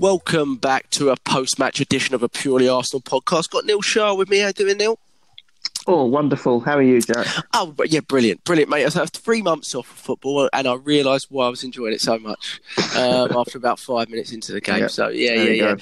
Welcome 0.00 0.56
back 0.56 0.88
to 0.92 1.10
a 1.10 1.16
post-match 1.26 1.78
edition 1.78 2.14
of 2.14 2.22
a 2.22 2.28
purely 2.30 2.66
Arsenal 2.66 3.02
podcast. 3.02 3.50
Got 3.50 3.66
Neil 3.66 3.82
Shah 3.82 4.14
with 4.14 4.30
me. 4.30 4.38
How 4.38 4.46
you 4.46 4.52
doing, 4.54 4.78
Neil? 4.78 4.98
Oh, 5.86 6.06
wonderful. 6.06 6.60
How 6.60 6.78
are 6.78 6.82
you, 6.82 7.02
Jack? 7.02 7.26
Oh, 7.52 7.74
yeah, 7.84 8.00
brilliant, 8.00 8.42
brilliant, 8.44 8.70
mate. 8.70 8.86
I 8.86 8.98
have 8.98 9.10
three 9.10 9.42
months 9.42 9.74
off 9.74 9.90
of 9.90 9.98
football, 9.98 10.48
and 10.54 10.66
I 10.66 10.76
realised 10.76 11.26
why 11.28 11.44
I 11.44 11.48
was 11.50 11.64
enjoying 11.64 11.92
it 11.92 12.00
so 12.00 12.18
much 12.18 12.62
um, 12.96 13.30
after 13.36 13.58
about 13.58 13.78
five 13.78 14.08
minutes 14.08 14.32
into 14.32 14.52
the 14.52 14.62
game. 14.62 14.88
So, 14.88 15.08
yeah, 15.08 15.34
yeah, 15.34 15.50
yeah. 15.50 15.76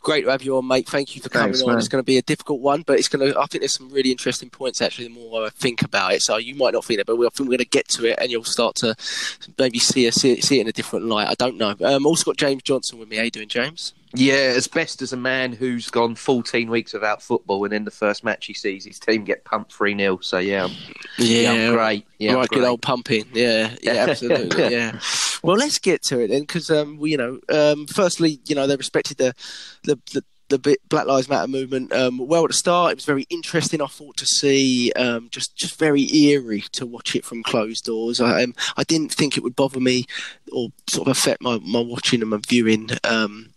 Great 0.00 0.22
to 0.22 0.30
have 0.30 0.42
you 0.42 0.56
on, 0.56 0.66
mate. 0.66 0.88
Thank 0.88 1.16
you 1.16 1.22
for 1.22 1.28
coming 1.28 1.48
Thanks, 1.48 1.62
on. 1.62 1.70
Man. 1.70 1.78
It's 1.78 1.88
going 1.88 2.00
to 2.00 2.06
be 2.06 2.18
a 2.18 2.22
difficult 2.22 2.60
one, 2.60 2.82
but 2.82 2.98
it's 2.98 3.08
going 3.08 3.32
to. 3.32 3.38
I 3.38 3.46
think 3.46 3.62
there's 3.62 3.74
some 3.74 3.90
really 3.90 4.10
interesting 4.10 4.48
points 4.48 4.80
actually. 4.80 5.08
The 5.08 5.14
more 5.14 5.46
I 5.46 5.50
think 5.50 5.82
about 5.82 6.12
it, 6.12 6.22
so 6.22 6.36
you 6.36 6.54
might 6.54 6.72
not 6.72 6.84
think 6.84 7.00
it, 7.00 7.06
but 7.06 7.16
we, 7.16 7.26
I 7.26 7.30
think 7.30 7.48
we're 7.48 7.56
going 7.56 7.58
to 7.58 7.64
get 7.66 7.88
to 7.88 8.06
it, 8.06 8.18
and 8.20 8.30
you'll 8.30 8.44
start 8.44 8.76
to 8.76 8.94
maybe 9.58 9.78
see 9.78 10.06
it, 10.06 10.14
see 10.14 10.40
see 10.40 10.58
it 10.58 10.62
in 10.62 10.68
a 10.68 10.72
different 10.72 11.06
light. 11.06 11.28
I 11.28 11.34
don't 11.34 11.56
know. 11.56 11.74
Um, 11.84 12.06
also 12.06 12.24
got 12.24 12.36
James 12.36 12.62
Johnson 12.62 12.98
with 12.98 13.08
me. 13.08 13.16
How 13.16 13.24
you 13.24 13.30
doing, 13.30 13.48
James? 13.48 13.92
Yeah, 14.14 14.54
as 14.56 14.66
best 14.66 15.02
as 15.02 15.12
a 15.12 15.16
man 15.16 15.52
who's 15.52 15.90
gone 15.90 16.14
14 16.14 16.70
weeks 16.70 16.94
without 16.94 17.22
football, 17.22 17.64
and 17.64 17.74
in 17.74 17.84
the 17.84 17.90
first 17.90 18.24
match 18.24 18.46
he 18.46 18.54
sees 18.54 18.84
his 18.84 18.98
team 18.98 19.24
get 19.24 19.44
pumped 19.44 19.72
3 19.72 19.96
0. 19.96 20.18
So, 20.20 20.38
yeah, 20.38 20.68
yeah, 21.18 21.52
yeah 21.52 21.70
great. 21.72 22.06
Yeah, 22.18 22.34
right, 22.34 22.48
good 22.48 22.64
old 22.64 22.80
pumping. 22.80 23.26
Yeah, 23.34 23.74
yeah, 23.82 23.92
absolutely. 24.08 24.70
yeah. 24.70 24.98
Well, 25.42 25.56
let's 25.56 25.78
get 25.78 26.02
to 26.04 26.20
it 26.20 26.28
then, 26.28 26.40
because, 26.40 26.70
um, 26.70 26.98
you 27.02 27.16
know, 27.16 27.38
um, 27.50 27.86
firstly, 27.86 28.40
you 28.46 28.54
know, 28.54 28.66
they 28.66 28.76
respected 28.76 29.18
the, 29.18 29.34
the, 29.84 29.98
the 30.12 30.24
the 30.48 30.78
Black 30.88 31.06
Lives 31.06 31.28
Matter 31.28 31.46
movement 31.46 31.92
um, 31.92 32.18
well 32.18 32.44
at 32.44 32.48
the 32.48 32.54
start. 32.54 32.92
It 32.92 32.96
was 32.96 33.04
very 33.04 33.26
interesting. 33.28 33.82
I 33.82 33.86
thought 33.86 34.16
to 34.16 34.24
see 34.24 34.90
um, 34.96 35.28
just 35.30 35.56
just 35.56 35.78
very 35.78 36.10
eerie 36.16 36.64
to 36.72 36.86
watch 36.86 37.14
it 37.14 37.24
from 37.24 37.42
closed 37.42 37.84
doors. 37.84 38.18
I 38.20 38.44
um, 38.44 38.54
I 38.76 38.84
didn't 38.84 39.12
think 39.12 39.36
it 39.36 39.42
would 39.42 39.56
bother 39.56 39.80
me 39.80 40.06
or 40.50 40.70
sort 40.88 41.06
of 41.06 41.12
affect 41.12 41.42
my, 41.42 41.58
my 41.58 41.80
watching 41.80 42.22
and 42.22 42.30
my 42.30 42.40
viewing 42.48 42.88
um, 43.04 43.50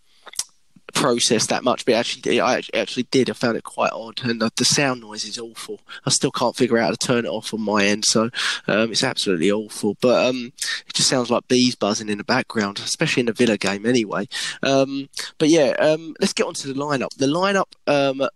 process 0.91 1.47
that 1.47 1.63
much, 1.63 1.85
but 1.85 1.95
actually, 1.95 2.39
I 2.39 2.61
actually 2.73 3.03
did. 3.03 3.29
I 3.29 3.33
found 3.33 3.57
it 3.57 3.63
quite 3.63 3.91
odd, 3.91 4.21
and 4.23 4.41
the 4.41 4.65
sound 4.65 5.01
noise 5.01 5.25
is 5.25 5.39
awful. 5.39 5.79
I 6.05 6.09
still 6.09 6.31
can't 6.31 6.55
figure 6.55 6.77
out 6.77 6.85
how 6.85 6.91
to 6.91 6.97
turn 6.97 7.25
it 7.25 7.29
off 7.29 7.53
on 7.53 7.61
my 7.61 7.85
end, 7.85 8.05
so 8.05 8.29
um, 8.67 8.91
it's 8.91 9.03
absolutely 9.03 9.51
awful. 9.51 9.97
But 10.01 10.27
um, 10.27 10.51
it 10.87 10.93
just 10.93 11.09
sounds 11.09 11.31
like 11.31 11.47
bees 11.47 11.75
buzzing 11.75 12.09
in 12.09 12.17
the 12.17 12.23
background, 12.23 12.79
especially 12.79 13.21
in 13.21 13.27
the 13.27 13.33
Villa 13.33 13.57
game, 13.57 13.85
anyway. 13.85 14.27
Um, 14.63 15.09
but 15.37 15.49
yeah, 15.49 15.75
um, 15.79 16.15
let's 16.19 16.33
get 16.33 16.45
on 16.45 16.53
to 16.55 16.67
the 16.67 16.73
lineup. 16.73 17.15
The 17.17 17.27
lineup. 17.27 17.71
Um, 17.87 18.27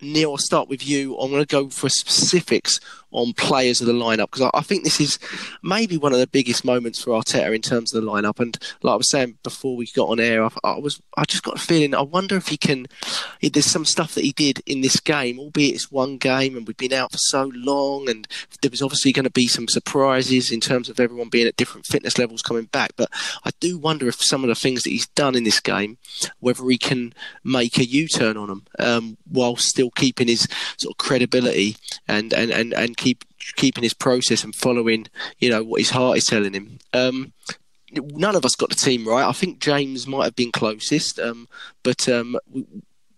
Neil, 0.00 0.32
I'll 0.32 0.38
start 0.38 0.68
with 0.68 0.86
you. 0.86 1.16
I'm 1.16 1.30
going 1.30 1.42
to 1.42 1.46
go 1.46 1.70
for 1.70 1.88
specifics 1.88 2.78
on 3.14 3.32
players 3.32 3.80
of 3.80 3.86
the 3.86 3.92
lineup 3.92 4.30
because 4.30 4.42
I, 4.42 4.50
I, 4.58 4.60
think 4.60 4.82
this 4.82 5.00
is 5.00 5.18
maybe 5.62 5.96
one 5.96 6.12
of 6.12 6.18
the 6.18 6.26
biggest 6.26 6.64
moments 6.64 7.02
for 7.02 7.10
Arteta 7.10 7.54
in 7.54 7.62
terms 7.62 7.94
of 7.94 8.02
the 8.02 8.10
lineup. 8.10 8.40
And 8.40 8.58
like 8.82 8.92
I 8.92 8.96
was 8.96 9.10
saying 9.10 9.38
before 9.42 9.76
we 9.76 9.86
got 9.86 10.08
on 10.08 10.20
air, 10.20 10.44
I, 10.44 10.50
I 10.64 10.78
was 10.78 11.00
I 11.16 11.24
just 11.24 11.44
got 11.44 11.56
a 11.56 11.60
feeling. 11.60 11.94
I 11.94 12.02
wonder 12.02 12.36
if 12.36 12.48
he 12.48 12.56
can. 12.56 12.86
There's 13.40 13.66
some 13.66 13.84
stuff 13.84 14.14
that 14.14 14.24
he 14.24 14.32
did 14.32 14.62
in 14.66 14.80
this 14.80 14.98
game, 14.98 15.38
albeit 15.38 15.74
it's 15.74 15.92
one 15.92 16.18
game, 16.18 16.56
and 16.56 16.66
we've 16.66 16.76
been 16.76 16.92
out 16.92 17.12
for 17.12 17.18
so 17.18 17.52
long, 17.54 18.10
and 18.10 18.26
there 18.62 18.70
was 18.70 18.82
obviously 18.82 19.12
going 19.12 19.24
to 19.24 19.30
be 19.30 19.46
some 19.46 19.68
surprises 19.68 20.50
in 20.50 20.60
terms 20.60 20.88
of 20.88 20.98
everyone 20.98 21.28
being 21.28 21.46
at 21.46 21.56
different 21.56 21.86
fitness 21.86 22.18
levels 22.18 22.42
coming 22.42 22.64
back. 22.64 22.92
But 22.96 23.10
I 23.44 23.50
do 23.60 23.78
wonder 23.78 24.08
if 24.08 24.20
some 24.20 24.42
of 24.42 24.48
the 24.48 24.54
things 24.56 24.82
that 24.82 24.90
he's 24.90 25.06
done 25.08 25.36
in 25.36 25.44
this 25.44 25.60
game, 25.60 25.98
whether 26.40 26.64
he 26.68 26.78
can 26.78 27.14
make 27.44 27.78
a 27.78 27.84
U-turn 27.84 28.36
on 28.36 28.48
them 28.48 28.64
um, 28.80 29.16
while 29.30 29.56
still 29.56 29.90
keeping 29.90 30.26
his 30.26 30.48
sort 30.76 30.94
of 30.94 30.98
credibility 30.98 31.76
and 32.08 32.32
and 32.32 32.50
and 32.50 32.72
and 32.72 32.96
keep 33.04 33.24
keeping 33.56 33.82
his 33.82 33.94
process 33.94 34.44
and 34.44 34.54
following, 34.54 35.06
you 35.38 35.50
know, 35.50 35.62
what 35.62 35.80
his 35.80 35.90
heart 35.90 36.18
is 36.18 36.24
telling 36.24 36.54
him. 36.54 36.78
Um, 36.92 37.32
none 37.92 38.36
of 38.36 38.44
us 38.44 38.56
got 38.56 38.70
the 38.70 38.74
team 38.74 39.06
right. 39.06 39.26
I 39.26 39.32
think 39.32 39.60
James 39.60 40.06
might 40.06 40.24
have 40.24 40.36
been 40.36 40.52
closest, 40.52 41.18
um, 41.18 41.48
but 41.82 42.08
um, 42.08 42.36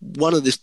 one 0.00 0.34
of 0.34 0.44
the 0.44 0.58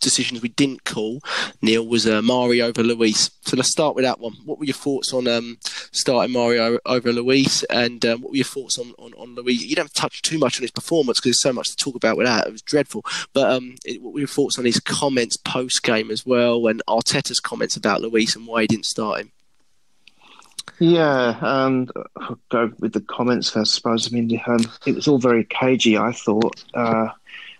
decisions 0.00 0.42
we 0.42 0.48
didn't 0.50 0.84
call, 0.84 1.20
Neil, 1.60 1.86
was 1.86 2.06
uh, 2.06 2.22
Mari 2.22 2.62
over 2.62 2.82
Luiz. 2.82 3.30
So 3.42 3.56
let's 3.56 3.70
start 3.70 3.94
with 3.94 4.04
that 4.04 4.20
one. 4.20 4.34
What 4.44 4.58
were 4.58 4.64
your 4.64 4.74
thoughts 4.74 5.12
on 5.12 5.26
um, 5.28 5.58
starting 5.92 6.32
Mario 6.32 6.78
over 6.86 7.12
Luiz, 7.12 7.64
and 7.64 8.04
um, 8.06 8.22
what 8.22 8.30
were 8.30 8.36
your 8.36 8.44
thoughts 8.44 8.78
on, 8.78 8.92
on, 8.98 9.12
on 9.14 9.34
Luiz? 9.34 9.64
You 9.64 9.76
don't 9.76 9.92
touch 9.94 10.22
too 10.22 10.38
much 10.38 10.58
on 10.58 10.62
his 10.62 10.70
performance 10.70 11.18
because 11.18 11.30
there's 11.30 11.42
so 11.42 11.52
much 11.52 11.68
to 11.70 11.76
talk 11.76 11.94
about 11.94 12.16
with 12.16 12.26
that. 12.26 12.46
It 12.46 12.52
was 12.52 12.62
dreadful. 12.62 13.04
But 13.32 13.50
um, 13.50 13.76
it, 13.84 14.02
what 14.02 14.14
were 14.14 14.20
your 14.20 14.28
thoughts 14.28 14.58
on 14.58 14.64
his 14.64 14.80
comments 14.80 15.36
post 15.36 15.82
game 15.82 16.10
as 16.10 16.24
well, 16.24 16.66
and 16.66 16.82
Arteta's 16.88 17.40
comments 17.40 17.76
about 17.76 18.00
Luiz 18.00 18.36
and 18.36 18.46
why 18.46 18.62
he 18.62 18.66
didn't 18.66 18.86
start 18.86 19.20
him? 19.20 19.32
Yeah, 20.78 21.36
and 21.40 21.90
I'll 22.16 22.38
go 22.48 22.72
with 22.80 22.92
the 22.92 23.00
comments. 23.00 23.56
I 23.56 23.62
suppose. 23.64 24.12
I 24.12 24.14
mean, 24.14 24.40
um, 24.46 24.60
it 24.86 24.94
was 24.94 25.06
all 25.06 25.18
very 25.18 25.44
cagey. 25.44 25.96
I 25.96 26.12
thought. 26.12 26.64
Uh, 26.74 27.08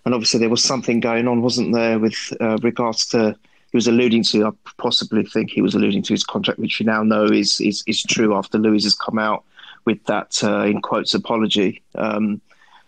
and 0.05 0.15
obviously 0.15 0.41
there 0.41 0.49
was 0.49 0.63
something 0.63 1.01
going 1.01 1.29
on, 1.29 1.43
wasn't 1.43 1.75
there, 1.75 1.99
with 1.99 2.33
uh, 2.41 2.59
regards 2.63 3.07
to 3.07 3.37
he 3.71 3.77
was 3.77 3.87
alluding 3.87 4.23
to. 4.25 4.47
I 4.47 4.51
possibly 4.77 5.25
think 5.25 5.51
he 5.51 5.63
was 5.63 5.75
alluding 5.75 6.03
to 6.03 6.13
his 6.13 6.25
contract, 6.25 6.59
which 6.59 6.79
we 6.79 6.87
now 6.87 7.03
know 7.03 7.25
is 7.25 7.61
is, 7.61 7.83
is 7.87 8.03
true 8.03 8.37
after 8.37 8.59
Luiz 8.59 8.85
has 8.85 8.95
come 8.95 9.19
out 9.19 9.45
with 9.85 10.05
that 10.05 10.39
uh, 10.43 10.65
in 10.65 10.81
quotes 10.83 11.15
apology. 11.15 11.83
Um, 11.95 12.41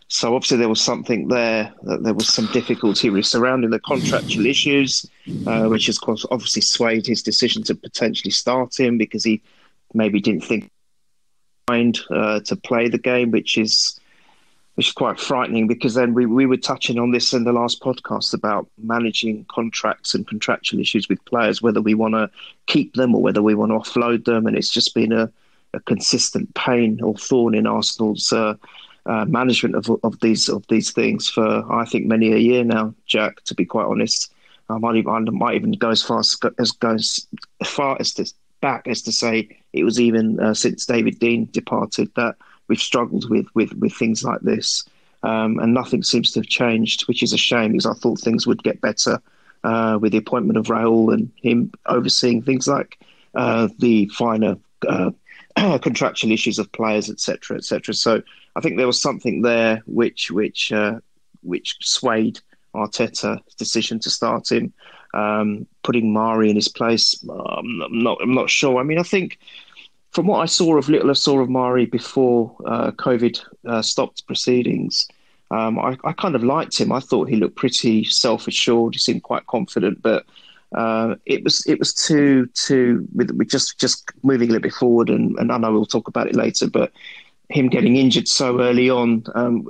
so 0.08 0.36
obviously 0.36 0.58
there 0.58 0.69
was 0.69 0.82
something 0.82 1.28
there. 1.28 1.72
That 1.84 2.02
there 2.02 2.14
was 2.14 2.28
some 2.28 2.47
difficulty 2.52 3.22
surrounding 3.22 3.70
the 3.70 3.81
contractual 3.81 4.46
issues, 4.46 5.06
uh, 5.46 5.66
which 5.66 5.86
has 5.86 5.98
obviously 6.31 6.62
swayed 6.62 7.06
his 7.06 7.22
decision 7.22 7.62
to 7.64 7.75
potentially 7.75 8.31
start 8.31 8.78
him 8.78 8.98
because 8.98 9.25
he 9.25 9.41
maybe 9.94 10.20
didn't 10.20 10.44
think 10.44 10.70
mind 11.69 12.00
uh, 12.10 12.41
to 12.41 12.56
play 12.56 12.88
the 12.88 12.98
game, 12.98 13.31
which 13.31 13.56
is 13.56 13.98
which 14.75 14.89
is 14.89 14.93
quite 14.93 15.21
frightening 15.21 15.67
because 15.67 15.95
then 15.95 16.15
we, 16.15 16.27
we 16.27 16.47
were 16.47 16.57
touching 16.57 16.99
on 16.99 17.12
this 17.12 17.33
in 17.33 17.45
the 17.45 17.53
last 17.53 17.81
podcast 17.81 18.35
about 18.35 18.69
managing 18.79 19.45
contracts 19.49 20.15
and 20.15 20.27
contractual 20.27 20.81
issues 20.81 21.09
with 21.09 21.25
players, 21.27 21.62
whether 21.62 21.81
we 21.81 21.95
want 21.95 22.15
to 22.15 22.29
keep 22.67 22.95
them 22.95 23.15
or 23.15 23.23
whether 23.23 23.43
we 23.43 23.55
want 23.55 23.71
to 23.71 23.79
offload 23.79 24.25
them. 24.25 24.47
And 24.47 24.57
it's 24.57 24.69
just 24.69 24.95
been 24.95 25.12
a, 25.12 25.31
a 25.73 25.81
consistent 25.81 26.53
pain 26.55 27.01
or 27.03 27.15
thorn 27.15 27.55
in 27.55 27.67
Arsenal's 27.67 28.33
uh, 28.33 28.55
uh, 29.07 29.25
management 29.27 29.77
of, 29.77 29.91
of 30.03 30.19
these 30.21 30.49
of 30.49 30.67
these 30.69 30.91
things 30.91 31.29
for 31.29 31.71
I 31.71 31.85
think 31.85 32.06
many 32.06 32.33
a 32.33 32.39
year 32.39 32.65
now, 32.65 32.95
Jack. 33.06 33.43
To 33.45 33.55
be 33.55 33.67
quite 33.67 33.85
honest, 33.85 34.33
I 34.71 34.79
might 34.79 34.97
even, 34.97 35.12
I 35.12 35.21
might 35.31 35.56
even 35.56 35.73
go 35.73 35.91
as 35.91 36.03
far 36.03 36.21
as, 36.21 36.37
as 36.59 36.73
as 36.83 37.27
far 37.65 37.97
as 38.01 38.15
to 38.15 38.33
back 38.61 38.89
as 38.89 39.03
to 39.03 39.12
say 39.12 39.59
it 39.75 39.85
was 39.85 40.01
even 40.01 40.41
uh, 40.41 40.55
since 40.55 40.87
David 40.87 41.21
Dein 41.21 41.53
departed 41.53 42.11
that 42.17 42.37
we've 42.69 42.78
struggled 42.78 43.28
with 43.30 43.47
with 43.54 43.72
with 43.75 43.92
things 43.92 44.25
like 44.25 44.41
this, 44.41 44.84
um, 45.22 45.58
and 45.58 45.75
nothing 45.75 46.02
seems 46.02 46.32
to 46.32 46.41
have 46.41 46.48
changed, 46.48 47.06
which 47.08 47.22
is 47.22 47.32
a 47.32 47.38
shame 47.38 47.72
because 47.72 47.86
I 47.86 47.94
thought 47.94 48.20
things 48.20 48.47
would 48.47 48.62
get 48.62 48.80
better 48.80 49.20
uh, 49.64 49.98
with 50.00 50.12
the 50.12 50.19
appointment 50.19 50.58
of 50.58 50.66
Raul 50.66 51.12
and 51.12 51.30
him 51.42 51.72
overseeing 51.86 52.42
things 52.42 52.69
like 52.69 52.98
uh, 53.34 53.69
the 53.78 54.06
finer 54.08 54.56
uh, 54.86 55.10
contractual 55.78 56.32
issues 56.32 56.58
of 56.58 56.70
players, 56.72 57.10
etc., 57.10 57.56
etc. 57.56 57.94
So 57.94 58.22
I 58.56 58.60
think 58.60 58.76
there 58.76 58.86
was 58.86 59.00
something 59.00 59.42
there 59.42 59.82
which 59.86 60.31
which 60.31 60.72
uh, 60.72 61.00
which 61.42 61.76
swayed 61.81 62.41
Arteta's 62.75 63.40
decision 63.56 63.99
to 64.00 64.10
start 64.10 64.50
him. 64.50 64.72
Um, 65.12 65.69
putting 65.84 66.12
Mari 66.12 66.50
in 66.50 66.56
his 66.56 66.67
place, 66.67 67.25
um, 67.31 67.82
I'm 67.82 68.02
not. 68.02 68.19
I'm 68.20 68.34
not 68.34 68.50
sure. 68.50 68.81
I 68.81 68.82
mean, 68.82 68.99
I 68.99 69.05
think 69.05 69.38
from 70.14 70.28
what 70.28 70.38
I 70.38 70.46
saw 70.46 70.78
of 70.78 70.88
little 70.88 71.11
I 71.11 71.14
saw 71.14 71.40
of 71.40 71.50
Mari 71.50 71.87
before 71.87 72.56
uh, 72.64 72.93
COVID 72.93 73.40
uh, 73.66 73.82
stopped 73.82 74.26
proceedings, 74.26 75.08
um, 75.50 75.78
I, 75.78 75.99
I, 76.05 76.12
kind 76.12 76.37
of 76.37 76.44
liked 76.44 76.78
him. 76.78 76.93
I 76.93 77.00
thought 77.00 77.28
he 77.28 77.37
looked 77.37 77.56
pretty 77.56 78.05
self 78.05 78.46
assured. 78.46 78.94
He 78.94 79.00
seemed 79.00 79.25
quite 79.25 79.46
confident, 79.49 80.00
but 80.02 80.25
uh, 80.72 81.16
it 81.26 81.43
was 81.43 81.66
it 81.66 81.81
was 81.81 81.93
too 81.93 82.49
too 82.55 83.06
with, 83.14 83.32
with, 83.32 83.50
just 83.50 83.78
just 83.78 84.08
moving 84.22 84.49
a 84.49 84.52
little 84.52 84.62
bit 84.62 84.72
forward. 84.72 85.11
And, 85.11 85.37
and 85.38 85.50
I 85.50 85.58
know 85.58 85.72
we'll 85.72 85.84
talk 85.84 86.06
about 86.06 86.28
it 86.28 86.37
later, 86.37 86.70
but 86.70 86.93
him 87.50 87.69
getting 87.69 87.96
injured 87.96 88.28
so 88.28 88.60
early 88.60 88.88
on, 88.88 89.25
um, 89.34 89.67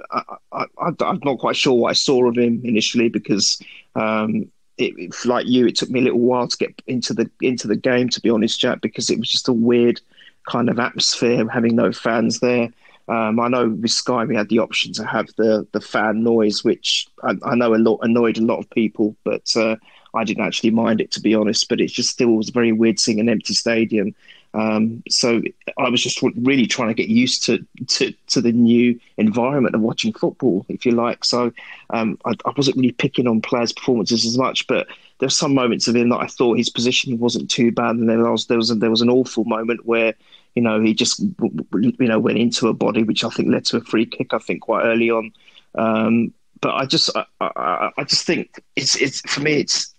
I, 0.53 0.69
am 0.79 1.21
not 1.25 1.39
quite 1.39 1.57
sure 1.57 1.75
what 1.75 1.91
I 1.91 1.95
saw 1.95 2.29
of 2.29 2.37
him 2.37 2.61
initially 2.65 3.09
because. 3.09 3.61
Um, 3.97 4.51
it, 4.77 5.15
like 5.25 5.47
you, 5.47 5.69
it 5.69 5.77
took 5.77 5.89
me 5.89 6.01
a 6.01 6.03
little 6.03 6.19
while 6.19 6.49
to 6.49 6.57
get 6.57 6.83
into 6.89 7.15
the 7.15 7.31
into 7.41 7.69
the 7.69 7.77
game. 7.77 8.09
To 8.09 8.21
be 8.21 8.29
honest, 8.29 8.59
Jack, 8.59 8.81
because 8.81 9.09
it 9.09 9.21
was 9.21 9.29
just 9.29 9.47
a 9.47 9.53
weird 9.53 10.01
kind 10.49 10.69
of 10.69 10.79
atmosphere, 10.79 11.49
having 11.49 11.77
no 11.77 11.93
fans 11.93 12.41
there. 12.41 12.71
Um, 13.07 13.39
I 13.39 13.49
know 13.49 13.69
with 13.69 13.91
Sky 13.91 14.25
we 14.25 14.35
had 14.35 14.49
the 14.49 14.61
option 14.61 14.93
to 14.95 15.05
have 15.05 15.29
the 15.37 15.67
the 15.73 15.81
fan 15.81 16.23
noise, 16.23 16.65
which 16.65 17.07
I, 17.23 17.35
I 17.45 17.55
know 17.55 17.75
a 17.75 17.77
lot 17.77 17.99
annoyed 18.03 18.39
a 18.39 18.43
lot 18.43 18.59
of 18.59 18.71
people, 18.71 19.15
but 19.25 19.55
uh, 19.57 19.77
I 20.15 20.25
didn't 20.25 20.45
actually 20.45 20.71
mind 20.71 21.01
it 21.01 21.11
to 21.13 21.21
be 21.21 21.35
honest. 21.35 21.69
But 21.69 21.81
it 21.81 21.89
just 21.89 22.11
still 22.11 22.31
was 22.31 22.49
very 22.49 22.73
weird 22.73 22.99
seeing 22.99 23.21
an 23.21 23.29
empty 23.29 23.55
stadium. 23.55 24.15
Um, 24.55 25.03
so 25.09 25.43
I 25.79 25.89
was 25.91 26.01
just 26.01 26.23
really 26.23 26.67
trying 26.67 26.89
to 26.89 26.95
get 26.95 27.09
used 27.09 27.45
to, 27.47 27.67
to, 27.89 28.15
to 28.29 28.41
the 28.41 28.53
new 28.53 28.99
environment 29.17 29.75
of 29.75 29.81
watching 29.81 30.13
football, 30.13 30.65
if 30.69 30.87
you 30.87 30.93
like. 30.93 31.25
So 31.25 31.53
um, 31.91 32.19
I, 32.25 32.35
I, 32.47 32.53
wasn't 32.57 32.77
really 32.77 32.93
picking 32.93 33.27
on 33.27 33.41
players' 33.41 33.73
performances 33.73 34.25
as 34.25 34.39
much, 34.39 34.69
but 34.69 34.87
there's 35.19 35.39
some 35.39 35.55
moments 35.55 35.89
of 35.89 35.97
him 35.97 36.09
that 36.09 36.21
I 36.21 36.27
thought 36.27 36.59
his 36.59 36.71
positioning 36.71 37.19
wasn't 37.19 37.51
too 37.51 37.73
bad, 37.73 37.97
and 37.97 38.09
then 38.09 38.23
there 38.23 38.33
was 38.33 38.47
there 38.47 38.59
was, 38.59 38.77
there 38.77 38.91
was 38.91 39.03
an 39.03 39.11
awful 39.11 39.45
moment 39.45 39.87
where 39.87 40.15
you 40.55 40.63
know 40.63 40.81
he 40.81 40.95
just 40.95 41.21
you 41.21 41.95
know 42.01 42.19
went 42.19 42.39
into 42.39 42.69
a 42.69 42.75
body, 42.75 43.03
which 43.03 43.25
I 43.25 43.29
think 43.29 43.49
led 43.49 43.65
to 43.67 43.79
a 43.79 43.81
free 43.81 44.07
kick. 44.07 44.35
I 44.35 44.39
think 44.39 44.63
quite 44.63 44.85
early 44.85 45.11
on. 45.11 45.33
Um, 45.77 46.33
but 46.61 46.75
I 46.75 46.87
just 46.87 47.11
I, 47.17 47.27
I, 47.41 47.91
I 47.97 48.05
just 48.05 48.27
think 48.27 48.61
it's 48.77 48.97
it's 48.97 49.21
for 49.31 49.41
me 49.41 49.61
it's 49.61 49.95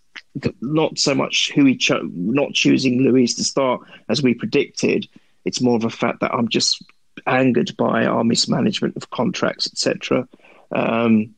not 0.61 0.97
so 0.97 1.15
much 1.15 1.51
who 1.53 1.65
he 1.65 1.77
chose, 1.77 2.09
not 2.13 2.53
choosing 2.53 3.01
Luiz 3.01 3.35
to 3.35 3.43
start 3.43 3.81
as 4.09 4.21
we 4.21 4.33
predicted. 4.33 5.07
It's 5.45 5.61
more 5.61 5.75
of 5.75 5.83
a 5.83 5.89
fact 5.89 6.21
that 6.21 6.33
I'm 6.33 6.47
just 6.47 6.83
angered 7.27 7.75
by 7.77 8.05
our 8.05 8.23
mismanagement 8.23 8.97
of 8.97 9.11
contracts, 9.11 9.67
etc. 9.67 10.27
Um, 10.71 11.34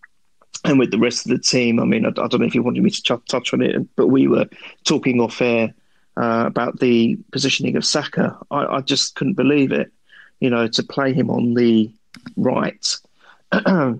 and 0.63 0.79
with 0.79 0.91
the 0.91 0.99
rest 0.99 1.25
of 1.25 1.31
the 1.31 1.39
team, 1.39 1.79
I 1.79 1.85
mean, 1.85 2.05
I, 2.05 2.09
I, 2.09 2.27
don't 2.27 2.39
know 2.39 2.45
if 2.45 2.55
you 2.55 2.63
wanted 2.63 2.83
me 2.83 2.89
to 2.89 3.01
ch- 3.01 3.27
touch 3.29 3.53
on 3.53 3.61
it, 3.61 3.95
but 3.95 4.07
we 4.07 4.27
were 4.27 4.47
talking 4.83 5.19
off 5.19 5.41
air 5.41 5.73
uh, 6.17 6.45
about 6.47 6.79
the 6.79 7.17
positioning 7.31 7.75
of 7.75 7.85
Saka. 7.85 8.37
I, 8.49 8.65
I, 8.65 8.81
just 8.81 9.15
couldn't 9.15 9.35
believe 9.35 9.71
it. 9.71 9.91
You 10.39 10.49
know, 10.49 10.67
to 10.67 10.83
play 10.83 11.13
him 11.13 11.29
on 11.29 11.53
the 11.53 11.91
right, 12.35 12.85
I 13.51 13.93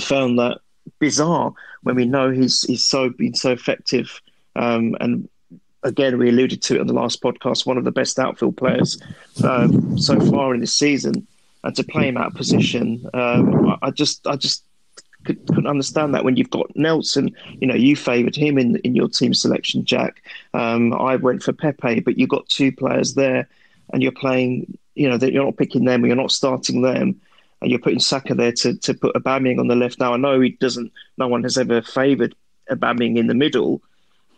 found 0.00 0.38
that 0.38 0.58
bizarre 0.98 1.52
when 1.82 1.96
we 1.96 2.04
know 2.04 2.30
he's 2.30 2.62
he's 2.62 2.86
so 2.86 3.10
been 3.10 3.34
so 3.34 3.52
effective. 3.52 4.20
Um, 4.56 4.96
and 5.00 5.28
again, 5.82 6.18
we 6.18 6.28
alluded 6.30 6.62
to 6.62 6.76
it 6.76 6.80
on 6.80 6.86
the 6.86 6.92
last 6.92 7.22
podcast. 7.22 7.66
One 7.66 7.78
of 7.78 7.84
the 7.84 7.92
best 7.92 8.18
outfield 8.18 8.56
players 8.56 9.00
um, 9.44 9.98
so 9.98 10.18
far 10.18 10.54
in 10.54 10.60
this 10.60 10.74
season, 10.74 11.26
and 11.62 11.76
to 11.76 11.84
play 11.84 12.08
him 12.08 12.16
out 12.16 12.28
of 12.28 12.34
position, 12.34 13.08
um, 13.14 13.76
I, 13.82 13.90
just 13.90 14.26
I 14.26 14.36
just 14.36 14.64
could, 15.24 15.50
not 15.50 15.66
understand 15.66 16.14
that 16.14 16.24
when 16.24 16.36
you've 16.36 16.50
got 16.50 16.74
Nelson. 16.76 17.34
You 17.60 17.66
know, 17.66 17.74
you 17.74 17.96
favoured 17.96 18.36
him 18.36 18.58
in 18.58 18.76
in 18.78 18.94
your 18.94 19.08
team 19.08 19.34
selection, 19.34 19.84
Jack. 19.84 20.22
Um, 20.52 20.92
I 20.94 21.16
went 21.16 21.42
for 21.42 21.52
Pepe, 21.52 22.00
but 22.00 22.18
you've 22.18 22.28
got 22.28 22.48
two 22.48 22.72
players 22.72 23.14
there, 23.14 23.48
and 23.92 24.02
you're 24.02 24.12
playing. 24.12 24.78
You 24.94 25.08
know 25.08 25.18
that 25.18 25.32
you're 25.32 25.44
not 25.44 25.56
picking 25.56 25.84
them, 25.84 26.06
you're 26.06 26.14
not 26.14 26.30
starting 26.30 26.82
them 26.82 27.20
and 27.60 27.70
you're 27.70 27.80
putting 27.80 27.98
Saka 27.98 28.34
there 28.34 28.52
to, 28.52 28.76
to 28.76 28.94
put 28.94 29.14
Aubameyang 29.16 29.58
on 29.58 29.68
the 29.68 29.74
left. 29.74 29.98
Now 29.98 30.12
I 30.12 30.18
know 30.18 30.38
he 30.38 30.50
doesn't. 30.50 30.92
No 31.16 31.28
one 31.28 31.42
has 31.44 31.56
ever 31.56 31.80
favoured 31.82 32.34
Aubameyang 32.70 33.16
in 33.16 33.26
the 33.26 33.34
middle, 33.34 33.82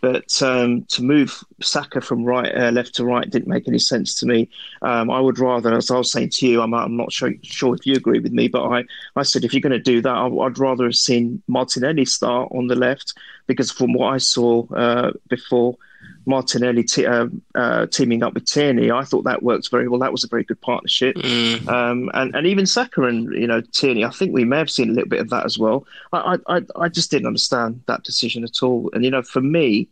but 0.06 0.40
um, 0.40 0.84
to 0.84 1.02
move 1.02 1.42
Saka 1.60 2.00
from 2.00 2.24
right 2.24 2.54
uh, 2.54 2.70
left 2.70 2.94
to 2.94 3.04
right 3.04 3.28
didn't 3.28 3.48
make 3.48 3.66
any 3.66 3.80
sense 3.80 4.14
to 4.20 4.26
me. 4.26 4.48
Um, 4.82 5.10
I 5.10 5.18
would 5.18 5.40
rather, 5.40 5.76
as 5.76 5.90
I 5.90 5.98
was 5.98 6.12
saying 6.12 6.30
to 6.34 6.46
you, 6.46 6.62
I'm, 6.62 6.72
I'm 6.74 6.96
not 6.96 7.12
sure, 7.12 7.32
sure 7.42 7.74
if 7.74 7.84
you 7.84 7.94
agree 7.94 8.20
with 8.20 8.30
me, 8.30 8.46
but 8.46 8.68
I, 8.68 8.84
I 9.16 9.24
said 9.24 9.42
if 9.42 9.52
you're 9.52 9.60
going 9.60 9.72
to 9.72 9.80
do 9.80 10.00
that, 10.02 10.14
I, 10.14 10.26
would 10.26 10.60
rather 10.60 10.84
have 10.84 10.94
seen 10.94 11.42
Martinelli 11.48 12.04
start 12.04 12.52
on 12.54 12.68
the 12.68 12.76
left 12.76 13.14
because 13.48 13.72
from 13.72 13.94
what 13.94 14.14
I 14.14 14.18
saw 14.18 14.64
uh, 14.76 15.10
before 15.28 15.76
Martinelli 16.24 16.84
t- 16.84 17.04
uh, 17.04 17.26
uh, 17.56 17.86
teaming 17.86 18.22
up 18.22 18.34
with 18.34 18.46
Tierney, 18.46 18.92
I 18.92 19.02
thought 19.02 19.24
that 19.24 19.42
worked 19.42 19.72
very 19.72 19.88
well. 19.88 19.98
That 19.98 20.12
was 20.12 20.22
a 20.22 20.28
very 20.28 20.44
good 20.44 20.60
partnership. 20.60 21.16
Mm. 21.16 21.66
Um, 21.66 22.10
and, 22.14 22.32
and 22.36 22.46
even 22.46 22.64
Saka 22.66 23.02
and 23.02 23.32
you 23.32 23.48
know 23.48 23.60
Tierney, 23.60 24.04
I 24.04 24.10
think 24.10 24.32
we 24.32 24.44
may 24.44 24.58
have 24.58 24.70
seen 24.70 24.90
a 24.90 24.92
little 24.92 25.08
bit 25.08 25.20
of 25.20 25.30
that 25.30 25.44
as 25.44 25.58
well. 25.58 25.84
I, 26.12 26.38
I, 26.46 26.62
I 26.76 26.88
just 26.88 27.10
didn't 27.10 27.26
understand 27.26 27.82
that 27.86 28.04
decision 28.04 28.44
at 28.44 28.62
all. 28.62 28.88
And 28.92 29.04
you 29.04 29.10
know, 29.10 29.22
for 29.22 29.40
me, 29.40 29.88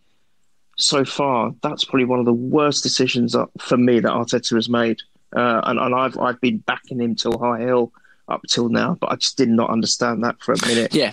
so 0.77 1.05
far, 1.05 1.53
that's 1.63 1.85
probably 1.85 2.05
one 2.05 2.19
of 2.19 2.25
the 2.25 2.33
worst 2.33 2.83
decisions 2.83 3.37
for 3.59 3.77
me 3.77 4.01
that 4.01 4.11
Arteta 4.11 4.55
has 4.55 4.69
made. 4.69 5.01
Uh, 5.35 5.61
and, 5.65 5.81
and 5.81 5.95
I've 5.95 6.17
I've 6.19 6.41
been 6.41 6.59
backing 6.59 7.01
him 7.01 7.17
till 7.17 7.39
high 7.39 7.61
hill 7.61 7.93
up 8.29 8.41
till 8.49 8.69
now, 8.69 8.97
but 9.01 9.11
I 9.11 9.17
just 9.17 9.37
did 9.37 9.49
not 9.49 9.69
understand 9.71 10.23
that 10.25 10.41
for 10.41 10.53
a 10.53 10.67
minute. 10.67 10.95
Yeah, 10.95 11.13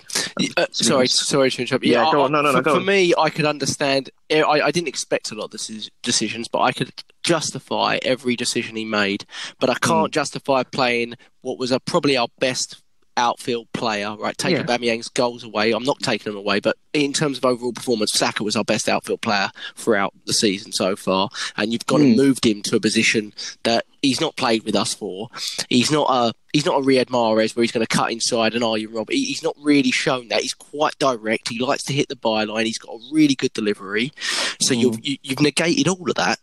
uh, 0.58 0.68
sorry, 0.72 1.08
sorry 1.08 1.52
to 1.52 1.62
interrupt. 1.62 1.84
Yeah, 1.84 2.06
yeah 2.06 2.12
go 2.12 2.22
on. 2.22 2.31
No, 2.31 2.42
no, 2.42 2.52
no. 2.52 2.62
For, 2.62 2.75
for 2.75 2.80
me, 2.80 3.13
I 3.18 3.30
could 3.30 3.46
understand. 3.46 4.10
I, 4.31 4.44
I 4.44 4.72
didn't 4.72 4.88
expect 4.88 5.31
a 5.31 5.36
lot 5.36 5.54
of 5.54 5.60
decisions, 6.04 6.48
but 6.48 6.62
I 6.62 6.72
could 6.72 6.92
justify 7.24 8.00
every 8.04 8.36
decision 8.36 8.75
he 8.75 8.86
made. 8.86 9.25
But 9.60 9.69
I 9.69 9.75
can't 9.75 10.12
mm. 10.12 10.13
justify 10.13 10.63
playing 10.63 11.16
what 11.42 11.58
was 11.58 11.72
a, 11.72 11.80
probably 11.80 12.16
our 12.16 12.28
best 12.40 12.81
outfield 13.18 13.72
player, 13.74 14.16
right? 14.18 14.38
Take 14.38 14.56
yeah. 14.56 14.63
Aubameyang's 14.63 15.10
goals 15.10 15.44
away. 15.44 15.72
I'm 15.72 15.84
not 15.84 16.00
taking 16.00 16.31
them 16.31 16.40
away, 16.40 16.60
but 16.60 16.78
in 16.94 17.13
terms 17.13 17.38
of 17.38 17.46
overall 17.46 17.74
performance, 17.74 18.13
Saka 18.13 18.44
was 18.44 18.56
our 18.56 18.63
best 18.63 18.90
outfield 18.90 19.22
player 19.22 19.50
throughout 19.75 20.13
the 20.25 20.34
season 20.34 20.72
so 20.72 20.96
far. 20.96 21.30
And 21.58 21.72
you've 21.72 21.86
gone 21.86 22.02
mm. 22.02 22.10
and 22.10 22.18
moved 22.18 22.46
him 22.46 22.62
to 22.63 22.75
a 22.75 22.80
position 22.80 23.34
that 23.63 23.86
he's 24.02 24.22
not 24.22 24.36
played 24.36 24.63
with 24.63 24.75
us 24.75 24.94
for. 24.94 25.30
He's 25.69 25.92
not 25.92 26.08
a 26.10 26.34
he's 26.54 26.66
not 26.66 26.81
a 26.81 26.86
Riyad 26.86 27.06
Mahrez 27.06 27.56
where 27.56 27.63
he's 27.63 27.72
going 27.72 27.86
to 27.86 27.96
cut 27.96 28.12
inside 28.12 28.54
and 28.54 28.63
Arjen 28.63 28.92
Rob. 28.92 29.10
He, 29.10 29.25
he's 29.25 29.44
not 29.44 29.56
really 29.62 29.92
shown 29.92 30.28
that. 30.30 30.42
He's 30.42 30.54
quite 30.54 30.98
direct. 31.00 31.50
He 31.50 31.60
likes 31.60 31.84
to 31.84 31.94
hit 31.94 32.10
the 32.10 32.16
byline. 32.16 32.66
He's 32.66 32.78
got 32.78 32.96
a 32.96 33.00
really 33.12 33.36
good 33.36 33.54
delivery. 33.54 34.12
So 34.60 34.74
mm. 34.74 34.81
you've 34.81 35.00
you, 35.06 35.12
have 35.12 35.19
you 35.24 35.30
have 35.31 35.42
negated 35.42 35.88
all 35.88 36.10
of 36.10 36.16
that 36.16 36.40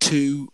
to 0.00 0.48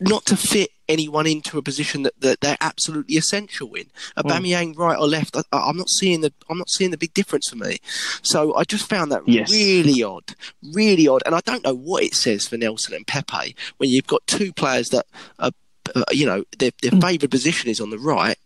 not 0.00 0.24
to 0.26 0.36
fit 0.36 0.70
anyone 0.90 1.26
into 1.26 1.56
a 1.56 1.62
position 1.62 2.02
that, 2.02 2.20
that 2.20 2.40
they're 2.40 2.56
absolutely 2.60 3.16
essential 3.16 3.72
in. 3.74 3.86
Aubameyang, 4.16 4.74
mm. 4.74 4.78
right 4.78 4.98
or 4.98 5.06
left, 5.06 5.36
I, 5.36 5.68
am 5.68 5.76
not 5.76 5.88
seeing 5.88 6.20
the 6.20 6.32
I'm 6.48 6.58
not 6.58 6.70
seeing 6.70 6.90
the 6.90 6.98
big 6.98 7.14
difference 7.14 7.48
for 7.48 7.56
me. 7.56 7.78
So 8.22 8.54
I 8.54 8.64
just 8.64 8.88
found 8.88 9.12
that 9.12 9.22
yes. 9.26 9.50
really 9.50 10.02
odd, 10.02 10.34
really 10.74 11.06
odd, 11.06 11.22
and 11.24 11.34
I 11.34 11.40
don't 11.40 11.64
know 11.64 11.74
what 11.74 12.02
it 12.02 12.14
says 12.14 12.48
for 12.48 12.56
Nelson 12.56 12.94
and 12.94 13.06
Pepe 13.06 13.54
when 13.78 13.90
you've 13.90 14.06
got 14.06 14.26
two 14.26 14.52
players 14.52 14.90
that 14.90 15.06
are. 15.38 15.52
Uh, 15.96 16.04
you 16.12 16.24
know 16.24 16.44
their, 16.58 16.70
their 16.82 16.92
mm. 16.92 17.00
favoured 17.00 17.32
position 17.32 17.68
is 17.68 17.80
on 17.80 17.90
the 17.90 17.98
right, 17.98 18.36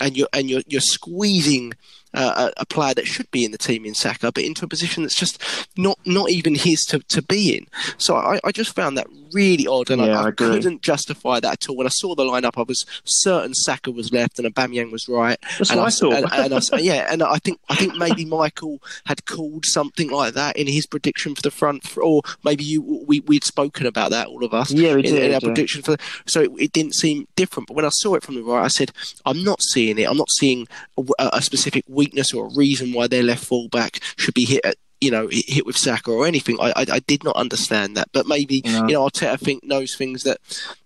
and 0.00 0.16
you're 0.16 0.28
and 0.32 0.48
you're 0.48 0.62
you're 0.68 0.80
squeezing 0.80 1.72
uh, 2.14 2.50
a, 2.56 2.66
player 2.66 2.94
that 2.94 3.06
should 3.06 3.30
be 3.30 3.44
in 3.44 3.52
the 3.52 3.58
team 3.58 3.84
in 3.84 3.94
Saka, 3.94 4.32
but 4.32 4.44
into 4.44 4.64
a 4.64 4.68
position 4.68 5.02
that's 5.02 5.14
just 5.14 5.42
not 5.76 5.98
not 6.04 6.30
even 6.30 6.54
his 6.54 6.80
to, 6.86 6.98
to 7.00 7.22
be 7.22 7.56
in. 7.56 7.66
So 7.98 8.16
I, 8.16 8.38
I 8.44 8.52
just 8.52 8.74
found 8.74 8.96
that 8.98 9.06
really 9.32 9.66
odd, 9.66 9.90
and 9.90 10.02
yeah, 10.02 10.20
I, 10.20 10.24
I, 10.24 10.28
I 10.28 10.30
couldn't 10.32 10.82
justify 10.82 11.40
that 11.40 11.52
at 11.52 11.68
all. 11.68 11.76
When 11.76 11.86
I 11.86 11.90
saw 11.90 12.14
the 12.14 12.24
lineup, 12.24 12.58
I 12.58 12.62
was 12.62 12.84
certain 13.04 13.54
Saka 13.54 13.90
was 13.90 14.12
left 14.12 14.38
and 14.38 14.52
Aubameyang 14.52 14.92
was 14.92 15.08
right. 15.08 15.38
That's 15.58 15.70
and 15.70 15.80
what 15.80 15.88
I, 15.88 15.90
thought. 15.90 16.32
And, 16.34 16.52
and 16.52 16.84
yeah, 16.84 17.08
and 17.10 17.22
I 17.22 17.38
think 17.38 17.60
I 17.68 17.76
think 17.76 17.96
maybe 17.96 18.24
Michael 18.24 18.82
had 19.06 19.24
called 19.26 19.66
something 19.66 20.10
like 20.10 20.34
that 20.34 20.56
in 20.56 20.66
his 20.66 20.86
prediction 20.86 21.34
for 21.34 21.42
the 21.42 21.50
front, 21.50 21.96
or 21.96 22.22
maybe 22.44 22.64
you 22.64 22.82
we 23.06 23.20
we'd 23.20 23.44
spoken 23.44 23.86
about 23.86 24.10
that 24.10 24.28
all 24.28 24.44
of 24.44 24.54
us. 24.54 24.70
Yeah, 24.70 24.94
we 24.94 25.00
in, 25.00 25.14
did. 25.14 25.22
In 25.22 25.22
our 25.22 25.30
yeah. 25.32 25.38
prediction 25.40 25.82
for, 25.82 25.92
the, 25.92 25.98
so 26.26 26.42
it, 26.42 26.50
it, 26.58 26.72
didn't 26.72 26.94
seem 26.94 27.26
different. 27.36 27.68
But 27.68 27.74
when 27.74 27.84
I 27.84 27.90
saw 27.90 28.14
it 28.14 28.22
from 28.22 28.34
the 28.34 28.42
right, 28.42 28.64
I 28.64 28.68
said, 28.68 28.92
I'm 29.24 29.44
not 29.44 29.62
seeing 29.62 29.98
it. 29.98 30.08
I'm 30.08 30.16
not 30.16 30.30
seeing 30.30 30.66
a, 30.96 31.30
a 31.34 31.42
specific 31.42 31.84
weakness 32.02 32.32
or 32.34 32.46
a 32.46 32.54
reason 32.54 32.92
why 32.92 33.06
their 33.06 33.22
left 33.22 33.44
fullback 33.44 34.00
should 34.16 34.34
be 34.34 34.44
hit 34.44 34.64
at 34.64 34.76
you 35.00 35.10
know 35.10 35.28
hit 35.30 35.66
with 35.66 35.76
Saka 35.76 36.10
or 36.10 36.26
anything. 36.26 36.56
I 36.60 36.70
I, 36.80 36.84
I 36.92 36.98
did 37.00 37.24
not 37.24 37.36
understand 37.36 37.96
that, 37.96 38.08
but 38.12 38.26
maybe 38.26 38.62
no. 38.64 38.86
you 38.88 38.94
know 38.94 39.06
Arteta 39.06 39.38
think 39.38 39.64
knows 39.64 39.94
things 39.94 40.22
that 40.22 40.38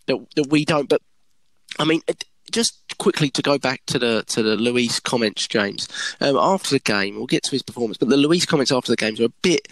that 0.06 0.18
that 0.37 0.49
we 0.49 0.64
don't. 0.64 0.88
But 0.88 1.02
I 1.78 1.85
mean. 1.85 2.02
Just 2.52 2.96
quickly 2.99 3.28
to 3.30 3.42
go 3.42 3.58
back 3.58 3.80
to 3.87 3.99
the 3.99 4.23
to 4.28 4.40
the 4.40 4.54
Luiz 4.54 5.00
comments, 5.00 5.49
James. 5.49 5.88
Um, 6.20 6.37
after 6.37 6.70
the 6.70 6.78
game, 6.78 7.16
we'll 7.16 7.26
get 7.26 7.42
to 7.42 7.50
his 7.50 7.64
performance, 7.64 7.99
but 7.99 8.08
the 8.08 8.16
Luiz 8.16 8.46
comments 8.46 8.70
after 8.70 8.92
the 8.92 8.96
games 8.96 9.18
were 9.18 9.26
a 9.26 9.40
bit 9.42 9.66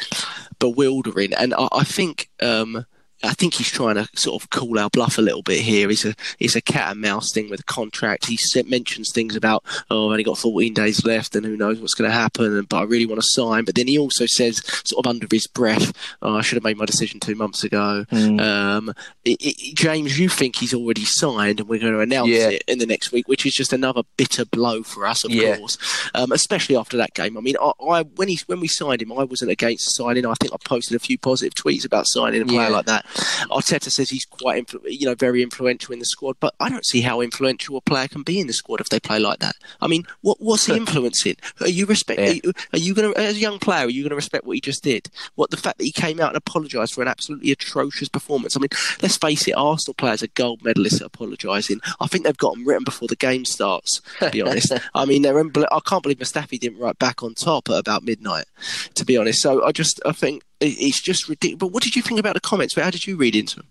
bewildering, 0.58 1.32
and 1.34 1.54
I, 1.54 1.68
I 1.70 1.84
think 1.84 2.30
um, 2.42 2.84
I 3.23 3.33
think 3.33 3.54
he's 3.54 3.71
trying 3.71 3.94
to 3.94 4.09
sort 4.14 4.42
of 4.42 4.50
call 4.50 4.78
our 4.78 4.90
bluff 4.90 5.18
a 5.18 5.23
little 5.23 5.42
bit 5.42 5.61
here. 5.61 5.88
He's 5.88 6.04
a 6.04 6.14
it's 6.38 6.56
a 6.56 6.61
cat 6.61 6.92
and 6.92 7.00
mouse 7.00 7.33
thing 7.33 7.49
with 7.49 7.61
a 7.61 7.64
contract. 7.64 8.26
He 8.26 8.38
mentions 8.66 9.12
things 9.12 9.37
about 9.37 9.64
oh, 9.90 10.06
I've 10.06 10.12
only 10.12 10.25
got 10.25 10.38
14 10.38 10.75
days 10.75 11.04
left, 11.04 11.35
and 11.35 11.44
who 11.44 11.56
knows 11.56 11.80
what's 11.80 11.94
going 11.94 12.11
to 12.11 12.16
happen. 12.16 12.56
And, 12.56 12.68
but 12.68 12.78
I 12.78 12.83
really 12.83 13.06
want 13.06 13.21
to 13.21 13.26
sign. 13.26 13.64
But 13.64 13.75
then 13.75 13.88
he 13.88 13.99
also 13.99 14.26
says, 14.26 14.62
sort 14.85 15.04
of 15.04 15.11
under 15.11 15.26
his 15.30 15.47
breath, 15.47 15.92
oh, 16.23 16.37
I 16.37 16.42
should 16.42 16.56
have 16.56 16.64
made 16.64 16.76
my 16.76 16.85
decision 16.85 17.21
two 17.21 17.35
months 17.35 17.64
ago. 17.64 18.04
Mm. 18.11 18.40
Um, 18.40 18.94
it, 19.25 19.38
it, 19.40 19.75
James, 19.75 20.18
you 20.18 20.28
think 20.28 20.56
he's 20.56 20.75
already 20.75 21.04
signed, 21.04 21.61
and 21.61 21.68
we're 21.68 21.80
going 21.80 21.92
to 21.92 22.00
announce 22.00 22.30
yeah. 22.30 22.49
it 22.49 22.64
in 22.66 22.78
the 22.78 22.87
next 22.87 23.12
week, 23.12 23.28
which 23.28 23.47
is 23.47 23.54
just 23.54 23.73
another 23.73 24.02
bitter 24.16 24.44
blow 24.44 24.83
for 24.83 25.06
us, 25.06 25.25
of 25.25 25.30
yeah. 25.30 25.56
course. 25.56 25.78
Um, 26.14 26.33
especially 26.33 26.76
after 26.76 26.97
that 26.97 27.14
game. 27.14 27.37
I 27.37 27.40
mean, 27.40 27.56
I, 27.61 27.73
I, 27.88 28.02
when 28.02 28.28
he 28.28 28.38
when 28.47 28.61
we 28.61 28.68
signed 28.68 29.02
him, 29.02 29.12
I 29.12 29.25
wasn't 29.25 29.50
against 29.50 29.94
signing. 29.97 30.26
I 30.26 30.35
think 30.40 30.52
I 30.52 30.56
posted 30.64 30.97
a 30.97 31.00
few 31.00 31.18
positive 31.18 31.54
tweets 31.54 31.85
about 31.85 32.06
signing 32.06 32.42
a 32.42 32.47
player 32.47 32.62
yeah. 32.62 32.68
like 32.68 32.87
that. 32.87 33.06
Arteta 33.50 33.90
says 33.90 34.11
he's 34.11 34.25
quite, 34.25 34.66
influ- 34.66 34.80
you 34.87 35.06
know, 35.06 35.14
very 35.14 35.42
influential 35.42 35.92
in 35.92 35.99
the 35.99 36.04
squad, 36.04 36.37
but 36.40 36.54
I 36.61 36.68
don't 36.68 36.85
see 36.87 37.00
how 37.00 37.21
influential 37.21 37.76
a 37.76 37.80
player 37.80 38.09
can 38.09 38.23
be 38.23 38.40
in 38.40 38.47
the 38.47 38.52
squad 38.52 38.80
if 38.80 38.88
they 38.88 39.00
play 39.00 39.18
like 39.18 39.38
that. 39.40 39.56
I 39.80 39.87
mean, 39.87 40.04
what 40.21 40.38
what's 40.40 40.66
he 40.66 40.76
influencing? 40.76 41.37
Are 41.61 41.68
you 41.68 41.87
respect? 41.87 42.21
Yeah. 42.21 42.28
Are 42.28 42.33
you, 42.33 42.52
are 42.73 42.78
you 42.78 42.94
going 42.94 43.12
to, 43.12 43.21
as 43.21 43.37
a 43.37 43.40
young 43.40 43.59
player, 43.59 43.87
are 43.87 43.90
you 43.90 44.02
going 44.02 44.11
to 44.11 44.16
respect 44.16 44.44
what 44.44 44.54
he 44.54 44.61
just 44.61 44.83
did? 44.83 45.09
What 45.35 45.50
the 45.50 45.56
fact 45.56 45.78
that 45.78 45.85
he 45.85 45.92
came 45.92 46.21
out 46.21 46.28
and 46.28 46.37
apologised 46.37 46.94
for 46.94 47.02
an 47.02 47.09
absolutely 47.09 47.50
atrocious 47.50 48.09
performance? 48.09 48.56
I 48.56 48.61
mean, 48.61 48.68
let's 49.02 49.16
face 49.16 49.47
it, 49.47 49.52
Arsenal 49.52 49.94
players 49.94 50.23
are 50.23 50.28
gold 50.28 50.62
medalists 50.62 51.00
at 51.00 51.06
apologising. 51.06 51.80
I 52.00 52.06
think 52.06 52.25
they've 52.25 52.37
got 52.37 52.54
them 52.54 52.66
written 52.66 52.85
before 52.85 53.09
the 53.09 53.16
game 53.16 53.44
starts. 53.44 54.00
To 54.21 54.30
be 54.30 54.42
honest, 54.42 54.73
I 54.94 55.04
mean, 55.04 55.23
they're. 55.23 55.35
Unbel- 55.35 55.68
I 55.71 55.80
can't 55.80 56.02
believe 56.02 56.18
Mustafi 56.18 56.59
didn't 56.59 56.78
write 56.78 56.99
back 56.99 57.23
on 57.23 57.35
top 57.35 57.68
at 57.68 57.76
about 57.76 58.02
midnight. 58.04 58.47
To 58.94 59.04
be 59.04 59.16
honest, 59.16 59.42
so 59.42 59.64
I 59.64 59.73
just 59.73 60.00
I 60.04 60.12
think 60.12 60.42
it's 60.66 61.00
just 61.00 61.28
ridiculous. 61.28 61.59
But 61.61 61.66
what 61.68 61.83
did 61.83 61.94
you 61.97 62.02
think 62.02 62.18
about 62.21 62.35
the 62.35 62.40
comments? 62.40 62.75
How 62.75 62.90
did 62.90 63.06
you 63.06 63.16
read 63.16 63.35
into 63.37 63.56
them? 63.56 63.66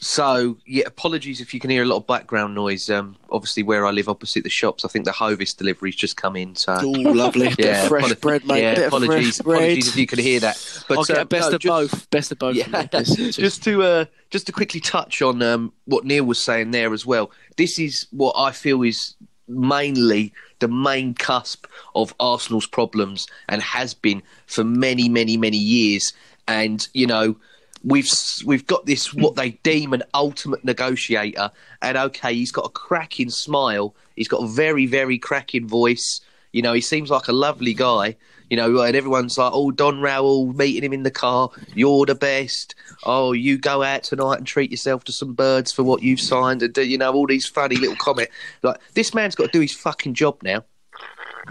So 0.00 0.56
yeah, 0.66 0.84
apologies 0.86 1.40
if 1.40 1.52
you 1.54 1.60
can 1.60 1.70
hear 1.70 1.82
a 1.82 1.86
lot 1.86 1.96
of 1.96 2.06
background 2.06 2.54
noise. 2.54 2.88
Um, 2.90 3.16
obviously 3.30 3.62
where 3.62 3.86
I 3.86 3.90
live 3.90 4.08
opposite 4.08 4.42
the 4.44 4.50
shops, 4.50 4.84
I 4.84 4.88
think 4.88 5.04
the 5.04 5.12
Hovis 5.12 5.54
delivery's 5.54 5.94
just 5.96 6.16
come 6.16 6.36
in. 6.36 6.54
So 6.56 6.76
Oh, 6.80 6.88
lovely. 6.90 7.50
Yeah, 7.58 7.88
fresh 7.88 8.04
apolo- 8.04 8.20
bread, 8.20 8.46
mate. 8.46 8.62
Yeah, 8.62 8.80
apologies, 8.80 9.40
apologies 9.40 9.88
if 9.88 9.96
you 9.96 10.06
can 10.06 10.18
hear 10.18 10.40
that. 10.40 10.84
But 10.88 11.10
I'll 11.10 11.20
uh, 11.20 11.24
best 11.24 11.50
no, 11.50 11.56
of 11.56 11.60
just- 11.60 11.92
both. 11.92 12.10
Best 12.10 12.32
of 12.32 12.38
both. 12.38 12.56
Yeah, 12.56 12.68
mate. 12.68 12.86
It's- 12.92 13.10
it's- 13.12 13.36
just 13.36 13.62
to 13.64 13.82
uh, 13.82 14.04
just 14.30 14.46
to 14.46 14.52
quickly 14.52 14.80
touch 14.80 15.22
on 15.22 15.42
um, 15.42 15.72
what 15.84 16.04
Neil 16.04 16.24
was 16.24 16.38
saying 16.38 16.70
there 16.70 16.92
as 16.92 17.04
well. 17.06 17.30
This 17.56 17.78
is 17.78 18.06
what 18.10 18.34
I 18.36 18.52
feel 18.52 18.82
is 18.82 19.14
mainly 19.48 20.32
the 20.60 20.68
main 20.68 21.14
cusp 21.14 21.66
of 21.94 22.14
Arsenal's 22.20 22.66
problems 22.66 23.26
and 23.48 23.60
has 23.62 23.94
been 23.94 24.22
for 24.46 24.64
many, 24.64 25.08
many, 25.08 25.36
many 25.36 25.56
years. 25.56 26.12
And 26.46 26.86
you 26.94 27.06
know, 27.06 27.36
we've 27.84 28.08
we've 28.44 28.66
got 28.66 28.86
this 28.86 29.12
what 29.14 29.36
they 29.36 29.50
deem 29.62 29.92
an 29.92 30.02
ultimate 30.14 30.64
negotiator, 30.64 31.50
and 31.82 31.96
okay, 31.96 32.34
he's 32.34 32.52
got 32.52 32.66
a 32.66 32.70
cracking 32.70 33.30
smile, 33.30 33.94
he's 34.16 34.28
got 34.28 34.42
a 34.42 34.48
very, 34.48 34.86
very 34.86 35.18
cracking 35.18 35.66
voice. 35.66 36.20
You 36.52 36.62
know, 36.62 36.72
he 36.72 36.80
seems 36.80 37.10
like 37.10 37.28
a 37.28 37.32
lovely 37.32 37.74
guy. 37.74 38.16
You 38.48 38.56
know, 38.56 38.80
and 38.80 38.96
everyone's 38.96 39.38
like, 39.38 39.52
"Oh, 39.54 39.70
Don 39.70 40.00
Raul, 40.00 40.52
meeting 40.56 40.82
him 40.82 40.92
in 40.92 41.04
the 41.04 41.10
car. 41.12 41.50
You're 41.72 42.04
the 42.04 42.16
best. 42.16 42.74
Oh, 43.04 43.32
you 43.32 43.58
go 43.58 43.82
out 43.82 44.02
tonight 44.02 44.38
and 44.38 44.46
treat 44.46 44.70
yourself 44.70 45.04
to 45.04 45.12
some 45.12 45.34
birds 45.34 45.72
for 45.72 45.82
what 45.82 46.02
you've 46.02 46.20
signed." 46.20 46.62
And 46.62 46.72
do, 46.72 46.82
you 46.82 46.98
know 46.98 47.12
all 47.12 47.26
these 47.26 47.46
funny 47.46 47.76
little 47.76 47.96
comments. 47.96 48.32
Like 48.62 48.80
this 48.94 49.14
man's 49.14 49.34
got 49.34 49.46
to 49.46 49.52
do 49.52 49.60
his 49.60 49.72
fucking 49.72 50.14
job 50.14 50.42
now. 50.42 50.64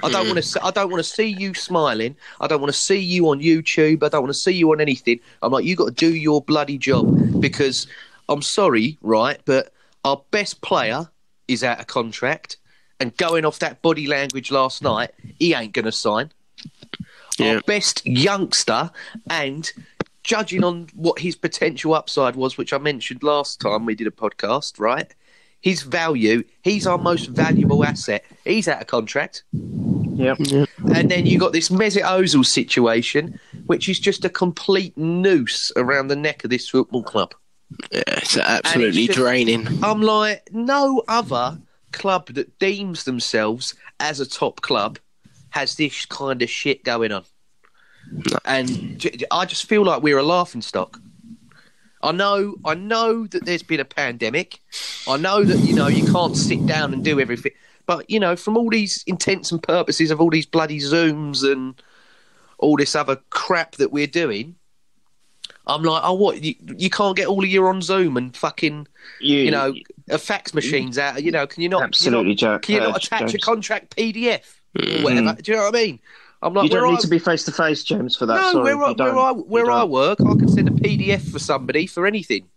I 0.03 0.10
don't 0.10 0.27
want 0.27 0.44
to. 0.44 0.60
Hmm. 0.60 0.65
I 0.65 0.72
don't 0.72 0.89
want 0.89 1.03
to 1.03 1.10
see 1.10 1.27
you 1.27 1.53
smiling. 1.53 2.15
I 2.39 2.48
don't 2.48 2.62
want 2.62 2.74
to 2.74 2.79
see 2.79 3.00
you 3.00 3.29
on 3.29 3.39
YouTube. 3.39 4.03
I 4.03 4.10
don't 4.10 4.22
want 4.22 4.34
to 4.34 4.39
see 4.39 4.51
you 4.51 4.72
on 4.72 4.82
anything. 4.82 5.20
I'm 5.41 5.51
like, 5.51 5.65
you 5.65 5.75
got 5.75 5.86
to 5.86 5.91
do 5.91 6.13
your 6.15 6.41
bloody 6.41 6.77
job 6.77 7.39
because 7.39 7.88
I'm 8.27 8.41
sorry, 8.41 8.98
right? 9.01 9.39
But 9.46 9.74
our 10.06 10.22
best 10.32 10.62
player 10.62 11.10
is 11.48 11.63
out 11.63 11.79
of 11.79 11.88
contract, 11.88 12.58
and 13.00 13.15
going 13.18 13.46
off 13.46 13.60
that 13.60 13.82
body 13.82 14.08
language 14.08 14.51
last 14.51 14.82
night, 14.82 15.12
he 15.39 15.53
ain't 15.53 15.74
going 15.74 15.86
to 15.86 15.91
sign. 15.91 16.32
Yeah. 17.38 17.56
Our 17.56 17.62
best 17.62 18.06
youngster, 18.06 18.91
and 19.29 19.72
judging 20.23 20.63
on 20.63 20.88
what 20.93 21.19
his 21.19 21.35
potential 21.35 21.93
upside 21.93 22.35
was, 22.35 22.57
which 22.57 22.73
I 22.73 22.77
mentioned 22.77 23.23
last 23.23 23.59
time 23.59 23.85
we 23.85 23.95
did 23.95 24.07
a 24.07 24.11
podcast, 24.11 24.79
right? 24.79 25.13
His 25.61 25.81
value, 25.81 26.43
he's 26.61 26.88
our 26.88 26.97
most 26.97 27.27
valuable 27.27 27.83
asset. 27.83 28.23
He's 28.45 28.67
out 28.67 28.81
of 28.81 28.88
contract. 28.88 29.43
Yep. 29.53 30.38
And 30.95 31.11
then 31.11 31.25
you 31.25 31.38
got 31.38 31.51
this 31.51 31.69
Mesut 31.69 32.03
Ozil 32.03 32.45
situation, 32.45 33.39
which 33.65 33.89
is 33.89 33.99
just 33.99 34.23
a 34.23 34.29
complete 34.29 34.97
noose 34.97 35.71
around 35.75 36.07
the 36.07 36.15
neck 36.15 36.43
of 36.43 36.49
this 36.49 36.69
football 36.69 37.03
club. 37.03 37.33
Yeah, 37.91 38.03
it's 38.07 38.38
absolutely 38.38 39.07
just- 39.07 39.17
draining. 39.17 39.67
I'm 39.83 40.01
like, 40.01 40.49
no 40.51 41.03
other 41.07 41.59
club 41.91 42.27
that 42.27 42.57
deems 42.59 43.03
themselves 43.03 43.75
as 43.99 44.19
a 44.19 44.25
top 44.25 44.61
club 44.61 44.99
has 45.49 45.75
this 45.75 46.05
kind 46.05 46.41
of 46.41 46.49
shit 46.49 46.83
going 46.83 47.11
on. 47.11 47.23
And 48.45 49.25
I 49.31 49.45
just 49.45 49.67
feel 49.67 49.83
like 49.83 50.01
we're 50.01 50.17
a 50.17 50.23
laughing 50.23 50.61
stock. 50.61 50.99
I 52.01 52.11
know, 52.11 52.55
I 52.65 52.75
know 52.75 53.27
that 53.27 53.45
there's 53.45 53.63
been 53.63 53.79
a 53.79 53.85
pandemic. 53.85 54.59
I 55.07 55.17
know 55.17 55.43
that 55.43 55.57
you 55.57 55.75
know 55.75 55.87
you 55.87 56.09
can't 56.11 56.35
sit 56.35 56.65
down 56.65 56.93
and 56.93 57.03
do 57.03 57.19
everything, 57.19 57.51
but 57.85 58.09
you 58.09 58.19
know, 58.19 58.35
from 58.35 58.55
all 58.55 58.69
these 58.69 59.03
intents 59.05 59.51
and 59.51 59.61
purposes 59.61 60.09
of 60.09 60.21
all 60.21 60.29
these 60.29 60.45
bloody 60.45 60.79
zooms 60.79 61.43
and 61.49 61.81
all 62.57 62.77
this 62.77 62.95
other 62.95 63.17
crap 63.29 63.75
that 63.75 63.91
we're 63.91 64.07
doing, 64.07 64.55
I'm 65.67 65.83
like, 65.83 66.01
oh, 66.03 66.13
what? 66.13 66.43
You, 66.43 66.55
you 66.77 66.89
can't 66.89 67.15
get 67.15 67.27
all 67.27 67.43
of 67.43 67.49
your 67.49 67.69
on 67.69 67.81
Zoom 67.81 68.17
and 68.17 68.35
fucking 68.35 68.87
You, 69.19 69.37
you 69.37 69.51
know, 69.51 69.73
a 70.09 70.17
fax 70.17 70.53
machine's 70.53 70.97
out. 70.97 71.21
You 71.23 71.31
know, 71.31 71.45
can 71.47 71.63
you 71.63 71.69
not? 71.69 71.83
Absolutely, 71.83 72.29
you 72.31 72.35
not, 72.35 72.37
Jack. 72.37 72.61
Can 72.63 72.75
you 72.75 72.81
not 72.81 73.03
attach 73.03 73.33
a 73.33 73.39
contract 73.39 73.95
PDF 73.95 74.59
or 74.77 74.81
mm. 74.81 75.03
whatever? 75.03 75.41
Do 75.41 75.51
you 75.51 75.57
know 75.57 75.65
what 75.65 75.75
I 75.75 75.77
mean? 75.83 75.99
I'm 76.41 76.53
like, 76.53 76.63
you 76.65 76.69
don't 76.69 76.89
need 76.91 76.98
I, 77.00 77.01
to 77.01 77.08
be 77.08 77.19
face 77.19 77.43
to 77.46 77.51
face, 77.51 77.84
James, 77.84 78.15
for 78.15 78.25
that. 78.25 78.36
no, 78.36 78.51
Sorry, 78.53 78.75
where, 78.75 78.86
I, 78.86 78.91
where. 78.91 79.17
I, 79.17 79.31
where 79.31 79.72
I 79.72 79.84
work, 79.84 80.19
I 80.22 80.36
can 80.36 80.48
send 80.48 80.67
a 80.69 80.72
PDF 80.72 81.29
for 81.31 81.39
somebody 81.39 81.86
for 81.86 82.05
anything. 82.08 82.48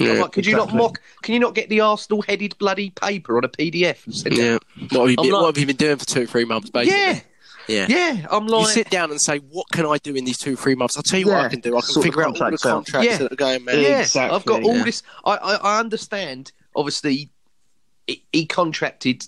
I'm 0.00 0.18
like, 0.20 0.32
could 0.32 0.46
you 0.46 0.56
not 0.56 0.74
mock? 0.74 1.00
Can 1.22 1.34
you 1.34 1.40
not 1.40 1.54
get 1.54 1.68
the 1.68 1.80
Arsenal 1.80 2.22
headed 2.22 2.56
bloody 2.58 2.90
paper 2.90 3.36
on 3.36 3.44
a 3.44 3.48
PDF 3.48 4.04
and 4.06 4.14
send 4.14 4.34
it? 4.34 4.40
Yeah. 4.40 4.58
What 4.98 5.00
have, 5.02 5.10
you 5.10 5.16
I'm 5.18 5.22
been, 5.24 5.32
like- 5.32 5.42
what 5.42 5.46
have 5.54 5.58
you 5.58 5.66
been 5.66 5.76
doing 5.76 5.96
for 5.96 6.06
two, 6.06 6.26
three 6.26 6.44
months, 6.44 6.70
basically? 6.70 6.98
Yeah, 6.98 7.20
Yeah. 7.68 7.86
yeah. 7.88 8.26
I'm 8.30 8.44
You 8.46 8.50
like, 8.56 8.68
sit 8.68 8.90
down 8.90 9.10
and 9.10 9.20
say, 9.20 9.38
"What 9.38 9.66
can 9.72 9.86
I 9.86 9.98
do 9.98 10.14
in 10.16 10.24
these 10.24 10.38
two, 10.38 10.56
three 10.56 10.74
months?" 10.74 10.96
I'll 10.96 11.02
tell 11.02 11.20
you 11.20 11.26
what 11.28 11.36
I 11.44 11.48
can 11.48 11.60
do. 11.60 11.76
I 11.76 11.80
can 11.80 11.90
sort 11.90 12.06
figure 12.06 12.22
out 12.22 12.28
all 12.28 12.32
the 12.32 12.38
contracts 12.38 12.62
contracts 12.62 13.06
Yeah. 13.08 13.16
that 13.18 13.32
are 13.32 13.36
going, 13.36 13.64
man. 13.64 13.80
yeah, 13.80 14.00
Exactly, 14.00 14.36
I've 14.36 14.44
got 14.44 14.62
all 14.64 14.76
yeah. 14.76 14.84
this. 14.84 15.02
I, 15.24 15.36
I, 15.36 15.54
I 15.56 15.80
understand. 15.80 16.50
Obviously, 16.74 17.30
he, 18.06 18.24
he 18.32 18.46
contracted 18.46 19.26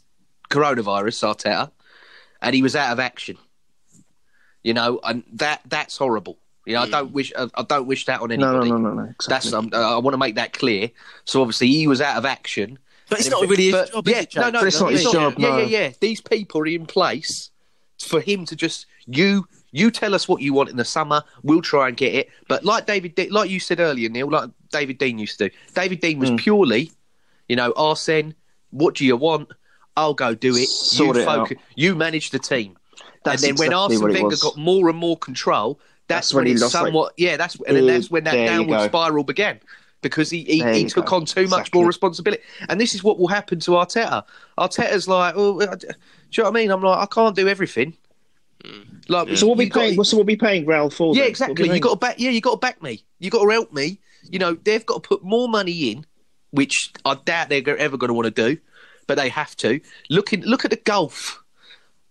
coronavirus, 0.51 1.23
Arteta, 1.37 1.71
and 2.43 2.55
he 2.55 2.63
was 2.63 2.75
out 2.75 2.93
of 2.93 2.99
action. 2.99 3.37
You 4.67 4.75
know, 4.75 4.99
and 5.05 5.23
that 5.35 5.61
that's 5.67 5.97
horrible. 5.97 6.39
You 6.65 6.75
know, 6.75 6.83
I 6.83 6.89
don't 6.91 7.13
wish 7.13 7.33
I, 7.39 7.49
I 7.55 7.63
don't 7.63 7.87
wish 7.87 8.05
that 8.07 8.21
on 8.21 8.31
No, 8.31 8.37
no, 8.37 8.63
no, 8.65 8.77
no, 8.79 8.93
no. 8.95 9.03
Exactly. 9.05 9.29
That's 9.29 9.53
um, 9.53 9.71
I 9.73 9.97
want 9.99 10.15
to 10.15 10.19
make 10.19 10.35
that 10.35 10.53
clear. 10.53 10.91
So 11.25 11.41
obviously, 11.41 11.69
he 11.69 11.87
was 11.87 12.01
out 12.01 12.17
of 12.17 12.25
action. 12.27 12.77
But 13.09 13.21
it's 13.21 13.31
not 13.31 13.43
really 13.49 13.67
his 13.67 13.73
but- 13.73 13.93
job, 13.93 14.09
yeah, 14.09 14.17
is 14.17 14.25
it, 14.25 14.35
no, 14.35 14.51
no, 14.51 14.59
But 14.59 14.67
it's 14.67 14.81
not 14.81 14.91
his 14.91 15.05
job, 15.05 15.35
Yeah, 15.39 15.49
no. 15.51 15.59
yeah, 15.59 15.67
yeah. 15.79 15.93
These 16.01 16.21
people 16.21 16.63
are 16.63 16.67
in 16.67 16.85
place 16.87 17.51
for 18.01 18.21
him 18.21 18.45
to 18.47 18.57
just 18.57 18.87
you. 19.07 19.47
You 19.71 19.93
tell 19.93 20.13
us 20.13 20.27
what 20.27 20.43
you 20.43 20.53
want 20.53 20.71
in 20.71 20.77
the 20.77 20.85
summer. 20.85 21.23
We'll 21.45 21.63
try 21.63 21.87
and 21.87 21.97
get 21.97 22.13
it. 22.17 22.31
But 22.49 22.65
like 22.65 22.87
David, 22.87 23.15
De- 23.15 23.29
like 23.31 23.49
you 23.49 23.61
said 23.61 23.79
earlier, 23.79 24.09
Neil, 24.09 24.29
like 24.29 24.51
David 24.73 24.99
Dein 24.99 25.21
used 25.21 25.39
to 25.39 25.49
do. 25.49 25.55
David 25.75 26.01
Dein 26.01 26.15
Hmm. 26.15 26.21
was 26.23 26.31
purely, 26.43 26.91
you 27.49 27.55
know, 27.55 27.73
Arsene. 27.77 28.35
What 28.71 28.97
do 28.97 29.05
you 29.07 29.17
want? 29.17 29.53
I'll 29.97 30.15
go 30.15 30.35
do 30.35 30.57
it. 30.57 30.67
Sort 30.69 31.17
you 31.17 31.23
it 31.23 31.29
out. 31.29 31.53
You 31.77 31.95
manage 31.95 32.31
the 32.31 32.41
team. 32.41 32.77
That's 33.27 33.43
and 33.43 33.57
then 33.59 33.69
when 33.69 33.73
exactly 33.73 33.97
Arsene 34.09 34.23
Wenger 34.23 34.37
got 34.41 34.57
more 34.57 34.89
and 34.89 34.99
more 34.99 35.17
control, 35.19 35.79
that's, 36.09 36.29
That's 36.29 36.35
when, 36.35 36.41
when 36.43 36.47
he 36.47 36.53
it's 36.55 36.63
lost, 36.63 36.75
like- 36.75 36.85
somewhat. 36.87 37.13
yeah, 37.17 37.37
that's 37.37 37.57
and 37.67 37.77
then 37.77 37.87
that's 37.87 38.11
when 38.11 38.25
that 38.25 38.33
downward 38.35 38.85
spiral 38.89 39.25
began 39.25 39.61
because 40.03 40.31
he 40.31 40.45
he, 40.45 40.63
he 40.73 40.85
took 40.85 41.07
go. 41.07 41.17
on 41.17 41.25
too 41.25 41.43
much 41.49 41.61
Exactly. 41.61 41.81
more 41.81 41.87
responsibility. 41.87 42.43
And 42.69 42.81
this 42.81 42.95
is 42.95 43.03
what 43.03 43.19
will 43.19 43.29
happen 43.29 43.59
to 43.61 43.73
Arteta. 43.73 44.25
Arteta's 44.59 45.09
like, 45.09 45.35
oh, 45.37 45.59
do 45.59 45.67
you 45.67 45.73
know 46.39 46.45
what 46.45 46.47
I 46.47 46.51
mean? 46.61 46.71
I'm 46.71 46.81
like, 46.83 46.99
I 46.99 47.07
can't 47.07 47.35
do 47.35 47.49
everything. 47.49 47.97
Mm. 48.65 49.09
Like, 49.09 49.37
So 49.37 49.47
we'll 49.47 49.57
be 49.57 49.65
you 49.65 49.71
got- 49.71 50.07
So 50.07 50.17
we'll 50.17 50.25
be 50.25 50.37
paying 50.37 50.65
Raul 50.67 50.93
for. 50.93 51.15
yeah, 51.15 51.23
then? 51.23 51.31
exactly. 51.31 51.69
We'll 51.69 51.75
You 51.77 51.81
got 51.81 51.91
to 51.91 51.97
paying- 51.97 52.11
back. 52.13 52.21
Yeah, 52.21 52.31
you 52.31 52.41
got 52.41 52.53
to 52.53 52.57
back 52.59 52.83
me. 52.83 53.05
You 53.19 53.31
got 53.31 53.43
to 53.45 53.51
help 53.51 53.73
me. 53.73 53.99
You 54.31 54.39
know, 54.39 54.55
they've 54.55 54.85
got 54.85 55.03
to 55.03 55.09
put 55.09 55.23
more 55.25 55.49
money 55.49 55.91
in, 55.93 56.05
which 56.51 56.93
I 57.05 57.15
doubt 57.25 57.49
they're 57.49 57.77
ever 57.77 57.97
going 57.97 58.09
to 58.09 58.15
want 58.15 58.35
to 58.35 58.55
do, 58.55 58.61
but 59.07 59.17
they 59.17 59.29
have 59.29 59.57
to. 59.59 59.81
Look 60.11 60.33
in, 60.33 60.43
look 60.43 60.65
at 60.65 60.71
the 60.71 60.77
golf 60.77 61.43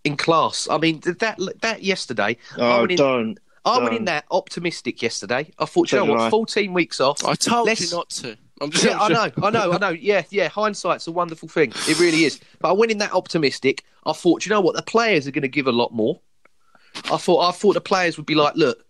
in 0.06 0.16
class. 0.16 0.68
I 0.70 0.78
mean, 0.78 1.00
that 1.00 1.38
that 1.60 1.82
yesterday. 1.82 2.36
I 2.56 2.60
Oh, 2.60 2.78
went 2.80 2.92
in, 2.92 2.96
don't. 2.98 3.38
I 3.64 3.78
went 3.78 3.86
don't. 3.90 3.96
in 3.96 4.04
that 4.06 4.24
optimistic 4.30 5.02
yesterday. 5.02 5.50
I 5.58 5.64
thought, 5.66 5.90
you 5.92 5.98
know 5.98 6.04
what, 6.04 6.30
14 6.30 6.72
weeks 6.72 7.00
off. 7.00 7.24
I 7.24 7.34
told 7.34 7.66
let's- 7.66 7.80
you 7.90 7.96
not 7.96 8.08
to. 8.10 8.36
I'm 8.58 8.70
just, 8.70 8.84
Yeah, 8.84 8.98
I 8.98 9.08
know, 9.08 9.30
I 9.42 9.50
know, 9.50 9.72
I 9.72 9.76
know. 9.78 9.90
Yeah, 9.90 10.22
yeah. 10.30 10.48
Hindsight's 10.48 11.06
a 11.06 11.12
wonderful 11.12 11.46
thing. 11.46 11.72
It 11.88 12.00
really 12.00 12.24
is. 12.24 12.40
But 12.58 12.70
I 12.70 12.72
went 12.72 12.90
in 12.90 12.96
that 12.98 13.12
optimistic. 13.12 13.84
I 14.06 14.12
thought, 14.14 14.46
you 14.46 14.50
know 14.50 14.62
what, 14.62 14.74
the 14.76 14.80
players 14.82 15.26
are 15.26 15.30
going 15.30 15.42
to 15.42 15.48
give 15.48 15.66
a 15.66 15.72
lot 15.72 15.92
more. 15.92 16.20
I 17.12 17.18
thought, 17.18 17.46
I 17.46 17.52
thought 17.52 17.74
the 17.74 17.82
players 17.82 18.16
would 18.16 18.24
be 18.24 18.34
like, 18.34 18.54
look, 18.56 18.82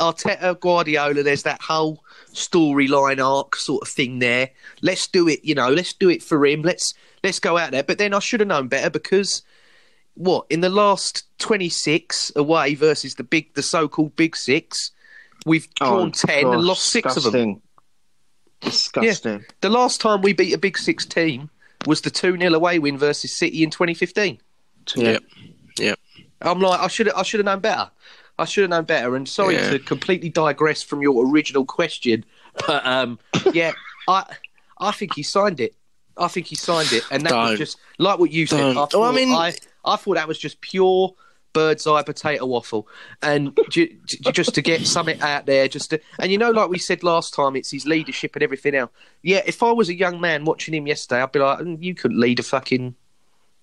Arteta, 0.00 0.58
Guardiola. 0.58 1.22
There's 1.22 1.44
that 1.44 1.62
whole 1.62 2.02
storyline 2.34 3.24
arc 3.24 3.54
sort 3.54 3.82
of 3.82 3.88
thing 3.88 4.18
there. 4.18 4.50
Let's 4.80 5.06
do 5.06 5.28
it. 5.28 5.44
You 5.44 5.54
know, 5.54 5.68
let's 5.68 5.92
do 5.92 6.08
it 6.08 6.20
for 6.22 6.44
him. 6.44 6.62
Let's 6.62 6.92
let's 7.22 7.38
go 7.38 7.56
out 7.58 7.70
there. 7.70 7.84
But 7.84 7.98
then 7.98 8.14
I 8.14 8.18
should 8.18 8.40
have 8.40 8.48
known 8.48 8.66
better 8.66 8.90
because 8.90 9.42
what 10.14 10.46
in 10.50 10.60
the 10.60 10.68
last 10.68 11.24
26 11.38 12.32
away 12.36 12.74
versus 12.74 13.14
the 13.16 13.24
big, 13.24 13.54
the 13.54 13.62
so-called 13.62 14.14
big 14.16 14.36
six, 14.36 14.90
we've 15.46 15.72
drawn 15.74 16.12
10 16.12 16.46
and 16.46 16.60
lost 16.62 16.84
six 16.86 17.16
of 17.16 17.24
them. 17.32 17.60
disgusting. 18.60 19.02
Disgusting. 19.02 19.44
The 19.60 19.70
last 19.70 20.00
time 20.00 20.22
we 20.22 20.32
beat 20.32 20.52
a 20.54 20.58
Big 20.58 20.78
Six 20.78 21.04
team 21.04 21.50
was 21.86 22.00
the 22.02 22.10
2 22.10 22.38
0 22.38 22.54
away 22.54 22.78
win 22.78 22.96
versus 22.96 23.36
City 23.36 23.62
in 23.64 23.70
2015. 23.70 24.38
Yeah. 24.96 25.18
Yep. 25.78 25.98
I'm 26.40 26.60
like, 26.60 26.80
I 26.80 26.88
should 26.88 27.10
I 27.12 27.22
should 27.22 27.40
have 27.40 27.44
known 27.46 27.60
better. 27.60 27.90
I 28.38 28.44
should 28.44 28.62
have 28.62 28.70
known 28.70 28.84
better. 28.84 29.16
And 29.16 29.28
sorry 29.28 29.54
Yeah. 29.54 29.70
to 29.70 29.78
completely 29.78 30.28
digress 30.28 30.82
from 30.82 31.02
your 31.02 31.26
original 31.28 31.64
question 31.64 32.24
But 32.66 32.84
um, 32.86 33.18
yeah, 33.52 33.72
I 34.08 34.24
I 34.78 34.92
think 34.92 35.14
he 35.14 35.22
signed 35.22 35.58
it. 35.60 35.74
I 36.16 36.28
think 36.28 36.46
he 36.46 36.56
signed 36.56 36.92
it, 36.92 37.02
and 37.10 37.24
that 37.24 37.30
Don't. 37.30 37.50
was 37.50 37.58
just 37.58 37.78
like 37.98 38.18
what 38.18 38.30
you 38.30 38.46
said. 38.46 38.58
Don't. 38.74 38.76
I, 38.76 38.86
Well, 38.98 39.04
I 39.08 39.12
mean- 39.12 39.32
I 39.32 39.54
I 39.84 39.96
thought 39.96 40.14
that 40.14 40.28
was 40.28 40.38
just 40.38 40.60
pure 40.60 41.14
bird's 41.52 41.86
eye 41.86 42.02
potato 42.02 42.46
waffle, 42.46 42.88
and 43.22 43.58
ju- 43.68 43.88
ju- 44.06 44.32
just 44.32 44.54
to 44.54 44.62
get 44.62 44.86
something 44.86 45.20
out 45.20 45.44
there, 45.46 45.68
just 45.68 45.90
to, 45.90 46.00
and 46.18 46.32
you 46.32 46.38
know, 46.38 46.50
like 46.50 46.70
we 46.70 46.78
said 46.78 47.02
last 47.02 47.34
time, 47.34 47.56
it's 47.56 47.70
his 47.70 47.86
leadership 47.86 48.34
and 48.36 48.42
everything 48.42 48.74
else. 48.74 48.90
Yeah, 49.22 49.42
if 49.44 49.62
I 49.62 49.72
was 49.72 49.88
a 49.88 49.94
young 49.94 50.20
man 50.20 50.44
watching 50.44 50.74
him 50.74 50.86
yesterday, 50.86 51.22
I'd 51.22 51.32
be 51.32 51.40
like, 51.40 51.58
"Mm, 51.58 51.82
you 51.82 51.94
couldn't 51.94 52.18
lead 52.18 52.40
a 52.40 52.42
fucking, 52.42 52.94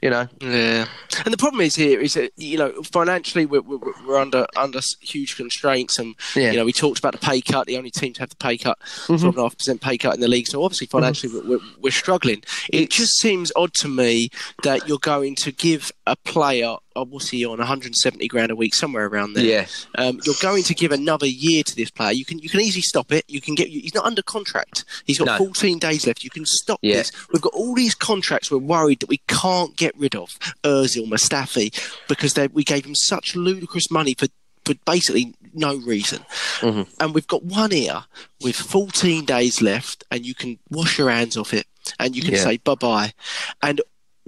you 0.02 0.10
know, 0.10 0.28
Yeah, 0.42 0.86
and 1.26 1.34
the 1.34 1.38
problem 1.38 1.62
is 1.62 1.76
here 1.76 2.00
is 2.00 2.14
that 2.14 2.32
you 2.38 2.58
know 2.58 2.72
financially 2.84 3.46
we're, 3.46 3.62
we're, 3.62 3.80
we're 4.06 4.20
under 4.20 4.48
under 4.56 4.80
huge 5.02 5.36
constraints, 5.36 6.00
and 6.00 6.16
Yeah. 6.36 6.52
you 6.52 6.58
know 6.58 6.66
we 6.66 6.74
talked 6.74 7.00
about 7.00 7.14
the 7.14 7.20
pay 7.20 7.42
cut. 7.42 7.68
The 7.68 7.78
only 7.78 7.92
team 7.92 8.14
to 8.14 8.22
have 8.22 8.30
the 8.30 8.36
pay 8.38 8.58
cut, 8.58 8.80
mm-hmm. 8.80 9.18
twelve 9.18 9.36
and 9.36 9.38
a 9.38 9.42
half 9.44 9.58
percent 9.58 9.82
pay 9.82 9.98
cut 9.98 10.16
in 10.16 10.22
the 10.22 10.28
league. 10.28 10.48
So 10.48 10.64
obviously 10.64 10.88
mm-hmm. 10.88 10.98
financially 11.00 11.34
we're, 11.34 11.58
we're, 11.58 11.66
we're 11.82 11.92
struggling. 11.92 12.44
It 12.70 12.90
just 12.90 13.20
seems 13.20 13.52
odd 13.56 13.74
to 13.76 13.88
me 13.88 14.30
that 14.64 14.88
you're 14.88 15.00
going 15.00 15.36
to 15.36 15.52
give 15.52 15.92
a 16.08 16.16
player, 16.16 16.76
oh, 17.12 17.20
see 17.20 17.38
you 17.38 17.52
on, 17.52 17.58
170 17.60 18.28
grand 18.28 18.52
a 18.52 18.56
week, 18.56 18.74
somewhere 18.76 19.06
around 19.08 19.34
there. 19.34 19.44
Yes. 19.46 19.88
Um, 19.98 20.20
you're 20.26 20.36
going 20.42 20.64
to 20.64 20.74
give 20.74 20.92
another 20.92 21.26
year 21.28 21.64
to 21.64 21.76
this 21.76 21.90
player. 21.92 22.12
You 22.14 22.26
can 22.26 22.40
you 22.40 22.50
can 22.50 22.62
easily 22.62 22.82
stop 22.82 23.12
it. 23.12 23.26
You 23.28 23.42
can 23.42 23.56
get. 23.56 23.68
He's 23.68 23.94
not 23.96 24.06
under 24.06 24.22
contract. 24.22 24.86
He's 25.06 25.18
got 25.20 25.26
No. 25.26 25.38
14 25.38 25.80
days 25.80 26.06
left. 26.08 26.24
You 26.24 26.30
can 26.30 26.46
stop 26.46 26.80
Yeah. 26.82 26.96
this. 26.98 27.12
We've 27.32 27.42
got 27.42 27.54
all 27.54 27.76
these 27.76 27.96
contracts. 27.96 28.52
We're 28.52 28.58
worried 28.60 29.00
that 29.00 29.10
we 29.10 29.22
can't 29.28 29.76
get 29.76 29.98
rid 29.98 30.16
of 30.16 30.38
Özil, 30.64 31.08
Mustafi, 31.08 31.74
because 32.08 32.34
they, 32.34 32.48
we 32.48 32.64
gave 32.64 32.86
him 32.86 32.96
such 32.96 33.36
ludicrous 33.36 33.90
money 33.92 34.14
for 34.18 34.28
for 34.66 34.74
basically 34.86 35.34
no 35.54 35.78
reason. 35.78 36.20
Mm-hmm. 36.60 36.92
And 37.02 37.14
we've 37.16 37.26
got 37.28 37.44
one 37.44 37.74
ear 37.74 38.04
with 38.42 38.56
14 38.56 39.26
days 39.26 39.62
left, 39.62 40.04
and 40.12 40.26
you 40.26 40.36
can 40.36 40.60
wash 40.70 40.98
your 41.00 41.10
hands 41.10 41.38
off 41.38 41.54
it, 41.54 41.66
and 42.00 42.16
you 42.16 42.22
can 42.22 42.34
Yeah. 42.34 42.44
say 42.44 42.58
bye 42.58 42.76
bye. 42.76 43.14
And 43.64 43.82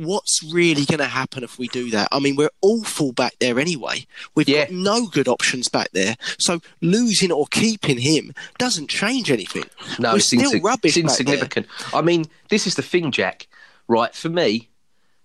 what's 0.06 0.44
really 0.54 0.86
going 0.86 1.00
to 1.00 1.06
happen 1.06 1.44
if 1.44 1.58
we 1.60 1.68
do 1.70 1.90
that? 1.92 2.08
I 2.12 2.20
mean, 2.20 2.36
we're 2.36 2.50
awful 2.62 3.12
back 3.14 3.36
there 3.40 3.60
anyway. 3.60 4.06
We've 4.36 4.48
Yeah. 4.50 4.66
got 4.66 4.74
no 4.74 5.08
good 5.08 5.28
options 5.28 5.68
back 5.68 5.90
there. 5.94 6.16
So 6.38 6.62
losing 6.82 7.32
or 7.32 7.48
keeping 7.48 7.98
him 7.98 8.34
doesn't 8.58 8.90
change 8.90 9.32
anything. 9.32 9.66
No, 10.00 10.12
we're 10.12 10.18
it's, 10.18 10.28
still 10.28 10.52
insig- 10.52 10.64
rubbish. 10.64 10.98
it's 10.98 10.98
insignificant. 10.98 11.68
I 11.94 12.02
mean, 12.02 12.26
this 12.50 12.68
is 12.68 12.76
the 12.76 12.82
thing, 12.84 13.12
Jack. 13.12 13.48
Right 13.88 14.14
for 14.16 14.30
me, 14.30 14.70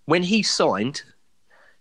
when 0.07 0.23
he 0.25 0.43
signed, 0.43 1.03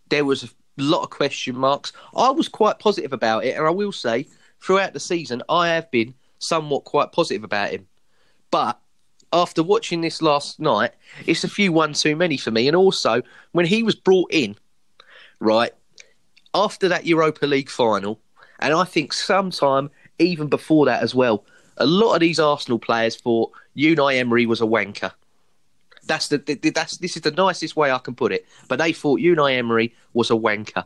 there 0.09 0.25
was 0.25 0.43
a 0.43 0.49
lot 0.77 1.03
of 1.03 1.09
question 1.09 1.57
marks. 1.57 1.93
I 2.15 2.29
was 2.29 2.47
quite 2.47 2.79
positive 2.79 3.13
about 3.13 3.45
it, 3.45 3.55
and 3.57 3.65
I 3.65 3.71
will 3.71 3.91
say, 3.91 4.27
throughout 4.61 4.93
the 4.93 4.99
season, 4.99 5.41
I 5.49 5.69
have 5.69 5.89
been 5.91 6.13
somewhat 6.39 6.83
quite 6.83 7.11
positive 7.11 7.43
about 7.43 7.71
him. 7.71 7.87
But 8.51 8.79
after 9.35 9.61
watching 9.61 9.99
this 9.99 10.21
last 10.21 10.61
night, 10.61 10.91
it's 11.27 11.43
a 11.43 11.49
few 11.49 11.73
one 11.73 11.91
too 11.91 12.15
many 12.15 12.37
for 12.37 12.51
me. 12.51 12.67
And 12.67 12.75
also, 12.75 13.21
when 13.51 13.65
he 13.65 13.83
was 13.83 13.93
brought 13.93 14.31
in, 14.31 14.55
right 15.39 15.73
after 16.53 16.87
that 16.87 17.05
Europa 17.05 17.45
League 17.45 17.69
final, 17.69 18.19
and 18.59 18.73
I 18.73 18.85
think 18.85 19.11
sometime 19.11 19.91
even 20.19 20.47
before 20.47 20.85
that 20.85 21.03
as 21.03 21.13
well, 21.13 21.43
a 21.77 21.85
lot 21.85 22.13
of 22.13 22.21
these 22.21 22.39
Arsenal 22.39 22.79
players 22.79 23.17
thought 23.17 23.51
Unai 23.75 24.17
Emery 24.17 24.45
was 24.45 24.61
a 24.61 24.65
wanker. 24.65 25.11
That's 26.05 26.29
the, 26.29 26.37
that's 26.73 26.97
this 26.97 27.17
is 27.17 27.23
the 27.23 27.31
nicest 27.31 27.75
way 27.75 27.91
I 27.91 27.97
can 27.97 28.15
put 28.15 28.31
it. 28.31 28.45
But 28.69 28.79
they 28.79 28.93
thought 28.93 29.19
Unai 29.19 29.57
Emery 29.57 29.93
was 30.13 30.31
a 30.31 30.35
wanker. 30.35 30.85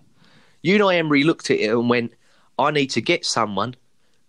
Unai 0.64 0.96
Emery 0.96 1.24
looked 1.24 1.52
at 1.52 1.60
it 1.60 1.70
and 1.70 1.88
went, 1.88 2.14
"I 2.58 2.72
need 2.72 2.88
to 2.88 3.02
get 3.02 3.26
someone 3.26 3.76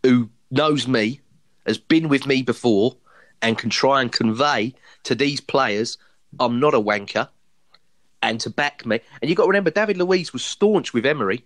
who 0.02 0.28
knows 0.50 0.86
me, 0.86 1.20
has 1.64 1.78
been 1.78 2.08
with 2.08 2.26
me 2.26 2.42
before, 2.42 2.96
and 3.42 3.59
can 3.59 3.70
try 3.70 4.00
and 4.00 4.12
convey 4.12 4.75
to 5.04 5.14
these 5.14 5.40
players 5.40 5.99
I'm 6.38 6.61
not 6.61 6.75
a 6.75 6.80
wanker, 6.80 7.28
and 8.23 8.40
to 8.40 8.50
back 8.50 8.87
me." 8.87 9.00
And 9.20 9.28
you've 9.28 9.37
got 9.37 9.44
to 9.44 9.49
remember, 9.49 9.70
David 9.70 9.97
Luiz 9.97 10.32
was 10.32 10.44
staunch 10.44 10.92
with 10.92 11.04
Emery 11.06 11.44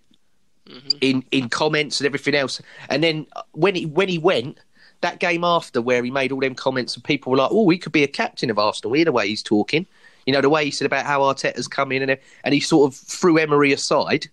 in 1.01 1.23
in 1.31 1.49
comments 1.49 1.99
and 1.99 2.05
everything 2.05 2.35
else. 2.35 2.61
And 2.89 3.03
then 3.03 3.27
uh, 3.35 3.41
when 3.51 3.75
he 3.75 3.85
when 3.85 4.09
he 4.09 4.17
went 4.17 4.59
that 5.01 5.19
game 5.19 5.43
after, 5.43 5.81
where 5.81 6.03
he 6.03 6.11
made 6.11 6.31
all 6.31 6.39
them 6.39 6.55
comments, 6.55 6.95
and 6.95 7.03
people 7.03 7.31
were 7.31 7.37
like, 7.37 7.49
"Oh, 7.51 7.69
he 7.69 7.77
could 7.77 7.91
be 7.91 8.03
a 8.03 8.07
captain 8.07 8.49
of 8.49 8.59
Arsenal." 8.59 8.93
Hear 8.93 9.05
the 9.05 9.11
way 9.11 9.27
he's 9.27 9.43
talking, 9.43 9.85
you 10.25 10.33
know, 10.33 10.41
the 10.41 10.49
way 10.49 10.65
he 10.65 10.71
said 10.71 10.85
about 10.85 11.05
how 11.05 11.21
Arteta's 11.21 11.67
come 11.67 11.91
in, 11.91 12.07
and 12.07 12.19
and 12.43 12.53
he 12.53 12.59
sort 12.59 12.91
of 12.91 12.97
threw 12.97 13.37
Emery 13.37 13.73
aside. 13.73 14.27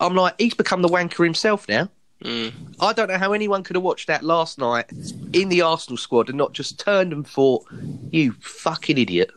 I'm 0.00 0.14
like, 0.14 0.34
he's 0.38 0.54
become 0.54 0.82
the 0.82 0.88
wanker 0.88 1.24
himself 1.24 1.68
now. 1.68 1.90
I 2.24 2.92
don't 2.92 3.08
know 3.08 3.18
how 3.18 3.32
anyone 3.32 3.62
could 3.62 3.76
have 3.76 3.82
watched 3.82 4.08
that 4.08 4.24
last 4.24 4.58
night 4.58 4.86
in 5.32 5.48
the 5.48 5.62
Arsenal 5.62 5.96
squad 5.96 6.28
and 6.28 6.38
not 6.38 6.52
just 6.52 6.78
turned 6.78 7.12
and 7.12 7.26
thought, 7.26 7.64
"You 8.10 8.32
fucking 8.40 8.98
idiot." 8.98 9.30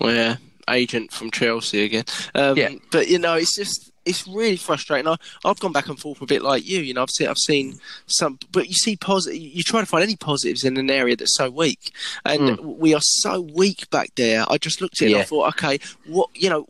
Well, 0.00 0.14
yeah, 0.14 0.36
agent 0.68 1.12
from 1.12 1.30
Chelsea 1.30 1.84
again. 1.84 2.04
Um, 2.34 2.56
Yeah. 2.56 2.70
But 2.90 3.08
you 3.08 3.18
know, 3.18 3.34
it's 3.34 3.54
just 3.54 3.92
it's 4.04 4.26
really 4.26 4.56
frustrating. 4.56 5.08
I, 5.08 5.16
I've 5.44 5.58
gone 5.60 5.72
back 5.72 5.88
and 5.88 5.98
forth 5.98 6.20
a 6.20 6.26
bit 6.26 6.42
like 6.42 6.68
you. 6.68 6.80
You 6.80 6.94
know, 6.94 7.02
I've 7.02 7.10
seen 7.10 7.28
I've 7.28 7.38
seen 7.38 7.78
some, 8.06 8.38
but 8.52 8.68
you 8.68 8.74
see 8.74 8.96
positive. 8.96 9.40
You 9.40 9.62
try 9.62 9.80
to 9.80 9.86
find 9.86 10.02
any 10.02 10.16
positives 10.16 10.64
in 10.64 10.76
an 10.76 10.90
area 10.90 11.16
that's 11.16 11.36
so 11.36 11.50
weak, 11.50 11.92
and 12.24 12.58
we 12.60 12.94
are 12.94 13.00
so 13.00 13.40
weak 13.40 13.88
back 13.90 14.10
there. 14.16 14.44
I 14.48 14.58
just 14.58 14.80
looked 14.80 15.00
at 15.02 15.08
it 15.08 15.12
and 15.12 15.16
I. 15.22 15.24
Thought, 15.24 15.48
okay, 15.54 15.78
what 16.06 16.30
you 16.34 16.50
know, 16.50 16.66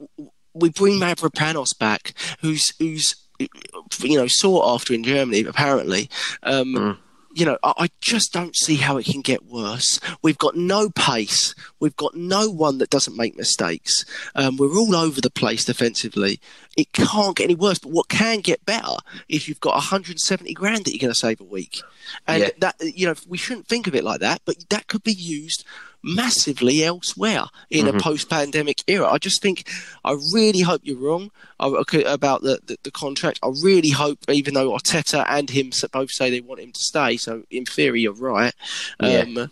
we 0.55 0.69
bring 0.71 1.01
Mavropanos 1.01 1.77
back, 1.79 2.13
who's 2.41 2.75
who's 2.79 3.17
you 3.39 4.17
know 4.19 4.27
sought 4.29 4.75
after 4.75 4.95
in 4.95 5.05
Germany 5.05 5.41
apparently. 5.45 6.09
Um, 6.43 6.75
Hmm. 6.75 6.91
you 7.35 7.45
know, 7.45 7.59
I, 7.63 7.73
I 7.77 7.89
just 8.01 8.33
don't 8.33 8.57
see 8.57 8.77
how 8.77 8.97
it 8.97 9.05
can 9.05 9.21
get 9.21 9.45
worse. 9.45 10.01
We've 10.23 10.39
got 10.39 10.57
no 10.57 10.89
pace. 10.89 11.55
We've 11.81 11.95
got 11.97 12.15
no 12.15 12.49
one 12.49 12.79
that 12.79 12.89
doesn't 12.89 13.15
make 13.15 13.37
mistakes. 13.37 14.07
Um, 14.35 14.57
we're 14.57 14.75
all 14.75 14.97
over 14.97 15.21
the 15.21 15.29
place 15.29 15.67
defensively. 15.67 16.41
It 16.79 16.93
can't 16.95 17.37
get 17.37 17.45
any 17.45 17.55
worse. 17.55 17.79
But 17.79 17.93
what 17.93 18.09
can 18.09 18.41
get 18.41 18.65
better 18.65 18.97
is 19.29 19.49
you've 19.49 19.61
got 19.61 19.75
170 19.75 20.55
grand 20.55 20.87
that 20.87 20.93
you're 20.93 20.99
going 20.99 21.13
to 21.13 21.19
save 21.19 21.43
a 21.43 21.45
week, 21.45 21.83
and 22.27 22.43
Yeah. 22.45 22.51
that 22.61 22.77
you 22.81 23.07
know 23.07 23.15
we 23.29 23.37
shouldn't 23.37 23.69
think 23.69 23.87
of 23.87 23.95
it 23.95 24.03
like 24.05 24.21
that, 24.21 24.41
but 24.47 24.57
that 24.71 24.87
could 24.87 25.03
be 25.03 25.13
used 25.13 25.63
massively 26.03 26.85
elsewhere 26.85 27.45
in 27.71 27.87
Mm-hmm. 27.87 27.97
a 27.97 28.01
post-pandemic 28.01 28.83
era. 28.87 29.09
I 29.09 29.19
just 29.19 29.41
think, 29.43 29.69
I 30.05 30.13
really 30.33 30.61
hope 30.61 30.81
you're 30.85 30.99
wrong 30.99 31.31
uh, 31.61 31.83
about 32.07 32.43
the, 32.43 32.61
the, 32.67 32.77
the 32.83 32.91
contract. 32.91 33.41
I 33.43 33.49
really 33.63 33.91
hope, 33.91 34.19
even 34.29 34.55
though 34.55 34.73
Arteta 34.73 35.25
and 35.29 35.51
him 35.51 35.71
both 35.93 36.11
say 36.11 36.31
they 36.31 36.41
want 36.41 36.61
him 36.61 36.73
to 36.73 36.81
stay, 36.81 37.17
so 37.17 37.43
in 37.51 37.65
theory 37.65 38.03
you're 38.03 38.13
right. 38.13 38.55
Yeah. 39.01 39.21
Um, 39.21 39.51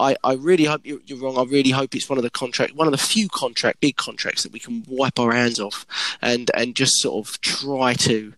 I, 0.00 0.16
I 0.24 0.32
really 0.34 0.64
hope 0.64 0.80
you're, 0.84 1.00
you're 1.06 1.18
wrong. 1.18 1.38
I 1.38 1.44
really 1.44 1.70
hope 1.70 1.94
it's 1.94 2.08
one 2.08 2.18
of 2.18 2.24
the 2.24 2.30
contract, 2.30 2.74
one 2.74 2.86
of 2.86 2.92
the 2.92 2.98
few 2.98 3.28
contract, 3.28 3.80
big 3.80 3.96
contracts 3.96 4.42
that 4.42 4.52
we 4.52 4.58
can 4.58 4.84
wipe 4.88 5.18
our 5.18 5.32
hands 5.32 5.60
off, 5.60 5.86
and 6.22 6.50
and 6.54 6.74
just 6.74 7.00
sort 7.00 7.26
of 7.28 7.40
try 7.40 7.94
to 7.94 8.32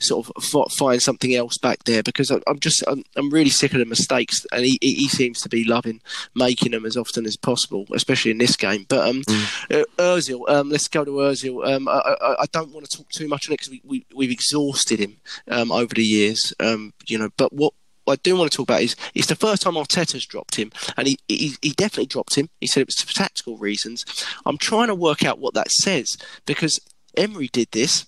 sort 0.00 0.28
of 0.28 0.32
f- 0.36 0.72
find 0.72 1.02
something 1.02 1.34
else 1.34 1.58
back 1.58 1.82
there 1.84 2.02
because 2.02 2.30
I, 2.30 2.40
I'm 2.46 2.60
just 2.60 2.84
I'm, 2.86 3.02
I'm 3.16 3.30
really 3.30 3.50
sick 3.50 3.72
of 3.72 3.80
the 3.80 3.84
mistakes, 3.84 4.46
and 4.52 4.64
he, 4.64 4.78
he 4.80 5.08
seems 5.08 5.40
to 5.42 5.48
be 5.48 5.64
loving 5.64 6.00
making 6.34 6.72
them 6.72 6.86
as 6.86 6.96
often 6.96 7.26
as 7.26 7.36
possible, 7.36 7.86
especially 7.92 8.30
in 8.30 8.38
this 8.38 8.56
game. 8.56 8.86
But 8.88 9.08
um, 9.08 9.22
uh, 9.70 9.84
Özil, 9.98 10.48
um, 10.48 10.70
let's 10.70 10.88
go 10.88 11.04
to 11.04 11.10
Özil. 11.10 11.66
Um, 11.66 11.88
I, 11.88 12.16
I, 12.20 12.36
I 12.42 12.46
don't 12.52 12.72
want 12.72 12.88
to 12.88 12.96
talk 12.96 13.08
too 13.10 13.28
much 13.28 13.48
on 13.48 13.54
it 13.54 13.60
because 13.60 13.70
we, 13.70 13.82
we 13.84 14.06
we've 14.14 14.30
exhausted 14.30 15.00
him 15.00 15.16
um 15.48 15.72
over 15.72 15.94
the 15.94 16.04
years. 16.04 16.52
Um, 16.60 16.92
you 17.06 17.18
know, 17.18 17.30
but 17.36 17.52
what 17.52 17.74
I 18.08 18.16
do 18.16 18.36
want 18.36 18.50
to 18.50 18.56
talk 18.56 18.68
about 18.68 18.82
is 18.82 18.96
it's 19.14 19.26
the 19.26 19.36
first 19.36 19.62
time 19.62 19.74
Arteta's 19.74 20.26
dropped 20.26 20.56
him, 20.56 20.72
and 20.96 21.08
he, 21.08 21.18
he 21.28 21.56
he 21.62 21.70
definitely 21.70 22.06
dropped 22.06 22.34
him. 22.36 22.48
He 22.60 22.66
said 22.66 22.82
it 22.82 22.88
was 22.88 22.96
for 22.96 23.14
tactical 23.14 23.56
reasons. 23.56 24.04
I'm 24.46 24.58
trying 24.58 24.88
to 24.88 24.94
work 24.94 25.24
out 25.24 25.38
what 25.38 25.54
that 25.54 25.70
says 25.70 26.16
because 26.46 26.80
Emery 27.16 27.48
did 27.48 27.68
this, 27.72 28.06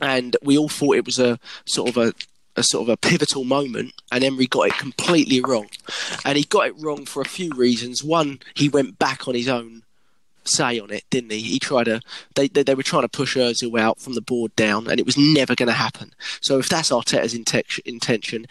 and 0.00 0.36
we 0.42 0.58
all 0.58 0.68
thought 0.68 0.96
it 0.96 1.06
was 1.06 1.18
a 1.18 1.38
sort 1.64 1.88
of 1.88 1.96
a 1.96 2.12
a 2.58 2.62
sort 2.62 2.88
of 2.88 2.88
a 2.88 2.96
pivotal 2.96 3.44
moment, 3.44 3.92
and 4.10 4.24
Emery 4.24 4.46
got 4.46 4.68
it 4.68 4.78
completely 4.78 5.40
wrong, 5.40 5.68
and 6.24 6.38
he 6.38 6.44
got 6.44 6.66
it 6.66 6.74
wrong 6.78 7.04
for 7.04 7.20
a 7.20 7.26
few 7.26 7.50
reasons. 7.50 8.02
One, 8.02 8.40
he 8.54 8.68
went 8.68 8.98
back 8.98 9.28
on 9.28 9.34
his 9.34 9.48
own 9.48 9.82
say 10.48 10.78
on 10.78 10.90
it, 10.90 11.04
didn't 11.10 11.32
he? 11.32 11.40
He 11.40 11.58
tried 11.58 11.84
to. 11.84 12.00
They 12.34 12.48
they, 12.48 12.62
they 12.62 12.74
were 12.74 12.82
trying 12.82 13.02
to 13.02 13.08
push 13.08 13.36
Özil 13.36 13.78
out 13.78 14.00
from 14.00 14.14
the 14.14 14.20
board 14.20 14.54
down, 14.56 14.88
and 14.88 14.98
it 14.98 15.06
was 15.06 15.18
never 15.18 15.54
going 15.54 15.68
to 15.68 15.72
happen. 15.72 16.14
So 16.40 16.58
if 16.58 16.68
that's 16.68 16.90
Arteta's 16.90 17.34
inten- 17.34 17.80
intention, 17.84 18.46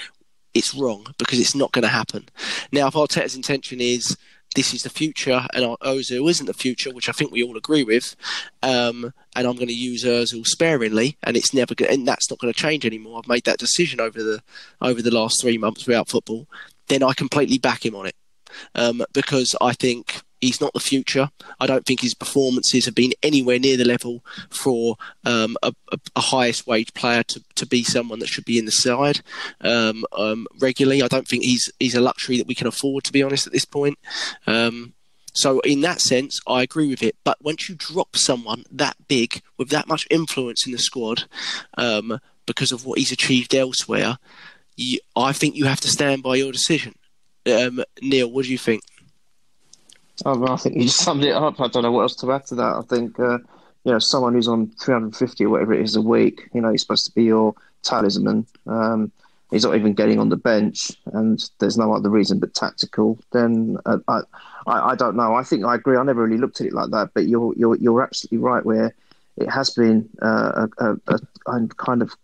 it's 0.56 0.74
wrong 0.74 1.06
because 1.18 1.40
it's 1.40 1.54
not 1.54 1.72
going 1.74 1.84
to 1.84 1.90
happen. 1.90 2.28
Now, 2.72 2.88
if 2.88 2.96
Arteta's 2.96 3.36
intention 3.36 3.80
is 3.80 4.18
this 4.56 4.74
is 4.74 4.84
the 4.84 4.90
future 4.90 5.46
and 5.54 5.78
Ozil 5.82 6.30
isn't 6.30 6.46
the 6.46 6.54
future, 6.54 6.92
which 6.92 7.10
I 7.10 7.12
think 7.12 7.32
we 7.32 7.44
all 7.44 7.58
agree 7.58 7.84
with, 7.84 8.16
um, 8.64 9.14
and 9.36 9.46
I'm 9.48 9.56
going 9.56 9.68
to 9.68 9.74
use 9.74 10.04
Ozil 10.04 10.46
sparingly, 10.48 11.18
and 11.24 11.36
it's 11.36 11.54
never 11.54 11.76
going, 11.76 11.92
and 11.92 12.08
that's 12.08 12.30
not 12.30 12.40
going 12.40 12.54
to 12.54 12.60
change 12.60 12.86
anymore. 12.86 13.20
I've 13.20 13.28
made 13.28 13.44
that 13.44 13.60
decision 13.60 14.00
over 14.00 14.24
the 14.24 14.42
over 14.82 15.02
the 15.02 15.14
last 15.14 15.42
three 15.42 15.58
months 15.58 15.86
without 15.86 16.10
football. 16.10 16.48
Then 16.88 17.04
I 17.04 17.14
completely 17.14 17.58
back 17.58 17.86
him 17.86 17.96
on 17.96 18.06
it 18.06 18.16
um, 18.76 19.04
because 19.14 19.56
I 19.60 19.74
think 19.74 20.22
He's 20.46 20.62
not 20.62 20.74
the 20.74 20.80
future. 20.80 21.30
I 21.60 21.68
don't 21.68 21.86
think 21.86 22.02
his 22.02 22.14
performances 22.14 22.86
have 22.86 22.96
been 22.96 23.14
anywhere 23.24 23.60
near 23.60 23.78
the 23.78 23.86
level 23.86 24.24
for 24.50 24.98
um, 25.26 25.58
a, 25.64 25.74
a, 25.92 25.98
a, 26.16 26.22
highest 26.22 26.68
wage 26.68 26.94
player 26.94 27.24
to, 27.24 27.44
to 27.56 27.66
be 27.66 27.84
someone 27.84 28.20
that 28.20 28.30
should 28.30 28.46
be 28.46 28.60
in 28.60 28.66
the 28.66 28.72
side 28.72 29.22
um, 29.62 30.06
um, 30.14 30.48
regularly. 30.60 31.02
I 31.02 31.08
don't 31.08 31.28
think 31.28 31.44
he's 31.44 31.72
he's 31.80 31.96
a 31.96 32.02
luxury 32.02 32.38
that 32.38 32.48
we 32.48 32.56
can 32.56 32.68
afford, 32.68 33.04
to 33.06 33.14
be 33.14 33.24
honest, 33.24 33.48
at 33.48 33.54
this 33.54 33.66
point. 33.66 33.98
Um, 34.46 34.94
so 35.34 35.60
in 35.62 35.82
that 35.82 36.00
sense, 36.00 36.40
I 36.48 36.62
agree 36.62 36.88
with 36.88 37.04
it. 37.04 37.16
But 37.24 37.42
once 37.42 37.68
you 37.68 37.76
drop 37.76 38.16
someone 38.16 38.64
that 38.72 38.96
big 39.08 39.42
with 39.58 39.70
that 39.70 39.88
much 39.88 40.08
influence 40.10 40.66
in 40.66 40.72
the 40.72 40.78
squad 40.78 41.26
um, 41.78 42.20
because 42.46 42.72
of 42.72 42.86
what 42.86 43.00
he's 43.00 43.12
achieved 43.12 43.54
elsewhere, 43.54 44.18
you, 44.78 45.00
I 45.16 45.34
think 45.34 45.56
you 45.56 45.66
have 45.66 45.82
to 45.82 45.90
stand 45.90 46.24
by 46.24 46.36
your 46.36 46.52
decision. 46.52 46.96
Um, 47.46 47.84
Neil, 48.02 48.32
what 48.32 48.46
do 48.46 48.52
you 48.52 48.58
think? 48.58 48.84
Oh, 50.24 50.48
I 50.48 50.56
think 50.56 50.76
you 50.76 50.84
just 50.84 51.02
summed 51.02 51.26
it 51.26 51.34
up. 51.34 51.60
I 51.60 51.68
don't 51.68 51.84
know 51.84 51.92
what 51.92 52.04
else 52.04 52.16
to 52.18 52.32
add 52.32 52.46
to 52.48 52.56
that. 52.56 52.76
I 52.76 52.82
think 52.88 53.20
uh, 53.20 53.40
you 53.84 53.92
know 53.92 54.00
someone 54.00 54.34
who's 54.34 54.48
on 54.48 54.70
350 54.80 55.46
or 55.46 55.50
whatever 55.50 55.74
it 55.74 55.82
is 55.82 55.96
a 55.96 56.02
week. 56.02 56.50
You 56.54 56.62
know, 56.62 56.72
he's 56.72 56.82
supposed 56.82 57.06
to 57.06 57.12
be 57.12 57.24
your 57.26 57.54
talisman. 57.84 58.48
Um, 58.66 59.12
he's 59.52 59.66
not 59.66 59.76
even 59.76 59.94
getting 59.94 60.20
on 60.20 60.30
the 60.30 60.38
bench, 60.38 60.92
and 61.14 61.44
there's 61.60 61.78
no 61.78 61.94
other 61.94 62.10
reason 62.10 62.40
but 62.40 62.54
tactical. 62.54 63.20
Then 63.32 63.78
uh, 63.86 63.98
I, 64.08 64.22
I, 64.68 64.92
I, 64.92 64.96
don't 64.96 65.18
know. 65.18 65.36
I 65.36 65.44
think 65.44 65.66
I 65.66 65.76
agree. 65.76 65.98
I 65.98 66.04
never 66.04 66.24
really 66.24 66.38
looked 66.38 66.62
at 66.62 66.68
it 66.68 66.74
like 66.74 66.92
that, 66.92 67.12
but 67.14 67.28
you're 67.28 67.54
you're 67.56 67.76
you're 67.76 68.02
absolutely 68.02 68.38
right. 68.38 68.66
Where 68.66 68.96
it 69.38 69.50
has 69.50 69.72
been 69.72 70.10
uh, 70.22 70.68
a, 70.78 70.92
a, 71.08 71.20
a, 71.48 71.68
kind 71.76 72.02
of 72.02 72.16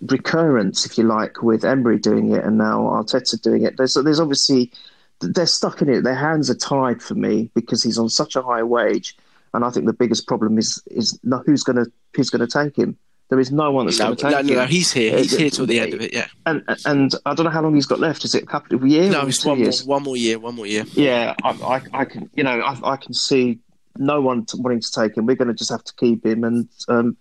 recurrence, 0.00 0.86
if 0.86 0.96
you 0.96 1.04
like, 1.04 1.42
with 1.42 1.64
Emery 1.64 1.98
doing 1.98 2.32
it 2.32 2.44
and 2.44 2.56
now 2.56 2.80
Arteta 2.80 3.40
doing 3.42 3.64
it. 3.64 3.76
There's 3.76 3.94
there's 3.94 4.20
obviously 4.20 4.72
they're 5.20 5.46
stuck 5.46 5.82
in 5.82 5.88
it. 5.88 6.02
Their 6.02 6.14
hands 6.14 6.50
are 6.50 6.54
tied 6.54 7.02
for 7.02 7.14
me 7.14 7.50
because 7.54 7.82
he's 7.82 7.98
on 7.98 8.08
such 8.08 8.36
a 8.36 8.42
high 8.42 8.62
wage, 8.62 9.16
and 9.54 9.64
I 9.64 9.70
think 9.70 9.86
the 9.86 9.92
biggest 9.92 10.26
problem 10.26 10.58
is 10.58 10.82
is 10.86 11.18
who's 11.46 11.62
going 11.62 11.84
to 11.84 11.90
who's 12.14 12.30
going 12.30 12.46
to 12.46 12.64
take 12.64 12.76
him. 12.76 12.96
There 13.28 13.38
is 13.38 13.52
no 13.52 13.70
one 13.70 13.84
that's 13.84 13.98
no, 13.98 14.06
going 14.06 14.16
to 14.16 14.22
take 14.22 14.32
no, 14.32 14.38
him. 14.38 14.46
No, 14.46 14.54
no, 14.54 14.66
he's 14.66 14.90
here. 14.90 15.18
He's 15.18 15.36
here 15.36 15.50
till 15.50 15.66
the 15.66 15.78
end 15.80 15.92
of 15.92 16.00
it. 16.00 16.14
Yeah. 16.14 16.28
And 16.46 16.62
and 16.86 17.14
I 17.26 17.34
don't 17.34 17.44
know 17.44 17.50
how 17.50 17.62
long 17.62 17.74
he's 17.74 17.86
got 17.86 17.98
left. 17.98 18.24
Is 18.24 18.34
it 18.34 18.44
a 18.44 18.46
couple 18.46 18.76
of 18.76 18.86
years? 18.86 19.12
No, 19.12 19.26
it's 19.26 19.44
one 19.44 19.58
years? 19.58 19.86
more, 19.86 19.96
one 19.96 20.02
more 20.04 20.16
year. 20.16 20.38
One 20.38 20.54
more 20.54 20.66
year. 20.66 20.84
Yeah, 20.94 21.34
I, 21.42 21.50
I, 21.50 22.00
I 22.00 22.04
can 22.04 22.30
you 22.34 22.44
know 22.44 22.60
I, 22.60 22.92
I 22.92 22.96
can 22.96 23.12
see 23.12 23.58
no 23.98 24.20
one 24.20 24.46
wanting 24.54 24.80
to 24.80 24.92
take 24.92 25.16
him. 25.16 25.26
We're 25.26 25.36
going 25.36 25.48
to 25.48 25.54
just 25.54 25.70
have 25.70 25.84
to 25.84 25.94
keep 25.94 26.24
him, 26.24 26.44
and 26.44 26.68
um, 26.88 27.16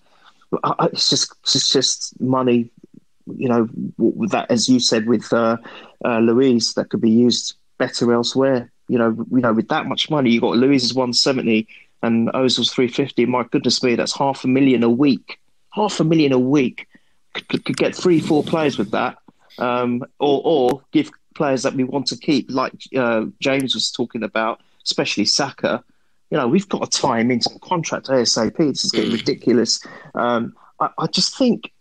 I, 0.63 0.89
it's 0.93 1.09
just 1.09 1.33
it's 1.43 1.71
just 1.71 2.19
money. 2.21 2.69
You 3.25 3.49
know, 3.49 3.69
that 4.29 4.49
as 4.49 4.69
you 4.69 4.79
said 4.79 5.07
with 5.07 5.33
uh, 5.33 5.57
uh, 6.05 6.19
Luiz, 6.19 6.73
that 6.75 6.89
could 6.89 7.01
be 7.01 7.09
used 7.09 7.56
better 7.77 8.13
elsewhere. 8.13 8.71
You 8.87 8.97
know, 8.97 9.25
you 9.31 9.41
know, 9.41 9.53
with 9.53 9.67
that 9.69 9.85
much 9.85 10.09
money, 10.09 10.29
you 10.31 10.41
got 10.41 10.57
Luiz's 10.57 10.93
one 10.93 11.13
seventy 11.13 11.67
and 12.01 12.29
Ozil's 12.29 12.71
three 12.71 12.87
fifty. 12.87 13.25
My 13.25 13.43
goodness 13.43 13.83
me, 13.83 13.95
that's 13.95 14.17
half 14.17 14.43
a 14.43 14.47
million 14.47 14.83
a 14.83 14.89
week. 14.89 15.39
Half 15.71 15.99
a 15.99 16.03
million 16.03 16.31
a 16.31 16.39
week 16.39 16.87
could, 17.33 17.65
could 17.65 17.77
get 17.77 17.95
three, 17.95 18.19
four 18.19 18.43
players 18.43 18.77
with 18.77 18.91
that, 18.91 19.17
um, 19.59 20.03
or 20.19 20.41
or 20.43 20.81
give 20.91 21.11
players 21.35 21.63
that 21.63 21.75
we 21.75 21.83
want 21.83 22.07
to 22.07 22.17
keep, 22.17 22.49
like 22.49 22.73
uh, 22.97 23.25
James 23.39 23.75
was 23.75 23.91
talking 23.91 24.23
about, 24.23 24.59
especially 24.83 25.23
Saka. 25.25 25.83
You 26.29 26.37
know, 26.37 26.47
we've 26.47 26.67
got 26.67 26.91
to 26.91 26.99
tie 26.99 27.19
him 27.19 27.31
into 27.31 27.49
the 27.53 27.59
contract 27.59 28.07
ASAP. 28.07 28.57
This 28.57 28.83
is 28.83 28.91
getting 28.91 29.11
mm. 29.11 29.19
ridiculous. 29.19 29.79
Um, 30.15 30.53
I, 30.81 30.89
I 30.97 31.07
just 31.07 31.37
think 31.37 31.71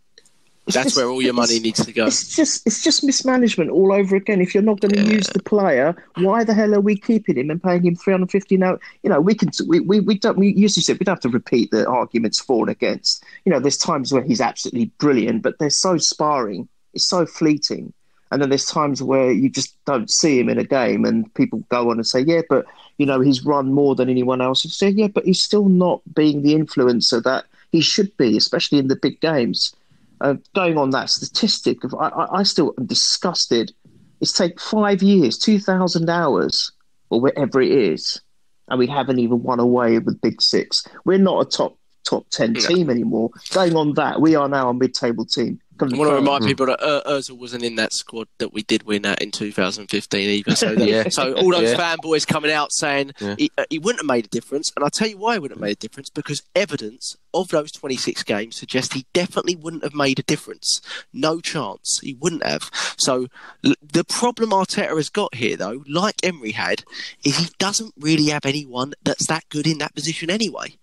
that's 0.75 0.87
just, 0.87 0.97
where 0.97 1.07
all 1.07 1.23
your 1.23 1.33
money 1.33 1.61
needs 1.61 1.85
to 1.85 1.93
go. 1.93 2.07
It's 2.07 2.35
just 2.35 2.67
it's 2.67 2.83
just 2.83 3.05
mismanagement 3.05 3.71
all 3.71 3.93
over 3.93 4.17
again. 4.17 4.41
If 4.41 4.53
you're 4.53 4.65
not 4.65 4.81
going 4.81 4.95
to 4.95 5.03
yeah. 5.03 5.17
use 5.17 5.29
the 5.29 5.43
player, 5.43 5.95
why 6.17 6.43
the 6.43 6.55
hell 6.55 6.75
are 6.75 6.81
we 6.81 6.97
keeping 6.97 7.39
him 7.39 7.51
and 7.51 7.63
paying 7.63 7.85
him 7.85 7.95
three 7.95 8.13
hundred 8.13 8.33
fifty 8.33 8.57
now? 8.57 8.79
You 9.05 9.11
know, 9.11 9.21
we 9.21 9.35
can 9.35 9.51
we, 9.69 9.79
we, 9.81 10.01
we 10.01 10.19
don't 10.19 10.37
we 10.37 10.49
usually 10.49 10.83
say 10.83 10.95
we 10.95 11.05
don't 11.05 11.15
have 11.15 11.21
to 11.21 11.29
repeat 11.29 11.71
the 11.71 11.87
arguments 11.87 12.41
for 12.41 12.65
and 12.65 12.71
against. 12.71 13.23
You 13.45 13.53
know, 13.53 13.61
there's 13.61 13.77
times 13.77 14.13
where 14.13 14.25
he's 14.25 14.41
absolutely 14.41 14.87
brilliant, 14.99 15.43
but 15.43 15.59
they're 15.59 15.71
so 15.71 15.99
sparring, 15.99 16.69
it's 16.95 17.09
so 17.09 17.27
fleeting. 17.27 17.93
And 18.33 18.43
then 18.43 18.49
there's 18.49 18.67
times 18.67 19.01
where 19.01 19.31
you 19.31 19.49
just 19.49 19.77
don't 19.85 20.11
see 20.11 20.41
him 20.41 20.49
in 20.49 20.59
a 20.59 20.65
game, 20.65 21.05
and 21.05 21.33
people 21.35 21.63
go 21.69 21.91
on 21.91 21.99
and 21.99 22.07
say, 22.07 22.21
"Yeah, 22.21 22.43
but 22.49 22.67
you 22.99 23.07
know 23.07 23.21
he's 23.21 23.45
run 23.45 23.73
more 23.73 23.95
than 23.95 24.11
anyone 24.11 24.41
else." 24.41 24.65
You 24.65 24.71
say, 24.71 24.89
"Yeah, 24.89 25.07
but 25.07 25.25
he's 25.25 25.41
still 25.41 25.69
not 25.69 26.01
being 26.13 26.43
the 26.43 26.55
influencer 26.55 27.23
that 27.23 27.45
he 27.71 27.81
should 27.81 28.17
be, 28.17 28.37
especially 28.37 28.81
in 28.81 28.89
the 28.89 28.97
big 28.97 29.21
games." 29.21 29.73
Uh, 30.21 30.35
going 30.55 30.79
on 30.79 30.91
that 30.91 31.11
statistic 31.11 31.85
of 31.85 31.95
I, 31.95 32.29
I, 32.33 32.43
still 32.43 32.75
am 32.79 32.87
disgusted. 32.87 33.73
It's 34.21 34.33
take 34.33 34.61
five 34.61 35.03
years, 35.03 35.39
two 35.39 35.59
thousand 35.59 36.09
hours, 36.09 36.73
or 37.11 37.21
whatever 37.21 37.61
it 37.61 37.71
is, 37.71 38.21
and 38.69 38.79
we 38.79 38.87
haven't 38.87 39.19
even 39.19 39.43
won 39.43 39.61
away 39.61 39.99
with 39.99 40.21
Big 40.21 40.41
Six. 40.41 40.87
We're 41.05 41.19
not 41.19 41.47
a 41.47 41.51
top 41.51 41.79
top 42.05 42.27
ten 42.31 42.55
team 42.55 42.89
anymore. 42.89 43.31
Going 43.53 43.77
on 43.77 43.95
that, 43.95 44.21
we 44.21 44.35
are 44.35 44.49
now 44.49 44.71
a 44.71 44.75
mid-table 44.75 45.27
team. 45.27 45.61
I 45.81 45.85
want 45.85 46.11
to 46.11 46.15
remind 46.15 46.45
people 46.45 46.67
that 46.67 46.83
uh, 46.83 47.03
Ozil 47.07 47.39
wasn't 47.39 47.63
in 47.63 47.77
that 47.77 47.93
squad 47.93 48.29
that 48.39 48.53
we 48.53 48.63
did 48.63 48.85
win 48.85 49.05
at 49.05 49.21
in 49.23 49.31
2015 49.31 50.29
either. 50.29 50.57
So, 50.57 50.75
that, 50.75 50.89
yeah. 50.89 51.09
so 51.09 51.35
all 51.35 51.51
those 51.51 51.73
yeah. 51.73 51.97
fanboys 51.97 52.27
coming 52.27 52.51
out 52.51 52.73
saying 52.73 53.13
yeah. 53.21 53.35
he, 53.39 53.51
uh, 53.59 53.65
he, 53.71 53.79
wouldn't 53.79 54.01
have 54.01 54.07
made 54.07 54.27
a 54.27 54.29
difference, 54.29 54.73
and 54.75 54.85
I'll 54.85 54.91
tell 54.91 55.09
you 55.09 55.19
why 55.19 55.35
he 55.35 55.39
wouldn't 55.39 55.59
have 55.59 55.63
made 55.63 55.77
a 55.77 55.81
difference 55.81 56.11
because 56.11 56.43
evidence 56.55 57.17
of 57.35 57.49
those 57.49 57.71
26 57.73 58.23
games 58.23 58.57
suggests 58.57 58.95
he 58.95 59.07
definitely 59.13 59.55
wouldn't 59.55 59.85
have 59.85 59.95
made 59.95 60.19
a 60.19 60.23
difference. 60.23 60.81
No 61.13 61.41
chance 61.41 62.01
he 62.03 62.15
wouldn't 62.15 62.45
have. 62.47 62.71
So 62.97 63.27
l- 63.65 63.75
the 63.83 64.05
problem 64.05 64.51
Arteta 64.51 64.97
has 64.97 65.11
got 65.11 65.35
here, 65.35 65.57
though, 65.57 65.85
like 65.89 66.17
Emery 66.23 66.53
had, 66.53 66.85
is 67.25 67.39
he 67.39 67.49
doesn't 67.59 67.95
really 67.99 68.27
have 68.27 68.47
anyone 68.47 68.95
that's 69.05 69.27
that 69.27 69.49
good 69.51 69.67
in 69.67 69.79
that 69.79 69.95
position 69.95 70.31
anyway. 70.31 70.77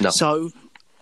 No. 0.00 0.10
So 0.10 0.50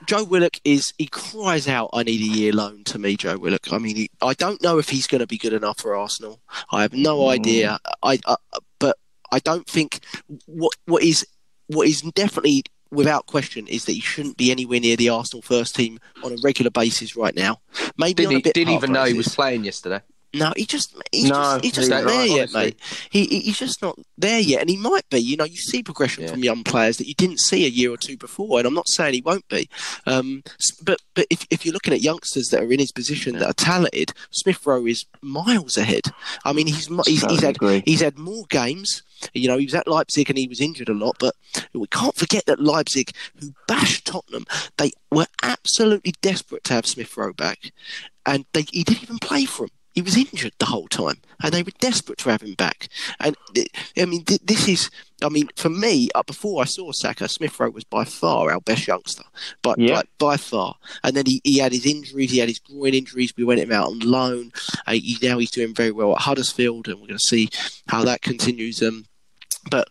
Joe 0.07 0.25
Willock 0.25 0.59
is 0.65 0.95
he 0.99 1.07
cries 1.07 1.69
out, 1.69 1.91
"I 1.93 2.03
need 2.03 2.21
a 2.21 2.39
year 2.39 2.53
loan." 2.53 2.85
To 2.85 2.99
me, 2.99 3.17
Joe 3.17 3.39
Willock. 3.39 3.73
I 3.73 3.79
mean, 3.79 3.97
he, 3.97 4.11
I 4.23 4.35
don't 4.35 4.63
know 4.63 4.79
if 4.79 4.89
he's 4.89 5.07
going 5.07 5.21
to 5.21 5.27
be 5.27 5.39
good 5.39 5.53
enough 5.53 5.81
for 5.81 5.97
Arsenal. 5.97 6.41
I 6.71 6.83
have 6.83 6.93
no 6.93 7.19
mm. 7.19 7.31
idea. 7.33 7.79
I, 8.03 8.19
I, 8.27 8.37
but 8.79 8.97
I 9.33 9.39
don't 9.41 9.67
think 9.67 10.01
what 10.47 10.73
what 10.87 11.03
is 11.03 11.27
what 11.69 11.89
is 11.89 12.03
definitely 12.03 12.63
without 12.91 13.27
question 13.27 13.67
is 13.67 13.85
that 13.85 13.93
he 13.93 14.01
shouldn't 14.01 14.37
be 14.37 14.51
anywhere 14.51 14.81
near 14.81 14.97
the 14.97 15.09
Arsenal 15.09 15.43
first 15.43 15.75
team 15.75 15.99
on 16.23 16.33
a 16.33 16.37
regular 16.43 16.71
basis 16.71 17.17
right 17.17 17.35
now. 17.35 17.61
Maybe 17.99 18.25
didn't, 18.25 18.47
he, 18.47 18.53
didn't 18.53 18.75
even 18.75 18.93
know 18.93 19.05
he 19.05 19.15
was 19.15 19.35
playing 19.35 19.65
yesterday. 19.65 20.01
No, 20.37 20.53
he 20.55 20.67
just 20.67 20.95
he's 21.13 21.31
no, 21.31 21.35
just, 21.35 21.65
he's 21.65 21.73
just 21.73 21.91
not 21.91 22.05
there 22.05 22.19
right, 22.19 22.29
yet, 22.29 22.55
honestly. 22.55 22.61
mate. 22.61 22.81
He, 23.11 23.41
he's 23.41 23.59
just 23.59 23.81
not 23.81 23.99
there 24.19 24.39
yet, 24.39 24.61
and 24.61 24.69
he 24.69 24.77
might 24.77 25.09
be. 25.09 25.19
You 25.19 25.37
know, 25.37 25.45
you 25.45 25.57
see 25.57 25.83
progression 25.83 26.25
yeah. 26.25 26.31
from 26.31 26.45
young 26.45 26.63
players 26.63 26.99
that 26.99 27.09
you 27.09 27.15
didn't 27.15 27.39
see 27.39 27.65
a 27.65 27.71
year 27.71 27.91
or 27.91 27.97
two 27.97 28.19
before, 28.19 28.59
and 28.59 28.67
I'm 28.67 28.75
not 28.75 28.89
saying 28.89 29.15
he 29.15 29.23
won't 29.23 29.49
be. 29.49 29.69
Um, 30.05 30.43
but 30.83 31.01
but 31.15 31.27
if 31.31 31.47
if 31.51 31.65
you're 31.65 31.73
looking 31.73 31.95
at 31.95 32.03
youngsters 32.03 32.49
that 32.49 32.63
are 32.63 32.71
in 32.71 32.81
his 32.81 32.93
position 32.93 33.35
yeah. 33.35 33.41
that 33.41 33.51
are 33.51 33.55
talented, 33.55 34.13
Smith 34.31 34.65
Rowe 34.67 34.87
is 34.87 35.07
miles 35.23 35.79
ahead. 35.79 36.09
I 36.45 36.53
mean, 36.53 36.67
he's 36.67 36.89
he's, 37.07 37.25
he's 37.25 37.43
had 37.43 37.57
agree. 37.57 37.83
he's 37.87 38.03
had 38.03 38.19
more 38.19 38.45
games. 38.51 39.03
You 39.33 39.49
know, 39.49 39.57
he 39.57 39.65
was 39.65 39.75
at 39.75 39.89
Leipzig 39.89 40.29
and 40.29 40.39
he 40.39 40.47
was 40.47 40.61
injured 40.61 40.91
a 40.91 40.95
lot, 40.95 41.17
but 41.19 41.35
we 41.73 41.87
can't 41.87 42.15
forget 42.15 42.45
that 42.45 42.61
Leipzig, 42.61 43.13
who 43.41 43.55
bashed 43.67 44.07
Tottenham, 44.07 44.45
they 44.77 44.91
were 45.11 45.27
absolutely 45.43 46.13
desperate 46.21 46.65
to 46.65 46.75
have 46.75 46.85
Smith 46.85 47.17
Rowe 47.17 47.33
back, 47.33 47.73
and 48.27 48.45
they, 48.53 48.67
he 48.71 48.85
didn't 48.85 49.05
even 49.05 49.19
play 49.19 49.47
for 49.47 49.67
them 49.67 49.77
he 49.97 50.03
was 50.03 50.17
injured 50.17 50.53
the 50.59 50.67
whole 50.67 50.89
time, 50.89 51.17
and 51.43 51.53
they 51.53 51.63
were 51.63 51.73
desperate 51.81 52.19
to 52.19 52.29
have 52.29 52.43
him 52.43 52.53
back. 52.53 52.89
And 53.19 53.35
I 53.97 54.05
mean, 54.05 54.25
this 54.45 54.69
is, 54.69 54.91
I 55.25 55.31
mean, 55.31 55.49
for 55.57 55.71
me, 55.71 56.11
uh, 56.15 56.23
before 56.23 56.61
I 56.61 56.67
saw 56.67 56.93
Saka, 56.93 57.29
Smith 57.29 57.59
Rowe 57.59 57.71
was 57.71 57.85
by 57.85 58.05
far 58.05 58.53
our 58.53 58.61
best 58.61 58.87
youngster, 58.87 59.25
but 59.63 59.79
yeah. 59.79 59.95
by, 59.95 60.03
by, 60.19 60.37
far. 60.37 60.77
And 61.03 61.17
then 61.17 61.25
he, 61.25 61.41
he 61.45 61.59
had 61.59 61.73
his 61.73 61.87
injuries, 61.87 62.31
he 62.31 62.39
had 62.39 62.51
his 62.51 62.59
groin 62.59 62.93
injuries. 62.93 63.33
We 63.39 63.45
went 63.45 63.61
him 63.61 63.73
out 63.73 63.89
on 63.89 64.01
loan. 64.01 64.53
Uh, 64.87 64.93
he, 64.93 65.17
now 65.23 65.39
he's 65.39 65.51
doing 65.51 65.75
very 65.75 65.93
well 65.93 66.13
at 66.13 66.21
Huddersfield, 66.21 66.89
and 66.89 67.01
we're 67.01 67.09
going 67.09 67.19
to 67.19 67.27
see 67.27 67.49
how 67.89 68.05
that 68.05 68.21
continues. 68.21 68.83
Um, 68.83 69.07
but 69.71 69.89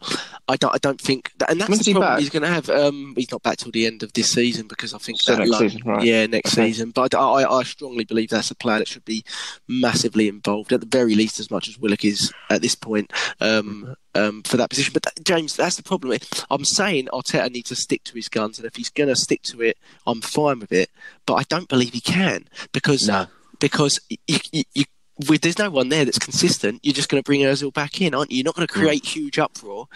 I 0.47 0.55
don't, 0.55 0.73
I 0.73 0.77
don't 0.77 0.99
think 0.99 1.31
that, 1.37 1.49
and 1.49 1.59
that's 1.59 1.69
When's 1.69 1.85
the 1.85 1.93
problem 1.93 2.17
he 2.17 2.23
he's 2.23 2.29
going 2.29 2.43
to 2.43 2.49
have. 2.49 2.69
Um, 2.69 3.13
he's 3.15 3.31
not 3.31 3.43
back 3.43 3.57
till 3.57 3.71
the 3.71 3.85
end 3.85 4.03
of 4.03 4.13
this 4.13 4.31
season 4.31 4.67
because 4.67 4.93
I 4.93 4.97
think 4.97 5.21
so 5.21 5.35
that 5.35 5.47
next 5.47 5.57
season, 5.57 5.81
right. 5.85 6.03
yeah, 6.03 6.25
next 6.25 6.53
okay. 6.53 6.67
season. 6.67 6.91
But 6.91 7.13
I, 7.13 7.43
I 7.43 7.63
strongly 7.63 8.05
believe 8.05 8.29
that's 8.29 8.51
a 8.51 8.55
player 8.55 8.79
that 8.79 8.87
should 8.87 9.05
be 9.05 9.23
massively 9.67 10.27
involved 10.27 10.71
at 10.71 10.81
the 10.81 10.85
very 10.85 11.15
least, 11.15 11.39
as 11.39 11.51
much 11.51 11.67
as 11.67 11.77
Willock 11.77 12.05
is 12.05 12.33
at 12.49 12.61
this 12.61 12.75
point. 12.75 13.11
Um, 13.39 13.95
um, 14.13 14.43
for 14.43 14.55
that 14.55 14.69
position, 14.69 14.93
but 14.93 15.03
that, 15.03 15.25
James, 15.25 15.57
that's 15.57 15.75
the 15.75 15.83
problem. 15.83 16.17
I'm 16.49 16.63
saying 16.63 17.09
Arteta 17.11 17.51
needs 17.51 17.67
to 17.67 17.75
stick 17.75 18.05
to 18.05 18.13
his 18.13 18.29
guns, 18.29 18.57
and 18.57 18.65
if 18.65 18.77
he's 18.77 18.89
going 18.89 19.09
to 19.09 19.15
stick 19.15 19.41
to 19.43 19.61
it, 19.61 19.77
I'm 20.07 20.21
fine 20.21 20.59
with 20.59 20.71
it. 20.71 20.89
But 21.25 21.33
I 21.33 21.43
don't 21.43 21.67
believe 21.67 21.91
he 21.91 21.99
can 21.99 22.47
because 22.71 23.09
no. 23.09 23.27
because 23.59 23.99
you, 24.09 24.39
you, 24.53 24.63
you 24.73 24.85
with 25.28 25.41
there's 25.41 25.58
no 25.58 25.69
one 25.69 25.89
there 25.89 26.06
that's 26.06 26.19
consistent, 26.19 26.80
you're 26.84 26.93
just 26.93 27.10
going 27.10 27.21
to 27.21 27.25
bring 27.25 27.41
Özil 27.41 27.73
back 27.73 28.01
in, 28.01 28.13
aren't 28.13 28.32
you? 28.32 28.38
You're 28.38 28.45
not 28.45 28.56
going 28.56 28.67
to 28.67 28.73
create 28.73 29.04
mm. 29.04 29.08
huge 29.08 29.39
uproar, 29.39 29.88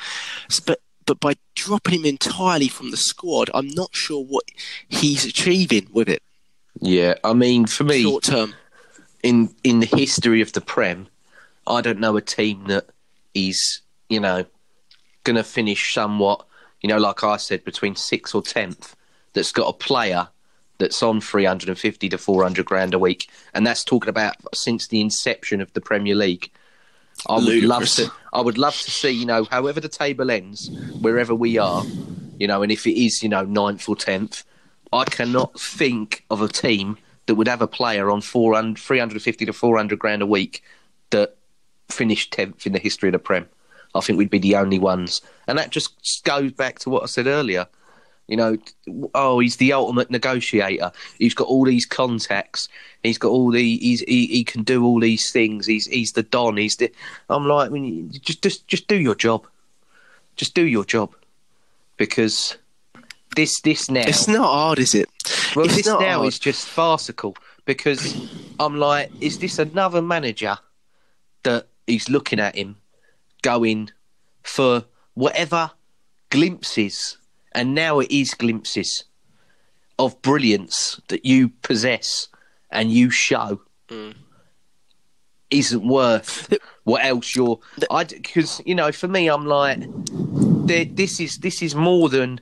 but 0.65 0.79
but 1.05 1.19
by 1.19 1.33
dropping 1.55 2.01
him 2.01 2.05
entirely 2.05 2.67
from 2.67 2.91
the 2.91 2.97
squad, 2.97 3.49
I'm 3.53 3.67
not 3.69 3.95
sure 3.95 4.23
what 4.23 4.43
he's 4.87 5.25
achieving 5.25 5.87
with 5.91 6.07
it. 6.07 6.21
Yeah, 6.81 7.15
I 7.23 7.33
mean, 7.33 7.65
for 7.65 7.83
me, 7.83 8.03
short 8.03 8.23
term, 8.23 8.53
in 9.23 9.53
in 9.63 9.79
the 9.79 9.87
history 9.87 10.41
of 10.41 10.53
the 10.53 10.61
Prem, 10.61 11.07
I 11.65 11.81
don't 11.81 11.99
know 11.99 12.15
a 12.15 12.21
team 12.21 12.65
that 12.67 12.85
is 13.33 13.81
you 14.07 14.19
know 14.19 14.45
going 15.23 15.35
to 15.35 15.43
finish 15.43 15.93
somewhat, 15.93 16.45
you 16.81 16.89
know, 16.89 16.97
like 16.97 17.23
I 17.23 17.37
said, 17.37 17.63
between 17.65 17.95
sixth 17.95 18.33
or 18.33 18.41
tenth, 18.41 18.95
that's 19.33 19.51
got 19.51 19.67
a 19.67 19.73
player 19.73 20.29
that's 20.79 21.03
on 21.03 21.21
350 21.21 22.09
to 22.09 22.17
400 22.17 22.65
grand 22.65 22.93
a 22.93 22.99
week, 22.99 23.29
and 23.53 23.67
that's 23.67 23.83
talking 23.83 24.09
about 24.09 24.35
since 24.55 24.87
the 24.87 25.01
inception 25.01 25.61
of 25.61 25.71
the 25.73 25.81
Premier 25.81 26.15
League. 26.15 26.49
I 27.27 27.35
would 27.35 27.43
Ludicrous. 27.43 27.69
love 27.69 28.07
to. 28.07 28.15
I 28.33 28.41
would 28.41 28.57
love 28.57 28.77
to 28.79 28.91
see, 28.91 29.11
you 29.11 29.25
know, 29.25 29.43
however 29.43 29.79
the 29.79 29.89
table 29.89 30.31
ends, 30.31 30.69
wherever 31.01 31.35
we 31.35 31.57
are, 31.57 31.83
you 32.37 32.47
know, 32.47 32.63
and 32.63 32.71
if 32.71 32.87
it 32.87 32.99
is, 32.99 33.21
you 33.21 33.29
know, 33.29 33.43
ninth 33.43 33.87
or 33.87 33.95
tenth, 33.95 34.43
I 34.91 35.03
cannot 35.03 35.59
think 35.59 36.25
of 36.29 36.41
a 36.41 36.47
team 36.47 36.97
that 37.25 37.35
would 37.35 37.47
have 37.47 37.61
a 37.61 37.67
player 37.67 38.09
on 38.09 38.21
400, 38.21 38.79
350 38.79 39.45
to 39.45 39.53
400 39.53 39.99
grand 39.99 40.21
a 40.21 40.25
week 40.25 40.63
that 41.11 41.35
finished 41.89 42.33
10th 42.33 42.65
in 42.65 42.73
the 42.73 42.79
history 42.79 43.09
of 43.09 43.13
the 43.13 43.19
Prem. 43.19 43.47
I 43.93 44.01
think 44.01 44.17
we'd 44.17 44.29
be 44.29 44.39
the 44.39 44.55
only 44.55 44.79
ones. 44.79 45.21
And 45.47 45.57
that 45.57 45.71
just 45.71 46.23
goes 46.23 46.51
back 46.51 46.79
to 46.79 46.89
what 46.89 47.03
I 47.03 47.07
said 47.07 47.27
earlier. 47.27 47.67
You 48.29 48.37
know, 48.37 48.57
oh, 49.15 49.39
he's 49.39 49.57
the 49.57 49.73
ultimate 49.73 50.11
negotiator. 50.11 50.91
He's 51.17 51.33
got 51.33 51.47
all 51.47 51.65
these 51.65 51.85
contacts. 51.85 52.69
He's 53.03 53.17
got 53.17 53.29
all 53.29 53.51
the. 53.51 53.77
He's 53.77 54.01
he, 54.01 54.27
he 54.27 54.43
can 54.43 54.63
do 54.63 54.85
all 54.85 54.99
these 54.99 55.31
things. 55.31 55.65
He's 55.65 55.87
he's 55.87 56.11
the 56.13 56.23
don. 56.23 56.57
He's 56.57 56.75
the. 56.75 56.91
I'm 57.29 57.47
like, 57.47 57.69
I 57.69 57.73
mean, 57.73 58.11
just 58.21 58.41
just 58.43 58.67
just 58.67 58.87
do 58.87 58.99
your 58.99 59.15
job. 59.15 59.45
Just 60.35 60.53
do 60.53 60.65
your 60.65 60.85
job, 60.85 61.13
because 61.97 62.55
this 63.35 63.59
this 63.61 63.89
now. 63.89 64.01
It's 64.07 64.27
not 64.27 64.45
hard, 64.45 64.79
is 64.79 64.93
it? 64.95 65.09
Well, 65.55 65.65
It's 65.65 65.75
this 65.75 65.87
now 65.87 65.99
hard. 66.19 66.27
is 66.27 66.39
just 66.39 66.67
farcical 66.67 67.35
because 67.65 68.15
I'm 68.59 68.77
like, 68.77 69.11
is 69.21 69.39
this 69.39 69.59
another 69.59 70.01
manager 70.01 70.57
that 71.43 71.67
he's 71.87 72.09
looking 72.09 72.39
at 72.39 72.55
him 72.55 72.77
going 73.41 73.89
for 74.43 74.85
whatever 75.13 75.71
glimpses, 76.29 77.17
and 77.53 77.73
now 77.75 77.99
it 77.99 78.11
is 78.11 78.33
glimpses 78.33 79.03
of 79.97 80.21
brilliance 80.21 80.99
that 81.09 81.25
you 81.25 81.49
possess 81.61 82.27
and 82.71 82.91
you 82.91 83.09
show 83.09 83.61
Mm. 83.89 84.13
isn't 85.49 85.87
worth 85.87 86.53
what 86.83 87.03
else 87.03 87.35
you're. 87.35 87.59
I 87.89 88.03
because 88.03 88.61
you 88.65 88.75
know, 88.75 88.91
for 88.91 89.07
me, 89.07 89.27
I'm 89.27 89.45
like, 89.47 89.79
this 90.67 91.19
is 91.19 91.39
this 91.39 91.61
is 91.61 91.73
more 91.75 92.07
than 92.09 92.39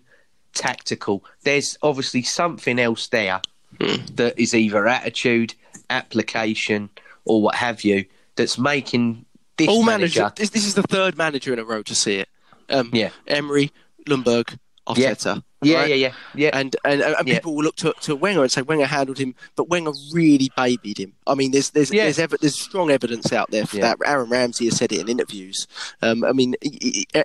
tactical. 0.53 1.23
There's 1.43 1.77
obviously 1.81 2.23
something 2.23 2.79
else 2.79 3.07
there 3.07 3.41
that 3.79 4.33
is 4.37 4.53
either 4.53 4.87
attitude, 4.87 5.53
application, 5.89 6.89
or 7.25 7.41
what 7.41 7.55
have 7.55 7.83
you 7.83 8.05
that's 8.35 8.57
making 8.57 9.25
this 9.57 9.67
All 9.69 9.83
manager. 9.83 10.21
manager. 10.21 10.33
This, 10.35 10.49
this 10.51 10.65
is 10.65 10.73
the 10.75 10.83
third 10.83 11.17
manager 11.17 11.53
in 11.53 11.59
a 11.59 11.63
row 11.63 11.81
to 11.83 11.95
see 11.95 12.15
it. 12.17 12.29
Um, 12.69 12.89
Yeah. 12.93 13.09
Emery, 13.27 13.71
Ljungberg. 14.05 14.57
Arteta. 14.87 15.43
yeah, 15.61 15.77
right? 15.79 15.89
yeah, 15.89 15.95
yeah, 15.95 16.13
yeah. 16.35 16.49
And 16.53 16.75
and, 16.85 17.01
and 17.01 17.27
Yeah. 17.27 17.35
people 17.35 17.55
will 17.55 17.63
look 17.63 17.75
to, 17.77 17.93
to 18.01 18.15
Wenger 18.15 18.41
and 18.43 18.51
say 18.51 18.61
Wenger 18.61 18.85
handled 18.85 19.17
him, 19.17 19.35
but 19.55 19.69
Wenger 19.69 19.91
really 20.13 20.49
babied 20.55 20.97
him. 20.99 21.13
I 21.25 21.35
mean, 21.35 21.51
there's 21.51 21.71
there's 21.71 21.91
Yeah. 21.91 22.03
there's, 22.03 22.19
ev- 22.19 22.35
there's 22.41 22.59
strong 22.59 22.89
evidence 22.91 23.31
out 23.33 23.51
there 23.51 23.65
for 23.65 23.77
Yeah. 23.77 23.93
that. 23.95 23.97
Aaron 24.05 24.29
Ramsey 24.29 24.65
has 24.65 24.77
said 24.77 24.91
it 24.91 24.99
in 25.01 25.09
interviews. 25.09 25.67
Um, 26.01 26.23
I 26.23 26.31
mean, 26.31 26.55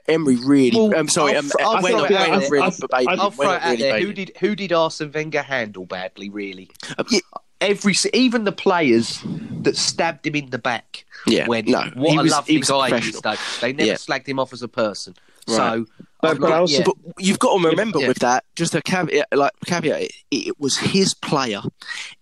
Emery 0.08 0.36
really. 0.36 0.72
Well, 0.78 0.92
I'm 0.98 1.08
sorry, 1.08 1.32
I'll 1.32 1.40
um, 1.40 1.50
I'll 1.60 1.82
Wenger, 1.82 2.02
Wenger 2.14 2.48
really 2.50 2.62
I'll- 2.62 2.70
babied 2.90 3.08
I'll 3.20 3.26
him. 3.30 3.32
throw 3.32 3.46
Wenger 3.48 3.56
it 3.56 3.62
out 3.62 3.70
really 3.70 3.82
babied 3.82 4.06
Who 4.06 4.12
did 4.12 4.32
who 4.40 4.56
did 4.56 4.72
Arsene 4.72 5.12
Wenger 5.12 5.42
handle 5.42 5.84
badly? 5.86 6.28
Really, 6.28 6.70
Um, 6.98 7.06
yeah, 7.10 7.20
every 7.60 7.94
even 8.12 8.44
the 8.44 8.52
players 8.52 9.20
that 9.62 9.76
stabbed 9.76 10.26
him 10.26 10.34
in 10.34 10.50
the 10.50 10.58
back. 10.58 11.04
Yeah, 11.26 11.46
when 11.46 11.66
no, 11.66 11.82
what 11.94 12.10
he 12.12 12.16
a 12.18 12.22
was- 12.22 12.32
lovely 12.32 12.58
guy 12.60 12.98
he 12.98 13.08
is. 13.08 13.20
They 13.60 13.72
never 13.72 13.90
Yeah. 13.90 13.94
slagged 13.94 14.26
him 14.26 14.38
off 14.40 14.52
as 14.52 14.62
a 14.62 14.68
person. 14.68 15.14
Right. 15.48 15.56
So, 15.56 15.86
But- 16.20 16.38
but 16.40 16.52
I 16.52 16.58
also-. 16.58 16.84
But 16.84 16.94
you've 17.18 17.40
got 17.40 17.58
to 17.58 17.68
remember 17.68 17.98
Yeah. 17.98 18.06
with 18.08 18.20
that, 18.20 18.44
just 18.54 18.74
a 18.76 18.80
caveat, 18.82 19.26
like 19.34 19.50
caveat, 19.66 20.02
it, 20.02 20.12
it 20.30 20.60
was 20.60 20.76
his 20.78 21.14
player. 21.14 21.60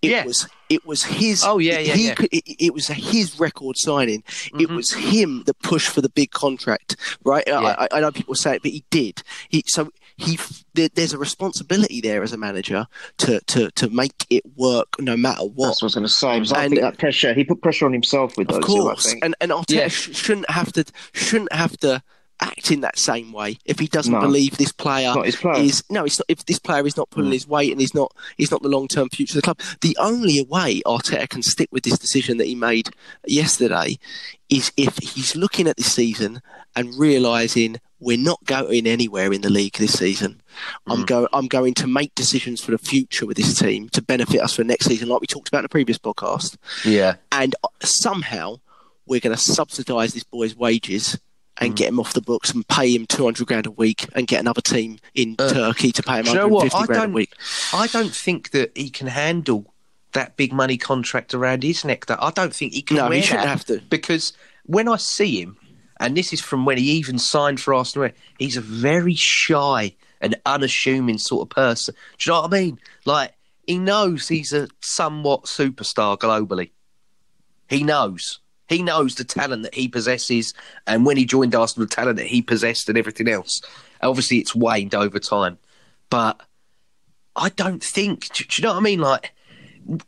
It 0.01 0.09
Yeah. 0.09 0.25
was 0.25 0.47
it 0.69 0.85
was 0.87 1.03
his. 1.03 1.43
Oh, 1.45 1.57
yeah, 1.59 1.79
yeah, 1.79 1.93
he 1.93 2.07
yeah. 2.07 2.13
Could, 2.15 2.29
it, 2.31 2.43
it 2.47 2.73
was 2.73 2.87
his 2.87 3.37
record 3.39 3.75
signing. 3.77 4.23
It 4.57 4.69
Mhm. 4.69 4.75
was 4.77 4.91
him 4.93 5.43
that 5.45 5.59
pushed 5.61 5.89
for 5.89 5.99
the 6.01 6.07
big 6.09 6.31
contract, 6.31 6.95
right? 7.25 7.47
I, 7.47 7.73
I, 7.83 7.87
I 7.91 7.99
know 7.99 8.09
people 8.11 8.33
say 8.35 8.55
it, 8.55 8.61
but 8.63 8.71
he 8.71 8.83
did. 8.89 9.21
He 9.49 9.63
so 9.67 9.91
he 10.17 10.39
there, 10.73 10.87
there's 10.95 11.11
a 11.13 11.17
responsibility 11.19 11.99
there 12.01 12.23
as 12.23 12.31
a 12.33 12.37
manager 12.37 12.87
to 13.19 13.39
to 13.47 13.69
to 13.71 13.89
make 13.89 14.25
it 14.31 14.43
work 14.55 14.87
no 14.99 15.15
matter 15.17 15.43
what. 15.43 15.67
That's 15.67 15.81
what 15.81 15.83
I 15.83 15.85
was 15.87 15.95
going 15.95 16.07
to 16.07 16.09
say. 16.09 16.39
Because 16.39 16.53
I 16.53 16.69
think 16.69 16.81
that 16.81 16.97
pressure, 16.97 17.33
he 17.35 17.43
put 17.43 17.61
pressure 17.61 17.85
on 17.85 17.93
himself 17.93 18.35
with 18.37 18.49
Of 18.49 18.61
those. 18.61 18.65
two, 18.65 18.71
I 18.77 18.81
course, 18.81 19.05
think. 19.11 19.25
and 19.25 19.35
and 19.41 19.51
Arteta 19.51 19.75
Yeah. 19.75 19.87
sh- 19.89 20.15
shouldn't 20.15 20.49
have 20.49 20.71
to 20.73 20.85
shouldn't 21.13 21.51
have 21.53 21.75
to 21.79 22.01
act 22.41 22.71
in 22.71 22.81
that 22.81 22.97
same 22.97 23.31
way 23.31 23.57
if 23.65 23.77
he 23.79 23.87
doesn't 23.87 24.13
No. 24.13 24.19
believe 24.19 24.57
this 24.57 24.71
player 24.71 25.13
player. 25.13 25.61
is 25.63 25.83
no, 25.89 26.05
it's 26.05 26.19
not. 26.19 26.25
If 26.27 26.45
this 26.45 26.59
player 26.59 26.85
is 26.87 26.97
not 26.97 27.09
pulling 27.11 27.29
Mm. 27.29 27.33
his 27.33 27.47
weight 27.47 27.71
and 27.71 27.79
he's 27.79 27.93
not, 27.93 28.11
he's 28.37 28.51
not 28.51 28.61
the 28.63 28.69
long 28.69 28.87
term 28.87 29.09
future 29.09 29.33
of 29.33 29.35
the 29.35 29.41
club. 29.43 29.59
The 29.81 29.95
only 29.99 30.41
way 30.43 30.81
Arteta 30.85 31.29
can 31.29 31.43
stick 31.43 31.69
with 31.71 31.83
this 31.83 31.97
decision 31.99 32.37
that 32.37 32.47
he 32.47 32.55
made 32.55 32.89
yesterday 33.27 33.97
is 34.49 34.71
if 34.75 34.97
he's 34.97 35.35
looking 35.35 35.67
at 35.67 35.77
this 35.77 35.91
season 35.93 36.41
and 36.75 36.93
realizing 36.97 37.79
we're 37.99 38.17
not 38.17 38.43
going 38.45 38.87
anywhere 38.87 39.31
in 39.31 39.41
the 39.41 39.49
league 39.49 39.77
this 39.77 39.93
season. 39.93 40.41
I'm 40.87 41.05
going. 41.05 41.27
I'm 41.33 41.47
going 41.47 41.75
to 41.75 41.87
make 41.87 42.15
decisions 42.15 42.59
for 42.61 42.71
the 42.71 42.77
future 42.79 43.25
with 43.27 43.37
this 43.37 43.57
team 43.59 43.89
to 43.89 44.01
benefit 44.01 44.41
us 44.41 44.55
for 44.55 44.63
next 44.63 44.87
season, 44.87 45.07
like 45.09 45.21
we 45.21 45.27
talked 45.27 45.47
about 45.49 45.59
in 45.59 45.63
the 45.65 45.69
previous 45.69 45.99
podcast. 45.99 46.57
yeah, 46.83 47.15
And 47.31 47.55
somehow 47.83 48.55
we're 49.05 49.19
going 49.19 49.35
to 49.35 49.41
subsidise 49.41 50.13
this 50.13 50.23
boy's 50.23 50.55
wages 50.55 51.19
Mm. 51.61 51.65
and 51.67 51.75
get 51.75 51.87
him 51.89 51.99
off 51.99 52.13
the 52.13 52.21
books 52.21 52.51
and 52.53 52.67
pay 52.67 52.93
him 52.93 53.05
200 53.05 53.45
grand 53.47 53.65
a 53.67 53.71
week 53.71 54.05
and 54.13 54.25
get 54.27 54.39
another 54.39 54.61
team 54.61 54.97
in 55.13 55.35
Uh, 55.39 55.49
Turkey 55.53 55.91
to 55.91 56.03
pay 56.03 56.17
him 56.19 56.23
do 56.25 56.31
you 56.31 56.35
know 56.37 56.47
150 56.47 56.77
I 56.77 56.85
grand 56.87 56.97
a 56.97 57.05
don't- 57.05 57.13
week. 57.13 57.33
I 57.73 57.87
don't 57.87 58.13
think 58.13 58.51
that 58.51 58.71
he 58.75 58.89
can 58.89 59.07
handle 59.07 59.73
that 60.13 60.35
big 60.35 60.51
money 60.51 60.77
contract 60.77 61.33
around 61.33 61.63
his 61.63 61.85
neck. 61.85 62.07
That 62.07 62.21
I 62.21 62.31
don't 62.31 62.53
think 62.53 62.73
he 62.73 62.81
can 62.81 62.97
No, 62.97 63.09
he 63.09 63.21
shouldn't 63.21 63.47
have 63.47 63.63
to. 63.65 63.79
because 63.89 64.33
when 64.65 64.87
I 64.89 64.97
see 64.97 65.39
him, 65.41 65.55
and 65.99 66.17
this 66.17 66.33
is 66.33 66.41
from 66.41 66.65
when 66.65 66.77
he 66.77 66.91
even 66.91 67.17
signed 67.19 67.61
for 67.61 67.73
Arsenal, 67.73 68.09
he's 68.37 68.57
a 68.57 68.61
very 68.61 69.15
shy 69.15 69.95
and 70.19 70.35
unassuming 70.45 71.17
sort 71.17 71.43
of 71.47 71.49
person. 71.55 71.95
Do 72.17 72.29
you 72.29 72.33
know 72.35 72.41
what 72.41 72.53
I 72.53 72.59
mean? 72.59 72.79
Like 73.05 73.33
he 73.67 73.77
knows 73.79 74.27
he's 74.27 74.51
a 74.51 74.67
somewhat 74.81 75.43
superstar 75.43 76.17
globally. 76.17 76.71
He 77.69 77.83
knows. 77.85 78.39
He 78.71 78.81
knows 78.81 79.15
the 79.15 79.25
talent 79.25 79.63
that 79.63 79.75
he 79.75 79.89
possesses, 79.89 80.53
and 80.87 81.05
when 81.05 81.17
he 81.17 81.25
joined 81.25 81.53
Arsenal, 81.53 81.87
the 81.87 81.93
talent 81.93 82.17
that 82.17 82.27
he 82.27 82.41
possessed, 82.41 82.87
and 82.87 82.97
everything 82.97 83.27
else. 83.27 83.61
Obviously, 84.01 84.37
it's 84.37 84.55
waned 84.55 84.95
over 84.95 85.19
time, 85.19 85.57
but 86.09 86.39
I 87.35 87.49
don't 87.49 87.83
think. 87.83 88.33
Do, 88.33 88.45
do 88.45 88.61
you 88.61 88.65
know 88.65 88.73
what 88.73 88.79
I 88.79 88.83
mean? 88.83 88.99
Like 88.99 89.33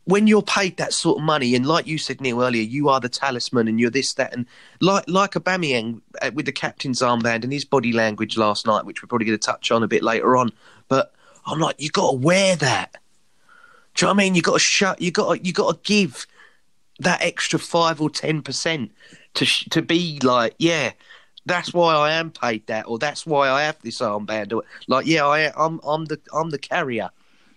when 0.04 0.26
you're 0.26 0.42
paid 0.42 0.78
that 0.78 0.94
sort 0.94 1.18
of 1.18 1.24
money, 1.24 1.54
and 1.54 1.66
like 1.66 1.86
you 1.86 1.98
said, 1.98 2.22
Neil 2.22 2.42
earlier, 2.42 2.62
you 2.62 2.88
are 2.88 3.00
the 3.00 3.08
talisman, 3.10 3.68
and 3.68 3.78
you're 3.78 3.90
this, 3.90 4.14
that, 4.14 4.32
and 4.32 4.46
like 4.80 5.04
like 5.08 5.32
Aubameyang 5.32 6.00
uh, 6.22 6.30
with 6.32 6.46
the 6.46 6.52
captain's 6.52 7.00
armband 7.00 7.44
and 7.44 7.52
his 7.52 7.66
body 7.66 7.92
language 7.92 8.38
last 8.38 8.66
night, 8.66 8.86
which 8.86 9.02
we're 9.02 9.08
probably 9.08 9.26
going 9.26 9.38
to 9.38 9.46
touch 9.46 9.70
on 9.70 9.82
a 9.82 9.88
bit 9.88 10.02
later 10.02 10.38
on. 10.38 10.50
But 10.88 11.12
I'm 11.44 11.58
like, 11.58 11.76
you 11.78 11.90
got 11.90 12.12
to 12.12 12.16
wear 12.16 12.56
that. 12.56 12.96
Do 13.94 14.06
you 14.06 14.08
know 14.08 14.14
what 14.14 14.22
I 14.22 14.24
mean? 14.24 14.34
You 14.34 14.40
got 14.42 14.54
to 14.54 14.58
shut. 14.58 15.02
You 15.02 15.10
got 15.10 15.44
you 15.44 15.52
got 15.52 15.84
to 15.84 15.92
give 15.92 16.26
that 17.00 17.22
extra 17.22 17.58
five 17.58 18.00
or 18.00 18.10
ten 18.10 18.42
percent 18.42 18.92
to 19.34 19.44
sh- 19.44 19.68
to 19.70 19.82
be 19.82 20.18
like, 20.22 20.54
yeah, 20.58 20.92
that's 21.46 21.74
why 21.74 21.94
I 21.94 22.12
am 22.12 22.30
paid 22.30 22.66
that, 22.68 22.86
or 22.86 22.98
that's 22.98 23.26
why 23.26 23.50
I 23.50 23.62
have 23.62 23.80
this 23.82 24.00
armband, 24.00 24.52
or 24.52 24.62
like, 24.88 25.06
yeah, 25.06 25.26
I, 25.26 25.52
I'm 25.56 25.80
I'm 25.86 26.06
the 26.06 26.20
I'm 26.32 26.50
the 26.50 26.58
carrier. 26.58 27.10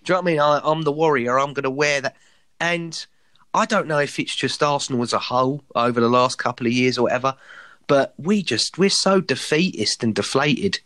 Do 0.04 0.13
you 0.13 0.15
know 0.15 0.21
what 0.21 0.30
I 0.30 0.32
mean? 0.32 0.39
I, 0.39 0.62
I'm 0.63 0.82
the 0.84 0.91
warrior. 0.91 1.39
I'm 1.39 1.54
going 1.54 1.63
to 1.63 1.69
wear 1.69 2.02
that, 2.02 2.15
and 2.60 3.06
I 3.54 3.65
don't 3.65 3.88
know 3.88 4.00
if 4.00 4.19
it's 4.19 4.36
just 4.36 4.62
Arsenal 4.63 5.04
as 5.04 5.13
a 5.13 5.19
whole 5.19 5.63
over 5.76 6.00
the 6.00 6.10
last 6.10 6.38
couple 6.38 6.67
of 6.67 6.73
years 6.73 6.97
or 6.97 7.04
whatever, 7.04 7.36
but 7.88 8.13
we 8.17 8.43
just 8.43 8.78
we're 8.78 8.89
so 8.89 9.21
defeatist 9.21 10.04
and 10.04 10.13
deflated, 10.15 10.80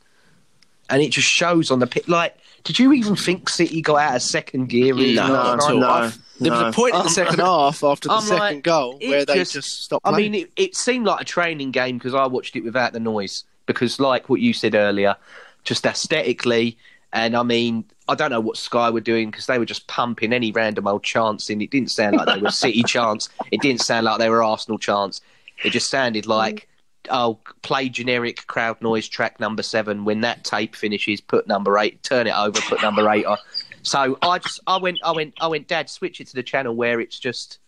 and 0.90 1.02
it 1.02 1.12
just 1.12 1.28
shows 1.28 1.72
on 1.72 1.80
the 1.80 1.88
pit. 1.88 2.08
Like, 2.08 2.38
did 2.64 2.80
you 2.80 2.94
even 2.94 3.16
think 3.16 3.50
City 3.50 3.82
got 3.82 4.02
out 4.02 4.16
of 4.18 4.22
second 4.22 4.70
gear? 4.70 4.98
in 4.98 5.16
No, 5.16 5.34
last 5.80 6.20
not 6.50 6.54
at 6.54 6.62
night? 6.62 6.62
all. 6.62 6.62
no, 6.62 6.62
There 6.62 6.66
was 6.66 6.74
a 6.74 6.78
point 6.78 6.96
in 6.96 7.04
the 7.04 7.10
second 7.10 7.40
half 7.40 7.84
after 7.84 8.08
the 8.08 8.14
I'm 8.16 8.22
second 8.22 8.40
like, 8.40 8.64
goal 8.64 9.00
where 9.00 9.26
they 9.26 9.36
just- 9.36 9.54
just, 9.54 9.84
stopped 9.84 10.08
I 10.08 10.16
mean, 10.16 10.34
it, 10.36 10.52
it 10.56 10.76
seemed 10.76 11.06
like 11.06 11.22
a 11.22 11.26
training 11.26 11.72
game 11.72 11.98
because 11.98 12.14
I 12.14 12.26
watched 12.28 12.56
it 12.56 12.64
without 12.64 12.94
the 12.94 13.00
noise. 13.00 13.44
Because, 13.68 14.00
like 14.00 14.28
what 14.28 14.42
you 14.42 14.52
said 14.54 14.76
earlier, 14.76 15.16
just 15.64 15.86
aesthetically, 15.86 16.78
and 17.14 17.38
I 17.38 17.44
mean, 17.44 17.86
I 18.08 18.16
don't 18.16 18.32
know 18.32 18.40
what 18.42 18.58
Sky 18.58 18.90
were 18.90 19.00
doing 19.02 19.30
because 19.32 19.46
they 19.46 19.60
were 19.60 19.66
just 19.66 19.88
pumping 19.88 20.34
any 20.34 20.52
random 20.52 20.88
old 20.88 21.04
chants 21.04 21.50
in. 21.50 21.62
It 21.62 21.70
didn't 21.70 21.92
sound 21.92 22.18
like 22.18 22.26
they 22.28 22.42
were 22.42 22.52
City 22.52 22.84
chants. 22.88 23.30
It 23.52 23.62
didn't 23.62 23.82
sound 23.82 24.06
like 24.06 24.20
they 24.20 24.30
were 24.30 24.44
Arsenal 24.44 24.78
chants. 24.80 25.22
It 25.64 25.70
just 25.70 25.90
sounded 25.90 26.26
like, 26.26 26.68
oh, 27.10 27.38
play 27.62 27.88
generic 27.88 28.46
crowd 28.48 28.82
noise 28.82 29.08
track 29.08 29.40
number 29.40 29.64
seven. 29.64 30.06
When 30.06 30.22
that 30.22 30.44
tape 30.44 30.76
finishes, 30.76 31.22
put 31.22 31.48
number 31.48 31.78
eight, 31.78 32.02
turn 32.04 32.28
it 32.28 32.36
over, 32.38 32.60
put 32.62 32.82
number 32.82 33.08
eight 33.10 33.26
on. 33.26 33.38
So 33.84 34.18
I 34.22 34.40
just, 34.40 34.60
I 34.68 34.78
went, 34.78 35.00
I 35.04 35.12
went, 35.12 35.34
I 35.40 35.48
went, 35.48 35.68
Dad, 35.68 35.90
switch 35.90 36.22
it 36.22 36.28
to 36.28 36.36
the 36.36 36.44
channel 36.44 36.76
where 36.76 37.00
it's 37.00 37.20
just 37.20 37.60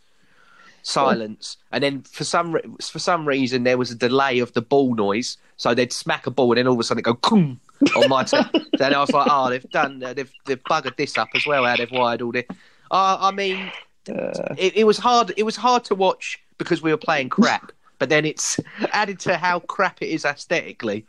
silence, 0.84 1.58
and 1.72 1.84
then 1.84 2.02
for 2.02 2.24
some 2.24 2.54
re- 2.54 2.64
for 2.82 3.00
some 3.00 3.28
reason 3.28 3.64
there 3.64 3.78
was 3.78 3.90
a 3.90 3.96
delay 3.96 4.40
of 4.40 4.54
the 4.54 4.62
ball 4.62 4.96
noise, 4.96 5.38
so 5.58 5.74
they'd 5.74 5.94
smack 5.94 6.28
a 6.28 6.32
ball, 6.32 6.52
and 6.52 6.58
then 6.58 6.68
all 6.68 6.74
of 6.74 6.80
a 6.80 6.84
sudden 6.84 7.02
go 7.02 7.14
boom 7.14 7.60
on 7.96 8.10
my 8.10 8.24
team. 8.26 8.44
then 8.78 8.94
I 8.94 9.00
was 9.00 9.12
like, 9.12 9.28
oh, 9.30 9.50
they've 9.50 9.70
done, 9.72 10.04
uh, 10.04 10.14
they've 10.14 10.32
they've 10.46 10.64
buggered 10.64 10.98
this 10.98 11.18
up 11.18 11.30
as 11.36 11.46
well. 11.46 11.66
How 11.66 11.78
they've 11.78 11.92
wired 11.92 12.22
all 12.22 12.32
this. 12.32 12.46
Uh, 12.92 13.18
I 13.20 13.32
mean, 13.32 13.72
it, 14.06 14.78
it 14.78 14.84
was 14.86 14.98
hard. 14.98 15.34
It 15.38 15.44
was 15.44 15.56
hard 15.56 15.84
to 15.86 15.96
watch 15.96 16.40
because 16.58 16.82
we 16.82 16.92
were 16.92 16.98
playing 16.98 17.30
crap. 17.30 17.72
But 18.00 18.10
then 18.10 18.26
it's 18.26 18.60
added 18.92 19.20
to 19.22 19.38
how 19.38 19.60
crap 19.62 20.02
it 20.02 20.10
is 20.10 20.26
aesthetically. 20.26 21.06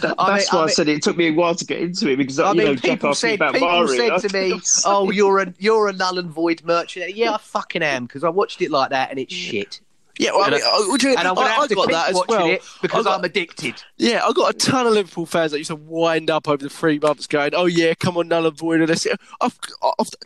That, 0.00 0.14
I 0.18 0.36
that's 0.38 0.52
mean- 0.52 0.58
why 0.58 0.64
I 0.64 0.68
I, 0.68 0.72
said 0.72 0.88
it 0.88 1.02
took 1.02 1.16
me 1.16 1.28
a 1.28 1.32
while 1.32 1.54
to 1.54 1.64
get 1.64 1.80
into 1.80 2.08
it 2.08 2.16
because 2.16 2.38
I 2.38 2.50
you 2.52 2.56
mean, 2.58 2.66
know 2.66 2.76
people 2.76 3.14
said 3.14 3.34
about 3.34 3.52
people 3.54 3.68
Mari. 3.68 3.96
said 3.96 4.18
to 4.28 4.32
me, 4.32 4.60
"Oh, 4.86 5.10
you're 5.10 5.38
a 5.40 5.54
you're 5.58 5.88
a 5.88 5.92
null 5.92 6.18
and 6.18 6.30
void 6.30 6.62
merchant." 6.64 7.14
Yeah, 7.14 7.34
I 7.34 7.38
fucking 7.38 7.82
am 7.82 8.06
because 8.06 8.24
I 8.24 8.30
watched 8.30 8.62
it 8.62 8.70
like 8.70 8.90
that 8.90 9.10
and 9.10 9.18
it's 9.18 9.34
shit. 9.34 9.80
Yeah, 10.18 10.32
well, 10.32 10.42
I 10.42 10.44
And, 10.46 10.54
mean, 10.56 10.62
I- 10.64 10.68
I, 10.68 10.86
would 10.90 11.02
you- 11.02 11.10
And 11.16 11.26
I'm 11.26 11.34
gonna 11.34 11.48
I, 11.54 11.58
I 11.62 11.66
to 11.66 11.74
got 11.74 11.90
that 11.90 12.08
as 12.10 12.20
well. 12.28 12.46
it 12.46 12.62
because 12.82 13.06
I 13.06 13.10
got- 13.10 13.18
I'm 13.20 13.24
addicted. 13.24 13.82
Yeah, 13.96 14.24
I 14.26 14.32
got 14.32 14.54
a 14.54 14.58
ton 14.58 14.86
of 14.86 14.92
Liverpool 14.92 15.24
fans 15.26 15.52
that 15.52 15.58
used 15.58 15.70
to 15.70 15.76
wind 15.76 16.30
up 16.30 16.48
over 16.48 16.62
the 16.62 16.68
three 16.68 16.98
months 16.98 17.26
going, 17.26 17.52
oh, 17.54 17.64
yeah, 17.66 17.94
come 17.94 18.16
on, 18.18 18.28
null 18.28 18.46
and 18.46 18.56
void. 18.56 18.82
And 18.82 18.90
I 18.90 18.94
said, 18.94 19.16
after, 19.40 19.70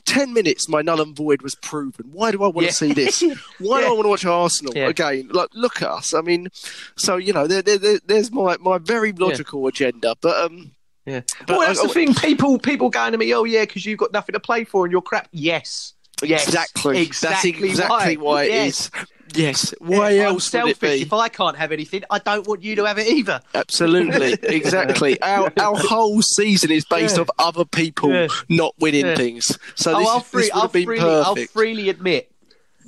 10 0.05 0.33
minutes, 0.33 0.69
my 0.69 0.83
null 0.83 1.01
and 1.01 1.15
void 1.15 1.43
was 1.43 1.55
proven. 1.55 2.07
Why 2.13 2.33
do 2.33 2.43
I 2.43 2.49
want 2.49 2.63
Yeah. 2.65 2.69
to 2.69 2.75
see 2.75 2.93
this? 2.93 3.23
Why 3.59 3.81
do 3.83 3.87
I 3.87 3.91
want 3.91 4.05
to 4.05 4.09
watch 4.09 4.25
Arsenal 4.25 4.73
Yeah. 4.75 4.89
again? 4.89 5.29
Like, 5.33 5.51
look 5.55 5.81
at 5.83 5.89
us. 5.89 6.15
I 6.15 6.21
mean, 6.21 6.49
so, 6.97 7.17
you 7.17 7.33
know, 7.33 7.47
there, 7.47 7.63
there, 7.63 7.79
there- 7.79 8.01
there's 8.05 8.33
my, 8.33 8.57
my 8.59 8.79
very 8.79 9.13
logical 9.13 9.67
agenda. 9.69 10.17
But, 10.21 10.37
um, 10.45 10.73
Yeah, 11.07 11.21
But 11.47 11.59
well, 11.59 11.67
that's 11.69 11.79
I- 11.79 11.87
the 11.87 11.93
thing. 11.95 12.15
People 12.15 12.59
people 12.59 12.91
going 12.91 13.13
to 13.13 13.19
me, 13.19 13.33
"Oh 13.33 13.45
yeah, 13.45 13.61
because 13.65 13.87
you've 13.87 13.99
got 14.01 14.13
nothing 14.13 14.33
to 14.33 14.41
play 14.41 14.65
for 14.65 14.85
and 14.85 14.91
you're 14.91 15.01
crap." 15.01 15.29
Yes, 15.31 15.95
yes, 16.21 16.45
exactly. 16.49 17.01
exactly, 17.01 17.53
That's 17.53 17.79
exactly 17.79 18.17
why, 18.17 18.43
it 18.45 18.51
yes. 18.51 18.81
is. 18.81 18.91
Yes. 19.37 19.75
Why 19.81 20.13
I'm 20.13 20.21
else 20.21 20.53
would 20.53 20.59
it 20.59 20.77
selfish. 20.79 20.79
be? 20.99 21.03
If 21.03 21.13
I 21.13 21.29
can't 21.29 21.57
have 21.57 21.73
anything, 21.73 22.03
I 22.11 22.19
don't 22.19 22.47
want 22.47 22.63
you 22.63 22.77
to 22.77 22.85
have 22.87 22.99
it 22.99 23.07
either. 23.09 23.41
Absolutely, 23.55 24.33
exactly. 24.43 25.21
Our 25.23 25.53
our 25.59 25.77
whole 25.77 26.23
season 26.23 26.71
is 26.71 26.85
based 26.85 27.17
Yeah. 27.17 27.23
off 27.23 27.29
other 27.39 27.65
people 27.65 28.11
Yeah. 28.11 28.29
not 28.49 28.75
winning 28.79 29.07
Yeah. 29.07 29.17
things. 29.17 29.59
So 29.75 29.95
oh, 29.95 29.99
this, 29.99 30.09
I'll, 30.09 30.19
this 30.21 30.29
free, 30.29 30.43
would 30.43 30.53
I'll, 30.53 30.63
have 30.63 30.73
been 30.73 30.85
freely, 30.85 31.01
I'll 31.11 31.37
freely 31.47 31.89
admit, 31.89 32.31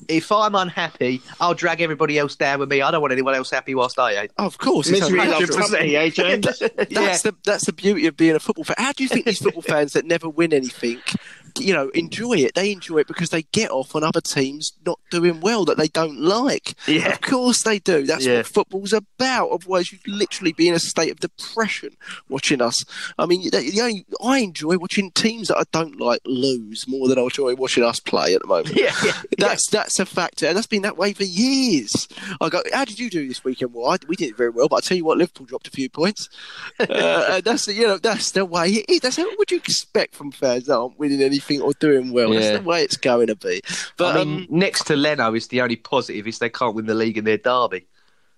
if 0.09 0.31
I'm 0.33 0.55
unhappy, 0.55 1.21
I'll 1.41 1.55
drag 1.55 1.81
everybody 1.83 2.19
else 2.19 2.35
down 2.37 2.61
with 2.61 2.71
me. 2.71 2.81
I 2.81 2.91
don't 2.91 3.01
want 3.03 3.13
anyone 3.13 3.35
else 3.35 3.51
happy 3.51 3.75
whilst 3.75 3.99
I 3.99 4.13
ain't. 4.23 4.31
Oh, 4.39 4.47
of 4.47 4.57
course, 4.57 4.89
it's 4.89 5.01
Misery 5.01 5.21
only 5.21 5.33
loves 5.33 5.51
company, 5.57 5.97
eh, 5.97 6.09
James? 6.11 6.47
That's 6.77 6.91
Yeah. 6.91 7.17
the 7.19 7.35
that's 7.45 7.67
the 7.67 7.73
beauty 7.73 8.07
of 8.07 8.17
being 8.17 8.35
a 8.37 8.41
football 8.41 8.65
fan. 8.65 8.77
How 8.79 8.93
do 8.93 9.03
you 9.03 9.09
think 9.09 9.27
these 9.27 9.39
football 9.41 9.63
fans 9.63 9.93
that 9.95 10.07
never 10.07 10.29
win 10.29 10.55
anything, 10.55 11.01
you 11.59 11.73
know, 11.73 11.89
enjoy 11.91 12.35
it? 12.39 12.55
They 12.55 12.73
enjoy 12.73 12.99
it 12.99 13.07
because 13.09 13.31
they 13.31 13.43
get 13.53 13.71
off 13.71 13.95
on 13.95 14.05
other 14.05 14.21
teams 14.21 14.73
not 14.87 14.99
doing 15.11 15.41
well 15.41 15.65
that 15.67 15.77
they 15.77 15.89
don't 15.89 16.21
like. 16.21 16.75
Yeah. 16.87 17.09
Of 17.13 17.21
course 17.21 17.63
they 17.63 17.79
do. 17.79 18.05
That's 18.07 18.25
Yeah. 18.27 18.39
what 18.39 18.47
football's 18.47 18.93
about. 18.93 19.51
Otherwise, 19.51 19.93
you'd 19.93 20.07
literally 20.07 20.53
be 20.53 20.69
in 20.69 20.75
a 20.75 20.79
state 20.79 21.11
of 21.11 21.21
depression 21.21 21.97
watching 22.29 22.61
us. 22.63 22.85
I 23.19 23.27
mean, 23.27 23.51
the, 23.51 23.81
only, 23.81 24.07
I 24.23 24.39
enjoy 24.39 24.79
watching 24.79 25.11
teams 25.13 25.49
that 25.49 25.59
I 25.59 25.65
don't 25.73 26.01
like 26.01 26.21
lose 26.25 26.87
more 26.89 27.09
than 27.09 27.19
I 27.19 27.23
enjoy 27.23 27.55
watching 27.55 27.85
us 27.85 28.01
play 28.01 28.35
at 28.35 28.43
the 28.43 28.47
moment. 28.49 28.69
Yeah, 28.79 28.95
yeah. 29.05 29.13
That's 29.39 29.69
that's 29.71 29.99
a 29.99 30.07
factor, 30.07 30.47
and 30.47 30.57
that's 30.57 30.67
been 30.67 30.83
that 30.83 30.97
way 30.97 31.13
for 31.13 31.25
years. 31.25 32.07
I 32.41 32.49
go, 32.49 32.63
how 32.73 32.85
did 32.85 32.99
you 32.99 33.11
do 33.11 33.27
this 33.27 33.43
weekend? 33.45 33.73
Well, 33.75 33.91
I, 33.91 33.97
we 34.07 34.15
did 34.17 34.37
very 34.37 34.51
well, 34.51 34.69
but 34.69 34.77
I 34.77 34.81
tell 34.81 34.97
you 34.97 35.05
what, 35.05 35.19
Liverpool 35.19 35.47
dropped 35.47 35.69
a 35.69 35.71
few 35.71 35.89
points. 35.89 36.29
uh, 36.81 37.27
and 37.31 37.45
that's 37.45 37.67
the, 37.67 37.75
you 37.75 37.87
know 37.87 37.99
that's 37.99 38.31
the 38.33 38.45
way 38.45 38.69
it 38.71 38.87
is. 38.89 39.01
That's 39.01 39.19
what 39.19 39.39
would 39.39 39.51
you 39.51 39.57
expect 39.57 40.15
from 40.15 40.31
fans 40.33 40.67
that 40.67 40.77
aren't 40.77 40.99
winning 40.99 41.21
anything 41.39 41.61
or 41.61 41.73
doing 41.75 42.13
well. 42.13 42.33
Yeah. 42.35 42.41
That's 42.41 42.59
the 42.63 42.69
way 42.69 42.83
it's 42.83 42.97
going 42.97 43.29
to 43.29 43.37
be. 43.37 43.61
But 43.97 44.17
I 44.17 44.25
mean, 44.25 44.41
um, 44.41 44.47
next 44.51 44.85
to 44.85 44.97
Leno 44.97 45.35
is 45.35 45.49
the 45.49 45.61
only 45.61 45.77
positive 45.77 46.27
is 46.27 46.39
they 46.39 46.51
can't 46.51 46.75
win 46.75 46.87
the 46.87 46.95
league 46.95 47.19
in 47.19 47.25
their 47.25 47.39
derby. 47.39 47.87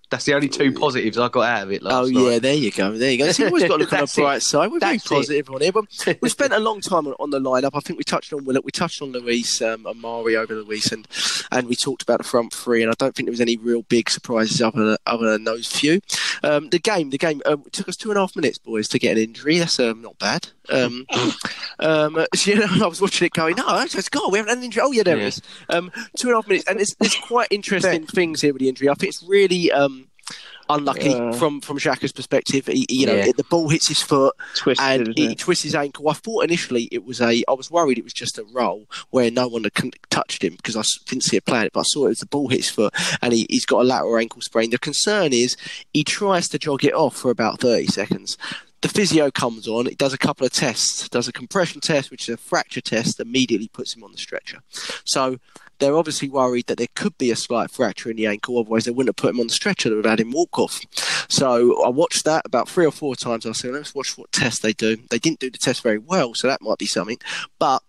That's 0.09 0.25
the 0.25 0.33
only 0.33 0.49
two 0.49 0.73
positives 0.73 1.17
I 1.17 1.29
got 1.29 1.43
out 1.43 1.63
of 1.63 1.71
it 1.71 1.81
Oh 1.85 2.03
night. 2.03 2.11
yeah, 2.33 2.39
there 2.39 2.53
you 2.53 2.69
go. 2.69 2.91
There 2.97 3.09
you 3.11 3.17
go. 3.17 3.31
So 3.31 3.43
you 3.43 3.47
always 3.47 3.63
got 3.69 3.77
to 3.77 3.83
look 3.83 3.93
on 3.93 3.99
the 3.99 4.01
That's 4.01 4.17
it. 4.17 4.21
bright 4.21 4.41
side. 4.41 4.69
We're 4.69 4.79
very 4.79 4.97
That's 4.97 5.05
it. 5.05 5.09
positive 5.15 5.49
on 5.51 5.61
here, 5.61 5.71
but 5.71 6.17
we 6.21 6.27
spent 6.29 6.51
a 6.51 6.59
long 6.59 6.81
time 6.81 7.07
on, 7.07 7.13
on 7.17 7.29
the 7.29 7.39
lineup. 7.39 7.69
I 7.73 7.79
think 7.79 7.97
we 7.97 8.03
touched 8.03 8.33
on 8.33 8.43
Willock, 8.43 8.65
we 8.65 8.71
touched 8.71 9.01
on 9.01 9.13
Luiz 9.13 9.61
um, 9.61 9.85
and 9.85 10.01
Mari 10.01 10.35
over 10.35 10.53
Luiz, 10.53 10.91
and 10.91 11.07
and 11.49 11.69
we 11.69 11.75
talked 11.77 12.01
about 12.03 12.17
the 12.17 12.25
front 12.25 12.53
three. 12.53 12.81
And 12.83 12.91
I 12.91 12.95
don't 12.99 13.15
think 13.15 13.27
there 13.27 13.31
was 13.31 13.39
any 13.39 13.55
real 13.55 13.83
big 13.83 14.09
surprises 14.09 14.61
other 14.61 14.83
than, 14.83 14.97
other 15.07 15.31
than 15.31 15.45
those 15.45 15.67
few. 15.71 16.01
Um, 16.43 16.67
the 16.71 16.79
game, 16.79 17.11
the 17.11 17.17
game 17.17 17.41
um, 17.45 17.63
it 17.65 17.71
took 17.71 17.87
us 17.87 17.95
two 17.95 18.09
and 18.09 18.17
a 18.17 18.21
half 18.21 18.35
minutes, 18.35 18.57
boys, 18.57 18.89
to 18.89 18.99
get 18.99 19.15
an 19.15 19.23
injury. 19.23 19.59
That's 19.59 19.79
um, 19.79 20.01
not 20.01 20.19
bad. 20.19 20.49
Um, 20.69 21.05
um, 21.79 22.25
so, 22.35 22.51
you 22.51 22.59
know, 22.59 22.67
I 22.85 22.87
was 22.87 23.01
watching 23.01 23.25
it 23.25 23.33
going, 23.33 23.55
no, 23.55 23.79
it's 23.81 24.09
God, 24.09 24.31
we 24.31 24.37
haven't 24.37 24.49
had 24.49 24.57
an 24.59 24.63
injury. 24.63 24.83
Oh 24.85 24.91
yeah, 24.91 25.03
there 25.03 25.17
yeah. 25.17 25.27
is. 25.27 25.41
Um, 25.69 25.91
two 26.17 26.27
and 26.27 26.33
a 26.33 26.37
half 26.37 26.47
minutes, 26.47 26.67
and 26.67 26.77
there's, 26.79 26.95
there's 26.99 27.15
quite 27.15 27.47
interesting 27.51 28.05
things 28.07 28.41
here 28.41 28.53
with 28.53 28.61
the 28.61 28.69
injury. 28.69 28.89
I 28.89 28.93
think 28.93 29.09
it's 29.09 29.23
really. 29.23 29.71
Um, 29.71 30.07
Unlucky 30.69 31.13
Uh. 31.13 31.33
from 31.33 31.59
from 31.59 31.77
Xhaka's 31.79 32.13
perspective, 32.13 32.67
he, 32.67 32.85
you 32.87 33.05
know, 33.05 33.15
Yeah. 33.15 33.31
the 33.35 33.43
ball 33.43 33.67
hits 33.67 33.89
his 33.89 34.01
foot 34.01 34.33
Twisted, 34.55 35.07
and 35.07 35.17
he 35.17 35.31
it? 35.33 35.39
twists 35.39 35.63
his 35.65 35.75
ankle. 35.75 36.07
I 36.07 36.13
thought 36.13 36.45
initially 36.45 36.87
it 36.93 37.03
was 37.03 37.19
a. 37.19 37.43
I 37.49 37.51
was 37.51 37.69
worried 37.69 37.97
it 37.97 38.05
was 38.05 38.13
just 38.13 38.37
a 38.37 38.45
roll 38.53 38.85
where 39.09 39.29
no 39.29 39.49
one 39.49 39.65
had 39.65 39.73
touched 40.09 40.41
him 40.43 40.55
because 40.55 40.77
I 40.77 40.83
didn't 41.09 41.25
see 41.25 41.35
it 41.35 41.45
playing 41.45 41.65
it, 41.65 41.73
but 41.73 41.81
I 41.81 41.83
saw 41.87 42.05
it 42.05 42.09
was 42.09 42.19
the 42.19 42.25
ball 42.27 42.47
hits 42.47 42.67
his 42.67 42.75
foot 42.75 42.93
and 43.21 43.33
he, 43.33 43.45
he's 43.49 43.65
got 43.65 43.81
a 43.81 43.83
lateral 43.83 44.17
ankle 44.17 44.41
sprain. 44.41 44.69
The 44.69 44.77
concern 44.77 45.33
is 45.33 45.57
he 45.93 46.05
tries 46.05 46.47
to 46.49 46.59
jog 46.59 46.85
it 46.85 46.93
off 46.93 47.17
for 47.17 47.31
about 47.31 47.59
thirty 47.59 47.87
seconds. 47.87 48.37
The 48.81 48.89
physio 48.89 49.29
comes 49.29 49.67
on, 49.67 49.87
it 49.87 49.97
does 49.97 50.13
a 50.13 50.17
couple 50.17 50.45
of 50.45 50.51
tests, 50.51 51.07
does 51.09 51.27
a 51.27 51.31
compression 51.31 51.81
test, 51.81 52.09
which 52.09 52.27
is 52.27 52.33
a 52.33 52.37
fracture 52.37 52.81
test, 52.81 53.19
immediately 53.19 53.67
puts 53.67 53.95
him 53.95 54.03
on 54.03 54.11
the 54.11 54.17
stretcher. 54.17 54.59
So 55.05 55.37
they're 55.77 55.97
obviously 55.97 56.29
worried 56.29 56.67
that 56.67 56.77
there 56.77 56.87
could 56.95 57.17
be 57.17 57.31
a 57.31 57.35
slight 57.35 57.69
fracture 57.71 58.09
in 58.09 58.17
the 58.17 58.27
ankle, 58.27 58.59
otherwise 58.59 58.85
they 58.85 58.91
wouldn't 58.91 59.09
have 59.09 59.21
put 59.21 59.35
him 59.35 59.39
on 59.39 59.47
the 59.47 59.53
stretcher, 59.53 59.89
they 59.89 59.95
would 59.95 60.05
have 60.05 60.19
had 60.19 60.25
him 60.25 60.31
walk 60.31 60.57
off. 60.57 60.81
So 61.27 61.83
I 61.83 61.89
watched 61.89 62.25
that 62.25 62.43
about 62.45 62.69
three 62.69 62.85
or 62.85 62.91
four 62.91 63.15
times. 63.15 63.45
I 63.45 63.51
said, 63.51 63.71
let's 63.71 63.95
watch 63.95 64.17
what 64.17 64.31
test 64.31 64.61
they 64.61 64.73
do. 64.73 64.97
They 65.09 65.19
didn't 65.19 65.39
do 65.39 65.49
the 65.49 65.57
test 65.57 65.83
very 65.83 65.97
well, 65.97 66.33
so 66.33 66.47
that 66.47 66.61
might 66.61 66.77
be 66.77 66.85
something. 66.85 67.17
But 67.59 67.83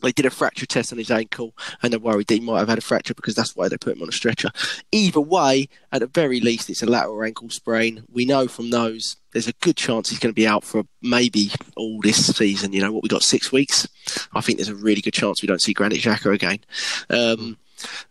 they 0.00 0.12
did 0.12 0.26
a 0.26 0.30
fracture 0.30 0.66
test 0.66 0.92
on 0.92 0.98
his 0.98 1.10
ankle, 1.10 1.54
and 1.82 1.92
they're 1.92 2.00
worried 2.00 2.26
that 2.28 2.34
he 2.34 2.40
might 2.40 2.58
have 2.58 2.68
had 2.68 2.78
a 2.78 2.82
fracture 2.82 3.14
because 3.14 3.34
that's 3.34 3.56
why 3.56 3.68
they 3.68 3.76
put 3.76 3.96
him 3.96 4.02
on 4.02 4.08
a 4.08 4.12
stretcher. 4.12 4.50
Either 4.92 5.20
way, 5.20 5.68
at 5.92 6.00
the 6.00 6.06
very 6.06 6.40
least, 6.40 6.70
it's 6.70 6.82
a 6.82 6.86
lateral 6.86 7.22
ankle 7.22 7.50
sprain. 7.50 8.04
We 8.12 8.24
know 8.24 8.48
from 8.48 8.70
those 8.70 9.16
there's 9.32 9.48
a 9.48 9.52
good 9.60 9.76
chance 9.76 10.10
he's 10.10 10.18
going 10.18 10.32
to 10.32 10.40
be 10.40 10.46
out 10.46 10.64
for 10.64 10.84
maybe 11.02 11.50
all 11.76 12.00
this 12.00 12.36
season. 12.36 12.72
You 12.72 12.80
know 12.80 12.92
what? 12.92 13.02
We 13.02 13.08
got 13.08 13.22
six 13.22 13.52
weeks. 13.52 13.86
I 14.34 14.40
think 14.40 14.58
there's 14.58 14.68
a 14.68 14.74
really 14.74 15.00
good 15.00 15.14
chance 15.14 15.42
we 15.42 15.48
don't 15.48 15.62
see 15.62 15.72
Granit 15.72 16.00
Xhaka 16.00 16.34
again. 16.34 16.60
Um, 17.08 17.56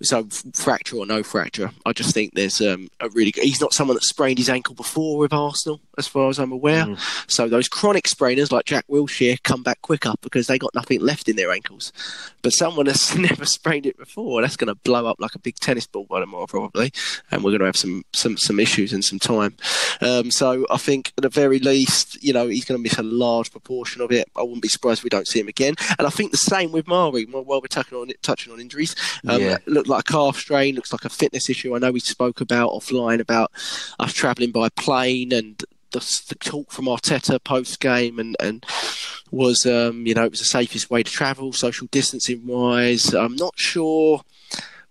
so 0.01 0.27
fracture 0.53 0.97
or 0.97 1.05
no 1.05 1.23
fracture, 1.23 1.71
I 1.85 1.93
just 1.93 2.13
think 2.13 2.33
there's 2.33 2.61
um, 2.61 2.89
a 2.99 3.09
really. 3.09 3.31
Good, 3.31 3.43
he's 3.43 3.61
not 3.61 3.73
someone 3.73 3.95
that 3.95 4.03
sprained 4.03 4.39
his 4.39 4.49
ankle 4.49 4.75
before 4.75 5.17
with 5.17 5.33
Arsenal, 5.33 5.81
as 5.99 6.07
far 6.07 6.29
as 6.29 6.39
I'm 6.39 6.51
aware. 6.51 6.95
So 7.27 7.47
those 7.47 7.67
chronic 7.69 8.05
sprainers 8.05 8.51
like 8.51 8.65
Jack 8.65 8.85
Wilshere 8.89 9.41
come 9.43 9.61
back 9.63 9.81
quicker 9.81 10.13
because 10.21 10.47
they 10.47 10.57
got 10.57 10.73
nothing 10.73 10.99
left 11.01 11.29
in 11.29 11.35
their 11.35 11.51
ankles. 11.51 11.93
But 12.41 12.53
someone 12.53 12.85
that's 12.87 13.15
never 13.29 13.45
sprained 13.45 13.85
it 13.85 13.97
before, 13.97 14.41
that's 14.41 14.55
going 14.55 14.67
to 14.69 14.75
blow 14.75 15.05
up 15.05 15.17
like 15.19 15.35
a 15.35 15.39
big 15.39 15.55
tennis 15.55 15.85
ball 15.85 16.05
by 16.05 16.19
tomorrow 16.19 16.47
probably, 16.47 16.91
and 17.31 17.43
we're 17.43 17.51
going 17.51 17.59
to 17.59 17.65
have 17.65 17.77
some 17.77 18.03
some 18.13 18.37
some 18.37 18.59
issues 18.59 18.93
and 18.93 19.03
some 19.03 19.19
time. 19.19 19.55
Um, 20.01 20.31
so 20.31 20.65
I 20.71 20.77
think 20.77 21.11
at 21.17 21.21
the 21.23 21.29
very 21.29 21.59
least, 21.59 22.21
you 22.23 22.33
know, 22.33 22.47
he's 22.47 22.65
going 22.65 22.79
to 22.79 22.83
miss 22.83 22.97
a 22.97 23.03
large 23.03 23.51
proportion 23.51 24.01
of 24.01 24.11
it. 24.11 24.27
I 24.35 24.41
wouldn't 24.41 24.61
be 24.61 24.67
surprised 24.69 24.99
if 24.99 25.03
we 25.03 25.09
don't 25.09 25.27
see 25.27 25.39
him 25.39 25.47
again. 25.47 25.75
And 25.97 26.07
I 26.07 26.09
think 26.09 26.31
the 26.31 26.37
same 26.37 26.71
with 26.71 26.87
Mari. 26.87 27.25
While 27.25 27.61
we're 27.61 27.67
touching 27.67 27.97
on 27.97 28.09
touching 28.21 28.53
on 28.53 28.59
injuries, 28.59 28.95
um, 29.27 29.41
Yeah. 29.41 29.57
looked 29.65 29.89
like 29.89 30.09
a 30.09 30.11
calf 30.11 30.37
strain, 30.37 30.75
looks 30.75 30.93
like 30.93 31.05
a 31.05 31.09
fitness 31.09 31.49
issue. 31.49 31.75
I 31.75 31.79
know 31.79 31.91
we 31.91 31.99
spoke 31.99 32.39
about 32.41 32.71
offline 32.71 33.19
about 33.19 33.51
us 33.99 34.13
travelling 34.13 34.51
by 34.51 34.69
plane 34.69 35.33
and 35.33 35.61
the, 35.91 35.99
the 36.29 36.35
talk 36.35 36.71
from 36.71 36.85
Arteta 36.85 37.43
post 37.43 37.79
game 37.79 38.19
and, 38.19 38.35
and 38.39 38.65
was 39.31 39.65
um, 39.65 40.05
you 40.05 40.13
know 40.13 40.25
it 40.25 40.31
was 40.31 40.39
the 40.39 40.45
safest 40.45 40.89
way 40.89 41.03
to 41.03 41.11
travel, 41.11 41.53
social 41.53 41.87
distancing 41.91 42.45
wise. 42.47 43.13
I'm 43.13 43.35
not 43.35 43.57
sure 43.57 44.21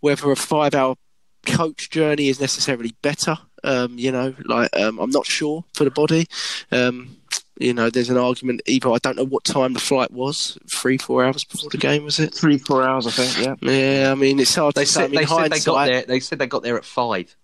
whether 0.00 0.30
a 0.30 0.37
five 0.37 0.74
hour 0.74 0.96
coach 1.46 1.90
journey 1.90 2.28
is 2.28 2.40
necessarily 2.40 2.94
better. 3.02 3.37
Um, 3.64 3.98
you 3.98 4.12
know, 4.12 4.34
like 4.44 4.74
um, 4.76 4.98
I'm 4.98 5.11
not 5.11 5.26
sure 5.26 5.64
for 5.74 5.84
the 5.84 5.90
body. 5.90 6.26
Um, 6.70 7.16
you 7.58 7.74
know, 7.74 7.90
there's 7.90 8.08
an 8.11 8.16
argument. 8.16 8.62
Either 8.66 8.90
I 8.90 8.98
don't 8.98 9.16
know 9.16 9.24
what 9.24 9.42
time 9.42 9.72
the 9.72 9.80
flight 9.80 10.12
was, 10.12 10.56
three, 10.70 10.96
four 10.96 11.24
hours 11.24 11.42
before 11.42 11.68
the 11.70 11.76
game, 11.78 12.04
was 12.04 12.20
it? 12.20 12.32
Three, 12.32 12.56
four 12.58 12.84
hours, 12.84 13.08
I 13.08 13.11
think. 13.11 13.62
Yeah. 13.62 13.72
Yeah, 13.72 14.12
I 14.12 14.14
mean, 14.14 14.38
it's 14.38 14.54
hard 14.54 14.76
They 14.76 14.84
to 14.84 14.87
say. 14.90 15.00
I 15.00 15.04
said 15.06 15.11
mean, 15.11 15.20
they 15.20 15.26
said 15.26 15.50
they 15.50 15.61
got 15.61 15.87
there. 15.87 16.02
They 16.02 16.20
said 16.20 16.38
they 16.38 16.46
got 16.46 16.62
there 16.62 16.76
at 16.78 16.84
five. 16.84 17.34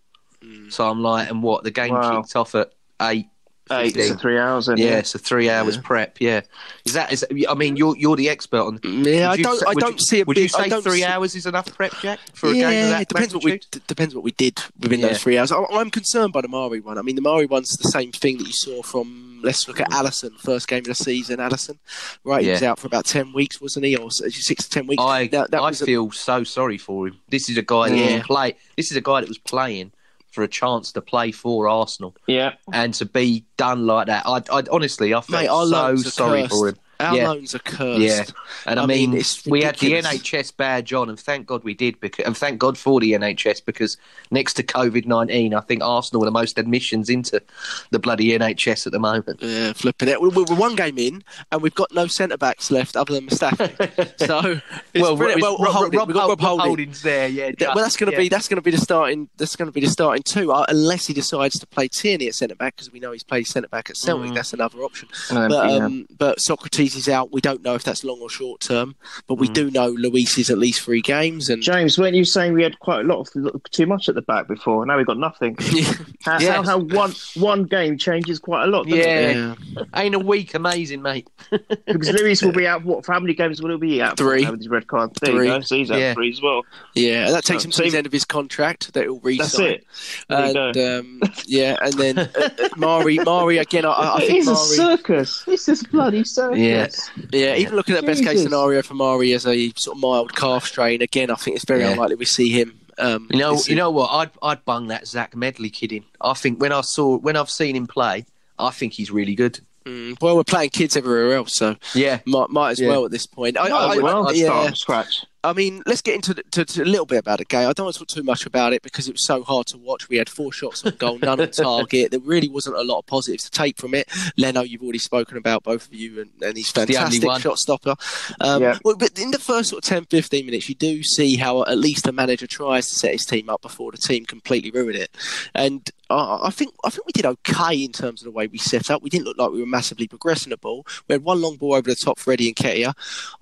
So 0.68 0.88
I'm 0.88 1.02
like, 1.02 1.30
and 1.30 1.42
what? 1.42 1.64
The 1.64 1.70
game 1.70 1.94
Wow. 1.94 2.20
kicked 2.20 2.36
off 2.36 2.54
at 2.54 2.70
eight. 3.02 3.26
Eight 3.70 3.94
to 3.94 4.14
three 4.16 4.38
hours. 4.38 4.68
Yeah, 4.77 5.00
so 5.03 5.18
three 5.18 5.48
hours 5.48 5.77
Yeah. 5.77 5.83
prep. 5.85 6.20
Yeah, 6.20 6.42
is 6.85 6.92
that? 6.92 7.11
Is 7.12 7.24
I 7.48 7.55
mean, 7.55 7.77
you're 7.77 7.96
you're 7.96 8.14
the 8.16 8.29
expert 8.29 8.61
on. 8.61 8.79
Mm, 8.81 9.07
yeah, 9.07 9.31
I 9.31 9.37
don't. 9.38 9.59
say- 9.59 9.64
I 9.66 9.72
don't 9.74 9.94
you- 9.98 10.05
see 10.05 10.20
a 10.20 10.24
Would 10.27 10.35
big. 10.35 10.42
you 10.42 10.48
say 10.50 10.68
three 10.83 10.98
see- 10.98 11.05
hours 11.05 11.35
is 11.35 11.46
enough 11.46 11.74
prep, 11.74 11.94
Jack, 12.03 12.18
for 12.35 12.50
a 12.50 12.55
yeah, 12.55 12.70
game 12.70 12.85
of 12.85 12.90
that 12.90 13.03
it 13.03 13.09
depends 13.09 13.35
what 13.35 13.42
we 13.44 13.61
depends 13.87 14.14
what 14.14 14.22
we 14.22 14.33
did 14.33 14.61
within 14.81 15.00
Yeah. 15.00 15.09
those 15.09 15.22
three 15.22 15.38
hours. 15.38 15.50
I, 15.50 15.64
I'm 15.72 15.90
concerned 15.90 16.35
by 16.35 16.42
the 16.42 16.48
Mari 16.48 16.81
one. 16.81 16.98
I 16.98 17.03
mean, 17.03 17.16
the 17.16 17.22
Mari 17.22 17.46
one's 17.46 17.70
the 17.70 17.88
same 17.88 18.12
thing 18.12 18.37
that 18.38 18.46
you 18.46 18.53
saw 18.53 18.83
from. 18.83 19.40
Let's 19.42 19.66
look 19.68 19.79
at 19.81 19.90
Alisson, 19.90 20.33
first 20.38 20.68
game 20.68 20.78
of 20.80 20.84
the 20.84 20.95
season. 20.95 21.36
Alisson, 21.38 21.76
right? 22.24 22.43
He 22.45 22.51
was 22.51 22.62
out 22.62 22.78
for 22.78 22.86
about 22.86 23.05
ten 23.07 23.32
weeks, 23.34 23.61
wasn't 23.61 23.84
he, 23.86 23.95
or 23.97 24.11
six 24.11 24.64
to 24.64 24.70
ten 24.70 24.86
weeks? 24.86 25.03
I 25.03 25.26
That- 25.28 25.51
that 25.53 25.61
I 25.61 25.68
was 25.70 25.80
a- 25.82 25.86
feel 25.86 26.11
so 26.12 26.45
sorry 26.45 26.76
for 26.78 27.09
him. 27.09 27.16
This 27.30 27.49
is 27.51 27.57
a 27.59 27.62
guy 27.62 27.88
that 27.91 28.12
was 28.18 28.22
play. 28.26 28.57
This 28.76 28.91
is 28.91 28.97
a 28.97 29.01
guy 29.03 29.20
that 29.20 29.28
was 29.28 29.38
playing 29.38 29.93
for 30.35 30.43
a 30.43 30.49
chance 30.49 30.93
to 30.93 31.01
play 31.01 31.30
for 31.30 31.68
Arsenal, 31.68 32.14
yeah. 32.26 32.55
and 32.72 32.93
to 32.95 33.07
be 33.07 33.45
done 33.57 33.87
like 33.87 34.09
that. 34.09 34.26
I, 34.26 34.43
I 34.51 34.64
honestly, 34.70 35.14
I 35.14 35.20
felt 35.20 35.43
Mate, 35.43 35.49
our 35.49 35.66
so 35.66 35.97
sorry 35.97 36.43
cursed. 36.43 36.53
for 36.53 36.68
him. 36.68 36.76
Our 37.01 37.16
Yeah. 37.16 37.28
loans 37.30 37.55
are 37.55 37.59
cursed. 37.61 38.01
Yeah, 38.01 38.24
and 38.66 38.78
I, 38.78 38.84
I 38.84 38.86
mean, 38.86 39.12
mean, 39.12 39.24
we 39.47 39.62
had 39.62 39.76
the. 39.76 39.92
NHS 39.95 40.57
badge 40.57 40.92
on, 40.92 41.09
and 41.09 41.18
thank 41.18 41.47
God 41.47 41.64
we 41.64 41.74
did, 41.74 41.99
because 42.01 42.24
and 42.24 42.36
thank 42.36 42.59
God 42.59 42.76
for 42.76 43.01
the 43.01 43.12
NHS 43.12 43.64
because 43.64 43.97
next 44.30 44.55
to 44.55 44.62
COVID 44.62 45.07
nineteen, 45.07 45.55
I 45.55 45.61
think 45.61 45.82
Arsenal 45.82 46.22
are 46.22 46.26
the 46.26 46.30
most 46.30 46.59
admissions 46.59 47.09
into 47.09 47.42
the 47.90 47.99
bloody 47.99 48.30
NHS 48.38 48.86
at 48.86 48.92
the 48.92 48.99
moment. 48.99 49.40
Yeah, 49.42 49.72
flipping 49.72 50.09
it. 50.09 50.20
We're, 50.20 50.30
we're 50.30 50.45
one 50.57 50.74
game 50.74 50.99
in, 50.99 51.24
and 51.53 51.62
we've 51.62 51.74
got 51.74 51.92
no 51.92 52.07
centre 52.07 52.36
backs 52.36 52.70
left 52.70 52.97
other 52.97 53.14
than 53.14 53.26
Mustafi. 53.26 54.18
so, 54.26 54.61
well, 55.01 55.16
well, 55.16 55.57
Rob, 55.59 55.70
Holding. 55.72 55.99
Rob, 55.99 56.09
Rob 56.11 56.28
Rob 56.28 56.40
Holding. 56.40 56.66
Holding's 56.66 57.03
there, 57.03 57.28
yeah. 57.28 57.53
Well, 57.61 57.76
that's 57.76 57.97
going 57.97 58.11
to 58.11 58.16
yeah. 58.16 58.22
be 58.24 58.28
that's 58.28 58.49
going 58.49 58.57
to 58.57 58.62
be 58.62 58.70
the 58.70 58.78
starting. 58.78 59.28
That's 59.36 59.57
going 59.57 59.66
to 59.66 59.72
be 59.72 59.80
the 59.80 59.88
starting 59.90 60.22
two, 60.22 60.53
uh, 60.53 60.66
unless 60.68 61.07
he 61.07 61.14
decides 61.14 61.59
to 61.59 61.66
play 61.66 61.88
Tierney 61.88 62.28
at 62.28 62.34
centre 62.34 62.55
back 62.55 62.76
because 62.76 62.92
we 62.92 63.01
know 63.01 63.12
he's 63.12 63.24
played 63.24 63.47
centre 63.47 63.68
back 63.68 63.90
at 63.90 63.97
Celtic. 63.97 64.30
Mm. 64.30 64.34
That's 64.34 64.53
another 64.53 64.78
option. 64.80 65.09
Um, 65.30 65.49
But 65.49 65.70
yeah. 65.70 65.76
um, 65.84 66.07
but 66.16 66.38
Sokratis 66.38 66.84
is 66.95 67.09
out. 67.09 67.32
We 67.32 67.41
don't 67.41 67.62
know 67.62 67.74
if 67.74 67.82
that's 67.85 68.05
long 68.05 68.20
or 68.20 68.28
short 68.28 68.61
term. 68.61 68.95
But 69.26 69.37
Mm. 69.37 69.41
we 69.41 69.49
do 69.49 69.70
know 69.70 69.89
Luiz 69.89 70.37
is 70.39 70.51
at 70.51 70.59
least 70.59 70.82
three 70.82 71.01
games. 71.01 71.49
And 71.49 71.62
James, 71.62 71.99
weren't 71.99 72.14
you 72.14 72.24
saying 72.24 72.53
we 72.53 72.62
had 72.62 72.78
quite 72.80 73.01
a 73.01 73.03
lot 73.09 73.20
of 73.35 73.62
too 73.70 73.87
much 73.87 74.09
at 74.09 74.14
the 74.14 74.22
back 74.22 74.47
before? 74.49 74.85
Now 74.87 74.97
we've 74.97 75.07
got 75.07 75.18
nothing. 75.18 75.57
How, 76.24 76.39
Yes. 76.39 76.49
how, 76.57 76.62
how 76.62 76.78
one 76.78 77.12
one 77.35 77.64
game 77.64 77.97
changes 77.99 78.39
quite 78.39 78.64
a 78.64 78.66
lot. 78.66 78.85
doesn't 78.87 78.99
it? 78.99 79.07
Yeah. 79.37 79.55
yeah, 79.76 79.82
Ain't 79.95 80.14
a 80.14 80.18
week 80.18 80.55
amazing, 80.55 81.03
mate. 81.03 81.28
because 81.87 82.11
Luiz 82.12 82.43
will 82.43 82.53
be 82.53 82.66
out. 82.66 82.85
What? 82.85 83.05
For 83.05 83.12
how 83.12 83.20
many 83.20 83.35
games 83.35 83.61
will 83.62 83.70
he 83.72 83.76
be 83.76 84.03
out? 84.03 84.16
Three. 84.16 84.43
now 84.43 84.51
With 84.53 84.61
his 84.61 84.68
red 84.68 84.87
card. 84.87 85.11
There 85.20 85.35
Three. 85.35 85.47
you 85.49 85.53
go. 85.55 85.61
So 85.61 85.76
he's 85.76 85.91
out 85.91 85.99
Yeah. 85.99 86.14
three 86.14 86.30
as 86.30 86.41
well. 86.43 86.62
yeah, 86.95 87.26
and 87.26 87.35
that 87.35 87.45
takes 87.45 87.62
So- 87.62 87.66
him 87.68 87.70
to 87.72 87.82
the 87.82 87.91
so- 87.91 87.97
end 87.99 88.07
of 88.07 88.12
his 88.12 88.24
contract 88.24 88.93
that 88.95 89.03
he'll 89.05 89.20
re 89.20 89.37
That's 89.39 89.59
it. 89.59 89.85
And 90.28 90.76
um, 90.76 91.20
yeah, 91.47 91.76
and 91.82 91.93
then 91.95 92.18
uh, 92.18 92.28
uh, 92.37 92.68
Mari, 92.76 93.18
Mari 93.18 93.59
again. 93.59 93.85
I, 93.85 94.14
I 94.16 94.20
think 94.26 94.39
it's 94.41 94.49
a 94.49 94.57
circus. 94.57 95.45
It's 95.47 95.66
this 95.66 95.82
bloody 95.82 96.24
circus. 96.24 96.59
Yeah. 96.59 96.74
Yeah, 96.75 96.89
yeah. 97.33 97.57
even 97.57 97.77
looking 97.77 97.95
at 97.95 98.01
the 98.03 98.07
best 98.07 98.22
case 98.25 98.43
scenario 98.43 98.83
for 98.83 98.95
Mari 98.95 99.33
as 99.33 99.47
a 99.47 99.70
sort 99.77 99.97
of 99.97 100.01
mild 100.03 100.35
calf 100.35 100.66
strain, 100.66 101.03
again, 101.03 101.31
I 101.31 101.35
think 101.37 101.57
it's 101.57 101.64
very 101.64 101.81
Yeah. 101.81 101.91
unlikely 101.93 102.16
we 102.16 102.25
see 102.25 102.51
him. 102.51 102.79
Um, 102.99 103.27
You 103.31 103.39
know, 103.41 103.53
this 103.55 103.68
you 103.68 103.75
know 103.77 103.91
what? 103.91 104.09
I'd 104.12 104.31
I'd 104.43 104.64
bung 104.64 104.87
that 104.89 105.07
Zech 105.09 105.35
Medley 105.35 105.70
kid 105.70 105.93
in. 105.93 106.05
I 106.20 106.35
think 106.35 106.61
when 106.61 106.72
I 106.72 106.81
saw 106.83 107.16
when 107.18 107.37
I've 107.37 107.51
seen 107.51 107.75
him 107.77 107.87
play, 107.87 108.25
I 108.59 108.70
think 108.70 108.93
he's 108.93 109.11
really 109.11 109.35
good. 109.35 109.61
Mm, 109.85 110.16
well, 110.22 110.37
we're 110.37 110.45
playing 110.45 110.70
kids 110.70 110.97
everywhere 110.97 111.35
else, 111.37 111.57
so 111.57 111.77
Yeah, 111.95 112.20
might, 112.25 112.49
might 112.51 112.70
as 112.70 112.81
Yeah. 112.81 112.89
well 112.89 113.05
at 113.05 113.11
this 113.11 113.27
point. 113.27 113.59
I, 113.59 113.68
Oh, 113.68 113.77
I, 113.91 113.97
well, 113.99 114.29
I- 114.29 114.35
start 114.35 114.37
yeah, 114.37 114.64
from 114.66 114.75
scratch. 114.77 115.25
I 115.45 115.53
mean, 115.53 115.82
let's 115.86 116.01
get 116.03 116.14
into 116.14 116.34
to, 116.34 116.64
to 116.64 116.82
a 116.82 116.84
little 116.84 117.07
bit 117.07 117.18
about 117.18 117.38
the 117.38 117.45
game. 117.45 117.68
I 117.68 117.72
don't 117.72 117.84
want 117.84 117.95
to 117.95 117.99
talk 118.01 118.09
too 118.09 118.22
much 118.22 118.47
about 118.47 118.72
it 118.72 118.82
because 118.82 119.09
it 119.09 119.12
was 119.12 119.26
so 119.26 119.42
hard 119.42 119.66
to 119.68 119.78
watch. 119.78 120.09
We 120.09 120.16
had 120.16 120.28
four 120.28 120.53
shots 120.53 120.84
on 120.84 120.95
goal, 120.97 121.18
none 121.18 121.40
on 121.40 121.51
target. 121.53 122.11
There 122.11 122.20
really 122.20 122.49
wasn't 122.49 122.76
a 122.76 122.82
lot 122.82 122.99
of 123.01 123.07
positives 123.07 123.45
to 123.45 123.51
take 123.51 123.76
from 123.76 123.95
it. 123.95 124.09
Leno, 124.36 124.62
you've 124.62 124.82
already 124.82 124.99
spoken 124.99 125.36
about 125.36 125.62
both 125.62 125.86
of 125.86 125.95
you, 125.95 126.20
and, 126.22 126.30
and 126.42 126.57
he's 126.57 126.72
the 126.72 126.80
only 126.82 126.95
fantastic 126.95 127.24
one. 127.24 127.40
shot 127.40 127.59
stopper. 127.59 127.95
Um, 128.40 128.62
Yeah. 128.62 128.78
well, 128.84 128.97
but 128.97 129.18
in 129.18 129.30
the 129.30 129.38
first 129.38 129.68
sort 129.70 129.84
of 129.84 129.88
10, 129.88 130.07
15 130.07 130.47
minutes, 130.47 130.68
you 130.68 130.74
do 130.74 131.03
see 131.03 131.36
how 131.36 131.62
at 131.64 131.78
least 131.78 132.05
the 132.05 132.12
manager 132.12 132.47
tries 132.47 132.88
to 132.88 132.95
set 132.95 133.12
his 133.12 133.24
team 133.26 133.49
up 133.51 133.61
before 133.62 133.92
the 133.92 133.99
team 133.99 134.24
completely 134.24 134.70
ruin 134.70 134.97
it. 134.97 135.11
And 135.55 135.90
I 136.11 136.40
I 136.45 136.51
think 136.51 136.74
I 136.84 136.90
think 136.90 137.07
we 137.07 137.12
did 137.12 137.24
okay 137.26 137.82
in 137.82 137.92
terms 137.92 138.20
of 138.20 138.24
the 138.26 138.30
way 138.30 138.47
we 138.47 138.59
set 138.59 138.90
up. 138.90 139.03
We 139.03 139.11
didn't 139.11 139.24
look 139.26 139.38
like 139.38 139.51
we 139.51 139.61
were 139.61 139.66
massively 139.66 140.07
progressing 140.07 140.51
the 140.51 140.57
ball. 140.59 140.86
We 141.09 141.14
had 141.14 141.24
one 141.24 141.40
long 141.40 141.57
ball 141.57 141.74
over 141.74 141.88
the 141.88 141.95
top 141.97 142.18
for 142.18 142.32
Eddie 142.32 142.53
Nketiah. 142.53 142.92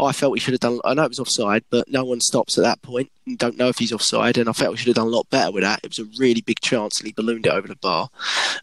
I 0.01 0.13
felt 0.13 0.33
we 0.33 0.39
should 0.41 0.55
have 0.55 0.61
done. 0.61 0.81
I 0.85 0.95
know 0.95 1.05
it 1.05 1.09
was 1.09 1.19
offside, 1.21 1.65
but 1.71 1.89
no 1.93 2.05
one 2.05 2.21
stops 2.21 2.59
at 2.59 2.65
that 2.65 2.83
point. 2.83 3.11
And 3.27 3.39
don't 3.39 3.57
know 3.57 3.69
if 3.69 3.79
he's 3.79 3.93
offside, 3.93 4.37
and 4.37 4.49
I 4.49 4.53
felt 4.53 4.73
we 4.73 4.77
should 4.79 4.89
have 4.89 4.97
done 4.97 5.07
a 5.07 5.11
lot 5.11 5.31
better 5.31 5.53
with 5.53 5.63
that. 5.63 5.81
It 5.85 5.91
was 5.91 6.01
a 6.01 6.19
really 6.19 6.41
big 6.41 6.61
chance, 6.61 6.99
and 6.99 7.07
he 7.07 7.13
ballooned 7.13 7.47
it 7.47 7.53
over 7.53 7.69
the 7.69 7.77
bar. 7.77 8.09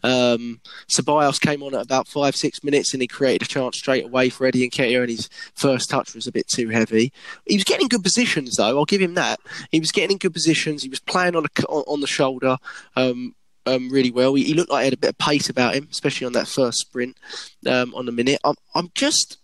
Um, 0.02 0.60
Ceballos 0.90 1.40
came 1.40 1.62
on 1.62 1.74
at 1.74 1.84
about 1.84 2.08
five 2.08 2.36
six 2.36 2.62
minutes, 2.62 2.92
and 2.92 3.00
he 3.00 3.08
created 3.08 3.42
a 3.42 3.50
chance 3.50 3.78
straight 3.78 4.04
away 4.04 4.28
for 4.28 4.46
Eddie 4.46 4.68
Nketiah, 4.68 5.00
and 5.00 5.10
his 5.10 5.30
first 5.54 5.88
touch 5.88 6.14
was 6.14 6.26
a 6.26 6.32
bit 6.32 6.48
too 6.48 6.68
heavy. 6.68 7.12
He 7.46 7.56
was 7.56 7.64
getting 7.64 7.84
in 7.84 7.88
good 7.88 8.02
positions, 8.02 8.56
though. 8.56 8.76
I'll 8.78 8.84
give 8.84 9.00
him 9.00 9.14
that. 9.14 9.40
He 9.70 9.80
was 9.80 9.92
getting 9.92 10.12
in 10.12 10.18
good 10.18 10.34
positions. 10.34 10.82
He 10.82 10.90
was 10.90 11.00
playing 11.00 11.36
on 11.36 11.44
the 11.44 11.66
on, 11.66 11.84
on 11.86 12.00
the 12.00 12.06
shoulder. 12.06 12.58
Um, 12.96 13.34
um, 13.66 13.90
really 13.90 14.10
well. 14.10 14.34
He, 14.34 14.44
he 14.44 14.54
looked 14.54 14.70
like 14.70 14.82
he 14.82 14.86
had 14.86 14.94
a 14.94 14.98
bit 14.98 15.10
of 15.10 15.18
pace 15.18 15.48
about 15.48 15.74
him, 15.74 15.88
especially 15.90 16.26
on 16.26 16.32
that 16.32 16.48
first 16.48 16.78
sprint 16.78 17.16
um, 17.66 17.94
on 17.94 18.06
the 18.06 18.12
minute. 18.12 18.40
I'm, 18.44 18.56
I'm 18.74 18.90
just, 18.94 19.38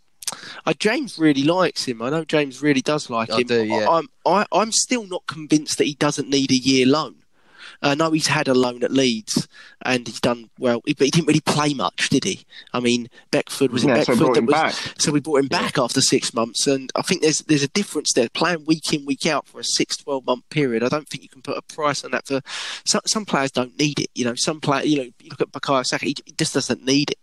uh, 0.65 0.73
James 0.79 1.19
really 1.19 1.43
likes 1.43 1.85
him. 1.85 2.03
I 2.03 2.11
know 2.11 2.25
James 2.25 2.63
really 2.63 2.83
does 2.83 3.11
like 3.11 3.31
I 3.31 3.41
him. 3.41 3.47
do, 3.47 3.65
yeah. 3.65 3.89
I, 3.89 3.99
I'm, 3.99 4.09
I, 4.25 4.47
I'm 4.53 4.73
still 4.73 5.07
not 5.07 5.27
convinced 5.27 5.79
that 5.79 5.85
he 5.85 5.95
doesn't 5.95 6.29
need 6.29 6.51
a 6.51 6.57
year 6.57 6.87
loan. 6.87 7.17
I 7.83 7.95
know 7.95 8.11
he's 8.13 8.27
had 8.29 8.49
a 8.49 8.55
loan 8.55 8.83
at 8.83 8.91
Leeds 8.91 9.49
and 9.83 10.07
he's 10.07 10.21
done 10.21 10.51
well, 10.59 10.81
but 10.85 10.99
he 10.99 11.11
didn't 11.11 11.27
really 11.27 11.41
play 11.41 11.75
much, 11.75 12.09
did 12.09 12.25
he? 12.25 12.45
I 12.73 12.81
mean, 12.81 13.09
Beckford 13.31 13.73
was 13.73 13.85
Yeah, 13.85 14.03
so 14.03 14.13
Beckford 14.13 14.19
brought 14.19 14.35
that 14.35 14.45
was 14.45 14.55
back. 14.55 14.75
so 14.99 15.13
we 15.13 15.21
brought 15.21 15.41
him 15.41 15.49
back 15.49 15.79
after 15.79 16.01
six 16.01 16.33
months, 16.33 16.67
and 16.67 16.91
I 16.97 17.03
think 17.03 17.23
there's 17.23 17.41
there's 17.41 17.63
a 17.63 17.69
difference 17.69 18.13
there. 18.13 18.29
Playing 18.31 18.65
week 18.65 18.93
in, 18.93 19.05
week 19.05 19.27
out 19.27 19.47
for 19.47 19.61
a 19.61 19.65
six, 19.65 19.97
12 19.99 20.27
month 20.27 20.49
period, 20.49 20.83
I 20.83 20.89
don't 20.89 21.09
think 21.09 21.23
you 21.23 21.29
can 21.29 21.43
put 21.43 21.59
a 21.59 21.63
price 21.63 22.05
on 22.05 22.13
that. 22.13 22.27
For 22.27 22.41
some, 22.85 23.03
some 23.07 23.25
players, 23.25 23.51
don't 23.51 23.79
need 23.79 24.01
it. 24.01 24.09
You 24.15 24.25
know, 24.25 24.35
some 24.35 24.61
players, 24.61 24.87
you 24.87 24.97
know, 24.99 25.11
you 25.21 25.31
look 25.31 25.41
at 25.41 25.53
Bukayo 25.53 25.85
Saka, 25.85 26.07
he, 26.07 26.17
he 26.25 26.33
just 26.33 26.55
doesn't 26.55 26.85
need 26.85 27.11
it. 27.11 27.19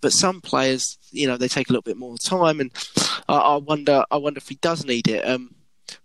But 0.00 0.12
some 0.12 0.40
players, 0.40 0.98
you 1.10 1.26
know, 1.26 1.36
they 1.36 1.48
take 1.48 1.68
a 1.68 1.72
little 1.72 1.82
bit 1.82 1.96
more 1.96 2.16
time, 2.18 2.60
and 2.60 2.70
I, 3.28 3.36
I 3.36 3.56
wonder, 3.56 4.04
I 4.10 4.16
wonder 4.16 4.38
if 4.38 4.48
he 4.48 4.56
does 4.56 4.84
need 4.84 5.08
it. 5.08 5.26
Um, 5.26 5.54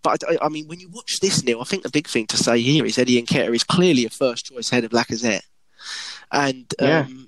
but 0.03 0.24
I, 0.30 0.38
I 0.45 0.49
mean, 0.49 0.68
when 0.68 0.80
you 0.80 0.89
watch 0.89 1.20
this, 1.22 1.43
Neil, 1.43 1.62
I 1.62 1.66
think 1.66 1.84
the 1.84 1.89
big 1.89 2.07
thing 2.07 2.28
to 2.28 2.38
say 2.38 2.59
here 2.62 2.86
is 2.86 2.97
Eddie 2.97 3.22
Nketiah 3.22 3.53
is 3.55 3.64
clearly 3.64 4.05
a 4.05 4.09
first 4.09 4.45
choice 4.45 4.70
head 4.70 4.84
of 4.84 4.91
Lacazette, 4.91 5.41
and 6.32 6.74
Yeah. 6.80 6.99
um, 7.01 7.28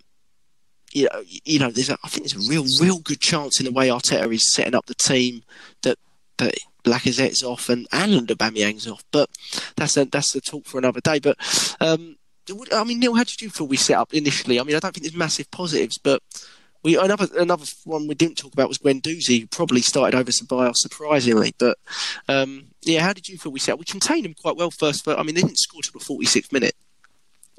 you 0.92 1.06
know, 1.12 1.24
you 1.44 1.58
know, 1.60 1.72
there's 1.72 1.90
a, 1.90 1.98
I 2.04 2.08
think 2.08 2.30
there's 2.30 2.48
a 2.48 2.50
real, 2.52 2.66
real 2.80 3.00
good 3.00 3.20
chance 3.20 3.60
in 3.60 3.66
the 3.66 3.72
way 3.72 3.88
Arteta 3.88 4.32
is 4.32 4.54
setting 4.54 4.76
up 4.76 4.86
the 4.86 4.94
team 4.94 5.42
that 5.82 5.98
that 6.38 6.54
Lacazette's 6.84 7.42
off 7.44 7.70
and 7.70 7.88
and 7.92 8.28
Aubameyang's 8.28 8.88
off. 8.88 9.04
But 9.12 9.30
that's 9.76 9.98
a, 9.98 10.06
that's 10.06 10.34
the 10.34 10.42
talk 10.42 10.66
for 10.66 10.78
another 10.78 11.02
day. 11.02 11.18
But 11.18 11.38
um, 11.80 12.18
I 12.72 12.84
mean, 12.84 13.00
Neil, 13.00 13.16
how 13.16 13.24
did 13.24 13.42
you 13.42 13.50
feel 13.50 13.68
we 13.68 13.78
set 13.78 13.98
up 13.98 14.14
initially? 14.14 14.60
I 14.60 14.64
mean, 14.64 14.76
I 14.76 14.80
don't 14.80 14.94
think 14.94 15.04
there's 15.04 15.16
massive 15.16 15.50
positives, 15.52 15.98
but 15.98 16.22
we 16.84 16.98
another 16.98 17.28
another 17.38 17.66
one 17.86 18.08
we 18.08 18.16
didn't 18.16 18.38
talk 18.38 18.54
about 18.54 18.68
was 18.68 18.78
Guendouzi, 18.78 19.42
who 19.42 19.48
probably 19.48 19.82
started 19.82 20.18
over 20.18 20.32
Ceballos 20.32 20.78
surprisingly. 20.78 21.54
But 21.58 21.78
um, 22.28 22.66
yeah, 22.82 23.02
how 23.02 23.14
did 23.14 23.30
you 23.30 23.38
feel 23.38 23.52
we 23.52 23.60
set 23.60 23.74
up? 23.74 23.80
We 23.80 23.86
contained 23.86 24.26
them 24.26 24.34
quite 24.34 24.58
well 24.58 24.72
first, 24.72 25.06
but 25.06 25.18
I 25.18 25.24
mean, 25.24 25.36
they 25.36 25.42
didn't 25.42 25.60
score 25.60 25.82
till 25.82 26.00
the 26.00 26.26
46th 26.26 26.52
minute. 26.52 26.76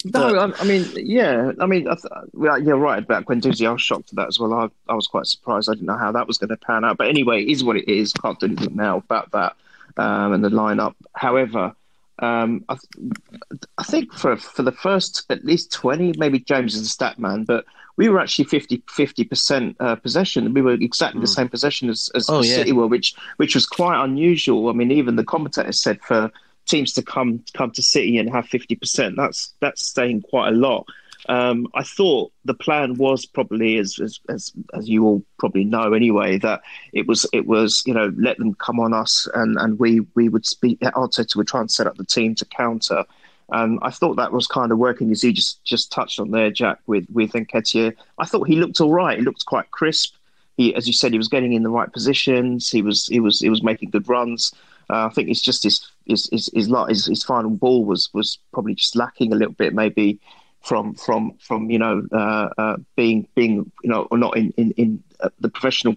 No, 0.04 0.36
I, 0.36 0.52
I 0.60 0.64
mean, 0.64 0.86
yeah, 0.96 1.52
I 1.60 1.66
mean, 1.66 1.88
I 1.88 1.94
th- 1.94 2.12
well, 2.34 2.62
you're 2.62 2.76
right 2.76 3.02
about 3.02 3.24
Guendouzi, 3.24 3.66
I 3.66 3.72
was 3.72 3.80
shocked 3.80 4.10
at 4.10 4.16
that 4.16 4.28
as 4.28 4.38
well. 4.38 4.52
I, 4.52 4.68
I 4.88 4.94
was 4.94 5.06
quite 5.06 5.26
surprised. 5.26 5.70
I 5.70 5.74
didn't 5.74 5.86
know 5.86 5.96
how 5.96 6.12
that 6.12 6.26
was 6.26 6.36
going 6.36 6.50
to 6.50 6.58
pan 6.58 6.84
out. 6.84 6.98
But 6.98 7.08
anyway, 7.08 7.42
it 7.42 7.48
is 7.48 7.64
what 7.64 7.76
it 7.76 7.88
is. 7.88 8.12
Can't 8.12 8.38
do 8.38 8.46
anything 8.46 8.76
now 8.76 8.98
about 8.98 9.30
that 9.30 9.56
um, 9.96 10.34
and 10.34 10.44
the 10.44 10.50
lineup. 10.50 10.94
However, 11.14 11.74
um, 12.20 12.64
I, 12.68 12.74
th- 12.76 13.62
I 13.78 13.82
think 13.84 14.12
for 14.12 14.36
for 14.36 14.62
the 14.62 14.72
first 14.72 15.24
at 15.30 15.44
least 15.44 15.72
twenty, 15.72 16.12
maybe 16.16 16.38
James 16.40 16.74
is 16.74 16.82
a 16.82 16.88
stat 16.88 17.18
man, 17.18 17.44
but 17.44 17.64
we 17.96 18.08
were 18.08 18.18
actually 18.18 18.46
50 18.46 19.24
percent 19.24 19.76
uh, 19.80 19.94
possession. 19.96 20.52
We 20.52 20.62
were 20.62 20.72
exactly 20.72 21.20
the 21.20 21.28
same 21.28 21.48
possession 21.48 21.88
as, 21.88 22.10
as, 22.14 22.28
Oh, 22.28 22.40
as 22.40 22.48
yeah. 22.48 22.56
City 22.56 22.72
were, 22.72 22.86
which 22.88 23.14
which 23.36 23.54
was 23.54 23.66
quite 23.66 24.02
unusual. 24.02 24.68
I 24.68 24.72
mean, 24.72 24.90
even 24.90 25.16
the 25.16 25.24
commentators 25.24 25.80
said 25.80 26.00
for 26.02 26.30
teams 26.66 26.92
to 26.94 27.02
come 27.02 27.44
come 27.54 27.70
to 27.72 27.82
City 27.82 28.18
and 28.18 28.30
have 28.30 28.46
fifty 28.46 28.74
percent, 28.74 29.16
that's 29.16 29.54
that's 29.60 29.86
saying 29.86 30.22
quite 30.22 30.48
a 30.48 30.56
lot. 30.56 30.86
Um, 31.28 31.68
I 31.74 31.82
thought 31.82 32.32
the 32.44 32.54
plan 32.54 32.94
was 32.94 33.24
probably, 33.24 33.78
as, 33.78 33.98
as 34.02 34.20
as 34.28 34.52
as 34.74 34.88
you 34.88 35.04
all 35.04 35.22
probably 35.38 35.64
know 35.64 35.92
anyway, 35.92 36.38
that 36.38 36.62
it 36.92 37.06
was 37.06 37.26
it 37.32 37.46
was 37.46 37.82
you 37.86 37.94
know 37.94 38.12
let 38.16 38.38
them 38.38 38.54
come 38.54 38.78
on 38.78 38.92
us 38.92 39.28
and 39.34 39.56
and 39.58 39.78
we 39.78 40.00
we 40.14 40.28
would 40.28 40.46
speak. 40.46 40.80
Arteta 40.80 41.36
would 41.36 41.48
try 41.48 41.60
and 41.60 41.70
set 41.70 41.86
up 41.86 41.96
the 41.96 42.04
team 42.04 42.34
to 42.36 42.44
counter. 42.44 43.04
And 43.50 43.78
I 43.82 43.90
thought 43.90 44.16
that 44.16 44.32
was 44.32 44.46
kind 44.46 44.72
of 44.72 44.78
working, 44.78 45.10
as 45.10 45.22
you 45.22 45.32
just 45.32 45.62
just 45.64 45.92
touched 45.92 46.18
on 46.18 46.30
there, 46.30 46.50
Jack, 46.50 46.78
with 46.86 47.06
with 47.12 47.32
Nketiah. 47.32 47.94
I 48.18 48.24
thought 48.26 48.48
he 48.48 48.56
looked 48.56 48.80
all 48.80 48.92
right. 48.92 49.18
He 49.18 49.24
looked 49.24 49.44
quite 49.46 49.70
crisp. 49.70 50.14
He, 50.56 50.74
as 50.74 50.86
you 50.86 50.92
said, 50.92 51.12
he 51.12 51.18
was 51.18 51.28
getting 51.28 51.52
in 51.52 51.62
the 51.62 51.70
right 51.70 51.92
positions. 51.92 52.70
He 52.70 52.80
was 52.80 53.06
he 53.06 53.20
was 53.20 53.40
he 53.40 53.50
was 53.50 53.62
making 53.62 53.90
good 53.90 54.08
runs. 54.08 54.52
Uh, 54.90 55.06
I 55.06 55.08
think 55.10 55.28
it's 55.28 55.40
just 55.40 55.62
his 55.62 55.86
his 56.06 56.28
his 56.30 56.50
his, 56.54 56.68
his 56.88 57.06
his 57.06 57.24
final 57.24 57.50
ball 57.50 57.84
was 57.84 58.08
was 58.12 58.38
probably 58.52 58.74
just 58.74 58.96
lacking 58.96 59.32
a 59.32 59.36
little 59.36 59.54
bit, 59.54 59.74
maybe 59.74 60.20
from 60.64 60.94
from 60.94 61.34
from 61.40 61.70
you 61.70 61.78
know 61.78 62.02
uh, 62.12 62.48
uh, 62.58 62.76
being 62.96 63.28
being 63.34 63.70
you 63.82 63.90
know 63.90 64.08
or 64.10 64.18
not 64.18 64.36
in 64.36 64.52
in, 64.56 64.70
in 64.72 65.04
uh, 65.20 65.28
the 65.40 65.48
professional 65.48 65.96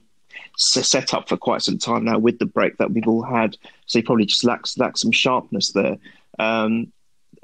set 0.58 1.14
up 1.14 1.30
for 1.30 1.38
quite 1.38 1.62
some 1.62 1.78
time 1.78 2.04
now 2.04 2.18
with 2.18 2.40
the 2.40 2.46
break 2.46 2.78
that 2.78 2.92
we've 2.92 3.08
all 3.08 3.24
had. 3.24 3.58
So 3.86 4.00
he 4.00 4.04
probably 4.04 4.26
just 4.26 4.44
lacks 4.44 4.78
lacks 4.78 5.02
some 5.02 5.12
sharpness 5.12 5.72
there. 5.72 5.98
Um, 6.40 6.92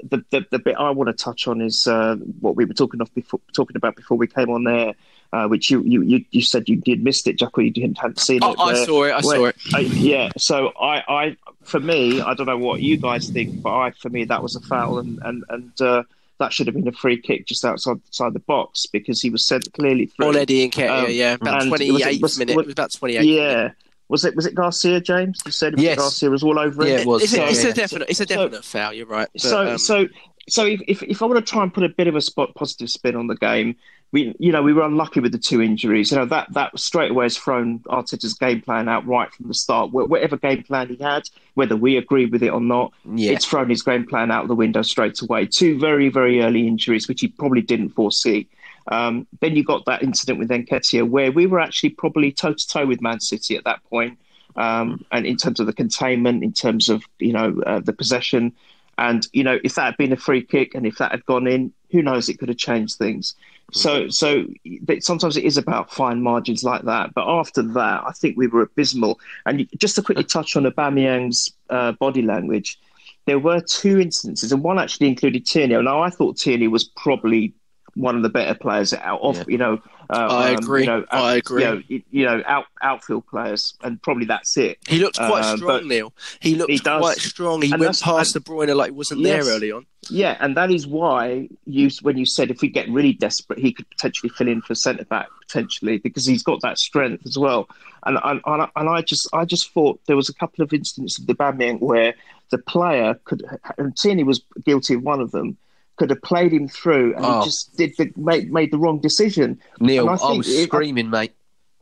the, 0.02 0.24
the, 0.30 0.46
the 0.50 0.58
bit 0.58 0.76
I 0.76 0.90
want 0.90 1.08
to 1.08 1.14
touch 1.14 1.48
on 1.48 1.60
is 1.60 1.86
uh, 1.86 2.16
what 2.40 2.56
we 2.56 2.64
were 2.64 2.74
talking 2.74 3.00
of 3.00 3.12
before, 3.14 3.40
talking 3.54 3.76
about 3.76 3.96
before 3.96 4.16
we 4.16 4.26
came 4.26 4.50
on 4.50 4.64
there, 4.64 4.94
uh, 5.32 5.46
which 5.46 5.70
you, 5.70 5.82
you, 5.82 6.02
you, 6.02 6.24
you 6.30 6.42
said 6.42 6.68
you 6.68 6.76
did 6.76 7.02
missed 7.02 7.26
it, 7.26 7.38
Jack, 7.38 7.56
or 7.56 7.62
you 7.62 7.70
didn't 7.70 7.98
hadn't 7.98 8.20
seen 8.20 8.40
oh, 8.42 8.52
it. 8.52 8.58
I 8.58 8.84
saw 8.84 9.04
it. 9.04 9.10
I 9.10 9.20
where, 9.22 9.22
saw 9.22 9.44
it. 9.46 9.56
I, 9.74 9.80
yeah. 9.80 10.30
So 10.36 10.72
I, 10.80 11.02
I, 11.08 11.36
for 11.62 11.80
me, 11.80 12.20
I 12.20 12.34
don't 12.34 12.46
know 12.46 12.58
what 12.58 12.80
you 12.80 12.96
guys 12.96 13.28
think, 13.30 13.62
but 13.62 13.74
I, 13.74 13.90
for 13.92 14.10
me, 14.10 14.24
that 14.24 14.42
was 14.42 14.56
a 14.56 14.60
foul, 14.60 14.98
and 14.98 15.18
and 15.22 15.44
and 15.48 15.80
uh, 15.80 16.02
that 16.40 16.52
should 16.52 16.66
have 16.66 16.74
been 16.74 16.88
a 16.88 16.92
free 16.92 17.20
kick 17.20 17.46
just 17.46 17.64
outside, 17.64 17.96
outside 18.06 18.32
the 18.34 18.40
box 18.40 18.86
because 18.86 19.20
he 19.22 19.30
was 19.30 19.44
sent 19.46 19.72
clearly 19.72 20.06
through. 20.06 20.26
All 20.26 20.36
Eddie 20.36 20.68
Nketiah, 20.68 21.04
Um, 21.04 21.10
yeah, 21.10 21.34
about 21.34 21.62
and 21.62 21.70
twenty 21.70 21.90
was 21.90 22.02
it- 22.02 22.22
was- 22.22 22.38
minute. 22.38 22.56
was- 22.56 22.66
was 22.66 22.72
about 22.72 22.92
twenty 22.92 23.16
eight. 23.16 23.24
Yeah. 23.24 23.70
Was 24.08 24.24
it 24.26 24.36
was 24.36 24.44
it 24.44 24.54
Garcia, 24.54 25.00
James? 25.00 25.40
You 25.46 25.50
said 25.52 25.72
it 25.72 25.76
was 25.76 25.84
Yes. 25.84 25.98
Garcia 25.98 26.30
was 26.30 26.42
all 26.42 26.58
over 26.58 26.82
it. 26.84 26.88
Yeah, 26.88 26.94
it. 26.96 27.00
it 27.02 27.06
was. 27.06 27.22
It's, 27.22 27.32
a, 27.32 27.36
So- 27.36 27.44
it's 27.46 27.64
yeah. 27.64 27.70
a 27.70 27.72
definite. 27.72 28.10
It's 28.10 28.20
a 28.20 28.26
So- 28.26 28.34
definite 28.34 28.64
foul. 28.64 28.92
You're 28.92 29.06
right. 29.06 29.28
But, 29.32 29.40
so 29.40 29.70
um, 29.72 29.78
so 29.78 30.06
so 30.48 30.66
if, 30.66 30.80
if 30.86 31.02
if 31.02 31.22
I 31.22 31.26
want 31.26 31.44
to 31.44 31.52
try 31.52 31.62
and 31.62 31.72
put 31.72 31.84
a 31.84 31.88
bit 31.88 32.06
of 32.06 32.16
a 32.16 32.20
spot 32.20 32.54
positive 32.54 32.90
spin 32.90 33.16
on 33.16 33.26
the 33.28 33.36
game, 33.36 33.76
we 34.12 34.34
you 34.38 34.52
know 34.52 34.62
we 34.62 34.72
were 34.72 34.82
unlucky 34.82 35.20
with 35.20 35.32
the 35.32 35.38
two 35.38 35.62
injuries. 35.62 36.10
You 36.10 36.18
know 36.18 36.26
that 36.26 36.52
that 36.52 36.78
straight 36.78 37.10
away 37.10 37.24
has 37.26 37.36
thrown 37.36 37.80
Arteta's 37.80 38.34
game 38.34 38.60
plan 38.60 38.88
out 38.88 39.06
right 39.06 39.32
from 39.32 39.48
the 39.48 39.54
start. 39.54 39.90
Whatever 39.92 40.36
game 40.36 40.62
plan 40.62 40.88
he 40.88 40.96
had, 41.02 41.22
whether 41.54 41.76
we 41.76 41.96
agree 41.96 42.26
with 42.26 42.42
it 42.42 42.50
or 42.50 42.60
not, 42.60 42.92
Yeah. 43.14 43.32
it's 43.32 43.46
thrown 43.46 43.70
his 43.70 43.82
game 43.82 44.06
plan 44.06 44.30
out 44.30 44.48
the 44.48 44.54
window 44.54 44.82
straight 44.82 45.20
away. 45.22 45.46
Two 45.46 45.78
very 45.78 46.08
very 46.08 46.42
early 46.42 46.66
injuries, 46.68 47.08
which 47.08 47.20
he 47.20 47.28
probably 47.28 47.62
didn't 47.62 47.90
foresee. 47.90 48.48
Um, 48.88 49.26
then 49.40 49.56
you 49.56 49.64
got 49.64 49.86
that 49.86 50.02
incident 50.02 50.38
with 50.38 50.50
Nketiah, 50.50 51.08
where 51.08 51.32
we 51.32 51.46
were 51.46 51.58
actually 51.58 51.90
probably 51.90 52.30
toe 52.32 52.52
to 52.52 52.68
toe 52.68 52.84
with 52.86 53.00
Man 53.00 53.18
City 53.18 53.56
at 53.56 53.64
that 53.64 53.82
point. 53.84 54.18
Um, 54.56 55.04
and 55.10 55.26
in 55.26 55.36
terms 55.36 55.58
of 55.58 55.66
the 55.66 55.72
containment, 55.72 56.44
in 56.44 56.52
terms 56.52 56.88
of 56.88 57.02
you 57.18 57.32
know 57.32 57.60
uh, 57.66 57.80
the 57.80 57.92
possession, 57.92 58.52
and 58.98 59.26
you 59.32 59.44
know 59.44 59.58
if 59.64 59.74
that 59.74 59.84
had 59.84 59.96
been 59.96 60.12
a 60.12 60.16
free 60.16 60.42
kick 60.42 60.74
and 60.74 60.86
if 60.86 60.98
that 60.98 61.10
had 61.10 61.24
gone 61.26 61.46
in, 61.46 61.72
who 61.90 62.02
knows? 62.02 62.28
It 62.28 62.38
could 62.38 62.48
have 62.48 62.58
changed 62.58 62.96
things. 62.96 63.34
So 63.72 64.08
so 64.08 64.46
but 64.82 65.02
sometimes 65.02 65.36
it 65.36 65.44
is 65.44 65.56
about 65.56 65.92
fine 65.92 66.22
margins 66.22 66.64
like 66.64 66.82
that. 66.82 67.14
But 67.14 67.28
after 67.28 67.62
that, 67.62 68.04
I 68.06 68.12
think 68.12 68.36
we 68.36 68.46
were 68.46 68.62
abysmal. 68.62 69.18
And 69.46 69.68
just 69.78 69.96
to 69.96 70.02
quickly 70.02 70.24
touch 70.24 70.56
on 70.56 70.64
Aubameyang's 70.64 71.52
uh, 71.70 71.92
body 71.92 72.22
language, 72.22 72.78
there 73.26 73.38
were 73.38 73.60
two 73.60 73.98
instances, 73.98 74.52
and 74.52 74.62
one 74.62 74.78
actually 74.78 75.08
included 75.08 75.46
Tierney. 75.46 75.80
Now 75.82 76.02
I 76.02 76.10
thought 76.10 76.36
Tierney 76.36 76.68
was 76.68 76.84
probably 76.84 77.54
one 77.94 78.16
of 78.16 78.22
the 78.22 78.28
better 78.28 78.54
players 78.54 78.92
out 78.94 79.20
of 79.22 79.36
Yeah. 79.38 79.44
you 79.48 79.58
know. 79.58 79.80
Uh, 80.10 80.16
I 80.30 80.50
agree. 80.50 80.82
You 80.82 80.86
know, 80.88 81.04
I 81.10 81.36
agree. 81.36 81.62
You 81.64 81.68
know, 81.70 81.82
you- 81.88 82.02
you 82.10 82.24
know, 82.26 82.42
out 82.46 82.66
outfield 82.82 83.26
players, 83.26 83.74
and 83.82 84.00
probably 84.02 84.26
that's 84.26 84.56
it. 84.58 84.78
he 84.86 84.98
looked 84.98 85.16
quite 85.16 85.44
uh, 85.44 85.56
strong, 85.56 85.88
Neil. 85.88 86.12
He 86.40 86.54
looked 86.56 86.70
he 86.72 86.78
does. 86.78 87.00
quite 87.00 87.16
strong. 87.18 87.62
He 87.62 87.70
And 87.72 87.80
went 87.80 87.96
that's- 87.96 88.02
past 88.02 88.34
De 88.34 88.40
Bruyne 88.40 88.74
like 88.76 88.90
he 88.90 88.96
wasn't 88.96 89.20
Yes. 89.20 89.44
there 89.46 89.54
early 89.54 89.72
on. 89.72 89.86
Yeah, 90.10 90.36
and 90.40 90.54
that 90.58 90.70
is 90.70 90.86
why 90.86 91.48
you 91.66 91.88
when 92.02 92.18
you 92.18 92.26
said 92.26 92.50
if 92.50 92.60
we 92.60 92.68
get 92.68 92.88
really 92.90 93.14
desperate, 93.14 93.58
he 93.58 93.72
could 93.72 93.88
potentially 93.88 94.28
fill 94.28 94.48
in 94.48 94.60
for 94.60 94.74
centre 94.74 95.06
back 95.06 95.28
potentially 95.46 95.96
because 95.98 96.26
he's 96.26 96.42
got 96.42 96.60
that 96.60 96.78
strength 96.78 97.26
as 97.26 97.38
well. 97.38 97.66
And 98.04 98.18
and, 98.22 98.40
and 98.44 98.62
I- 98.62 98.70
and 98.76 98.88
I 98.90 99.00
just 99.00 99.26
I 99.32 99.46
just 99.46 99.70
thought 99.72 99.98
there 100.06 100.16
was 100.16 100.28
a 100.28 100.34
couple 100.34 100.62
of 100.62 100.72
instances 100.74 101.18
of 101.18 101.26
the 101.26 101.34
Aubameyang 101.34 101.80
where 101.80 102.12
the 102.50 102.58
player 102.58 103.18
could 103.24 103.42
and 103.78 103.96
Tierney 103.96 104.22
was 104.24 104.42
guilty 104.66 104.92
of 104.94 105.02
one 105.02 105.20
of 105.22 105.30
them. 105.30 105.56
Could 105.96 106.10
have 106.10 106.22
played 106.22 106.52
him 106.52 106.66
through, 106.68 107.14
and 107.14 107.24
Oh. 107.24 107.40
he 107.40 107.44
just 107.46 107.76
did 107.76 107.94
the, 107.98 108.12
made 108.16 108.52
made 108.52 108.72
the 108.72 108.78
wrong 108.78 109.00
decision. 109.00 109.60
Neil, 109.80 110.08
And 110.08 110.10
I, 110.10 110.16
think 110.16 110.38
was 110.38 110.48
it- 110.48 110.64
screaming, 110.66 111.08
mate. 111.10 111.32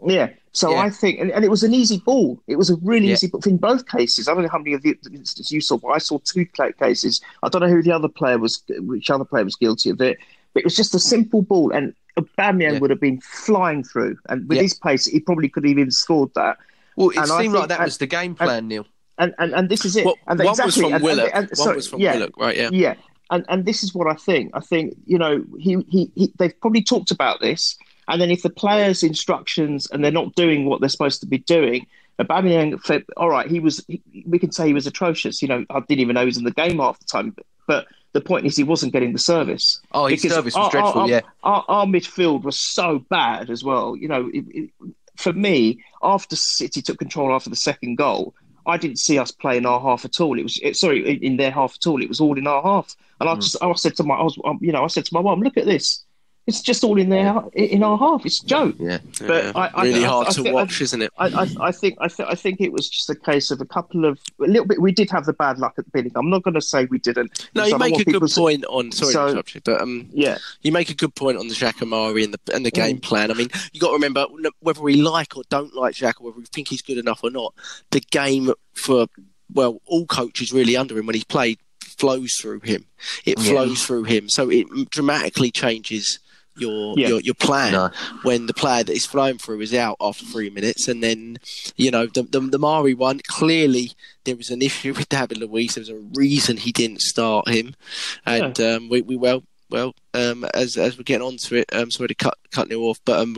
Yeah. 0.07 0.29
So 0.55 0.71
Yeah. 0.73 0.81
I 0.81 0.91
think, 0.91 1.19
and, 1.21 1.31
and 1.31 1.45
it 1.45 1.51
was 1.51 1.63
an 1.63 1.73
easy 1.73 1.99
ball. 2.05 2.39
It 2.47 2.57
was 2.57 2.69
a 2.69 2.77
really 2.83 3.07
Yeah. 3.07 3.15
easy 3.15 3.29
ball 3.29 3.41
in 3.47 3.57
both 3.57 3.87
cases. 3.89 4.29
I 4.29 4.35
don't 4.35 4.43
know 4.43 4.49
how 4.51 4.59
many 4.59 4.75
of 4.75 4.83
the 4.83 4.91
instances 4.91 5.51
you 5.51 5.63
saw, 5.63 5.79
but 5.79 5.89
I 5.89 5.99
saw 5.99 6.19
two 6.25 6.45
cases. 6.79 7.23
I 7.43 7.49
don't 7.49 7.63
know 7.63 7.69
who 7.69 7.83
the 7.83 7.93
other 7.93 8.09
player 8.09 8.37
was, 8.39 8.63
which 8.81 9.09
other 9.11 9.25
player 9.25 9.45
was 9.45 9.57
guilty 9.57 9.89
of 9.89 10.01
it. 10.03 10.19
But 10.53 10.61
it 10.61 10.65
was 10.67 10.77
just 10.77 10.95
a 10.95 10.99
simple 10.99 11.41
ball, 11.41 11.71
and 11.73 11.95
Aubameyang 12.19 12.75
Yeah. 12.75 12.79
would 12.81 12.91
have 12.91 13.01
been 13.01 13.21
flying 13.23 13.83
through, 13.83 14.17
and 14.29 14.47
with 14.47 14.59
his 14.61 14.75
pace, 14.75 15.07
he 15.07 15.21
probably 15.21 15.49
could 15.49 15.65
have 15.65 15.71
even 15.71 15.91
scored 15.91 16.31
that. 16.35 16.59
Well, 16.97 17.09
it 17.09 17.17
And 17.17 17.31
I 17.33 17.41
seemed 17.41 17.55
like 17.55 17.69
that 17.71 17.81
was 17.81 17.97
the 17.97 18.07
game 18.07 18.35
plan, 18.35 18.69
Neil. 18.69 18.85
And 19.17 19.33
and, 19.39 19.55
and 19.55 19.69
this 19.71 19.85
is 19.87 19.97
it. 19.97 20.05
Well, 20.05 20.17
and 20.27 20.39
one 20.39 20.49
exactly, 20.49 20.67
was 20.67 20.75
from 20.77 20.85
and- 20.87 20.95
and- 20.97 21.03
Willock. 21.05 21.31
and- 21.33 21.47
one 21.47 21.55
sorry, 21.57 21.77
was 21.77 21.87
from 21.87 22.01
yeah, 22.01 22.15
Willock, 22.15 22.37
right? 22.37 22.57
Yeah. 22.57 22.69
yeah, 22.73 22.95
and 23.33 23.45
and 23.49 23.65
this 23.65 23.83
is 23.83 23.95
what 23.95 24.07
I 24.07 24.15
think. 24.15 24.53
I 24.55 24.61
think 24.61 24.97
you 25.07 25.19
know 25.19 25.45
he, 25.59 25.85
he 25.89 26.11
he 26.15 26.33
they've 26.39 26.59
probably 26.61 26.83
talked 26.83 27.11
about 27.11 27.41
this, 27.41 27.77
and 28.07 28.21
then 28.21 28.31
if 28.31 28.43
the 28.43 28.51
players' 28.51 29.03
instructions 29.03 29.89
and 29.91 30.05
they're 30.05 30.13
not 30.13 30.35
doing 30.37 30.67
what 30.67 30.81
they're 30.81 30.89
supposed 30.89 31.21
to 31.23 31.27
be 31.27 31.39
doing, 31.39 31.87
Aubameyang, 32.21 33.05
all 33.17 33.31
right, 33.31 33.51
he 33.51 33.59
was. 33.59 33.85
He, 33.89 34.03
we 34.27 34.39
can 34.39 34.53
say 34.53 34.67
he 34.67 34.75
was 34.75 34.87
atrocious. 34.87 35.43
You 35.43 35.49
know, 35.49 35.65
I 35.71 35.81
didn't 35.81 36.01
even 36.01 36.15
know 36.15 36.21
he 36.21 36.27
was 36.27 36.39
in 36.39 36.45
the 36.45 36.53
game 36.53 36.79
half 36.79 36.99
the 36.99 37.07
time. 37.07 37.31
But, 37.31 37.47
but 37.67 37.87
the 38.13 38.21
point 38.21 38.47
is, 38.47 38.57
he 38.57 38.65
wasn't 38.65 38.93
getting 38.93 39.13
the 39.13 39.19
service. 39.19 39.81
Oh, 39.93 40.07
his 40.07 40.23
service 40.23 40.55
was 40.55 40.67
our- 40.67 40.71
dreadful, 40.71 41.03
our, 41.03 41.09
yeah. 41.09 41.21
Our, 41.43 41.65
our 41.69 41.87
midfield 41.87 42.43
was 42.43 42.59
so 42.59 43.01
bad 43.11 43.51
as 43.51 43.65
well. 43.65 43.97
You 43.97 44.09
know, 44.09 44.31
it, 44.33 44.45
it, 44.49 44.71
for 45.17 45.33
me, 45.33 45.83
after 46.03 46.37
City 46.37 46.83
took 46.83 46.99
control 46.99 47.35
after 47.35 47.51
the 47.51 47.57
second 47.57 47.97
goal, 47.97 48.35
I 48.67 48.77
didn't 48.77 48.99
see 48.99 49.19
us 49.19 49.31
playing 49.33 49.67
our 49.67 49.81
half 49.81 50.05
at 50.05 50.21
all. 50.21 50.39
It 50.39 50.43
was 50.43 50.59
it, 50.63 50.77
sorry 50.77 51.09
in, 51.09 51.23
in 51.23 51.37
their 51.37 51.51
half 51.51 51.75
at 51.77 51.87
all. 51.87 52.03
It 52.03 52.09
was 52.09 52.21
all 52.21 52.39
in 52.39 52.47
our 52.47 52.63
half, 52.63 52.95
and 53.21 53.29
Hmm. 53.29 53.31
I 53.31 53.35
just 53.37 53.57
I 53.63 53.73
said 53.75 53.97
to 53.97 54.05
my 54.05 54.15
I 54.15 54.23
was 54.23 54.39
um, 54.45 54.59
you 54.61 54.73
know 54.73 54.85
I 54.85 54.89
said 54.89 55.05
to 55.07 55.15
my 55.15 55.23
mum, 55.23 55.41
look 55.41 55.57
at 55.57 55.67
this. 55.67 56.05
It's 56.47 56.61
just 56.61 56.83
all 56.83 56.99
in 56.99 57.09
there 57.09 57.41
in 57.55 57.85
our 57.85 57.97
half. 57.97 58.27
It's 58.27 58.43
a 58.43 58.47
joke. 58.47 58.75
Yeah. 58.81 58.99
But 59.21 59.45
Yeah. 59.45 59.53
I- 59.55 59.71
I- 59.75 59.83
really 59.85 60.05
I- 60.05 60.09
hard 60.09 60.27
I 60.27 60.31
to 60.33 60.43
think- 60.43 60.55
watch, 60.55 60.81
isn't 60.81 61.01
it? 61.01 61.13
I, 61.17 61.27
I, 61.29 61.69
I 61.69 61.73
think 61.73 61.97
I, 62.01 62.09
th- 62.09 62.29
I 62.29 62.35
think 62.35 62.61
it 62.61 62.73
was 62.73 62.89
just 62.89 63.09
a 63.11 63.15
case 63.15 63.53
of 63.53 63.61
a 63.61 63.65
couple 63.65 64.05
of 64.05 64.19
a 64.41 64.49
little 64.49 64.67
bit. 64.67 64.81
We 64.83 64.91
did 64.91 65.09
have 65.11 65.25
the 65.25 65.35
bad 65.35 65.59
luck 65.59 65.75
at 65.79 65.85
the 65.85 65.91
beginning. 65.93 66.13
I'm 66.17 66.31
not 66.31 66.43
going 66.43 66.55
to 66.55 66.61
say 66.61 66.87
we 66.87 66.99
didn't. 66.99 67.49
No, 67.55 67.65
you 67.65 67.79
make 67.79 67.95
a 67.95 67.99
good 67.99 68.07
people 68.07 68.27
to- 68.29 68.35
point 68.41 68.65
on. 68.65 68.91
Sorry, 68.91 69.13
So- 69.13 69.25
to 69.27 69.29
interrupt 69.31 69.55
you, 69.55 69.61
but 69.65 69.81
um, 69.81 70.09
Yeah, 70.13 70.39
you 70.63 70.73
make 70.73 70.91
a 70.91 70.95
good 70.95 71.15
point 71.15 71.39
on 71.39 71.47
the 71.47 71.55
Jack 71.55 71.81
Amari 71.81 72.25
and 72.25 72.35
the 72.35 72.55
and 72.55 72.67
the 72.67 72.73
Mm. 72.73 72.75
game 72.75 72.99
plan. 72.99 73.31
I 73.31 73.35
mean, 73.35 73.49
you 73.73 73.79
got 73.81 73.89
to 73.89 73.95
remember 73.95 74.27
whether 74.61 74.81
we 74.81 74.97
like 74.97 75.37
or 75.37 75.45
don't 75.49 75.75
like 75.75 75.95
Jack, 75.95 76.21
or 76.21 76.25
whether 76.25 76.39
we 76.41 76.47
think 76.47 76.67
he's 76.69 76.83
good 76.83 76.99
enough 76.99 77.21
or 77.23 77.31
not. 77.31 77.55
The 77.93 78.01
game 78.01 78.53
for 78.75 79.07
well, 79.55 79.81
all 79.87 80.07
coaches 80.07 80.53
really 80.53 80.77
under 80.77 80.99
him 80.99 81.07
when 81.07 81.15
he's 81.15 81.25
played 81.25 81.59
flows 81.83 82.35
through 82.35 82.61
him. 82.61 82.87
It 83.25 83.39
Yeah. 83.39 83.51
flows 83.53 83.85
through 83.85 84.05
him, 84.05 84.29
so 84.29 84.51
it 84.51 84.67
dramatically 84.91 85.51
changes 85.53 86.19
your 86.57 86.95
Yeah. 86.99 87.09
your 87.09 87.21
your 87.21 87.35
plan 87.35 87.73
No. 87.73 87.91
when 88.23 88.47
the 88.47 88.55
player 88.55 88.83
that 88.85 88.93
is 88.95 89.07
flowing 89.07 89.39
through 89.39 89.61
is 89.61 89.73
out 89.75 89.97
after 90.01 90.25
three 90.25 90.51
minutes, 90.51 90.89
and 90.89 91.03
then 91.03 91.39
you 91.77 91.91
know 91.91 92.07
the 92.07 92.23
the, 92.23 92.41
the 92.41 92.59
Mari 92.59 92.95
one 92.95 93.21
clearly 93.27 93.93
there 94.25 94.37
was 94.37 94.51
an 94.51 94.63
issue 94.63 94.93
with 94.97 95.09
David 95.09 95.39
Luiz. 95.39 95.75
There 95.75 95.83
was 95.83 95.89
a 95.89 95.97
reason 96.15 96.57
he 96.57 96.73
didn't 96.73 97.01
start 97.01 97.49
him, 97.49 97.75
and 98.27 98.59
um, 98.61 98.89
we 98.89 99.03
we 99.03 99.17
well 99.17 99.43
well 99.71 99.95
um, 100.15 100.45
as 100.55 100.77
as 100.77 100.97
we're 100.99 101.05
getting 101.05 101.27
on 101.27 101.37
to 101.39 101.57
it, 101.57 101.75
um, 101.75 101.91
sorry 101.91 102.09
to 102.09 102.15
cut 102.15 102.37
cut 102.51 102.71
you 102.71 102.83
off, 102.83 103.01
but 103.05 103.19
um. 103.21 103.35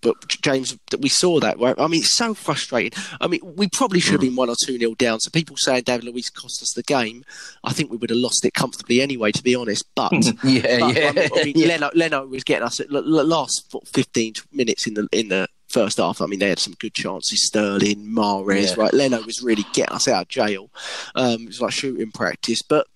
But 0.00 0.28
James, 0.28 0.76
we 1.00 1.08
saw 1.08 1.40
that. 1.40 1.58
Right? 1.58 1.74
I 1.78 1.86
mean, 1.86 2.00
it's 2.00 2.16
so 2.16 2.34
frustrating. 2.34 2.98
I 3.20 3.26
mean, 3.26 3.40
we 3.44 3.68
probably 3.68 4.00
should 4.00 4.12
have 4.12 4.20
been 4.20 4.36
one 4.36 4.48
or 4.50 4.56
two 4.64 4.78
nil 4.78 4.94
down. 4.94 5.20
So 5.20 5.30
people 5.30 5.56
saying 5.56 5.82
David 5.84 6.04
Luiz 6.04 6.30
cost 6.30 6.62
us 6.62 6.72
the 6.74 6.82
game, 6.82 7.24
I 7.64 7.72
think 7.72 7.90
we 7.90 7.96
would 7.96 8.10
have 8.10 8.18
lost 8.18 8.44
it 8.44 8.54
comfortably 8.54 9.00
anyway. 9.00 9.32
To 9.32 9.42
be 9.42 9.54
honest, 9.54 9.84
but 9.94 10.12
Yeah, 10.44 10.78
but, 10.80 10.96
yeah. 10.96 11.08
I 11.08 11.12
mean, 11.12 11.28
I 11.36 11.44
mean, 11.44 11.52
yeah. 11.56 11.66
Leno, 11.68 11.90
Leno 11.94 12.26
was 12.26 12.44
getting 12.44 12.64
us 12.66 12.80
at 12.80 12.90
last 12.90 13.74
15 13.86 14.34
minutes 14.52 14.86
in 14.86 14.94
the 14.94 15.08
in 15.12 15.28
the 15.28 15.48
first 15.68 15.98
half. 15.98 16.20
I 16.22 16.26
mean, 16.26 16.38
they 16.38 16.48
had 16.48 16.58
some 16.58 16.74
good 16.78 16.94
chances. 16.94 17.46
Sterling, 17.46 18.06
Mahrez, 18.06 18.76
Yeah. 18.76 18.82
right? 18.84 18.94
Leno 18.94 19.20
was 19.22 19.42
really 19.42 19.66
getting 19.74 19.94
us 19.94 20.08
out 20.08 20.22
of 20.22 20.28
jail. 20.28 20.70
Um, 21.14 21.42
it 21.42 21.46
was 21.48 21.60
like 21.60 21.72
shooting 21.72 22.10
practice, 22.12 22.62
but. 22.62 22.86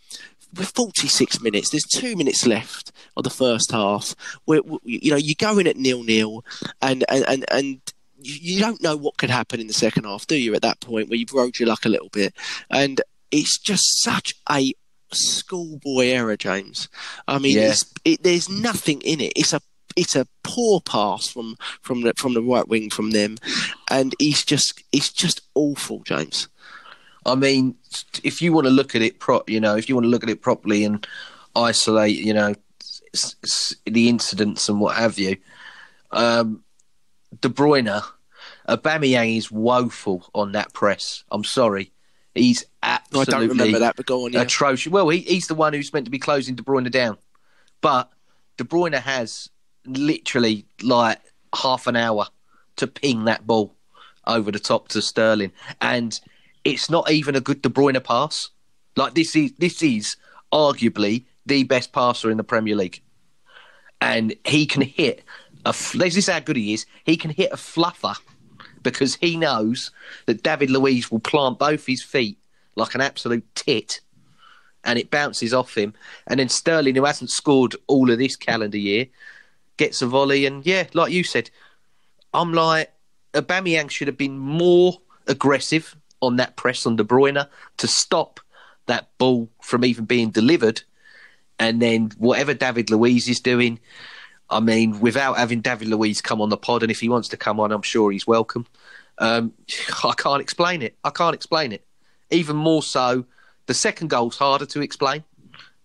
With 0.56 0.72
46 0.74 1.40
minutes, 1.40 1.70
there's 1.70 1.84
two 1.84 2.14
minutes 2.16 2.46
left 2.46 2.92
of 3.16 3.24
the 3.24 3.30
first 3.30 3.70
half. 3.72 4.14
Where 4.44 4.60
where, 4.60 4.80
you 4.84 5.10
know 5.10 5.16
you 5.16 5.34
go 5.34 5.58
in 5.58 5.66
at 5.66 5.76
nil 5.76 6.02
nil, 6.02 6.44
and 6.80 7.04
and 7.08 7.24
and, 7.28 7.44
and 7.50 7.80
you 8.20 8.60
don't 8.60 8.82
know 8.82 8.96
what 8.96 9.16
could 9.16 9.30
happen 9.30 9.60
in 9.60 9.66
the 9.66 9.72
second 9.72 10.04
half, 10.04 10.26
do 10.26 10.36
you? 10.36 10.54
At 10.54 10.62
that 10.62 10.80
point, 10.80 11.08
where 11.08 11.18
you've 11.18 11.32
rode 11.32 11.58
your 11.58 11.68
luck 11.68 11.84
a 11.86 11.88
little 11.88 12.10
bit, 12.10 12.34
and 12.70 13.00
it's 13.30 13.58
just 13.58 14.02
such 14.02 14.34
a 14.50 14.72
schoolboy 15.12 16.06
error, 16.08 16.36
James. 16.36 16.88
I 17.28 17.38
mean, 17.38 17.56
Yeah. 17.56 17.70
it's, 17.70 17.92
it, 18.04 18.22
there's 18.22 18.48
nothing 18.48 19.00
in 19.02 19.20
it. 19.20 19.32
It's 19.36 19.52
a 19.52 19.60
it's 19.96 20.16
a 20.16 20.26
poor 20.42 20.80
pass 20.80 21.28
from 21.28 21.56
from 21.82 22.02
the 22.02 22.14
from 22.16 22.34
the 22.34 22.42
right 22.42 22.66
wing 22.68 22.90
from 22.90 23.10
them, 23.10 23.36
and 23.90 24.14
he's 24.18 24.44
just 24.44 24.82
it's 24.92 25.12
just 25.12 25.40
awful, 25.54 26.00
James. 26.04 26.48
I 27.24 27.34
mean, 27.34 27.76
if 28.24 28.42
you 28.42 28.52
want 28.52 28.66
to 28.66 28.70
look 28.72 28.94
at 28.94 29.02
it, 29.02 29.18
pro- 29.20 29.44
you 29.46 29.60
know, 29.60 29.76
if 29.76 29.88
you 29.88 29.94
want 29.94 30.04
to 30.04 30.10
look 30.10 30.22
at 30.24 30.30
it 30.30 30.42
properly 30.42 30.84
and 30.84 31.06
isolate, 31.54 32.16
you 32.16 32.34
know, 32.34 32.54
s- 33.14 33.36
s- 33.44 33.76
the 33.86 34.08
incidents 34.08 34.68
and 34.68 34.80
what 34.80 34.96
have 34.96 35.18
you, 35.18 35.36
um, 36.10 36.64
De 37.40 37.48
Bruyne, 37.48 38.02
Aubameyang 38.68 39.36
is 39.36 39.50
woeful 39.50 40.28
on 40.34 40.52
that 40.52 40.72
press. 40.72 41.24
I'm 41.30 41.44
sorry, 41.44 41.92
he's 42.34 42.64
absolutely. 42.82 43.34
I 43.34 43.38
don't 43.38 43.48
remember 43.48 43.78
that, 43.80 43.96
but 43.96 44.06
go 44.06 44.24
on. 44.24 44.32
Yeah. 44.32 44.42
atrocious. 44.42 44.90
Well, 44.90 45.08
he, 45.08 45.18
he's 45.20 45.46
the 45.46 45.54
one 45.54 45.72
who's 45.72 45.92
meant 45.92 46.06
to 46.06 46.10
be 46.10 46.18
closing 46.18 46.54
De 46.54 46.62
Bruyne 46.62 46.90
down, 46.90 47.18
but 47.80 48.10
De 48.56 48.64
Bruyne 48.64 48.94
has 49.00 49.48
literally 49.86 50.64
like 50.82 51.20
half 51.54 51.86
an 51.86 51.96
hour 51.96 52.26
to 52.76 52.86
ping 52.86 53.24
that 53.24 53.46
ball 53.46 53.74
over 54.26 54.50
the 54.52 54.58
top 54.58 54.88
to 54.88 55.02
Sterling, 55.02 55.52
and 55.80 56.20
it's 56.64 56.90
not 56.90 57.10
even 57.10 57.36
a 57.36 57.40
good 57.40 57.62
De 57.62 57.68
Bruyne 57.68 58.02
pass. 58.02 58.50
Like 58.96 59.14
this 59.14 59.34
is 59.36 59.52
this 59.58 59.82
is 59.82 60.16
arguably 60.52 61.24
the 61.46 61.64
best 61.64 61.92
passer 61.92 62.30
in 62.30 62.36
the 62.36 62.44
Premier 62.44 62.76
League, 62.76 63.02
and 64.00 64.34
he 64.44 64.66
can 64.66 64.82
hit 64.82 65.22
a. 65.64 65.74
This 65.94 66.16
is 66.16 66.28
how 66.28 66.40
good 66.40 66.56
he 66.56 66.74
is. 66.74 66.86
He 67.04 67.16
can 67.16 67.30
hit 67.30 67.52
a 67.52 67.56
fluffer 67.56 68.16
because 68.82 69.16
he 69.16 69.36
knows 69.36 69.90
that 70.26 70.42
David 70.42 70.70
Luiz 70.70 71.10
will 71.10 71.20
plant 71.20 71.58
both 71.58 71.86
his 71.86 72.02
feet 72.02 72.38
like 72.74 72.94
an 72.94 73.00
absolute 73.00 73.44
tit 73.54 74.00
and 74.84 74.98
it 74.98 75.10
bounces 75.10 75.54
off 75.54 75.76
him. 75.76 75.94
And 76.26 76.40
then 76.40 76.48
Sterling, 76.48 76.96
who 76.96 77.04
hasn't 77.04 77.30
scored 77.30 77.76
all 77.86 78.10
of 78.10 78.18
this 78.18 78.36
calendar 78.36 78.78
year, 78.78 79.06
gets 79.76 80.02
a 80.02 80.06
volley. 80.06 80.46
And 80.46 80.66
yeah, 80.66 80.86
like 80.92 81.12
you 81.12 81.24
said, 81.24 81.50
I'm 82.34 82.52
like, 82.52 82.92
Aubameyang 83.34 83.90
should 83.90 84.08
have 84.08 84.18
been 84.18 84.38
more 84.38 85.00
aggressive 85.26 85.96
on 86.22 86.36
that 86.36 86.56
press 86.56 86.86
on 86.86 86.96
De 86.96 87.04
Bruyne 87.04 87.46
to 87.76 87.88
stop 87.88 88.40
that 88.86 89.08
ball 89.18 89.50
from 89.60 89.84
even 89.84 90.04
being 90.06 90.30
delivered. 90.30 90.82
And 91.58 91.82
then 91.82 92.12
whatever 92.16 92.54
David 92.54 92.90
Luiz 92.90 93.28
is 93.28 93.40
doing, 93.40 93.78
I 94.48 94.60
mean, 94.60 95.00
without 95.00 95.36
having 95.36 95.60
David 95.60 95.88
Luiz 95.88 96.20
come 96.20 96.40
on 96.40 96.48
the 96.48 96.56
pod, 96.56 96.82
and 96.82 96.90
if 96.90 97.00
he 97.00 97.08
wants 97.08 97.28
to 97.28 97.36
come 97.36 97.60
on, 97.60 97.72
I'm 97.72 97.82
sure 97.82 98.10
he's 98.10 98.26
welcome. 98.26 98.66
Um, 99.18 99.52
I 100.04 100.14
can't 100.16 100.40
explain 100.40 100.82
it. 100.82 100.96
I 101.04 101.10
can't 101.10 101.34
explain 101.34 101.72
it. 101.72 101.84
Even 102.30 102.56
more 102.56 102.82
so 102.82 103.26
the 103.66 103.74
second 103.74 104.08
goal's 104.08 104.36
harder 104.36 104.66
to 104.66 104.80
explain, 104.80 105.24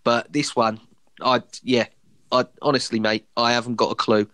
but 0.04 0.32
this 0.32 0.56
one, 0.56 0.80
I 1.22 1.44
yeah, 1.64 1.88
I 2.32 2.46
honestly, 2.62 3.00
mate, 3.00 3.28
I 3.36 3.54
haven't 3.54 3.76
got 3.76 3.92
a 3.92 3.96
clue. 3.96 4.28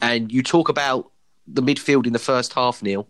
And 0.00 0.32
you 0.32 0.42
talk 0.42 0.68
about 0.68 1.10
the 1.46 1.62
midfield 1.62 2.06
in 2.06 2.12
the 2.12 2.18
first 2.18 2.54
half, 2.54 2.82
Neil. 2.82 3.06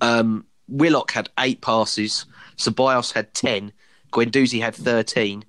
Um, 0.00 0.44
Willock 0.68 1.10
had 1.12 1.28
eight 1.38 1.60
passes, 1.60 2.26
Ceballos 2.56 3.12
had 3.12 3.32
ten, 3.34 3.72
Guendouzi 4.12 4.60
had 4.60 4.74
thirteen. 4.74 5.44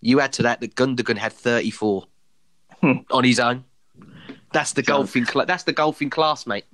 You 0.00 0.20
add 0.20 0.32
to 0.34 0.42
that 0.42 0.60
that 0.60 0.74
Gundogan 0.74 1.18
had 1.18 1.32
thirty-four 1.32 2.04
Hmm. 2.80 2.92
on 3.10 3.24
his 3.24 3.40
own. 3.40 3.64
That's 4.52 4.72
the 4.72 4.82
golfing. 4.82 5.24
Cl- 5.26 5.46
that's 5.46 5.64
the 5.64 5.72
golfing 5.72 6.10
class, 6.10 6.46
mate. 6.46 6.64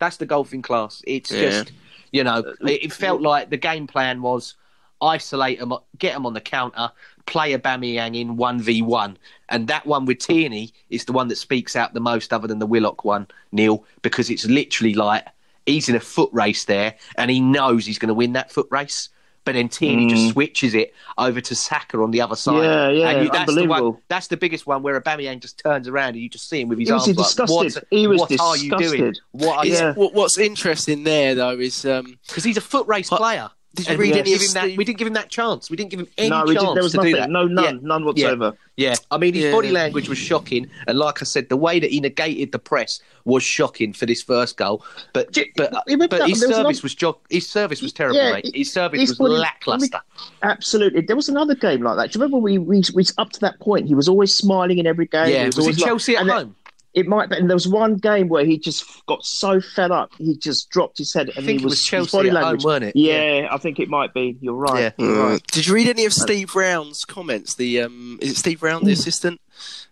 That's 0.00 0.16
the 0.16 0.26
golfing 0.26 0.62
class. 0.62 1.00
It's 1.06 1.30
Yeah. 1.30 1.50
just, 1.50 1.72
you 2.12 2.24
know, 2.24 2.38
it, 2.62 2.84
it 2.84 2.92
felt 2.92 3.22
like 3.22 3.50
the 3.50 3.56
game 3.56 3.86
plan 3.86 4.20
was 4.20 4.56
isolate 5.00 5.60
them, 5.60 5.72
get 5.98 6.14
them 6.14 6.26
on 6.26 6.34
the 6.34 6.40
counter, 6.40 6.90
play 7.26 7.56
Aubameyang 7.56 8.16
in 8.18 8.36
1v1. 8.36 9.16
And 9.48 9.68
that 9.68 9.86
one 9.86 10.06
with 10.06 10.18
Tierney 10.18 10.72
is 10.90 11.04
the 11.04 11.12
one 11.12 11.28
that 11.28 11.36
speaks 11.36 11.76
out 11.76 11.94
the 11.94 12.00
most, 12.00 12.32
other 12.32 12.48
than 12.48 12.58
the 12.58 12.66
Willock 12.66 13.04
one, 13.04 13.26
Neil, 13.52 13.84
because 14.02 14.30
it's 14.30 14.46
literally 14.46 14.94
like 14.94 15.24
he's 15.66 15.88
in 15.88 15.94
a 15.96 16.00
foot 16.00 16.30
race 16.32 16.64
there 16.64 16.94
and 17.16 17.30
he 17.30 17.40
knows 17.40 17.86
he's 17.86 17.98
going 17.98 18.08
to 18.08 18.14
win 18.14 18.32
that 18.34 18.50
foot 18.52 18.66
race. 18.70 19.08
But 19.44 19.52
then 19.52 19.68
Tierney 19.68 20.06
just 20.06 20.30
switches 20.32 20.74
it 20.74 20.94
over 21.18 21.38
to 21.38 21.54
Saka 21.54 21.98
on 21.98 22.12
the 22.12 22.22
other 22.22 22.34
side. 22.34 22.54
Mm. 22.54 22.98
Yeah, 22.98 23.10
yeah, 23.10 23.10
and 23.18 23.28
that's 23.30 23.52
the 23.54 23.60
one. 23.66 23.70
unbelievable. 23.80 24.00
That's 24.08 24.28
the 24.28 24.38
biggest 24.38 24.66
one 24.66 24.82
where 24.82 24.98
Aubameyang 24.98 25.40
just 25.40 25.58
turns 25.58 25.86
around 25.86 26.10
and 26.14 26.20
you 26.20 26.30
just 26.30 26.48
see 26.48 26.62
him 26.62 26.68
with 26.68 26.78
his 26.78 26.88
He 26.88 26.92
was 26.94 27.06
arms 27.08 27.38
like, 27.38 27.48
what, 27.50 27.84
He 27.90 28.06
was 28.06 28.20
what 28.20 28.40
are 28.40 28.56
you 28.56 28.70
doing? 28.70 28.80
disgusted. 28.80 29.20
What 29.32 29.58
are 29.58 29.66
you? 29.66 29.72
Yeah. 29.74 29.92
what- 29.92 30.14
what's 30.14 30.38
interesting 30.38 31.04
there 31.04 31.34
though 31.34 31.58
is 31.58 31.84
um, 31.84 32.18
Because 32.26 32.42
he's 32.42 32.56
a 32.56 32.62
foot 32.62 32.86
race 32.88 33.10
But- 33.10 33.18
player. 33.18 33.50
Did 33.74 33.88
you 33.88 33.96
read 33.96 33.98
we, 33.98 34.04
any 34.12 34.22
didn't 34.22 34.34
of 34.34 34.40
give 34.40 34.48
him 34.48 34.54
that, 34.70 34.76
we 34.78 34.84
didn't 34.84 34.98
give 34.98 35.06
him 35.08 35.12
that 35.14 35.28
chance. 35.30 35.70
We 35.70 35.76
didn't 35.76 35.90
give 35.90 36.00
him 36.00 36.08
any 36.16 36.30
no, 36.30 36.46
chance 36.46 36.74
there 36.74 36.82
was 36.82 36.92
to 36.92 36.96
nothing. 36.98 37.12
do 37.14 37.18
that. 37.20 37.30
No, 37.30 37.46
none, 37.46 37.64
Yeah. 37.64 37.80
none 37.82 38.04
whatsoever. 38.04 38.52
Yeah, 38.76 38.94
I 39.10 39.18
mean, 39.18 39.34
his 39.34 39.44
Yeah. 39.44 39.52
body 39.52 39.70
language 39.70 40.08
was 40.08 40.18
shocking, 40.18 40.68
and 40.86 40.98
like 40.98 41.22
I 41.22 41.24
said, 41.24 41.48
the 41.48 41.56
way 41.56 41.78
that 41.80 41.90
he 41.90 42.00
negated 42.00 42.52
the 42.52 42.58
press 42.58 43.00
was 43.24 43.42
shocking 43.42 43.92
for 43.92 44.06
this 44.06 44.22
first 44.22 44.56
goal. 44.56 44.84
But 45.12 45.30
J- 45.32 45.50
but, 45.56 45.70
but 45.72 45.86
his 45.88 45.98
was 45.98 46.40
service 46.40 46.42
another- 46.58 46.80
was 46.82 46.94
jo- 46.94 47.18
his 47.30 47.48
service 47.48 47.82
was 47.82 47.92
terrible, 47.92 48.16
Yeah, 48.16 48.32
mate. 48.32 48.50
His 48.54 48.72
service 48.72 49.00
his 49.00 49.10
was 49.10 49.18
body- 49.18 49.34
lackluster. 49.34 50.00
Absolutely. 50.42 51.00
There 51.02 51.16
was 51.16 51.28
another 51.28 51.54
game 51.54 51.82
like 51.82 51.96
that. 51.96 52.12
Do 52.12 52.18
you 52.18 52.22
remember 52.22 52.38
we, 52.38 52.58
we, 52.58 52.82
we 52.94 53.04
up 53.18 53.30
to 53.32 53.40
that 53.40 53.60
point? 53.60 53.86
He 53.86 53.94
was 53.94 54.08
always 54.08 54.34
smiling 54.34 54.78
in 54.78 54.86
every 54.86 55.06
game. 55.06 55.26
He 55.26 55.32
yeah, 55.34 55.46
was, 55.46 55.58
it 55.58 55.62
like- 55.66 55.76
Chelsea 55.78 56.16
at 56.16 56.22
and 56.22 56.30
home? 56.30 56.56
It 56.63 56.63
might 57.02 57.28
be. 57.28 57.36
And 57.36 57.50
there 57.50 57.56
was 57.56 57.68
one 57.68 57.96
game 57.96 58.28
where 58.28 58.44
he 58.44 58.58
just 58.58 58.84
got 59.06 59.24
so 59.24 59.60
fed 59.60 59.90
up, 59.90 60.12
he 60.18 60.36
just 60.36 60.70
dropped 60.70 60.98
his 60.98 61.12
head, 61.12 61.28
and 61.30 61.38
I 61.38 61.42
think 61.42 61.60
he 61.60 61.64
it 61.64 61.64
was, 61.64 61.72
was 61.72 61.84
Chelsea 61.84 62.16
body 62.16 62.30
at 62.30 62.36
home, 62.36 62.58
weren't 62.62 62.84
it? 62.84 62.96
Yeah, 62.96 63.48
I 63.50 63.58
think 63.58 63.80
it 63.80 63.88
might 63.88 64.14
be. 64.14 64.36
You're 64.40 64.54
right. 64.54 64.80
Yeah. 64.80 64.90
You're 64.98 65.30
right. 65.30 65.46
Did 65.48 65.66
you 65.66 65.74
read 65.74 65.88
any 65.88 66.04
of 66.04 66.12
Steve 66.12 66.54
Round's 66.54 67.04
comments? 67.04 67.54
The 67.56 67.82
um, 67.82 68.18
is 68.22 68.32
it 68.32 68.36
Steve 68.36 68.62
Round, 68.62 68.86
the 68.86 68.92
assistant 68.92 69.40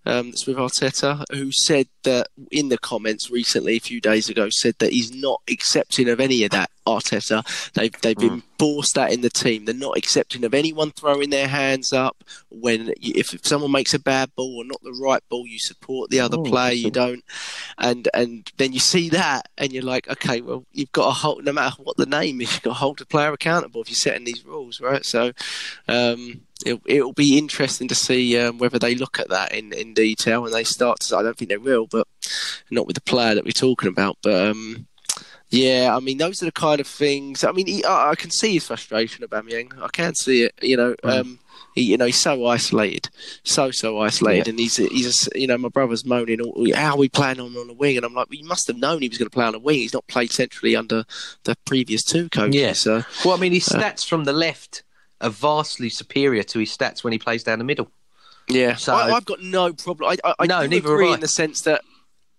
um, 0.05 0.31
that's 0.31 0.47
with 0.47 0.57
Arteta, 0.57 1.25
who 1.31 1.53
said 1.53 1.89
that 2.03 2.29
in 2.51 2.69
the 2.69 2.79
comments 2.79 3.31
recently, 3.31 3.77
a 3.77 3.81
few 3.81 4.01
days 4.01 4.29
ago, 4.29 4.49
said 4.51 4.75
that 4.79 4.93
he's 4.93 5.15
not 5.15 5.41
accepting 5.51 6.09
of 6.09 6.21
any 6.21 6.45
of 6.45 6.51
that. 6.51 6.71
Arteta, 6.87 7.71
they've 7.75 7.93
they've 8.01 8.17
been 8.17 8.43
forced 8.59 8.95
that 8.95 9.13
in 9.13 9.21
the 9.21 9.31
team. 9.31 9.65
They're 9.65 9.75
not 9.75 9.97
accepting 9.97 10.45
of 10.45 10.55
anyone 10.55 10.91
throwing 10.93 11.31
their 11.31 11.49
hands 11.49 11.93
up 11.93 12.25
when 12.51 12.93
if, 13.01 13.35
if 13.35 13.47
someone 13.47 13.73
makes 13.73 13.95
a 13.95 13.99
bad 13.99 14.35
ball 14.37 14.59
or 14.59 14.65
not 14.65 14.83
the 14.83 14.99
right 15.03 15.23
ball, 15.29 15.47
you 15.47 15.59
support 15.59 16.11
the 16.11 16.21
other 16.21 16.39
Oh, 16.39 16.43
player. 16.43 16.73
You 16.73 16.91
don't, 16.91 17.25
and 17.79 18.09
and 18.15 18.51
then 18.57 18.73
you 18.73 18.81
see 18.81 19.09
that, 19.11 19.49
and 19.59 19.73
you're 19.73 19.83
like, 19.83 20.09
okay, 20.09 20.41
well, 20.41 20.65
you've 20.73 20.93
got 20.93 21.07
to 21.07 21.11
hold. 21.13 21.45
No 21.45 21.53
matter 21.53 21.83
what 21.83 21.97
the 21.97 22.07
name 22.07 22.41
is, 22.41 22.53
you've 22.53 22.63
got 22.63 22.71
to 22.71 22.79
hold 22.79 22.99
the 22.99 23.07
player 23.07 23.33
accountable 23.33 23.83
if 23.83 23.89
you're 23.91 23.97
setting 23.97 24.25
these 24.25 24.45
rules, 24.45 24.81
right? 24.81 25.05
So, 25.05 25.33
um, 25.89 26.43
it, 26.65 26.81
it'll 26.87 27.13
be 27.13 27.39
interesting 27.39 27.89
to 27.89 27.95
see 27.95 28.39
um, 28.39 28.59
whether 28.59 28.79
they 28.79 28.95
look 28.95 29.19
at 29.19 29.29
that 29.31 29.53
in, 29.53 29.73
in 29.73 29.95
detail 29.95 30.45
and 30.45 30.55
they 30.55 30.65
start 30.65 31.01
to. 31.01 31.17
I 31.17 31.23
don't 31.23 31.37
think 31.37 31.49
they 31.51 31.57
will, 31.57 31.87
but 31.87 32.07
not 32.71 32.87
with 32.87 32.95
the 32.95 33.03
player 33.03 33.35
that 33.35 33.45
we're 33.45 33.51
talking 33.53 33.89
about. 33.89 34.19
But 34.23 34.49
um, 34.49 34.87
yeah, 35.53 35.95
I 35.95 36.01
mean, 36.01 36.17
those 36.17 36.43
are 36.43 36.47
the 36.47 36.53
kind 36.53 36.81
of 36.81 36.87
things. 36.87 37.45
I 37.45 37.53
mean, 37.53 37.67
he, 37.67 37.85
I, 37.85 38.11
I 38.11 38.15
can 38.15 38.31
see 38.31 38.55
his 38.55 38.67
frustration 38.67 39.23
about 39.23 39.49
Yang. 39.49 39.73
I 39.81 39.89
can 39.89 40.15
see 40.15 40.45
it. 40.45 40.55
You 40.63 40.77
know, 40.79 40.97
um, 41.05 41.39
he, 41.75 41.83
you 41.83 41.97
know, 41.99 42.07
he's 42.07 42.19
so 42.21 42.47
isolated, 42.47 43.11
so 43.45 43.71
so 43.71 44.01
isolated, 44.01 44.49
and 44.49 44.59
he's 44.59 44.77
he's 44.77 45.29
you 45.35 45.47
know, 45.47 45.59
my 45.59 45.69
brother's 45.69 46.07
moaning, 46.07 46.41
"Oh, 46.43 46.67
how 46.75 46.93
are 46.93 46.97
we 46.97 47.11
playing 47.11 47.39
on 47.39 47.55
on 47.55 47.67
the 47.69 47.75
wing? 47.75 47.99
And 47.99 48.07
I'm 48.07 48.15
like, 48.15 48.31
well, 48.31 48.39
you 48.39 48.47
must 48.47 48.67
have 48.69 48.79
known 48.79 49.03
he 49.03 49.09
was 49.11 49.19
going 49.19 49.29
to 49.29 49.35
play 49.35 49.45
on 49.45 49.53
the 49.53 49.59
wing. 49.59 49.77
He's 49.77 49.93
not 49.93 50.07
played 50.07 50.33
centrally 50.33 50.75
under 50.75 51.05
the 51.45 51.55
previous 51.67 52.03
two 52.03 52.31
coaches. 52.31 52.55
Yeah. 52.57 52.73
So 52.73 53.05
Well, 53.25 53.37
I 53.37 53.41
mean, 53.41 53.53
his 53.53 53.69
stats 53.69 54.09
from 54.09 54.25
the 54.25 54.33
left 54.33 54.83
are 55.21 55.31
vastly 55.31 55.91
superior 55.91 56.43
to 56.45 56.59
his 56.61 56.75
stats 56.77 57.05
when 57.05 57.13
he 57.13 57.19
plays 57.19 57.45
down 57.45 57.59
the 57.59 57.65
middle. 57.65 57.91
Yeah, 58.49 58.75
So- 58.75 58.95
I, 58.95 59.13
I've 59.13 59.25
got 59.25 59.41
no 59.41 59.73
problem. 59.73 60.11
I, 60.11 60.29
I, 60.29 60.35
I 60.41 60.47
No, 60.47 60.67
neither 60.67 60.93
agree 60.93 61.13
in 61.13 61.21
the 61.21 61.29
sense 61.29 61.61
that 61.63 61.83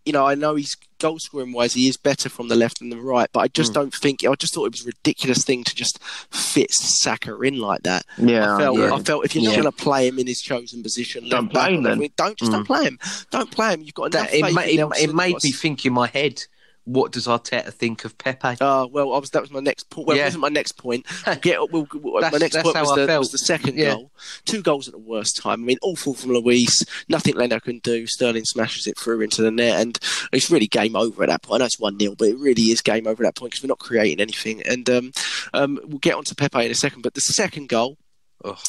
you 0.05 0.13
know 0.13 0.25
I 0.25 0.35
know 0.35 0.55
he's 0.55 0.75
goal 0.99 1.19
scoring 1.19 1.51
wise 1.51 1.73
he 1.73 1.87
is 1.89 1.97
better 1.97 2.29
from 2.29 2.47
the 2.47 2.55
left 2.55 2.79
than 2.79 2.89
the 2.89 2.97
right, 2.97 3.29
but 3.33 3.41
I 3.41 3.47
just 3.49 3.71
Hmm. 3.71 3.79
don't 3.81 3.93
think 3.93 4.25
I 4.25 4.33
just 4.35 4.53
thought 4.53 4.65
it 4.65 4.71
was 4.71 4.83
a 4.83 4.87
ridiculous 4.87 5.43
thing 5.43 5.63
to 5.65 5.75
just 5.75 5.99
fit 6.31 6.71
Saka 6.71 7.37
in 7.41 7.59
like 7.59 7.83
that. 7.83 8.05
Yeah, 8.17 8.55
I 8.55 8.59
felt 8.59 8.77
yeah. 8.79 8.93
I 8.93 8.99
felt 8.99 9.25
if 9.25 9.35
you're 9.35 9.43
not 9.43 9.51
going 9.53 9.63
to 9.65 9.71
play 9.71 10.07
him 10.07 10.19
in 10.19 10.27
his 10.27 10.41
chosen 10.41 10.81
position, 10.83 11.27
Don't 11.29 11.49
play 11.49 11.73
him 11.75 11.83
then. 11.83 12.07
Don't 12.15 12.37
just 12.37 12.51
don't 12.51 12.65
play 12.65 12.85
him. 12.85 12.99
Don't 13.31 13.51
play 13.51 13.73
him. 13.73 13.81
You've 13.81 13.93
got 13.93 14.13
enough 14.15 14.29
That, 14.29 14.33
it, 14.37 14.43
faith 14.45 14.55
ma- 14.55 14.61
in 14.61 14.79
it, 14.79 15.09
it 15.09 15.13
made 15.13 15.35
me 15.43 15.51
think 15.51 15.85
in 15.85 15.93
my 15.93 16.07
head, 16.07 16.43
what 16.85 17.11
does 17.11 17.27
Arteta 17.27 17.71
think 17.71 18.03
of 18.05 18.17
Pepe? 18.17 18.57
Uh, 18.59 18.87
well, 18.91 19.13
I 19.13 19.19
was 19.19 19.29
that 19.31 19.41
was 19.41 19.51
my 19.51 19.59
next 19.61 19.89
point. 19.89 20.07
Well, 20.07 20.17
Yeah. 20.17 20.23
it 20.23 20.27
wasn't 20.27 20.41
my 20.41 20.49
next 20.49 20.73
point. 20.73 21.05
We'll 21.25 21.35
get, 21.37 21.71
we'll, 21.71 21.87
we'll- 21.93 22.21
my 22.21 22.37
next 22.37 22.55
point 22.61 22.75
was 22.75 22.95
the, 22.95 23.07
felt. 23.07 23.19
was 23.19 23.31
the 23.31 23.37
second 23.37 23.77
Yeah. 23.77 23.93
goal. 23.93 24.11
Two 24.45 24.61
goals 24.61 24.87
at 24.87 24.93
the 24.93 24.99
worst 24.99 25.37
time. 25.37 25.61
I 25.63 25.65
mean, 25.65 25.77
awful 25.81 26.13
from 26.13 26.31
Luiz. 26.33 26.85
Nothing 27.07 27.35
Leno 27.35 27.59
can 27.59 27.79
do. 27.79 28.05
Sterling 28.07 28.45
smashes 28.45 28.85
it 28.87 28.97
through 28.99 29.21
into 29.21 29.41
the 29.41 29.51
net, 29.51 29.79
and 29.81 29.97
it's 30.31 30.51
really 30.51 30.67
game 30.67 30.95
over 30.95 31.23
at 31.23 31.29
that 31.29 31.41
point. 31.41 31.61
I 31.61 31.63
know 31.63 31.65
it's 31.67 31.79
one 31.79 31.97
0 31.99 32.15
but 32.17 32.27
it 32.27 32.37
really 32.37 32.63
is 32.63 32.81
game 32.81 33.07
over 33.07 33.23
at 33.23 33.27
that 33.33 33.39
point 33.39 33.51
because 33.51 33.63
we're 33.63 33.69
not 33.69 33.79
creating 33.79 34.19
anything. 34.19 34.61
And 34.67 34.89
um, 34.89 35.11
um, 35.53 35.79
we'll 35.85 35.99
get 35.99 36.15
on 36.15 36.23
to 36.25 36.35
Pepe 36.35 36.65
in 36.65 36.71
a 36.71 36.75
second. 36.75 37.01
But 37.01 37.13
the 37.13 37.21
second 37.21 37.69
goal. 37.69 37.97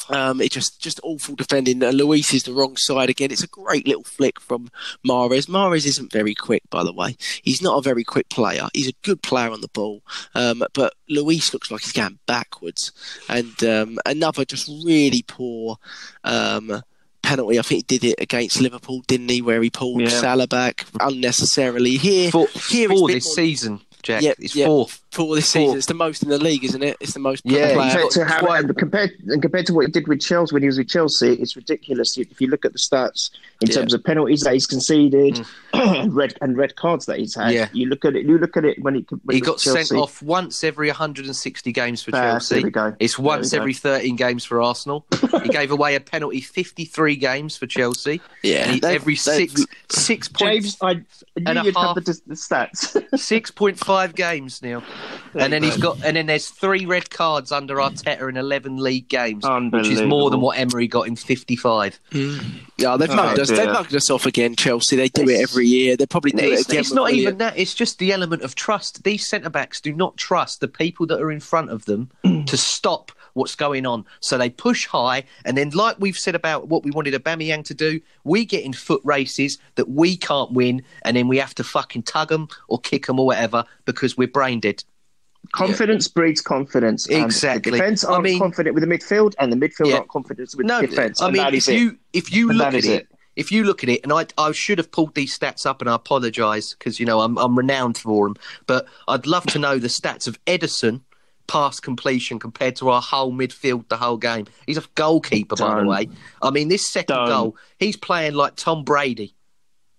Um, 0.09 0.41
it 0.41 0.51
just 0.51 0.79
just 0.81 0.99
awful 1.03 1.35
defending. 1.35 1.83
Uh, 1.83 1.91
Luiz 1.91 2.33
is 2.33 2.43
the 2.43 2.53
wrong 2.53 2.77
side 2.77 3.09
again. 3.09 3.31
It's 3.31 3.43
a 3.43 3.47
great 3.47 3.87
little 3.87 4.03
flick 4.03 4.39
from 4.39 4.69
Mahrez. 5.05 5.47
Mahrez 5.47 5.85
isn't 5.85 6.11
very 6.11 6.33
quick, 6.35 6.63
by 6.69 6.83
the 6.83 6.93
way. 6.93 7.17
He's 7.43 7.61
not 7.61 7.77
a 7.77 7.81
very 7.81 8.03
quick 8.03 8.29
player. 8.29 8.67
He's 8.73 8.87
a 8.89 8.93
good 9.03 9.21
player 9.21 9.51
on 9.51 9.61
the 9.61 9.67
ball, 9.69 10.01
um, 10.33 10.63
but 10.73 10.93
Luiz 11.09 11.53
looks 11.53 11.69
like 11.71 11.81
he's 11.81 11.91
going 11.91 12.19
backwards. 12.25 12.91
And 13.29 13.61
um, 13.63 13.97
another 14.05 14.45
just 14.45 14.67
really 14.85 15.23
poor 15.27 15.77
um, 16.23 16.81
penalty. 17.21 17.59
I 17.59 17.61
think 17.61 17.89
he 17.89 17.97
did 17.97 18.11
it 18.11 18.21
against 18.21 18.61
Liverpool, 18.61 19.01
didn't 19.07 19.29
he? 19.29 19.41
Where 19.41 19.61
he 19.61 19.69
pulled 19.69 20.01
Yeah. 20.01 20.09
Salah 20.09 20.47
back 20.47 20.85
unnecessarily. 20.99 21.97
Here, 21.97 22.31
Four, 22.31 22.47
here 22.69 22.91
it's 22.91 22.99
four 22.99 23.09
a 23.09 23.11
bit 23.11 23.13
this 23.15 23.25
more- 23.25 23.35
season, 23.35 23.81
Jack. 24.03 24.21
Yeah, 24.21 24.33
it's 24.39 24.55
yeah. 24.55 24.67
four. 24.67 24.87
For 25.15 25.35
this 25.35 25.47
season. 25.49 25.77
It's 25.77 25.87
the 25.87 25.93
most 25.93 26.21
in 26.23 26.29
the 26.29 26.37
league, 26.37 26.63
isn't 26.63 26.83
it? 26.83 26.97
It's 26.99 27.13
the 27.13 27.19
most. 27.19 27.41
Yeah, 27.45 27.73
player. 27.73 27.89
compared 27.91 28.11
to 28.11 28.19
got 28.19 28.27
how 28.29 28.51
and 28.51 28.77
compared 28.77 29.11
and 29.27 29.41
compared 29.41 29.65
to 29.67 29.73
what 29.73 29.85
he 29.85 29.91
did 29.91 30.07
with 30.07 30.21
Chelsea 30.21 30.53
when 30.53 30.61
he 30.61 30.67
was 30.67 30.77
with 30.77 30.89
Chelsea, 30.89 31.33
it's 31.33 31.55
ridiculous. 31.55 32.17
If 32.17 32.39
you 32.41 32.47
look 32.47 32.65
at 32.65 32.73
the 32.73 32.79
stats 32.79 33.29
in 33.61 33.69
Yeah. 33.69 33.75
terms 33.75 33.93
of 33.93 34.03
penalties 34.03 34.41
that 34.41 34.53
he's 34.53 34.67
conceded, 34.67 35.45
and 35.73 36.13
red 36.15 36.35
and 36.41 36.57
red 36.57 36.75
cards 36.75 37.05
that 37.07 37.19
he's 37.19 37.35
had, 37.35 37.51
Yeah. 37.53 37.69
you 37.73 37.87
look 37.87 38.05
at 38.05 38.15
it. 38.15 38.25
You 38.25 38.37
look 38.37 38.57
at 38.57 38.65
it 38.65 38.81
when 38.81 38.95
he 38.95 39.05
when 39.23 39.35
He 39.35 39.41
got 39.41 39.57
Chelsea. 39.59 39.83
sent 39.85 39.99
off 40.01 40.21
once 40.21 40.63
every 40.63 40.87
160 40.89 41.71
games 41.71 42.03
for 42.03 42.11
Ah, 42.15 42.21
Chelsea. 42.33 42.55
there 42.55 42.63
we 42.63 42.69
go. 42.71 42.95
It's 42.99 43.15
There 43.15 43.23
we 43.23 43.27
once 43.27 43.51
go. 43.51 43.57
every 43.57 43.73
13 43.73 44.15
games 44.15 44.43
for 44.45 44.61
Arsenal. 44.61 45.05
he 45.43 45.49
gave 45.49 45.71
away 45.71 45.95
a 45.95 45.99
penalty 45.99 46.41
53 46.41 47.15
games 47.15 47.55
for 47.57 47.65
Chelsea. 47.67 48.21
Yeah, 48.43 48.65
And 48.65 48.73
he, 48.75 48.79
they've- 48.79 48.95
every 48.95 49.13
they've- 49.15 49.49
six 49.49 49.65
six 49.89 50.27
James, 50.29 50.77
I 50.81 51.01
and 51.35 51.45
knew 51.55 51.63
you'd 51.63 51.75
half. 51.75 51.95
have 51.95 52.05
the, 52.05 52.19
the 52.27 52.35
stats. 52.35 53.01
six 53.19 53.49
point 53.51 53.79
five 53.79 54.13
games, 54.15 54.61
Neil. 54.61 54.83
And 55.33 55.51
then 55.51 55.63
he's 55.63 55.77
got 55.77 56.03
and 56.03 56.15
then 56.17 56.25
there's 56.27 56.49
three 56.49 56.85
red 56.85 57.09
cards 57.09 57.51
under 57.51 57.75
Arteta 57.75 58.27
in 58.29 58.37
11 58.37 58.77
league 58.77 59.07
games, 59.09 59.43
which 59.71 59.87
is 59.87 60.01
more 60.01 60.29
than 60.29 60.41
what 60.41 60.57
Emery 60.57 60.87
got 60.87 61.07
in 61.07 61.15
55. 61.15 61.99
Mm. 62.11 62.43
Yeah, 62.77 62.97
they've 62.97 63.09
Oh, 63.09 63.15
mugged 63.15 63.39
us. 63.39 63.49
They've 63.49 63.67
mugged 63.69 63.95
us 63.95 64.09
off 64.09 64.25
again, 64.25 64.55
Chelsea. 64.55 64.95
They 64.95 65.09
do 65.09 65.27
it 65.29 65.41
every 65.41 65.67
year. 65.67 65.95
They 65.95 66.05
probably 66.05 66.31
do 66.31 66.39
It's, 66.43 66.61
it 66.61 66.67
again. 66.69 66.79
it's 66.79 66.91
not 66.91 67.05
with 67.05 67.13
even 67.13 67.23
Willian. 67.23 67.37
that. 67.39 67.57
It's 67.57 67.73
just 67.73 67.99
the 67.99 68.11
element 68.11 68.41
of 68.41 68.55
trust. 68.55 69.03
These 69.03 69.27
centre 69.27 69.49
backs 69.49 69.79
do 69.81 69.93
not 69.93 70.17
trust 70.17 70.59
the 70.59 70.67
people 70.67 71.05
that 71.07 71.21
are 71.21 71.31
in 71.31 71.39
front 71.39 71.69
of 71.69 71.85
them 71.85 72.09
mm. 72.23 72.45
to 72.45 72.57
stop 72.57 73.11
what's 73.33 73.55
going 73.55 73.85
on. 73.85 74.05
So 74.21 74.37
they 74.37 74.49
push 74.49 74.85
high, 74.87 75.23
and 75.43 75.57
then, 75.57 75.69
like 75.71 75.97
we've 75.99 76.17
said 76.17 76.35
about 76.35 76.69
what 76.69 76.83
we 76.83 76.91
wanted 76.91 77.13
Aubameyang 77.13 77.65
to 77.65 77.73
do, 77.73 77.99
we 78.23 78.45
get 78.45 78.63
in 78.63 78.71
foot 78.73 79.01
races 79.03 79.57
that 79.75 79.89
we 79.89 80.15
can't 80.15 80.51
win, 80.53 80.81
and 81.03 81.17
then 81.17 81.27
we 81.27 81.37
have 81.37 81.53
to 81.55 81.63
fucking 81.63 82.03
tug 82.03 82.29
them 82.29 82.47
or 82.69 82.79
kick 82.79 83.07
them 83.07 83.19
or 83.19 83.25
whatever 83.25 83.65
because 83.83 84.17
we're 84.17 84.27
brain 84.29 84.59
dead. 84.61 84.83
Confidence 85.53 86.07
breeds 86.07 86.41
confidence. 86.41 87.07
Exactly. 87.07 87.71
The 87.71 87.77
defense 87.77 88.03
I 88.05 88.11
aren't 88.13 88.23
mean- 88.23 88.39
confident 88.39 88.73
with 88.75 88.83
the 88.87 88.89
midfield, 88.89 89.33
and 89.39 89.51
the 89.51 89.57
midfield 89.57 89.87
Yeah. 89.89 89.95
aren't 89.97 90.09
confident 90.09 90.49
with 90.55 90.65
No, 90.65 90.81
the 90.81 90.87
defense. 90.87 91.21
I 91.21 91.27
mean, 91.27 91.37
that 91.37 91.53
is 91.53 91.67
if 91.67 91.75
it. 91.75 91.77
you 91.79 91.97
if 92.13 92.31
you 92.33 92.49
And 92.49 92.57
look 92.57 92.67
at 92.67 92.75
it, 92.75 92.85
it. 92.85 93.07
if 93.35 93.51
you 93.51 93.63
look 93.63 93.83
at 93.83 93.89
it, 93.89 94.01
and 94.03 94.11
I 94.13 94.25
I 94.37 94.51
should 94.51 94.77
have 94.77 94.91
pulled 94.91 95.15
these 95.15 95.37
stats 95.37 95.65
up, 95.65 95.81
and 95.81 95.89
I 95.89 95.95
apologise 95.95 96.73
because 96.73 96.99
you 96.99 97.05
know 97.05 97.21
I'm 97.21 97.37
I'm 97.37 97.57
renowned 97.57 97.97
for 97.97 98.27
them, 98.27 98.35
but 98.67 98.85
I'd 99.07 99.27
love 99.27 99.45
to 99.47 99.59
know 99.59 99.77
the 99.77 99.87
stats 99.87 100.27
of 100.27 100.43
Ederson 100.45 101.01
pass 101.47 101.79
completion 101.79 102.39
compared 102.39 102.75
to 102.77 102.89
our 102.89 103.01
whole 103.01 103.31
midfield 103.31 103.87
the 103.89 103.97
whole 103.97 104.17
game. 104.17 104.47
He's 104.65 104.77
a 104.79 104.83
goalkeeper, 104.95 105.55
by 105.55 105.79
the 105.81 105.85
way. 105.87 106.09
I 106.41 106.49
mean, 106.49 106.69
this 106.69 106.89
2nd 106.91 107.05
Don't. 107.05 107.27
goal, 107.27 107.57
he's 107.77 107.95
playing 107.95 108.33
like 108.33 108.55
Tom 108.55 108.83
Brady 108.83 109.35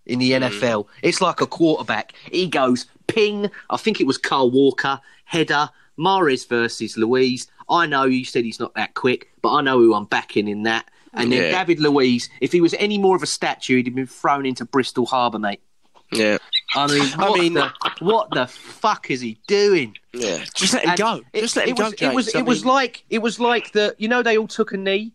in 0.06 0.18
Mm. 0.18 0.22
the 0.22 0.32
NFL. 0.32 0.86
It's 1.02 1.20
like 1.20 1.40
a 1.40 1.46
quarterback. 1.46 2.12
He 2.30 2.46
goes 2.46 2.86
ping. 3.06 3.50
I 3.70 3.76
think 3.76 4.00
it 4.00 4.06
was 4.06 4.18
Kyle 4.18 4.50
Walker 4.50 5.00
header. 5.24 5.70
Mahrez 5.98 6.46
versus 6.48 6.96
Luiz. 6.96 7.46
I 7.70 7.86
know 7.86 8.04
you 8.04 8.24
said 8.24 8.44
he's 8.44 8.60
not 8.60 8.74
that 8.74 8.94
quick, 8.94 9.30
but 9.42 9.52
I 9.54 9.62
know 9.62 9.78
who 9.78 9.94
I'm 9.94 10.04
backing 10.04 10.46
in 10.48 10.64
that. 10.64 10.88
And 11.14 11.32
then 11.32 11.44
Yeah. 11.44 11.58
David 11.64 11.80
Luiz, 11.80 12.28
if 12.42 12.52
he 12.52 12.60
was 12.60 12.74
any 12.74 12.98
more 12.98 13.16
of 13.16 13.22
a 13.22 13.26
statue, 13.26 13.76
he'd 13.76 13.86
have 13.86 13.94
been 13.94 14.06
thrown 14.06 14.44
into 14.44 14.64
Bristol 14.66 15.06
Harbour, 15.06 15.38
mate. 15.38 15.60
Yeah, 16.12 16.36
I 16.74 16.86
mean, 16.86 17.02
I 17.18 17.28
what, 17.30 17.40
mean- 17.40 17.54
the, 17.54 17.72
what 18.00 18.30
the 18.30 18.46
fuck 18.46 19.10
is 19.10 19.20
he 19.22 19.38
doing? 19.48 19.96
yeah. 20.12 20.44
Just 20.54 20.74
let 20.74 20.84
him 20.84 20.90
And 20.90 20.98
go. 20.98 21.20
It, 21.32 21.40
Just 21.40 21.56
let 21.56 21.66
him 21.66 21.72
it 21.74 21.78
go, 21.78 21.84
was, 21.86 21.94
James. 21.94 22.12
It 22.12 22.14
was, 22.14 22.34
I 22.34 22.38
it 22.38 22.46
was 22.46 22.64
like 22.64 23.04
it 23.10 23.18
was 23.22 23.40
like 23.40 23.72
the 23.72 23.96
you 23.98 24.06
know 24.06 24.22
they 24.22 24.36
all 24.38 24.46
took 24.46 24.72
a 24.72 24.76
knee 24.76 25.14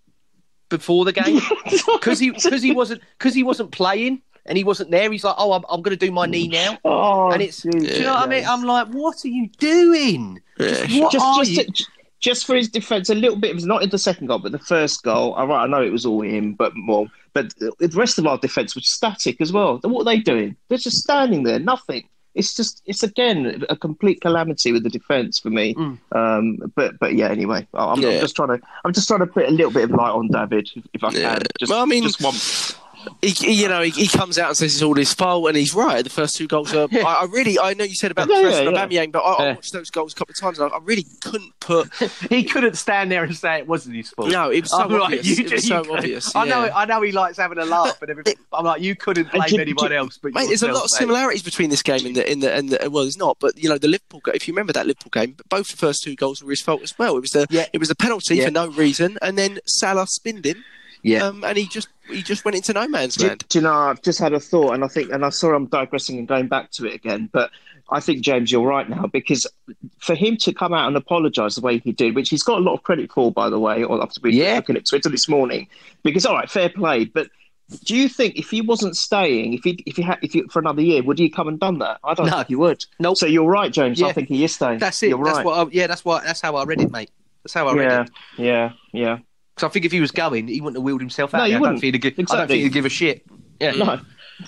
before 0.70 1.06
the 1.06 1.14
game 1.14 1.39
because 1.94 2.20
he 2.20 2.32
because 2.32 2.62
he 2.62 2.72
wasn't 2.74 3.02
because 3.18 3.34
he 3.34 3.44
wasn't 3.44 3.72
playing 3.72 4.22
and 4.46 4.58
he 4.58 4.64
wasn't 4.64 4.92
there. 4.92 5.12
He's 5.12 5.24
like, 5.24 5.36
oh, 5.38 5.54
I'm, 5.54 5.64
I'm 5.70 5.82
going 5.82 5.98
to 5.98 6.06
do 6.06 6.12
my 6.12 6.26
knee 6.26 6.48
now, 6.48 6.78
Oh, 6.86 7.32
and 7.32 7.42
it's 7.42 7.62
do 7.62 7.70
you 7.78 8.02
know 8.04 8.14
what 8.14 8.24
I 8.24 8.28
mean? 8.28 8.46
I'm 8.46 8.64
like, 8.64 8.88
what 8.89 9.24
are 9.26 9.30
you 9.30 9.48
doing? 9.60 10.42
Yeah. 10.60 10.86
What 11.02 11.12
just, 11.12 11.26
are 11.26 11.44
just, 11.44 11.52
you? 11.52 11.64
to- 11.66 11.86
just 12.20 12.46
for 12.46 12.56
his 12.56 12.70
defence, 12.70 13.10
a 13.10 13.16
little 13.16 13.36
bit. 13.36 13.50
It 13.50 13.56
was 13.56 13.66
not 13.66 13.82
in 13.82 13.89
the 13.89 13.98
second 13.98 14.28
goal, 14.28 14.38
but 14.38 14.52
the 14.52 14.60
first 14.60 15.02
goal. 15.02 15.34
All 15.34 15.48
right, 15.48 15.64
I 15.64 15.68
know 15.68 15.82
it 15.82 15.92
was 15.92 16.06
all 16.06 16.22
him, 16.22 16.54
but 16.54 16.72
more. 16.76 17.08
But 17.34 17.56
the 17.58 17.89
rest 17.96 18.20
of 18.20 18.28
our 18.28 18.38
defence 18.38 18.76
was 18.76 18.88
static 18.88 19.42
as 19.42 19.52
well. 19.52 19.80
What 19.82 20.02
are 20.02 20.06
they 20.06 20.20
doing? 20.20 20.56
They're 20.70 20.78
just 20.78 21.00
standing 21.00 21.44
there, 21.44 21.58
nothing. 21.58 22.08
It's 22.36 22.54
just, 22.54 22.84
it's 22.86 23.02
again 23.02 23.64
a 23.70 23.76
complete 23.76 24.22
calamity 24.22 24.72
with 24.72 24.84
the 24.84 24.89
defence 24.92 25.39
for 25.39 25.50
me. 25.50 25.74
Mm. 25.74 25.98
Um, 26.12 26.72
but, 26.76 27.00
but 27.00 27.16
yeah. 27.16 27.28
Anyway, 27.30 27.68
I'm, 27.74 28.00
Yeah. 28.00 28.10
I'm 28.10 28.20
just 28.20 28.36
trying 28.36 28.50
to, 28.50 28.60
I'm 28.86 28.94
just 28.94 29.08
trying 29.08 29.22
to 29.22 29.28
put 29.28 29.48
a 29.48 29.52
little 29.52 29.72
bit 29.72 29.86
of 29.86 29.92
light 29.92 30.12
on 30.12 30.28
David, 30.28 30.70
if, 30.76 30.84
if 30.94 31.04
I 31.04 31.12
can. 31.12 31.22
Yeah. 31.22 31.39
Just, 31.60 31.72
Well, 31.72 31.82
I 31.82 31.86
mean- 31.86 32.04
just 32.04 32.22
one. 32.22 32.36
He, 33.22 33.54
you 33.54 33.68
know, 33.68 33.82
he, 33.82 33.89
he 33.91 34.08
comes 34.08 34.38
out 34.39 34.49
and 34.49 34.58
says 34.58 34.74
it's 34.74 34.82
all 34.84 34.95
his 34.95 35.14
fault, 35.14 35.47
and 35.47 35.58
he's 35.58 35.74
right. 35.74 36.04
The 36.04 36.10
first 36.10 36.36
two 36.36 36.47
goals 36.47 36.74
are. 36.74 36.88
I, 36.93 36.97
I 37.22 37.26
really, 37.26 37.60
I 37.60 37.74
know 37.74 37.84
you 37.84 37.95
said 37.95 38.12
about 38.12 38.28
the 38.28 38.34
Yeah, 38.34 38.41
yeah, 38.62 38.82
and 38.84 38.91
yeah. 38.91 39.06
But 39.08 39.20
I, 39.20 39.32
I 39.49 39.54
watched 39.54 39.74
those 39.74 39.89
goals 39.89 40.14
a 40.14 40.16
couple 40.16 40.34
of 40.34 40.39
times, 40.39 40.60
and 40.60 40.72
I, 40.72 40.76
I 40.76 40.80
really 40.82 41.06
couldn't 41.22 41.54
put. 41.60 41.93
he 42.30 42.43
couldn't 42.43 42.76
stand 42.76 43.12
there 43.12 43.24
and 43.24 43.36
say 43.36 43.58
it 43.60 43.68
wasn't 43.68 43.95
his 43.95 44.10
fault. 44.10 44.30
No, 44.32 44.49
it 44.52 44.62
was 44.62 44.72
so 44.72 44.80
I'm 44.80 44.91
like, 44.91 45.02
obvious. 45.20 45.39
you 45.39 45.45
It 45.45 45.52
was 45.52 45.68
so 45.68 45.86
obvious, 45.93 46.36
I 46.36 46.45
know. 46.45 46.70
I 46.74 46.86
know 46.86 47.02
he 47.02 47.12
likes 47.12 47.38
having 47.38 47.58
a 47.58 47.66
laugh 47.66 48.02
and 48.02 48.10
everything. 48.12 48.36
I'm 48.54 48.66
like, 48.66 48.82
you 48.82 48.95
couldn't 48.95 49.32
blame 49.32 49.47
do- 49.49 49.60
anyone 49.62 49.91
else, 49.93 50.18
but 50.18 50.34
Mate, 50.34 50.47
there's 50.47 50.64
a 50.64 50.68
lot 50.68 50.78
of 50.86 50.91
mate. 50.91 50.97
similarities 50.99 51.43
between 51.43 51.70
this 51.70 51.82
game 51.82 52.06
and 52.06 52.16
the 52.16 52.32
in 52.32 52.39
the 52.39 52.54
and 52.54 52.70
the, 52.70 52.89
well, 52.89 53.04
there's 53.04 53.18
not, 53.18 53.38
but 53.39 53.58
you 53.58 53.70
know 53.70 53.78
the 53.78 53.88
Liverpool. 53.88 54.22
If 54.34 54.47
you 54.47 54.54
remember 54.54 54.74
that 54.74 54.88
Liverpool 54.88 55.10
game, 55.12 55.36
both 55.49 55.70
the 55.70 55.78
first 55.78 56.04
two 56.04 56.16
goals 56.16 56.43
were 56.43 56.49
his 56.49 56.62
fault 56.62 56.82
as 56.82 56.97
well. 56.97 57.18
It 57.18 57.22
was 57.22 57.32
the 57.32 57.47
Yeah. 57.49 57.66
it 57.74 57.78
was 57.78 57.89
the 57.89 57.95
penalty 57.95 58.36
Yeah. 58.38 58.45
for 58.45 58.52
no 58.52 58.68
reason, 58.68 59.18
and 59.22 59.38
then 59.38 59.60
Salah 59.66 60.08
spinned 60.08 60.45
him, 60.45 60.64
Yeah. 61.04 61.26
um, 61.26 61.43
and 61.43 61.58
he 61.58 61.68
just 61.68 61.88
he 62.10 62.22
just 62.22 62.45
went 62.45 62.56
into 62.56 62.74
no 62.74 62.88
man's 62.88 63.16
Do, 63.16 63.28
land. 63.28 63.45
do 63.49 63.60
you 63.60 63.64
know, 63.64 63.74
I've 63.74 64.02
just 64.02 64.20
had 64.20 64.34
a 64.34 64.39
thought, 64.39 64.74
and 64.74 64.84
I 64.84 64.88
think, 64.88 65.12
and 65.12 65.24
I'm 65.24 65.32
sorry 65.32 65.56
I'm 65.56 65.68
digressing 65.68 66.18
and 66.20 66.28
going 66.28 66.47
back 66.47 66.72
to 66.72 66.86
it 66.86 66.93
again, 66.93 67.30
but 67.32 67.52
I 67.89 67.99
think, 67.99 68.22
James, 68.22 68.52
you're 68.52 68.66
right 68.66 68.88
now, 68.89 69.08
because 69.08 69.45
for 69.99 70.16
him 70.16 70.38
to 70.38 70.54
come 70.54 70.74
out 70.74 70.88
and 70.88 70.95
apologise 70.95 71.56
the 71.56 71.62
way 71.62 71.80
he 71.80 71.91
did, 71.91 72.16
which 72.16 72.30
he's 72.30 72.43
got 72.43 72.58
a 72.58 72.62
lot 72.62 72.74
of 72.74 72.84
credit 72.84 73.12
for, 73.12 73.32
by 73.32 73.49
the 73.49 73.60
way, 73.60 73.84
or 73.84 74.02
after 74.02 74.20
we 74.24 74.34
Yeah. 74.34 74.56
looking 74.56 74.78
at 74.78 74.86
Twitter 74.88 75.10
this 75.10 75.28
morning, 75.28 75.68
because, 76.04 76.26
all 76.26 76.36
right, 76.36 76.49
fair 76.49 76.70
play, 76.70 77.06
but 77.06 77.28
do 77.86 77.95
you 77.95 78.10
think 78.10 78.36
if 78.38 78.49
he 78.49 78.60
wasn't 78.62 78.97
staying, 78.97 79.54
if 79.54 79.64
he 79.64 79.82
if 79.86 79.95
he 79.95 80.02
had 80.02 80.20
if 80.22 80.34
he, 80.34 80.43
for 80.49 80.60
another 80.60 80.82
year, 80.82 81.02
would 81.04 81.18
he 81.18 81.30
come 81.30 81.47
and 81.47 81.58
done 81.58 81.80
that? 81.80 81.99
I 82.04 82.14
don't 82.14 82.26
No. 82.28 82.34
think 82.38 82.47
he 82.49 82.56
would. 82.56 82.84
Nope. 82.99 83.16
So 83.18 83.26
you're 83.26 83.49
right, 83.49 83.72
James. 83.72 84.04
I 84.04 84.12
think 84.12 84.28
he 84.28 84.43
is 84.43 84.54
staying. 84.56 84.80
That's 84.80 85.02
it. 85.04 85.10
You're 85.10 85.24
that's 85.24 85.38
right. 85.38 85.45
what. 85.45 85.68
I, 85.68 85.70
yeah, 85.72 85.88
that's 85.88 86.04
what. 86.04 86.26
That's 86.26 86.41
how 86.41 86.58
I 86.58 86.66
read 86.66 86.82
it, 86.82 86.91
mate. 86.91 87.12
That's 87.43 87.54
how 87.54 87.70
I 87.70 87.74
read 87.74 87.89
yeah, 87.89 88.02
it. 88.02 88.10
yeah, 88.38 88.72
yeah. 88.91 89.18
Because 89.62 89.70
I 89.70 89.74
think 89.74 89.86
if 89.86 89.91
he 89.91 90.01
was 90.01 90.09
going, 90.12 90.47
he 90.47 90.59
wouldn't 90.59 90.78
have 90.78 90.84
wheeled 90.84 91.01
himself 91.01 91.36
out. 91.36 91.39
No, 91.39 91.43
he 91.45 91.51
I 91.51 91.53
don't 91.53 91.62
wouldn't. 91.62 91.82
think 91.82 91.93
he'd 91.93 92.01
give, 92.01 92.14
I 92.32 92.38
don't 92.38 92.47
think 92.47 92.64
he'd 92.64 92.74
give 92.74 92.86
a 92.86 92.89
shit. 92.89 93.24
Yeah. 93.59 93.72
No, 93.72 93.99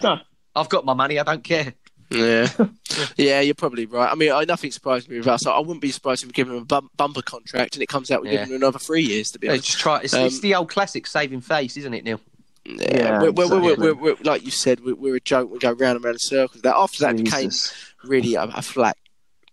no. 0.02 0.20
I've 0.56 0.70
got 0.70 0.86
my 0.86 0.94
money. 0.96 1.20
I 1.20 1.24
don't 1.24 1.44
care. 1.44 1.74
Yeah, 2.10 2.48
yeah, 3.18 3.40
you're 3.42 3.54
probably 3.56 3.86
right. 3.88 4.12
I 4.12 4.16
mean, 4.16 4.32
I, 4.32 4.44
nothing 4.44 4.72
surprised 4.72 5.10
me 5.10 5.18
with 5.18 5.28
us. 5.28 5.46
I 5.48 5.58
wouldn't 5.60 5.82
be 5.82 5.90
surprised 5.92 6.24
if 6.24 6.28
we 6.28 6.34
give 6.34 6.48
him 6.50 6.56
a 6.58 6.66
bum, 6.66 6.90
bumper 6.98 7.22
contract 7.24 7.76
and 7.76 7.82
it 7.84 7.88
comes 7.88 8.12
out 8.12 8.22
we 8.22 8.30
Yeah. 8.30 8.40
give 8.40 8.50
him 8.50 8.56
another 8.58 8.78
three 8.80 9.02
years. 9.04 9.32
To 9.32 9.40
be 9.40 9.48
Yeah, 9.48 9.54
honest, 9.54 9.68
just 9.68 9.80
try. 9.80 10.02
It's, 10.02 10.14
Um, 10.14 10.26
it's 10.26 10.40
the 10.40 10.54
old 10.56 10.70
classic 10.70 11.06
saving 11.08 11.42
face, 11.42 11.76
isn't 11.78 11.94
it, 11.94 12.04
Neil? 12.04 12.20
yeah, 12.66 12.88
Yeah, 12.92 13.20
we're, 13.22 13.32
we're, 13.32 13.48
we're, 13.62 13.76
we're, 13.78 13.94
we're, 13.96 14.16
like 14.24 14.44
you 14.46 14.52
said, 14.52 14.80
we're, 14.84 14.96
we're 14.96 15.16
a 15.16 15.20
joke. 15.20 15.52
We 15.52 15.58
go 15.60 15.72
round 15.72 15.96
and 15.98 16.06
round 16.06 16.16
in 16.16 16.20
circles. 16.20 16.62
That 16.62 16.76
after 16.76 17.00
that 17.04 17.18
became 17.18 17.50
Jesus. 17.50 17.74
really 18.04 18.36
a, 18.36 18.44
a 18.44 18.62
flat 18.62 18.98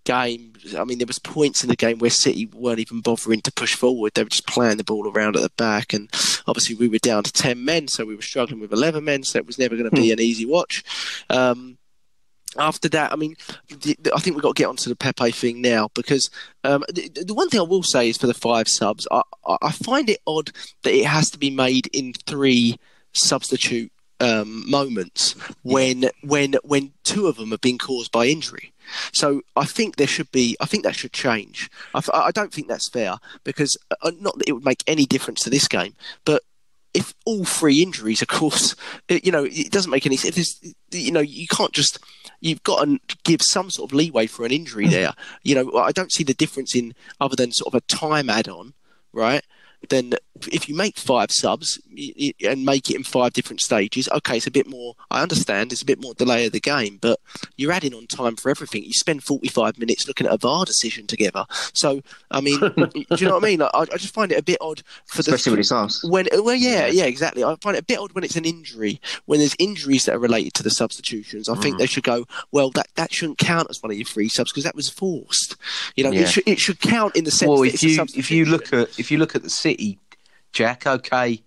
game. 0.04 0.52
I 0.76 0.84
mean, 0.84 0.98
there 0.98 1.06
was 1.06 1.18
points 1.18 1.62
in 1.62 1.68
the 1.68 1.76
game 1.76 1.98
where 1.98 2.10
City 2.10 2.46
weren't 2.46 2.78
even 2.78 3.00
bothering 3.00 3.40
to 3.42 3.52
push 3.52 3.74
forward; 3.74 4.12
they 4.14 4.22
were 4.22 4.30
just 4.30 4.46
playing 4.46 4.76
the 4.76 4.84
ball 4.84 5.08
around 5.08 5.36
at 5.36 5.42
the 5.42 5.52
back. 5.56 5.92
And 5.92 6.10
obviously, 6.46 6.76
we 6.76 6.88
were 6.88 6.98
down 6.98 7.22
to 7.24 7.32
ten 7.32 7.64
men, 7.64 7.88
so 7.88 8.04
we 8.04 8.16
were 8.16 8.22
struggling 8.22 8.60
with 8.60 8.72
eleven 8.72 9.04
men. 9.04 9.22
So 9.22 9.38
it 9.38 9.46
was 9.46 9.58
never 9.58 9.76
going 9.76 9.90
to 9.90 9.96
be 9.96 10.12
an 10.12 10.20
easy 10.20 10.46
watch. 10.46 10.84
Um, 11.28 11.78
after 12.58 12.88
that, 12.88 13.12
I 13.12 13.16
mean, 13.16 13.36
I 13.70 14.18
think 14.18 14.36
we've 14.36 14.42
got 14.42 14.56
to 14.56 14.60
get 14.60 14.68
onto 14.68 14.90
the 14.90 14.96
Pepe 14.96 15.30
thing 15.30 15.60
now 15.60 15.88
because 15.94 16.30
um, 16.64 16.84
the, 16.92 17.08
the 17.24 17.34
one 17.34 17.48
thing 17.48 17.60
I 17.60 17.64
will 17.64 17.84
say 17.84 18.08
is 18.08 18.16
for 18.16 18.26
the 18.26 18.34
five 18.34 18.66
subs, 18.68 19.06
I, 19.10 19.22
I 19.46 19.56
I 19.62 19.72
find 19.72 20.10
it 20.10 20.20
odd 20.26 20.50
that 20.82 20.94
it 20.94 21.06
has 21.06 21.30
to 21.30 21.38
be 21.38 21.50
made 21.50 21.88
in 21.92 22.12
three 22.26 22.76
substitute 23.12 23.92
um, 24.20 24.68
moments 24.70 25.34
when 25.62 26.10
when 26.22 26.54
when 26.62 26.92
two 27.04 27.26
of 27.26 27.36
them 27.36 27.50
have 27.50 27.60
been 27.60 27.78
caused 27.78 28.12
by 28.12 28.26
injury. 28.26 28.72
So 29.12 29.42
I 29.56 29.64
think 29.64 29.96
there 29.96 30.06
should 30.06 30.30
be. 30.32 30.56
I 30.60 30.66
think 30.66 30.84
that 30.84 30.96
should 30.96 31.12
change. 31.12 31.70
I, 31.94 32.02
I 32.12 32.30
don't 32.30 32.52
think 32.52 32.68
that's 32.68 32.88
fair 32.88 33.16
because 33.44 33.76
uh, 34.02 34.10
not 34.20 34.38
that 34.38 34.48
it 34.48 34.52
would 34.52 34.64
make 34.64 34.82
any 34.86 35.06
difference 35.06 35.42
to 35.44 35.50
this 35.50 35.68
game, 35.68 35.94
but 36.24 36.42
if 36.92 37.14
all 37.24 37.44
three 37.44 37.82
injuries, 37.82 38.20
of 38.20 38.28
course, 38.28 38.74
it, 39.08 39.24
you 39.24 39.32
know, 39.32 39.44
it 39.44 39.70
doesn't 39.70 39.90
make 39.90 40.06
any. 40.06 40.16
If 40.16 40.34
there's, 40.34 40.60
you 40.90 41.12
know, 41.12 41.20
you 41.20 41.46
can't 41.46 41.72
just. 41.72 41.98
You've 42.42 42.62
got 42.62 42.84
to 42.84 42.98
give 43.22 43.42
some 43.42 43.70
sort 43.70 43.90
of 43.90 43.94
leeway 43.94 44.26
for 44.26 44.46
an 44.46 44.50
injury 44.50 44.88
there. 44.88 45.12
You 45.42 45.54
know, 45.54 45.76
I 45.76 45.92
don't 45.92 46.12
see 46.12 46.24
the 46.24 46.34
difference 46.34 46.74
in 46.74 46.94
other 47.20 47.36
than 47.36 47.52
sort 47.52 47.74
of 47.74 47.78
a 47.78 47.86
time 47.86 48.30
add-on, 48.30 48.72
right? 49.12 49.44
Then 49.88 50.14
if 50.52 50.68
you 50.68 50.74
make 50.74 50.98
five 50.98 51.30
subs 51.30 51.80
and 52.46 52.64
make 52.64 52.90
it 52.90 52.96
in 52.96 53.02
five 53.02 53.32
different 53.32 53.60
stages, 53.60 54.08
okay, 54.10 54.36
it's 54.36 54.46
a 54.46 54.50
bit 54.50 54.66
more. 54.66 54.94
I 55.10 55.22
understand 55.22 55.72
it's 55.72 55.82
a 55.82 55.86
bit 55.86 56.00
more 56.00 56.14
delay 56.14 56.46
of 56.46 56.52
the 56.52 56.60
game, 56.60 56.98
but 57.00 57.20
you're 57.56 57.72
adding 57.72 57.94
on 57.94 58.06
time 58.06 58.36
for 58.36 58.50
everything. 58.50 58.84
You 58.84 58.92
spend 58.92 59.24
45 59.24 59.78
minutes 59.78 60.06
looking 60.06 60.26
at 60.26 60.32
a 60.32 60.38
VAR 60.38 60.64
decision 60.64 61.06
together. 61.06 61.46
So, 61.72 62.02
I 62.30 62.40
mean, 62.40 62.60
do 62.76 62.90
you 63.16 63.26
know 63.26 63.34
what 63.34 63.44
I 63.44 63.48
mean? 63.48 63.60
Like, 63.60 63.70
I, 63.74 63.80
I, 63.80 63.96
just 63.96 64.14
find 64.14 64.32
it 64.32 64.38
a 64.38 64.42
bit 64.42 64.58
odd 64.60 64.82
for 65.06 65.20
especially 65.20 65.50
the, 65.50 65.54
when 65.54 65.60
it's 65.60 66.04
When 66.04 66.26
well, 66.44 66.54
yeah, 66.54 66.86
yeah, 66.86 67.04
exactly. 67.04 67.44
I 67.44 67.56
find 67.60 67.76
it 67.76 67.80
a 67.80 67.84
bit 67.84 67.98
odd 67.98 68.12
when 68.12 68.24
it's 68.24 68.36
an 68.36 68.44
injury. 68.44 69.00
When 69.26 69.40
there's 69.40 69.56
injuries 69.58 70.04
that 70.04 70.14
are 70.14 70.18
related 70.20 70.54
to 70.54 70.62
the 70.62 70.70
substitutions, 70.70 71.48
I 71.48 71.54
mm. 71.54 71.62
think 71.62 71.78
they 71.78 71.86
should 71.86 72.04
go. 72.04 72.26
Well, 72.52 72.70
that 72.70 72.88
that 72.96 73.12
shouldn't 73.12 73.38
count 73.38 73.68
as 73.70 73.82
one 73.82 73.90
of 73.90 73.96
your 73.96 74.06
free 74.06 74.28
subs 74.28 74.52
because 74.52 74.64
that 74.64 74.76
was 74.76 74.88
forced. 74.88 75.56
You 75.96 76.04
know, 76.04 76.10
yeah. 76.10 76.22
it, 76.22 76.28
should, 76.28 76.44
it 76.46 76.58
should 76.58 76.80
count 76.80 77.16
in 77.16 77.24
the 77.24 77.30
sense. 77.30 77.48
Well, 77.48 77.62
if 77.62 77.82
you 77.82 78.02
if 78.14 78.30
you 78.30 78.44
look 78.44 78.72
at 78.72 78.98
if 78.98 79.10
you 79.10 79.18
look 79.18 79.34
at 79.34 79.42
the 79.42 79.50
City 79.50 79.69
Jack. 80.52 80.86
Okay, 80.86 81.42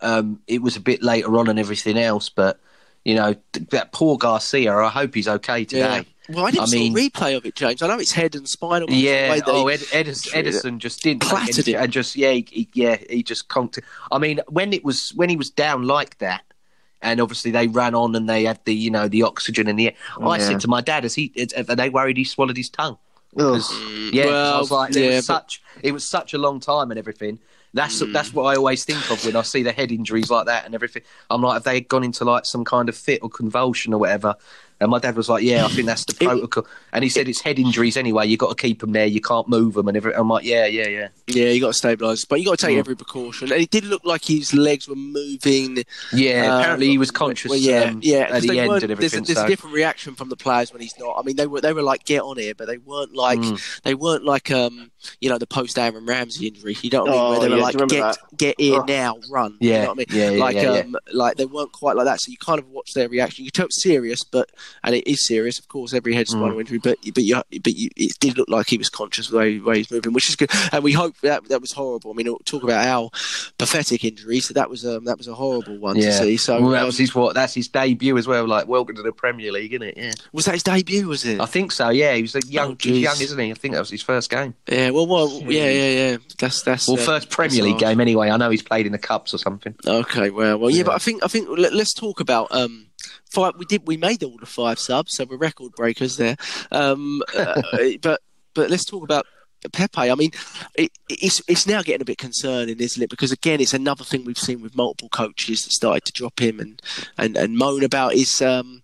um, 0.00 0.40
it 0.46 0.62
was 0.62 0.76
a 0.76 0.80
bit 0.80 1.02
later 1.02 1.36
on 1.38 1.48
and 1.48 1.58
everything 1.58 1.98
else, 1.98 2.28
but 2.28 2.60
you 3.04 3.14
know 3.14 3.34
that 3.70 3.92
poor 3.92 4.16
Garcia. 4.16 4.76
I 4.76 4.88
hope 4.88 5.14
he's 5.14 5.28
okay 5.28 5.64
today. 5.64 5.80
Yeah. 5.80 6.02
Well, 6.28 6.46
I 6.46 6.50
didn't 6.50 6.62
I 6.62 6.66
see 6.66 6.88
a 6.88 6.90
replay 6.90 7.36
of 7.36 7.44
it, 7.44 7.54
James. 7.54 7.82
I 7.82 7.86
know 7.86 7.98
it's 7.98 8.12
head 8.12 8.34
and 8.34 8.48
spinal. 8.48 8.90
Yeah. 8.90 9.40
Oh, 9.46 9.68
Ed, 9.68 9.82
Edison, 9.92 10.42
Ederson 10.42 10.78
just 10.78 11.02
didn't 11.02 11.20
clattered 11.20 11.68
it 11.68 11.74
and 11.74 11.92
just 11.92 12.16
yeah, 12.16 12.32
he, 12.32 12.66
yeah, 12.72 12.96
he 13.10 13.22
just 13.22 13.48
conked 13.48 13.76
it. 13.76 13.84
I 14.10 14.18
mean, 14.18 14.40
when 14.48 14.72
it 14.72 14.84
was 14.84 15.10
when 15.10 15.28
he 15.28 15.36
was 15.36 15.50
down 15.50 15.82
like 15.82 16.16
that, 16.18 16.42
and 17.02 17.20
obviously 17.20 17.50
they 17.50 17.66
ran 17.66 17.94
on 17.94 18.14
and 18.16 18.28
they 18.28 18.44
had 18.44 18.58
the 18.64 18.74
you 18.74 18.90
know 18.90 19.06
the 19.06 19.22
oxygen 19.22 19.68
in 19.68 19.76
the 19.76 19.88
air. 19.88 19.94
Oh, 20.18 20.30
I 20.30 20.38
said 20.38 20.60
to 20.60 20.68
my 20.68 20.80
dad, 20.80 21.04
"Is 21.04 21.14
he? 21.14 21.30
Are 21.56 21.76
they 21.76 21.90
worried 21.90 22.16
he 22.16 22.24
swallowed 22.24 22.56
his 22.56 22.70
tongue?" 22.70 22.96
Yeah, 23.36 24.26
well, 24.26 24.54
I 24.54 24.58
was 24.58 24.70
like, 24.70 24.94
yeah, 24.94 25.02
it 25.02 25.14
was 25.16 25.26
but... 25.26 25.34
such 25.34 25.62
it 25.82 25.92
was 25.92 26.04
such 26.04 26.34
a 26.34 26.38
long 26.38 26.60
time 26.60 26.90
and 26.90 26.98
everything. 26.98 27.38
That's 27.74 28.00
mm. 28.00 28.12
that's 28.12 28.32
what 28.32 28.44
I 28.44 28.56
always 28.56 28.84
think 28.84 29.10
of 29.10 29.24
when 29.26 29.36
I 29.36 29.42
see 29.42 29.62
the 29.62 29.72
head 29.72 29.92
injuries 29.92 30.30
like 30.30 30.46
that 30.46 30.64
and 30.64 30.74
everything. 30.74 31.02
I'm 31.28 31.42
like, 31.42 31.54
have 31.54 31.64
they 31.64 31.80
gone 31.82 32.04
into 32.04 32.24
like 32.24 32.46
some 32.46 32.64
kind 32.64 32.88
of 32.88 32.96
fit 32.96 33.20
or 33.22 33.28
convulsion 33.28 33.92
or 33.92 33.98
whatever? 33.98 34.36
And 34.80 34.90
my 34.90 34.98
dad 34.98 35.16
was 35.16 35.28
like, 35.28 35.44
"Yeah, 35.44 35.64
I 35.64 35.68
think 35.68 35.86
that's 35.86 36.04
the 36.04 36.14
protocol." 36.14 36.66
And 36.92 37.04
he 37.04 37.10
said 37.10 37.28
it's 37.28 37.40
head 37.40 37.58
injuries 37.58 37.96
anyway. 37.96 38.26
You 38.26 38.36
got 38.36 38.56
to 38.56 38.60
keep 38.60 38.80
them 38.80 38.92
there. 38.92 39.06
You 39.06 39.20
can't 39.20 39.48
move 39.48 39.74
them 39.74 39.88
and 39.88 39.96
everything. 39.96 40.18
I'm 40.18 40.28
like, 40.28 40.44
"Yeah, 40.44 40.66
yeah, 40.66 40.88
yeah." 40.88 41.08
Yeah, 41.26 41.46
you 41.46 41.60
got 41.60 41.74
to 41.74 41.86
stabilise, 41.86 42.26
but 42.28 42.40
you 42.40 42.46
got 42.46 42.58
to 42.58 42.66
take 42.66 42.76
mm. 42.76 42.80
every 42.80 42.96
precaution. 42.96 43.50
And 43.50 43.60
it 43.60 43.70
did 43.70 43.84
look 43.84 44.04
like 44.04 44.24
his 44.24 44.52
legs 44.52 44.88
were 44.88 44.96
moving. 44.96 45.84
Yeah, 46.12 46.54
uh, 46.54 46.60
apparently 46.60 46.88
he 46.88 46.98
was 46.98 47.10
conscious. 47.10 47.50
Well, 47.50 47.58
yeah, 47.58 47.84
um, 47.84 48.00
yeah. 48.02 48.28
At 48.30 48.42
the 48.42 48.60
end 48.60 48.72
and 48.72 48.90
everything. 48.90 48.96
There's, 48.96 49.14
a, 49.14 49.20
there's 49.20 49.38
so. 49.38 49.44
a 49.44 49.48
different 49.48 49.74
reaction 49.74 50.14
from 50.14 50.28
the 50.28 50.36
players 50.36 50.72
when 50.72 50.82
he's 50.82 50.98
not. 50.98 51.16
I 51.18 51.22
mean, 51.22 51.36
they 51.36 51.46
were 51.46 51.60
they 51.60 51.72
were 51.72 51.82
like, 51.82 52.04
"Get 52.04 52.22
on 52.22 52.36
here," 52.36 52.54
but 52.54 52.66
they 52.66 52.78
weren't 52.78 53.14
like 53.14 53.38
mm. 53.38 53.82
they 53.82 53.94
weren't 53.94 54.24
like 54.24 54.50
um 54.50 54.90
you 55.20 55.28
know 55.28 55.38
the 55.38 55.46
post 55.46 55.78
Aaron 55.78 56.04
Ramsey 56.04 56.48
injury. 56.48 56.76
You 56.82 56.90
know 56.90 57.04
what 57.04 57.10
I 57.10 57.14
mean? 57.14 57.30
Where 57.30 57.40
they 57.40 57.48
were 57.48 57.56
yeah, 57.56 57.62
like, 57.62 57.88
"Get 57.88 57.88
that? 57.88 58.18
get 58.36 58.60
here 58.60 58.80
oh. 58.80 58.84
now, 58.84 59.18
run." 59.30 59.56
Yeah, 59.60 59.74
you 59.74 59.82
know 59.82 59.88
what 59.88 59.94
I 59.94 59.96
mean? 59.98 60.06
Yeah, 60.10 60.30
yeah, 60.30 60.44
like 60.44 60.56
yeah, 60.56 60.70
um 60.70 60.96
like 61.12 61.36
they 61.36 61.46
weren't 61.46 61.72
quite 61.72 61.96
like 61.96 62.06
that. 62.06 62.20
So 62.20 62.30
you 62.30 62.36
kind 62.38 62.58
of 62.58 62.68
watch 62.68 62.92
their 62.94 63.08
reaction. 63.08 63.44
You 63.44 63.50
tell 63.50 63.66
it's 63.66 63.82
serious, 63.82 64.24
but 64.24 64.50
and 64.82 64.94
it 64.94 65.10
is 65.10 65.26
serious, 65.26 65.58
of 65.58 65.68
course. 65.68 65.94
Every 65.94 66.14
head 66.14 66.28
spinal 66.28 66.56
mm. 66.56 66.60
injury, 66.60 66.78
but 66.78 66.98
but 67.14 67.24
you, 67.24 67.42
but 67.62 67.74
you, 67.74 67.90
it 67.96 68.18
did 68.20 68.38
look 68.38 68.48
like 68.48 68.68
he 68.68 68.78
was 68.78 68.88
conscious 68.88 69.26
of 69.26 69.32
the 69.32 69.38
way, 69.38 69.58
way 69.58 69.78
he's 69.78 69.90
moving, 69.90 70.12
which 70.12 70.28
is 70.28 70.36
good. 70.36 70.50
And 70.72 70.82
we 70.84 70.92
hope 70.92 71.18
that 71.20 71.48
that 71.48 71.60
was 71.60 71.72
horrible. 71.72 72.10
I 72.10 72.14
mean, 72.14 72.36
talk 72.44 72.62
about 72.62 72.86
our 72.86 73.10
pathetic 73.58 74.04
injuries. 74.04 74.46
So 74.46 74.54
that 74.54 74.70
was 74.70 74.84
um, 74.86 75.04
that 75.04 75.18
was 75.18 75.28
a 75.28 75.34
horrible 75.34 75.78
one 75.78 75.96
yeah. 75.96 76.06
to 76.06 76.12
see. 76.12 76.36
So 76.36 76.60
well, 76.60 76.70
that 76.70 76.84
was 76.84 76.98
his 76.98 77.14
what? 77.14 77.34
That's 77.34 77.54
his 77.54 77.68
debut 77.68 78.16
as 78.16 78.26
well. 78.26 78.46
Like 78.46 78.68
welcome 78.68 78.96
to 78.96 79.02
the 79.02 79.12
Premier 79.12 79.52
League, 79.52 79.72
isn't 79.72 79.86
it? 79.86 79.96
Yeah. 79.96 80.12
Was 80.32 80.46
that 80.46 80.52
his 80.52 80.62
debut? 80.62 81.08
Was 81.08 81.24
it? 81.24 81.40
I 81.40 81.46
think 81.46 81.72
so. 81.72 81.90
Yeah, 81.90 82.14
he 82.14 82.22
was 82.22 82.34
a 82.34 82.40
young, 82.46 82.72
oh, 82.72 82.88
young, 82.88 83.20
isn't 83.20 83.38
he? 83.38 83.50
I 83.50 83.54
think 83.54 83.74
that 83.74 83.80
was 83.80 83.90
his 83.90 84.02
first 84.02 84.30
game. 84.30 84.54
Yeah. 84.68 84.90
Well, 84.90 85.06
well, 85.06 85.30
yeah, 85.42 85.68
yeah, 85.68 85.88
yeah. 85.88 86.16
That's 86.38 86.62
that's 86.62 86.88
well, 86.88 86.98
uh, 86.98 87.04
first 87.04 87.30
Premier 87.30 87.62
League 87.62 87.78
game 87.78 88.00
anyway. 88.00 88.30
I 88.30 88.36
know 88.36 88.50
he's 88.50 88.62
played 88.62 88.86
in 88.86 88.92
the 88.92 88.98
cups 88.98 89.34
or 89.34 89.38
something. 89.38 89.74
Okay. 89.86 90.30
Well, 90.30 90.58
well, 90.58 90.70
yeah, 90.70 90.78
yeah. 90.78 90.82
but 90.84 90.94
I 90.94 90.98
think 90.98 91.24
I 91.24 91.28
think 91.28 91.48
let, 91.50 91.72
us 91.72 91.92
talk 91.92 92.20
about 92.20 92.48
um 92.50 92.86
five. 93.34 93.54
We 93.56 93.64
did. 93.64 93.86
We 93.86 93.96
made 93.96 94.22
all 94.22 94.36
the 94.38 94.46
five 94.46 94.78
subs, 94.78 95.16
so 95.16 95.24
we're 95.24 95.36
record 95.36 95.72
breakers 95.72 96.16
there. 96.16 96.36
Um, 96.70 97.22
uh, 97.36 97.62
but 98.02 98.20
but 98.54 98.70
let's 98.70 98.84
talk 98.84 99.02
about 99.02 99.26
Pepe. 99.72 100.10
I 100.10 100.14
mean, 100.14 100.30
it, 100.74 100.92
it's 101.08 101.42
it's 101.48 101.66
now 101.66 101.82
getting 101.82 102.02
a 102.02 102.06
bit 102.06 102.18
concerning, 102.18 102.78
isn't 102.78 103.02
it? 103.02 103.10
Because 103.10 103.32
again, 103.32 103.60
it's 103.60 103.74
another 103.74 104.04
thing 104.04 104.24
we've 104.24 104.38
seen 104.38 104.62
with 104.62 104.76
multiple 104.76 105.08
coaches 105.08 105.64
that 105.64 105.72
started 105.72 106.04
to 106.04 106.12
drop 106.12 106.40
him 106.40 106.60
and 106.60 106.80
and, 107.18 107.36
and 107.36 107.56
moan 107.56 107.84
about 107.84 108.14
his. 108.14 108.40
Um, 108.40 108.82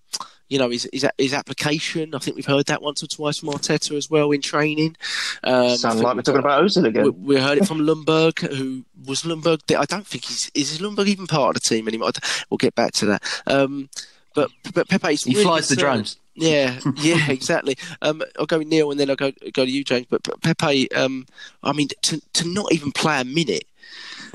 you 0.48 0.59
know 0.59 0.68
his, 0.68 0.88
his, 0.92 1.07
his 1.16 1.32
application. 1.32 2.12
I 2.12 2.18
think 2.18 2.34
we've 2.34 2.44
heard 2.44 2.66
that 2.66 2.82
once 2.82 3.05
or 3.05 3.07
twice 3.07 3.38
from 3.38 3.51
Arteta 3.51 3.96
as 3.96 4.11
well 4.11 4.32
in 4.32 4.42
training. 4.42 4.96
Um, 5.44 5.76
Sound 5.76 6.01
like 6.01 6.16
we're 6.16 6.22
talking 6.22 6.40
about 6.40 6.64
Ozil 6.64 6.86
again. 6.86 7.05
We, 7.05 7.11
we, 7.11 7.40
heard 7.40 7.59
it 7.59 7.68
from 7.68 7.78
Ljungberg, 7.78 8.53
who 8.53 8.84
was 9.07 9.22
Ljungberg. 9.22 9.61
I 9.76 9.84
don't 9.84 10.05
think 10.05 10.24
he's 10.24 10.51
is 10.53 10.80
Ljungberg 10.80 11.07
even 11.07 11.28
part 11.28 11.57
of 11.57 11.62
the 11.62 11.68
team 11.68 11.86
anymore. 11.86 12.11
We'll 12.51 12.59
get 12.59 12.74
back 12.74 12.90
to 12.94 13.07
that. 13.07 13.42
Um, 13.46 13.88
but 14.35 14.51
but 14.74 14.89
Pepe's 14.89 15.24
he 15.24 15.33
really 15.33 15.45
flies 15.45 15.68
the 15.68 15.76
drones. 15.76 16.16
Yeah, 16.35 16.78
yeah, 16.97 17.31
exactly. 17.31 17.76
Um, 18.03 18.22
I'll 18.39 18.47
go 18.47 18.59
with 18.59 18.68
Neil, 18.68 18.91
and 18.91 18.99
then 18.99 19.11
I'll 19.11 19.16
go 19.16 19.33
go 19.53 19.64
to 19.64 19.70
you, 19.70 19.85
James. 19.85 20.07
But 20.09 20.22
Pepe, 20.43 20.91
um, 20.93 21.26
I 21.62 21.72
mean, 21.72 21.89
to 22.03 22.20
to 22.35 22.49
not 22.49 22.72
even 22.72 22.93
play 22.93 23.20
a 23.20 23.24
minute, 23.24 23.64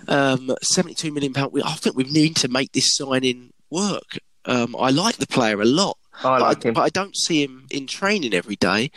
um, 0.08 0.56
seventy-two 0.62 1.12
million 1.12 1.34
pound. 1.34 1.52
I 1.64 1.74
think 1.74 1.96
we 1.96 2.04
need 2.04 2.36
to 2.38 2.48
make 2.48 2.74
this 2.74 2.96
signing 2.96 3.54
work. 3.70 4.18
Um, 4.46 4.76
I 4.78 4.92
like 4.92 5.18
the 5.18 5.26
player 5.26 5.60
a 5.60 5.66
lot, 5.66 5.98
I 6.24 6.38
like 6.38 6.60
but, 6.62 6.68
I, 6.68 6.72
but, 6.72 6.82
I, 6.82 6.90
don't 6.90 7.18
see 7.18 7.44
him 7.44 7.66
in 7.72 7.88
training 7.88 8.36
every 8.36 8.56
day. 8.56 8.92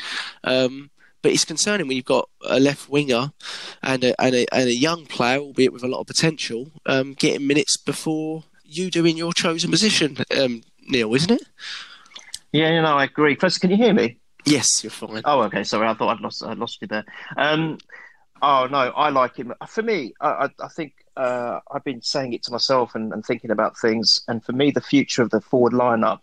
Um, 0.44 0.90
but 1.22 1.32
it's 1.32 1.44
concerning 1.44 1.88
when 1.88 1.96
you've 1.96 2.04
got 2.04 2.28
a 2.46 2.60
left 2.60 2.88
winger 2.88 3.32
and 3.82 4.04
a, 4.04 4.20
and 4.20 4.34
a, 4.34 4.54
and 4.54 4.68
a 4.68 4.74
young 4.74 5.06
player, 5.06 5.38
albeit 5.38 5.72
with 5.72 5.82
a 5.82 5.88
lot 5.88 6.00
of 6.00 6.06
potential, 6.06 6.70
um, 6.86 7.14
getting 7.14 7.46
minutes 7.46 7.76
before 7.76 8.44
you 8.64 8.90
do 8.90 9.04
in 9.04 9.16
your 9.16 9.32
chosen 9.32 9.70
position. 9.70 10.18
Um, 10.38 10.62
Neil, 10.88 11.14
isn't 11.14 11.30
it? 11.30 11.42
Yeah, 12.52 12.70
you 12.74 12.82
know, 12.82 12.96
I 12.96 13.04
agree. 13.04 13.36
Chris, 13.36 13.58
can 13.58 13.70
you 13.70 13.76
hear 13.76 13.92
me? 13.92 14.18
Yes, 14.44 14.82
you're 14.82 14.90
fine. 14.90 15.22
Oh, 15.24 15.42
okay. 15.42 15.64
Sorry, 15.64 15.86
I 15.86 15.94
thought 15.94 16.16
I'd 16.16 16.20
lost 16.20 16.42
I 16.42 16.54
lost 16.54 16.78
you 16.80 16.88
there. 16.88 17.04
Um, 17.36 17.78
oh 18.40 18.66
no, 18.70 18.78
I 18.78 19.10
like 19.10 19.36
him. 19.36 19.52
For 19.66 19.82
me, 19.82 20.14
I, 20.20 20.48
I, 20.60 20.68
think 20.68 20.94
uh, 21.16 21.60
I've 21.70 21.84
been 21.84 22.00
saying 22.00 22.32
it 22.32 22.42
to 22.44 22.52
myself 22.52 22.94
and, 22.94 23.12
and, 23.12 23.24
thinking 23.24 23.50
about 23.50 23.78
things. 23.78 24.22
And 24.28 24.42
for 24.42 24.52
me, 24.52 24.70
the 24.70 24.80
future 24.80 25.22
of 25.22 25.30
the 25.30 25.40
forward 25.40 25.72
lineup. 25.72 26.20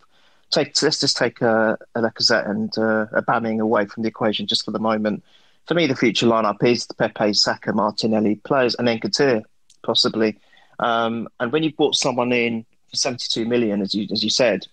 Take 0.52 0.80
let's 0.82 1.00
just 1.00 1.18
take 1.18 1.42
uh, 1.42 1.76
a 1.96 2.02
Lacazette 2.02 2.50
and 2.50 2.72
uh, 2.78 3.08
Aubameyang 3.20 3.60
away 3.60 3.86
from 3.88 4.04
the 4.04 4.10
equation 4.10 4.48
just 4.48 4.64
for 4.64 4.72
the 4.72 4.80
moment. 4.80 5.24
For 5.68 5.74
me, 5.74 5.88
the 5.88 5.96
future 5.96 6.28
lineup 6.28 6.64
is 6.64 6.86
the 6.86 6.94
Pepe, 6.94 7.34
Saka, 7.34 7.74
Martinelli 7.74 8.36
players, 8.36 8.76
and 8.76 8.88
then 8.88 9.00
Couture 9.00 9.42
possibly. 9.84 10.40
Um, 10.80 11.28
and 11.40 11.52
when 11.52 11.64
you've 11.64 11.76
brought 11.76 11.96
someone 11.96 12.32
in 12.32 12.66
72 12.96 13.46
million, 13.46 13.82
as 13.82 13.94
you 13.94 14.08
as 14.12 14.24
you 14.24 14.30
said, 14.30 14.66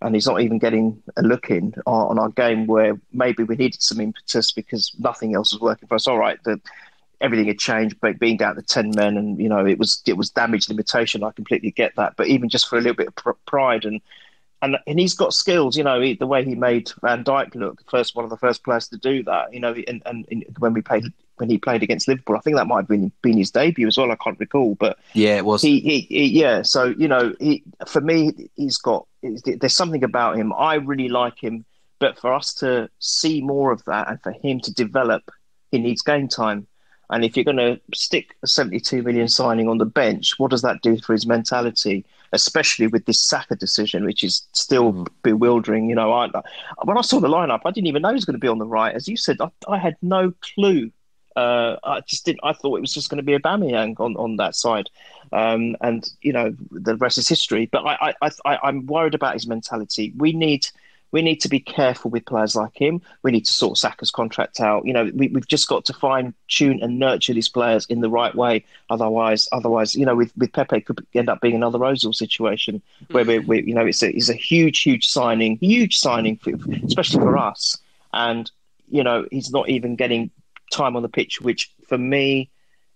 and 0.00 0.14
he's 0.14 0.26
not 0.26 0.40
even 0.40 0.58
getting 0.58 1.02
a 1.16 1.22
look 1.22 1.50
in 1.50 1.74
on, 1.86 2.10
on 2.10 2.18
our 2.18 2.30
game 2.30 2.66
where 2.66 3.00
maybe 3.12 3.42
we 3.42 3.56
needed 3.56 3.82
some 3.82 4.00
impetus 4.00 4.52
because 4.52 4.94
nothing 4.98 5.34
else 5.34 5.52
was 5.52 5.60
working 5.60 5.88
for 5.88 5.94
us. 5.94 6.06
All 6.06 6.18
right, 6.18 6.42
the, 6.44 6.60
everything 7.20 7.46
had 7.46 7.58
changed, 7.58 7.96
but 8.00 8.18
being 8.18 8.36
down 8.36 8.54
to 8.56 8.62
10 8.62 8.92
men 8.94 9.16
and, 9.16 9.38
you 9.38 9.48
know, 9.48 9.64
it 9.64 9.78
was 9.78 10.02
it 10.06 10.16
was 10.16 10.30
damage 10.30 10.68
limitation. 10.68 11.24
I 11.24 11.30
completely 11.30 11.70
get 11.70 11.96
that. 11.96 12.16
But 12.16 12.28
even 12.28 12.48
just 12.48 12.68
for 12.68 12.76
a 12.76 12.80
little 12.80 12.94
bit 12.94 13.08
of 13.08 13.14
pr- 13.14 13.30
pride 13.46 13.84
and 13.84 14.00
and 14.64 14.78
and 14.86 14.98
he's 14.98 15.14
got 15.14 15.34
skills. 15.34 15.76
You 15.76 15.84
know, 15.84 16.00
he, 16.00 16.14
the 16.14 16.26
way 16.26 16.44
he 16.44 16.54
made 16.54 16.90
Van 17.02 17.22
Dijk 17.22 17.54
look, 17.54 17.82
first 17.90 18.16
one 18.16 18.24
of 18.24 18.30
the 18.30 18.36
first 18.36 18.64
players 18.64 18.88
to 18.88 18.96
do 18.96 19.22
that. 19.24 19.52
You 19.52 19.60
know, 19.60 19.74
and, 19.86 20.02
and, 20.06 20.26
and 20.30 20.44
when 20.58 20.72
we 20.72 20.82
played 20.82 21.04
when 21.36 21.50
he 21.50 21.58
played 21.58 21.82
against 21.82 22.08
Liverpool, 22.08 22.36
I 22.36 22.40
think 22.40 22.56
that 22.56 22.66
might 22.66 22.80
have 22.80 22.88
been 22.88 23.12
been 23.22 23.36
his 23.36 23.50
debut 23.50 23.86
as 23.86 23.98
well. 23.98 24.10
I 24.10 24.16
can't 24.16 24.38
recall, 24.38 24.74
but 24.76 24.98
yeah, 25.12 25.36
it 25.36 25.44
was. 25.44 25.62
He, 25.62 25.80
he, 25.80 26.00
he 26.00 26.26
yeah. 26.40 26.62
So 26.62 26.94
you 26.98 27.08
know, 27.08 27.34
he 27.38 27.62
for 27.86 28.00
me, 28.00 28.50
he's 28.56 28.78
got 28.78 29.06
there's 29.22 29.76
something 29.76 30.04
about 30.04 30.36
him. 30.36 30.52
I 30.52 30.74
really 30.74 31.08
like 31.08 31.42
him, 31.42 31.64
but 31.98 32.18
for 32.18 32.32
us 32.32 32.54
to 32.54 32.88
see 32.98 33.40
more 33.42 33.70
of 33.72 33.84
that 33.84 34.08
and 34.08 34.22
for 34.22 34.32
him 34.32 34.60
to 34.60 34.72
develop, 34.72 35.30
he 35.70 35.78
needs 35.78 36.02
game 36.02 36.28
time. 36.28 36.66
And 37.10 37.24
if 37.24 37.36
you're 37.36 37.44
going 37.44 37.56
to 37.58 37.80
stick 37.94 38.36
a 38.42 38.46
72 38.46 39.02
million 39.02 39.28
signing 39.28 39.68
on 39.68 39.78
the 39.78 39.84
bench, 39.84 40.34
what 40.38 40.50
does 40.50 40.62
that 40.62 40.82
do 40.82 40.98
for 40.98 41.12
his 41.12 41.26
mentality? 41.26 42.04
especially 42.34 42.88
with 42.88 43.06
this 43.06 43.22
Saka 43.22 43.54
decision, 43.54 44.04
which 44.04 44.22
is 44.22 44.46
still 44.52 44.92
mm. 44.92 45.06
bewildering. 45.22 45.88
You 45.88 45.94
know, 45.94 46.12
I, 46.12 46.28
when 46.82 46.98
I 46.98 47.00
saw 47.00 47.20
the 47.20 47.28
lineup, 47.28 47.60
I 47.64 47.70
didn't 47.70 47.86
even 47.86 48.02
know 48.02 48.08
he 48.08 48.14
was 48.14 48.24
going 48.24 48.34
to 48.34 48.40
be 48.40 48.48
on 48.48 48.58
the 48.58 48.66
right. 48.66 48.94
As 48.94 49.08
you 49.08 49.16
said, 49.16 49.38
I, 49.40 49.48
I 49.68 49.78
had 49.78 49.96
no 50.02 50.32
clue. 50.54 50.90
Uh, 51.36 51.76
I 51.82 52.00
just 52.00 52.26
didn't. 52.26 52.40
I 52.42 52.52
thought 52.52 52.76
it 52.76 52.80
was 52.80 52.92
just 52.92 53.08
going 53.08 53.16
to 53.16 53.24
be 53.24 53.34
a 53.34 53.40
Aubameyang 53.40 53.98
on, 53.98 54.16
on 54.16 54.36
that 54.36 54.54
side, 54.54 54.88
um, 55.32 55.76
and 55.80 56.08
you 56.20 56.32
know 56.32 56.54
the 56.70 56.96
rest 56.96 57.18
is 57.18 57.28
history. 57.28 57.66
But 57.66 57.84
I, 57.84 58.14
I, 58.22 58.30
I, 58.44 58.58
I'm 58.62 58.86
worried 58.86 59.14
about 59.14 59.34
his 59.34 59.46
mentality. 59.46 60.12
We 60.16 60.32
need 60.32 60.66
we 61.14 61.22
need 61.22 61.40
to 61.42 61.48
be 61.48 61.60
careful 61.60 62.10
with 62.10 62.26
players 62.26 62.56
like 62.56 62.76
him. 62.76 63.00
We 63.22 63.30
need 63.30 63.44
to 63.44 63.52
sort 63.52 63.78
Saka's 63.78 64.10
contract 64.10 64.58
out. 64.58 64.84
You 64.84 64.92
know, 64.92 65.12
we, 65.14 65.30
have 65.32 65.46
just 65.46 65.68
got 65.68 65.84
to 65.84 65.92
fine 65.92 66.34
tune 66.48 66.82
and 66.82 66.98
nurture 66.98 67.32
these 67.32 67.48
players 67.48 67.86
in 67.86 68.00
the 68.00 68.10
right 68.10 68.34
way. 68.34 68.64
Otherwise, 68.90 69.48
otherwise, 69.52 69.94
you 69.94 70.04
know, 70.04 70.16
with, 70.16 70.36
with 70.36 70.52
Pepe 70.52 70.80
could 70.80 71.06
end 71.14 71.28
up 71.28 71.40
being 71.40 71.54
another 71.54 71.78
Ozil 71.78 72.12
situation 72.12 72.82
where 73.12 73.24
we, 73.24 73.38
we, 73.38 73.62
you 73.62 73.74
know, 73.74 73.86
it's 73.86 74.02
a, 74.02 74.10
it's 74.10 74.28
a 74.28 74.34
huge, 74.34 74.82
huge 74.82 75.06
signing, 75.06 75.56
huge 75.58 75.98
signing, 75.98 76.36
for, 76.36 76.50
especially 76.84 77.20
for 77.20 77.38
us. 77.38 77.78
And 78.12 78.50
you 78.90 79.04
know, 79.04 79.24
he's 79.30 79.52
not 79.52 79.68
even 79.68 79.94
getting 79.94 80.32
time 80.72 80.96
on 80.96 81.02
the 81.02 81.08
pitch, 81.08 81.40
which 81.40 81.70
for 81.86 81.96
me 81.96 82.50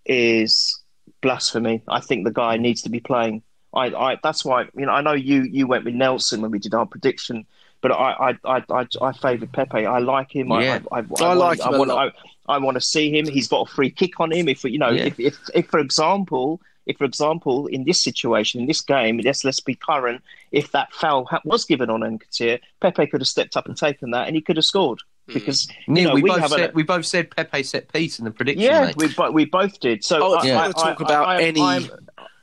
is 0.04 0.80
blasphemy. 1.20 1.82
I 1.86 2.00
think 2.00 2.24
the 2.24 2.32
guy 2.32 2.56
needs 2.56 2.82
to 2.82 2.90
be 2.90 2.98
playing. 2.98 3.44
I, 3.72 3.86
I 3.94 4.18
that's 4.24 4.44
why 4.44 4.62
you 4.74 4.86
know 4.86 4.92
I 4.92 5.02
know 5.02 5.12
you 5.12 5.42
you 5.42 5.68
went 5.68 5.84
with 5.84 5.94
Nelson 5.94 6.40
when 6.40 6.50
we 6.50 6.58
did 6.58 6.74
our 6.74 6.86
prediction, 6.86 7.46
but 7.80 7.92
I 7.92 8.30
I 8.44 8.56
I 8.58 8.64
I, 8.70 8.86
I 9.02 9.12
favoured 9.12 9.52
Pepe. 9.52 9.86
I 9.86 9.98
like 9.98 10.34
him. 10.34 10.48
Yeah. 10.50 10.80
I, 10.92 10.98
I, 10.98 11.00
I, 11.00 11.04
I 11.20 11.24
I 11.30 11.32
like 11.34 11.58
want, 11.58 11.60
him 11.60 11.66
I 11.72 11.74
a 11.74 11.78
want, 11.78 11.88
lot. 11.90 12.12
I, 12.48 12.54
I 12.54 12.58
want 12.58 12.74
to 12.76 12.80
see 12.80 13.10
him. 13.16 13.26
He's 13.26 13.48
got 13.48 13.68
a 13.68 13.70
free 13.70 13.90
kick 13.90 14.18
on 14.20 14.32
him. 14.32 14.48
If 14.48 14.64
you 14.64 14.78
know, 14.78 14.90
Yeah. 14.90 15.04
if, 15.04 15.20
if 15.20 15.36
if 15.54 15.66
for 15.68 15.78
example, 15.80 16.60
if 16.86 16.96
for 16.98 17.04
example, 17.04 17.66
in 17.66 17.84
this 17.84 18.02
situation, 18.02 18.60
in 18.60 18.66
this 18.66 18.80
game, 18.80 19.18
let's 19.24 19.44
let's 19.44 19.60
be 19.60 19.74
current. 19.74 20.22
If 20.52 20.72
that 20.72 20.92
foul 20.92 21.26
ha- 21.26 21.42
was 21.44 21.64
given 21.64 21.90
on 21.90 22.00
Nketiah, 22.00 22.58
Pepe 22.80 23.06
could 23.06 23.20
have 23.20 23.28
stepped 23.28 23.56
up 23.56 23.66
and 23.66 23.76
taken 23.76 24.10
that, 24.12 24.26
and 24.26 24.34
he 24.34 24.40
could 24.42 24.56
have 24.56 24.64
scored 24.64 25.00
hmm. 25.26 25.34
because 25.34 25.68
you 25.86 25.92
Neil, 25.94 26.08
know, 26.08 26.14
we, 26.14 26.22
we 26.22 26.30
both 26.30 26.40
have 26.40 26.52
a- 26.52 26.54
said, 26.56 26.74
we 26.74 26.82
both 26.82 27.04
said 27.06 27.30
Pepe 27.30 27.62
set 27.62 27.92
piece 27.92 28.18
in 28.18 28.24
the 28.24 28.30
prediction, 28.30 28.62
yeah, 28.64 28.86
mate. 28.86 28.96
we 28.96 29.12
bo- 29.14 29.30
we 29.30 29.44
both 29.44 29.78
did. 29.80 30.02
So 30.02 30.20
Oh, 30.22 30.34
I, 30.34 30.38
if 30.38 30.44
you 30.46 30.52
I, 30.52 30.56
wanna 30.56 30.72
talk 30.72 31.00
I- 31.02 31.04
about 31.04 31.28
I, 31.28 31.42
any- 31.42 31.60
I'm, 31.60 31.84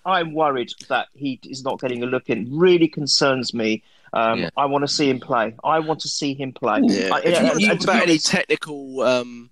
I'm 0.05 0.33
worried 0.35 0.69
that 0.89 1.07
he 1.15 1.39
is 1.49 1.63
not 1.63 1.79
getting 1.79 2.03
a 2.03 2.05
look 2.05 2.29
in. 2.29 2.55
Really 2.55 2.87
concerns 2.87 3.55
me. 3.55 3.81
Um, 4.15 4.39
Yeah. 4.39 4.49
I 4.57 4.65
want 4.65 4.83
to 4.83 4.87
see 4.87 5.09
him 5.09 5.19
play. 5.19 5.55
I 5.63 5.79
want 5.79 5.99
to 6.01 6.07
see 6.07 6.33
him 6.33 6.53
play. 6.53 6.79
Yeah. 6.83 7.09
I, 7.13 7.19
if 7.19 7.25
you 7.25 7.31
yeah, 7.31 7.43
want 7.43 7.59
to 7.59 7.71
and 7.71 7.79
talk 7.79 7.79
to 7.79 7.87
be 7.87 7.91
about 7.91 8.03
any 8.03 8.17
technical 8.17 9.01
um, 9.01 9.51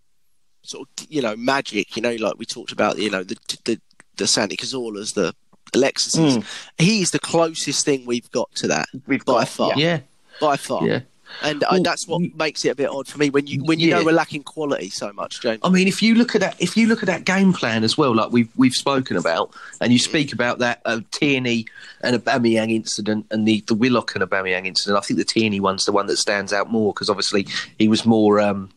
sort 0.63 0.87
of 0.87 1.07
you 1.09 1.21
know 1.21 1.35
magic, 1.35 1.95
you 1.95 2.01
know, 2.01 2.15
like 2.15 2.37
we 2.37 2.45
talked 2.45 2.71
about, 2.71 2.97
you 2.97 3.09
know, 3.11 3.23
the 3.23 3.37
the 3.65 3.79
the 4.17 4.27
Santi 4.27 4.55
Cazorlas, 4.55 5.13
the 5.13 5.33
Alexis. 5.73 6.15
Mm. 6.15 6.45
he's 6.77 7.11
the 7.11 7.19
closest 7.19 7.83
thing 7.83 8.05
we've 8.05 8.29
got 8.31 8.53
to 8.55 8.67
that 8.67 8.87
we've 9.07 9.25
by 9.25 9.39
got 9.41 9.47
far. 9.49 9.73
yeah, 9.75 9.99
by 10.39 10.55
far. 10.55 10.87
yeah. 10.87 11.01
And 11.41 11.63
uh, 11.63 11.67
Well, 11.71 11.83
that's 11.83 12.07
what 12.07 12.21
makes 12.35 12.63
it 12.65 12.69
a 12.69 12.75
bit 12.75 12.89
odd 12.89 13.07
for 13.07 13.17
me 13.17 13.29
when 13.29 13.47
you 13.47 13.63
when 13.63 13.79
you 13.79 13.89
Yeah. 13.89 13.99
know 13.99 14.05
we're 14.05 14.11
lacking 14.13 14.43
quality 14.43 14.89
so 14.89 15.11
much, 15.13 15.41
James. 15.41 15.59
I 15.63 15.69
mean, 15.69 15.87
if 15.87 16.01
you 16.01 16.15
look 16.15 16.35
at 16.35 16.41
that, 16.41 16.55
if 16.61 16.77
you 16.77 16.87
look 16.87 17.01
at 17.03 17.07
that 17.07 17.25
game 17.25 17.53
plan 17.53 17.83
as 17.83 17.97
well, 17.97 18.15
like 18.15 18.31
we've 18.31 18.49
we've 18.55 18.73
spoken 18.73 19.17
about, 19.17 19.53
and 19.81 19.91
you 19.91 19.99
speak 19.99 20.31
about 20.33 20.59
that 20.59 20.81
uh, 20.85 21.01
Tierney 21.11 21.65
and 22.01 22.15
Aubameyang 22.23 22.71
incident, 22.71 23.25
and 23.31 23.47
the 23.47 23.61
the 23.67 23.73
Willock 23.73 24.15
and 24.15 24.23
Aubameyang 24.23 24.65
incident, 24.67 24.97
I 24.97 25.01
think 25.01 25.17
the 25.17 25.25
Tierney 25.25 25.59
one's 25.59 25.85
the 25.85 25.91
one 25.91 26.05
that 26.07 26.17
stands 26.17 26.53
out 26.53 26.69
more 26.69 26.93
because 26.93 27.09
obviously 27.09 27.47
he 27.79 27.87
was 27.87 28.05
more 28.05 28.39
um, 28.39 28.69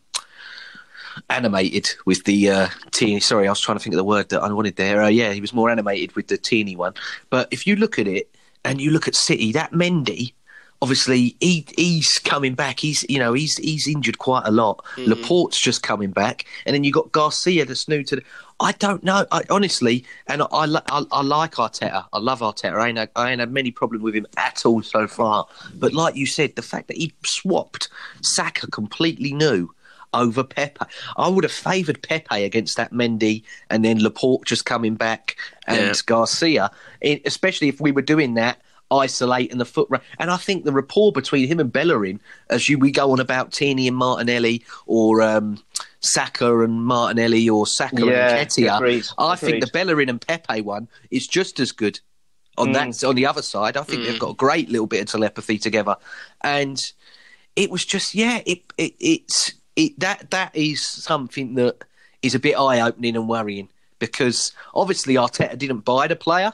animated 1.29 1.89
with 2.05 2.23
the 2.25 2.49
uh, 2.49 2.67
Tierney. 2.91 3.19
Sorry, 3.19 3.47
I 3.47 3.51
was 3.51 3.59
trying 3.61 3.77
to 3.77 3.83
think 3.83 3.93
of 3.93 3.97
the 3.97 4.03
word 4.03 4.29
that 4.29 4.41
I 4.41 4.51
wanted 4.51 4.75
there. 4.75 5.01
Uh, 5.03 5.07
yeah, 5.07 5.31
he 5.33 5.41
was 5.41 5.53
more 5.53 5.69
animated 5.69 6.15
with 6.15 6.27
the 6.27 6.37
Tierney 6.37 6.75
one. 6.75 6.93
But 7.29 7.47
if 7.51 7.65
you 7.67 7.75
look 7.75 7.99
at 7.99 8.07
it 8.07 8.29
and 8.65 8.79
you 8.81 8.91
look 8.91 9.07
at 9.07 9.15
City, 9.15 9.51
that 9.53 9.71
Mendy. 9.71 10.33
Obviously, 10.81 11.35
he 11.39 11.65
he's 11.75 12.19
coming 12.19 12.53
back. 12.53 12.79
He's 12.79 13.03
you 13.09 13.17
know 13.17 13.33
he's 13.33 13.57
he's 13.57 13.87
injured 13.87 14.19
quite 14.19 14.43
a 14.45 14.51
lot. 14.51 14.83
Mm-hmm. 14.95 15.09
Laporte's 15.09 15.59
just 15.59 15.81
coming 15.81 16.11
back, 16.11 16.45
and 16.65 16.75
then 16.75 16.83
you 16.83 16.91
got 16.91 17.11
Garcia 17.11 17.65
that's 17.65 17.87
new 17.87 18.03
to 18.03 18.17
the. 18.17 18.23
I 18.59 18.71
don't 18.73 19.03
know. 19.03 19.25
I, 19.31 19.43
honestly, 19.49 20.03
and 20.27 20.41
I, 20.41 20.47
I, 20.51 21.03
I, 21.11 21.21
like 21.21 21.53
Arteta. 21.55 22.05
I 22.11 22.17
love 22.19 22.39
Arteta. 22.39 22.73
I 22.79 22.87
ain't, 22.89 22.97
had- 22.97 23.11
I 23.15 23.29
ain't 23.31 23.39
had 23.39 23.51
many 23.51 23.69
problems 23.69 24.03
with 24.03 24.15
him 24.15 24.25
at 24.35 24.65
all 24.65 24.81
so 24.81 25.07
far. 25.07 25.47
But 25.75 25.93
like 25.93 26.15
you 26.15 26.25
said, 26.25 26.55
the 26.55 26.63
fact 26.63 26.87
that 26.87 26.97
he 26.97 27.13
swapped 27.23 27.89
Saka 28.21 28.65
completely 28.67 29.31
new 29.33 29.69
over 30.13 30.43
Pepe, 30.43 30.79
I 31.17 31.27
would 31.27 31.43
have 31.43 31.51
favoured 31.53 32.01
Pepe 32.01 32.43
against 32.43 32.77
that 32.77 32.91
Mendy, 32.91 33.43
and 33.69 33.85
then 33.85 34.01
Laporte 34.01 34.45
just 34.45 34.65
coming 34.65 34.95
back 34.95 35.37
and 35.67 35.77
Yeah. 35.79 35.93
Garcia, 36.07 36.71
in, 37.01 37.19
especially 37.25 37.67
if 37.67 37.79
we 37.79 37.91
were 37.91 38.01
doing 38.01 38.33
that. 38.35 38.59
Isolating 38.89 39.57
the 39.57 39.65
foot, 39.65 39.89
and 40.17 40.31
I 40.31 40.37
think 40.37 40.63
the 40.63 40.71
rapport 40.71 41.11
between 41.11 41.47
him 41.47 41.59
and 41.59 41.71
Bellerin, 41.71 42.21
as 42.49 42.69
you 42.69 42.77
we 42.77 42.91
go 42.91 43.11
on 43.11 43.19
about 43.19 43.51
Tierney 43.51 43.87
and 43.87 43.97
Martinelli, 43.97 44.63
or 44.85 45.21
um, 45.21 45.61
Saka 45.99 46.59
and 46.61 46.85
Martinelli, 46.85 47.49
or 47.49 47.67
Saka 47.67 48.05
Yeah, 48.05 48.35
and 48.35 48.47
Nketiah, 48.47 48.77
agreed, 48.77 49.05
I 49.17 49.35
think 49.35 49.63
the 49.63 49.69
Bellerin 49.71 50.07
and 50.07 50.21
Pepe 50.21 50.61
one 50.61 50.87
is 51.11 51.27
just 51.27 51.59
as 51.59 51.71
good. 51.71 51.99
On 52.57 52.71
that, 52.71 53.03
on 53.03 53.13
the 53.13 53.25
other 53.27 53.43
side, 53.43 53.77
I 53.77 53.83
think 53.83 54.03
they've 54.03 54.19
got 54.19 54.31
a 54.31 54.35
great 54.35 54.69
little 54.69 54.87
bit 54.87 55.01
of 55.01 55.07
telepathy 55.07 55.59
together, 55.59 55.95
and 56.41 56.81
it 57.55 57.69
was 57.69 57.85
just 57.85 58.15
yeah, 58.15 58.41
it, 58.45 58.63
it 58.77 58.93
it's 58.99 59.53
it 59.75 59.99
that 59.99 60.31
that 60.31 60.55
is 60.55 60.85
something 60.85 61.55
that 61.55 61.83
is 62.21 62.35
a 62.35 62.39
bit 62.39 62.57
eye 62.57 62.81
opening 62.81 63.15
and 63.15 63.27
worrying 63.27 63.69
because 63.99 64.53
obviously 64.73 65.15
Arteta 65.15 65.57
didn't 65.57 65.79
buy 65.79 66.07
the 66.07 66.15
player, 66.15 66.53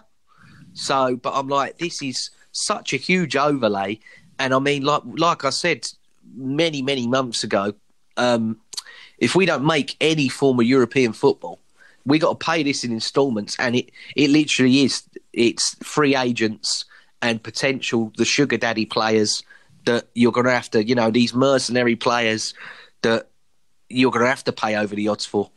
so 0.73 1.15
but 1.15 1.33
I'm 1.33 1.47
like 1.47 1.77
this 1.77 2.01
is 2.01 2.29
such 2.51 2.93
a 2.93 2.97
huge 2.97 3.35
overlay, 3.35 3.99
and 4.39 4.53
I 4.53 4.59
mean 4.59 4.83
like 4.83 5.01
like 5.05 5.45
I 5.45 5.49
said 5.49 5.87
many 6.35 6.81
many 6.81 7.07
months 7.07 7.43
ago, 7.43 7.73
um, 8.17 8.57
if 9.17 9.35
we 9.35 9.45
don't 9.45 9.65
make 9.65 9.95
any 10.01 10.29
form 10.29 10.59
of 10.59 10.65
European 10.65 11.13
football, 11.13 11.59
we 12.05 12.19
got 12.19 12.39
to 12.39 12.45
pay 12.45 12.63
this 12.63 12.83
in 12.83 12.91
instalments, 12.91 13.55
and 13.59 13.75
it 13.75 13.91
it 14.15 14.29
literally 14.29 14.83
is 14.83 15.03
it's 15.31 15.75
free 15.83 16.15
agents 16.15 16.85
and 17.21 17.41
potential 17.41 18.11
the 18.17 18.25
sugar 18.25 18.57
daddy 18.57 18.85
players 18.85 19.43
that 19.85 20.07
you're 20.13 20.31
going 20.31 20.45
to 20.45 20.51
have 20.51 20.69
to 20.71 20.83
you 20.87 20.95
know 20.95 21.09
these 21.11 21.33
mercenary 21.33 21.95
players 21.95 22.53
that 23.01 23.29
you're 23.89 24.11
going 24.11 24.23
to 24.23 24.29
have 24.29 24.43
to 24.43 24.51
pay 24.51 24.75
over 24.75 24.95
the 24.95 25.07
odds 25.07 25.25
for. 25.25 25.49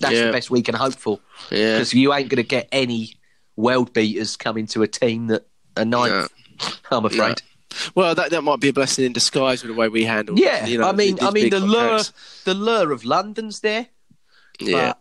That's 0.00 0.14
Yeah. 0.14 0.26
the 0.26 0.32
best 0.32 0.50
we 0.50 0.62
can 0.62 0.74
hope 0.76 0.94
for 0.94 1.18
Yeah. 1.50 1.74
because 1.74 1.92
you 1.92 2.14
ain't 2.14 2.28
going 2.28 2.42
to 2.42 2.48
get 2.48 2.68
any 2.70 3.14
world 3.58 3.92
beaters 3.92 4.36
coming 4.36 4.66
to 4.68 4.82
a 4.82 4.88
team 4.88 5.26
that 5.26 5.46
are 5.76 5.84
ninth. 5.84 6.32
I'm 6.90 7.04
afraid. 7.04 7.42
Well, 7.94 8.14
that 8.14 8.30
that 8.30 8.42
might 8.42 8.60
be 8.60 8.68
a 8.68 8.72
blessing 8.72 9.04
in 9.04 9.12
disguise 9.12 9.62
with 9.62 9.74
the 9.74 9.78
way 9.78 9.88
we 9.88 10.04
handle. 10.04 10.38
Yeah, 10.38 10.66
you 10.66 10.78
know, 10.78 10.88
I 10.88 10.92
mean, 10.92 11.18
I 11.20 11.30
mean, 11.30 11.50
the 11.50 11.60
lure, 11.60 12.00
the 12.44 12.54
lure 12.54 12.92
of 12.92 13.04
London's 13.04 13.60
there. 13.60 13.88
Yeah. 14.58 14.94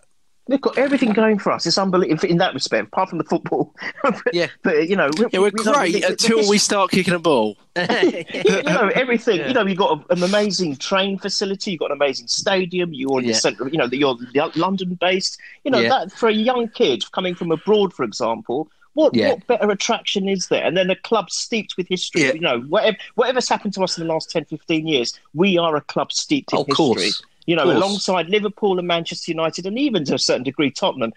But 0.47 0.53
They've 0.53 0.61
got 0.61 0.77
everything 0.77 1.11
going 1.13 1.39
for 1.39 1.51
us. 1.51 1.65
It's 1.65 1.77
unbelievable 1.77 2.29
in 2.29 2.37
that 2.37 2.53
respect, 2.53 2.87
apart 2.87 3.09
from 3.09 3.17
the 3.17 3.23
football. 3.25 3.73
Yeah. 4.33 4.47
but 4.63 4.87
you 4.89 4.95
know, 4.95 5.09
we, 5.17 5.25
Yeah, 5.31 5.39
we're 5.39 5.51
we- 5.51 5.51
you 5.59 5.63
know, 5.65 5.73
great 5.73 5.93
the- 5.93 5.99
the- 6.01 6.07
until 6.09 6.41
the- 6.43 6.49
we 6.49 6.57
start 6.69 6.91
kicking 6.91 7.13
a 7.13 7.19
ball. 7.19 7.57
you 7.75 8.63
know 8.63 8.89
everything. 8.95 9.47
You 9.47 9.53
know, 9.53 9.65
you've 9.65 9.77
got 9.77 10.05
a, 10.09 10.13
an 10.13 10.23
amazing 10.23 10.77
train 10.77 11.17
facility. 11.19 11.71
You've 11.71 11.79
got 11.81 11.91
an 11.91 11.97
amazing 11.97 12.27
stadium. 12.27 12.93
You're 12.93 13.19
in 13.19 13.25
Yeah. 13.25 13.31
the 13.33 13.39
centre. 13.39 13.67
You 13.67 13.77
know, 13.77 13.85
you're 13.91 14.17
London 14.55 14.95
based. 14.95 15.39
You 15.63 15.71
know 15.71 15.79
Yeah. 15.79 15.89
that 15.89 16.11
for 16.11 16.29
a 16.29 16.33
young 16.33 16.69
kid 16.69 17.09
coming 17.11 17.35
from 17.35 17.51
abroad, 17.51 17.93
for 17.93 18.03
example. 18.03 18.69
What, 18.93 19.13
Yeah. 19.15 19.29
what 19.33 19.45
better 19.45 19.69
attraction 19.69 20.27
is 20.27 20.47
there? 20.47 20.63
And 20.65 20.75
then 20.75 20.89
a 20.89 20.95
club 20.95 21.29
steeped 21.29 21.77
with 21.77 21.87
history. 21.87 22.23
Yeah. 22.23 22.33
You 22.33 22.39
know, 22.39 22.61
whatever, 22.61 22.97
whatever's 23.13 23.47
happened 23.47 23.75
to 23.75 23.83
us 23.83 23.95
in 23.95 24.07
the 24.07 24.11
last 24.11 24.31
10, 24.31 24.45
15 24.45 24.87
years, 24.87 25.19
we 25.35 25.55
are 25.59 25.75
a 25.75 25.81
club 25.81 26.11
steeped 26.11 26.51
in 26.51 26.57
oh, 26.57 26.61
Of 26.61 26.67
history. 26.67 26.83
course. 26.85 27.23
You 27.47 27.55
know, 27.55 27.63
alongside 27.63 28.29
Liverpool 28.29 28.77
and 28.77 28.87
Manchester 28.87 29.31
United, 29.31 29.65
and 29.65 29.79
even 29.79 30.03
to 30.05 30.15
a 30.15 30.19
certain 30.19 30.43
degree 30.43 30.69
Tottenham. 30.69 31.13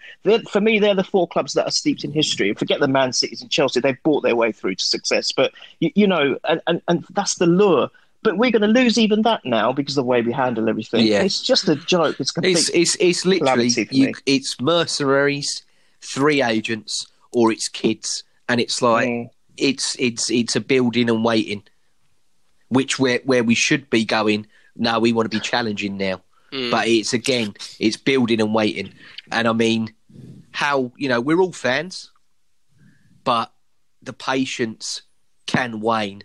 For 0.49 0.61
me, 0.61 0.79
they're 0.79 0.95
the 0.95 1.03
four 1.03 1.27
clubs 1.27 1.53
that 1.53 1.67
are 1.67 1.71
steeped 1.71 2.03
in 2.03 2.11
history. 2.11 2.53
Forget 2.53 2.79
the 2.79 2.87
Man 2.87 3.13
Cities 3.13 3.41
and 3.41 3.51
Chelsea; 3.51 3.81
they've 3.81 4.01
bought 4.01 4.23
their 4.23 4.35
way 4.35 4.51
through 4.53 4.75
to 4.75 4.85
success. 4.85 5.31
But 5.31 5.51
you, 5.79 5.91
you 5.93 6.07
know, 6.07 6.37
and, 6.45 6.61
and, 6.67 6.81
and 6.87 7.05
that's 7.11 7.35
the 7.35 7.45
lure. 7.45 7.89
But 8.23 8.37
we're 8.37 8.51
going 8.51 8.61
to 8.61 8.67
lose 8.67 8.97
even 8.97 9.23
that 9.23 9.43
now 9.43 9.73
because 9.73 9.97
of 9.97 10.03
the 10.03 10.07
way 10.07 10.21
we 10.21 10.31
handle 10.31 10.69
everything. 10.69 11.05
Yeah. 11.05 11.23
It's 11.23 11.41
just 11.41 11.67
a 11.67 11.75
joke. 11.75 12.19
It's 12.19 12.31
complete. 12.31 12.57
It's 12.57 12.69
it's 12.69 12.95
it's 12.99 13.25
literally 13.25 13.69
you, 13.91 14.13
it's 14.25 14.61
mercenaries, 14.61 15.63
three 16.01 16.41
agents, 16.41 17.07
or 17.33 17.51
it's 17.51 17.67
kids, 17.67 18.23
and 18.47 18.61
it's 18.61 18.81
like 18.81 19.09
Mm. 19.09 19.29
it's 19.57 19.95
it's 19.99 20.29
it's 20.31 20.55
a 20.55 20.61
building 20.61 21.09
and 21.09 21.25
waiting, 21.25 21.63
which 22.69 22.99
where 22.99 23.19
where 23.25 23.43
we 23.43 23.55
should 23.55 23.89
be 23.89 24.05
going. 24.05 24.47
No, 24.75 24.99
we 24.99 25.13
want 25.13 25.29
to 25.29 25.35
be 25.35 25.41
challenging 25.41 25.97
now, 25.97 26.21
mm. 26.51 26.71
but 26.71 26.87
it's 26.87 27.13
again 27.13 27.53
it's 27.79 27.97
building 27.97 28.39
and 28.41 28.53
waiting, 28.53 28.93
and 29.31 29.47
I 29.47 29.53
mean 29.53 29.93
how 30.51 30.91
you 30.97 31.09
know 31.09 31.21
we're 31.21 31.39
all 31.39 31.51
fans, 31.53 32.11
but 33.23 33.51
the 34.01 34.13
patience 34.13 35.03
can 35.45 35.81
wane, 35.81 36.23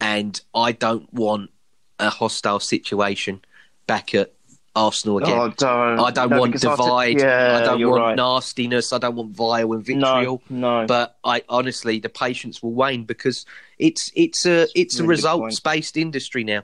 and 0.00 0.40
I 0.54 0.72
don't 0.72 1.12
want 1.12 1.50
a 1.98 2.10
hostile 2.10 2.60
situation 2.60 3.40
back 3.86 4.14
at 4.14 4.32
Arsenal 4.76 5.18
again. 5.18 5.36
Oh, 5.36 5.48
don't. 5.48 5.98
I 5.98 6.10
don't 6.12 6.30
No, 6.30 6.38
want 6.40 6.52
because 6.52 6.64
after- 6.64 6.82
divide. 6.84 7.18
yeah, 7.18 7.58
I 7.60 7.64
don't 7.64 7.90
want 7.90 8.00
right. 8.00 8.16
nastiness. 8.16 8.92
I 8.92 8.98
don't 8.98 9.16
want 9.16 9.34
vile 9.34 9.72
and 9.72 9.88
No, 9.88 10.14
vitriol. 10.14 10.42
no. 10.48 10.86
But 10.86 11.16
I 11.24 11.42
honestly, 11.48 11.98
the 11.98 12.08
patience 12.08 12.62
will 12.62 12.72
wane 12.72 13.04
because 13.04 13.44
it's 13.78 14.12
it's 14.14 14.46
a 14.46 14.68
it's 14.76 14.98
a 14.98 15.02
Really 15.02 15.06
good 15.06 15.10
results 15.10 15.60
based 15.60 15.96
industry 15.96 16.44
now. 16.44 16.62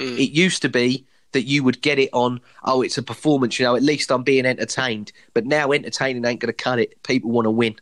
Mm. 0.00 0.18
It 0.18 0.30
used 0.30 0.62
to 0.62 0.68
be 0.68 1.06
that 1.32 1.42
you 1.42 1.62
would 1.62 1.80
get 1.82 1.98
it 1.98 2.10
on. 2.12 2.40
Oh, 2.64 2.82
it's 2.82 2.98
a 2.98 3.02
performance. 3.02 3.58
You 3.58 3.66
know, 3.66 3.76
at 3.76 3.82
least 3.82 4.10
I'm 4.10 4.22
being 4.22 4.46
entertained. 4.46 5.12
But 5.34 5.46
now 5.46 5.72
entertaining 5.72 6.24
ain't 6.24 6.40
going 6.40 6.48
to 6.48 6.52
cut 6.52 6.78
it. 6.78 7.02
People 7.02 7.30
want 7.30 7.44
to 7.46 7.50
win. 7.50 7.76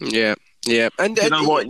Yeah, 0.00 0.34
yeah, 0.66 0.88
and 0.98 1.16
you 1.16 1.22
and- 1.22 1.30
know 1.30 1.44
what, 1.44 1.68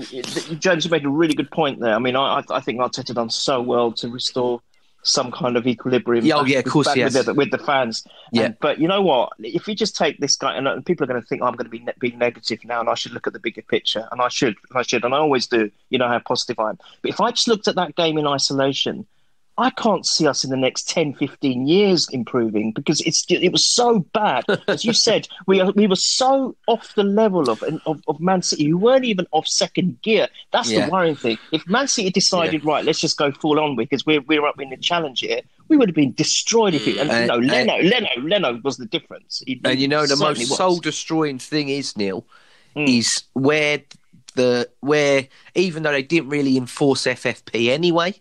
James, 0.58 0.84
you 0.84 0.90
made 0.90 1.04
a 1.04 1.08
really 1.10 1.34
good 1.34 1.50
point 1.50 1.80
there. 1.80 1.94
I 1.94 1.98
mean, 1.98 2.16
I, 2.16 2.38
I 2.38 2.56
I 2.56 2.60
think 2.60 2.80
Arteta 2.80 3.14
done 3.14 3.28
so 3.30 3.60
well 3.60 3.92
to 3.92 4.08
restore 4.08 4.60
some 5.02 5.30
kind 5.30 5.58
of 5.58 5.66
equilibrium. 5.66 6.24
Oh, 6.32 6.44
yeah, 6.46 6.60
of 6.60 6.64
with- 6.64 6.72
course 6.72 6.86
back 6.86 6.96
he 6.96 7.04
with, 7.04 7.26
the, 7.26 7.34
with 7.34 7.50
the 7.50 7.58
fans. 7.58 8.02
Yeah. 8.32 8.44
And- 8.44 8.56
but 8.60 8.80
you 8.80 8.88
know 8.88 9.02
what? 9.02 9.34
If 9.38 9.68
you 9.68 9.74
just 9.74 9.94
take 9.94 10.18
this 10.18 10.36
guy, 10.36 10.56
and, 10.56 10.66
and 10.66 10.84
people 10.84 11.04
are 11.04 11.06
going 11.06 11.20
to 11.20 11.26
think 11.26 11.42
oh, 11.42 11.46
I'm 11.46 11.54
going 11.54 11.66
to 11.66 11.70
be 11.70 11.80
ne- 11.80 11.92
being 12.00 12.18
negative 12.18 12.64
now, 12.64 12.80
and 12.80 12.88
I 12.88 12.94
should 12.94 13.12
look 13.12 13.26
at 13.26 13.34
the 13.34 13.38
bigger 13.38 13.62
picture, 13.62 14.08
and 14.10 14.22
I 14.22 14.28
should, 14.28 14.56
and 14.70 14.78
I 14.78 14.82
should, 14.82 15.04
and 15.04 15.14
I 15.14 15.18
always 15.18 15.46
do. 15.46 15.70
You 15.90 15.98
know 15.98 16.08
how 16.08 16.18
positive 16.20 16.58
I 16.58 16.70
am. 16.70 16.78
But 17.02 17.10
if 17.10 17.20
I 17.20 17.30
just 17.30 17.46
looked 17.46 17.68
at 17.68 17.74
that 17.76 17.94
game 17.94 18.16
in 18.16 18.26
isolation. 18.26 19.06
I 19.56 19.70
can't 19.70 20.04
see 20.04 20.26
us 20.26 20.42
in 20.42 20.50
the 20.50 20.56
next 20.56 20.88
10, 20.88 21.14
15 21.14 21.68
years 21.68 22.08
improving 22.10 22.72
because 22.72 23.00
it's 23.02 23.24
it 23.28 23.50
was 23.52 23.64
so 23.64 24.00
bad. 24.12 24.44
As 24.66 24.84
you 24.84 24.92
said, 24.92 25.28
we 25.46 25.62
we 25.72 25.86
were 25.86 25.94
so 25.96 26.56
off 26.66 26.92
the 26.96 27.04
level 27.04 27.48
of 27.48 27.62
of, 27.62 28.02
of 28.08 28.18
Man 28.20 28.42
City. 28.42 28.66
We 28.66 28.74
weren't 28.74 29.04
even 29.04 29.26
off 29.30 29.46
second 29.46 30.02
gear. 30.02 30.26
That's 30.52 30.70
Yeah. 30.72 30.86
the 30.86 30.90
worrying 30.92 31.14
thing. 31.14 31.38
If 31.52 31.66
Man 31.68 31.86
City 31.86 32.10
decided, 32.10 32.64
right, 32.64 32.84
let's 32.84 33.00
just 33.00 33.16
go 33.16 33.30
full 33.30 33.60
on 33.60 33.76
because 33.76 34.04
we're 34.04 34.22
we're 34.22 34.44
up 34.44 34.60
in 34.60 34.70
the 34.70 34.76
challenge 34.76 35.20
here, 35.20 35.40
we 35.68 35.76
would 35.76 35.88
have 35.88 35.94
been 35.96 36.14
destroyed 36.14 36.74
if 36.74 36.88
it. 36.88 36.96
And, 36.96 37.10
And- 37.10 37.20
you 37.20 37.26
know, 37.28 37.56
and- 37.56 37.68
Leno, 37.68 37.76
Leno, 37.82 38.08
Leno 38.22 38.60
was 38.64 38.76
the 38.78 38.86
difference. 38.86 39.42
He- 39.46 39.60
And 39.64 39.78
you 39.78 39.86
know 39.86 40.04
the 40.06 40.16
most 40.16 40.46
soul 40.48 40.78
destroying 40.78 41.38
thing 41.38 41.68
is 41.68 41.96
Neil 41.96 42.26
Mm. 42.74 42.98
is 42.98 43.22
where 43.34 43.82
the 44.34 44.68
where 44.80 45.28
even 45.54 45.84
though 45.84 45.92
they 45.92 46.02
didn't 46.02 46.28
really 46.28 46.56
enforce 46.56 47.06
FFP 47.06 47.70
anyway, 47.70 48.20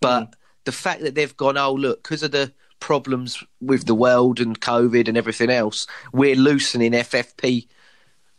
but 0.00 0.30
Mm. 0.30 0.32
The 0.64 0.72
fact 0.72 1.02
that 1.02 1.14
they've 1.14 1.36
gone 1.36 1.56
oh 1.56 1.72
look 1.72 2.02
because 2.02 2.22
of 2.22 2.30
the 2.32 2.52
problems 2.80 3.42
with 3.60 3.86
the 3.86 3.94
world 3.94 4.40
and 4.40 4.60
COVID 4.60 5.08
and 5.08 5.16
everything 5.16 5.50
else, 5.50 5.86
we're 6.12 6.34
loosening 6.36 6.92
FFP 6.92 7.66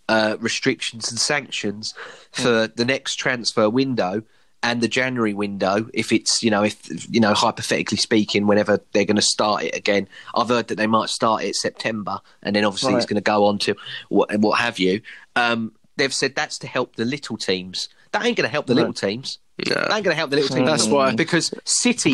uh, 0.09 0.35
restrictions 0.39 1.09
and 1.09 1.19
sanctions 1.19 1.93
for 2.31 2.67
the 2.67 2.85
next 2.85 3.15
transfer 3.15 3.69
window 3.69 4.21
and 4.61 4.81
the 4.81 4.87
January 4.87 5.33
window. 5.33 5.89
If 5.93 6.11
it's 6.11 6.43
you 6.43 6.51
know 6.51 6.63
if 6.63 6.77
you 7.13 7.19
know 7.19 7.33
hypothetically 7.33 7.97
speaking, 7.97 8.47
whenever 8.47 8.79
they're 8.91 9.05
going 9.05 9.15
to 9.15 9.21
start 9.21 9.63
it 9.63 9.75
again, 9.75 10.07
I've 10.35 10.49
heard 10.49 10.67
that 10.69 10.75
they 10.75 10.87
might 10.87 11.09
start 11.09 11.43
it 11.43 11.55
September, 11.55 12.19
and 12.41 12.55
then 12.55 12.65
obviously 12.65 12.93
it's 12.95 13.05
going 13.05 13.15
to 13.15 13.21
go 13.21 13.45
on 13.45 13.57
to 13.59 13.75
what 14.09 14.35
what 14.39 14.59
have 14.59 14.79
you. 14.79 15.01
Um, 15.35 15.73
they've 15.97 16.13
said 16.13 16.35
that's 16.35 16.57
to 16.59 16.67
help 16.67 16.95
the 16.95 17.05
little 17.05 17.37
teams. 17.37 17.89
That 18.11 18.25
ain't 18.25 18.37
going 18.37 18.47
to 18.47 18.51
help 18.51 18.67
the 18.67 18.73
Right. 18.75 18.81
little 18.81 18.93
teams. 18.93 19.39
No. 19.69 19.75
That 19.75 19.93
ain't 19.93 20.03
going 20.03 20.05
to 20.05 20.15
help 20.15 20.29
the 20.31 20.37
little 20.37 20.55
team. 20.55 20.65
That's 20.65 20.87
why- 20.87 21.13
because 21.15 21.53
City, 21.63 22.13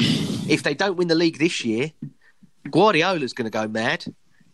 if 0.52 0.64
they 0.64 0.74
don't 0.74 0.98
win 0.98 1.08
the 1.08 1.16
league 1.16 1.40
this 1.40 1.64
year, 1.64 1.92
Guardiola's 2.70 3.34
going 3.34 3.50
to 3.50 3.58
go 3.58 3.68
mad. 3.68 4.06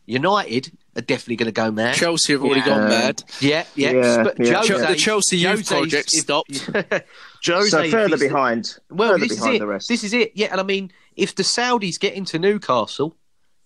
United 0.07 0.71
are 0.95 1.01
definitely 1.01 1.36
going 1.38 1.47
to 1.47 1.51
go 1.51 1.71
mad. 1.71 1.95
Chelsea 1.95 2.33
have 2.33 2.43
already 2.43 2.61
gone 2.61 2.88
mad. 2.89 3.23
Yeah, 3.39 3.65
yeah. 3.75 3.91
Yeah, 3.91 4.23
But 4.23 4.39
yeah. 4.39 4.53
Jose, 4.61 4.86
the 4.86 4.95
Chelsea 4.95 5.38
youth 5.38 5.51
Jose's- 5.67 5.67
project 5.67 6.09
stopped. 6.11 6.69
Jose, 7.45 7.69
so 7.69 7.89
further 7.89 8.17
behind. 8.17 8.77
Well, 8.91 9.13
further 9.13 9.27
this 9.27 9.39
is 9.39 9.45
it. 9.45 9.59
the 9.59 9.67
rest. 9.67 9.88
This 9.89 10.03
is 10.03 10.13
it. 10.13 10.31
Yeah, 10.36 10.47
and 10.51 10.59
I 10.59 10.63
mean, 10.63 10.91
if 11.15 11.33
the 11.36 11.43
Saudis 11.43 11.99
get 11.99 12.13
into 12.13 12.38
Newcastle, 12.38 13.15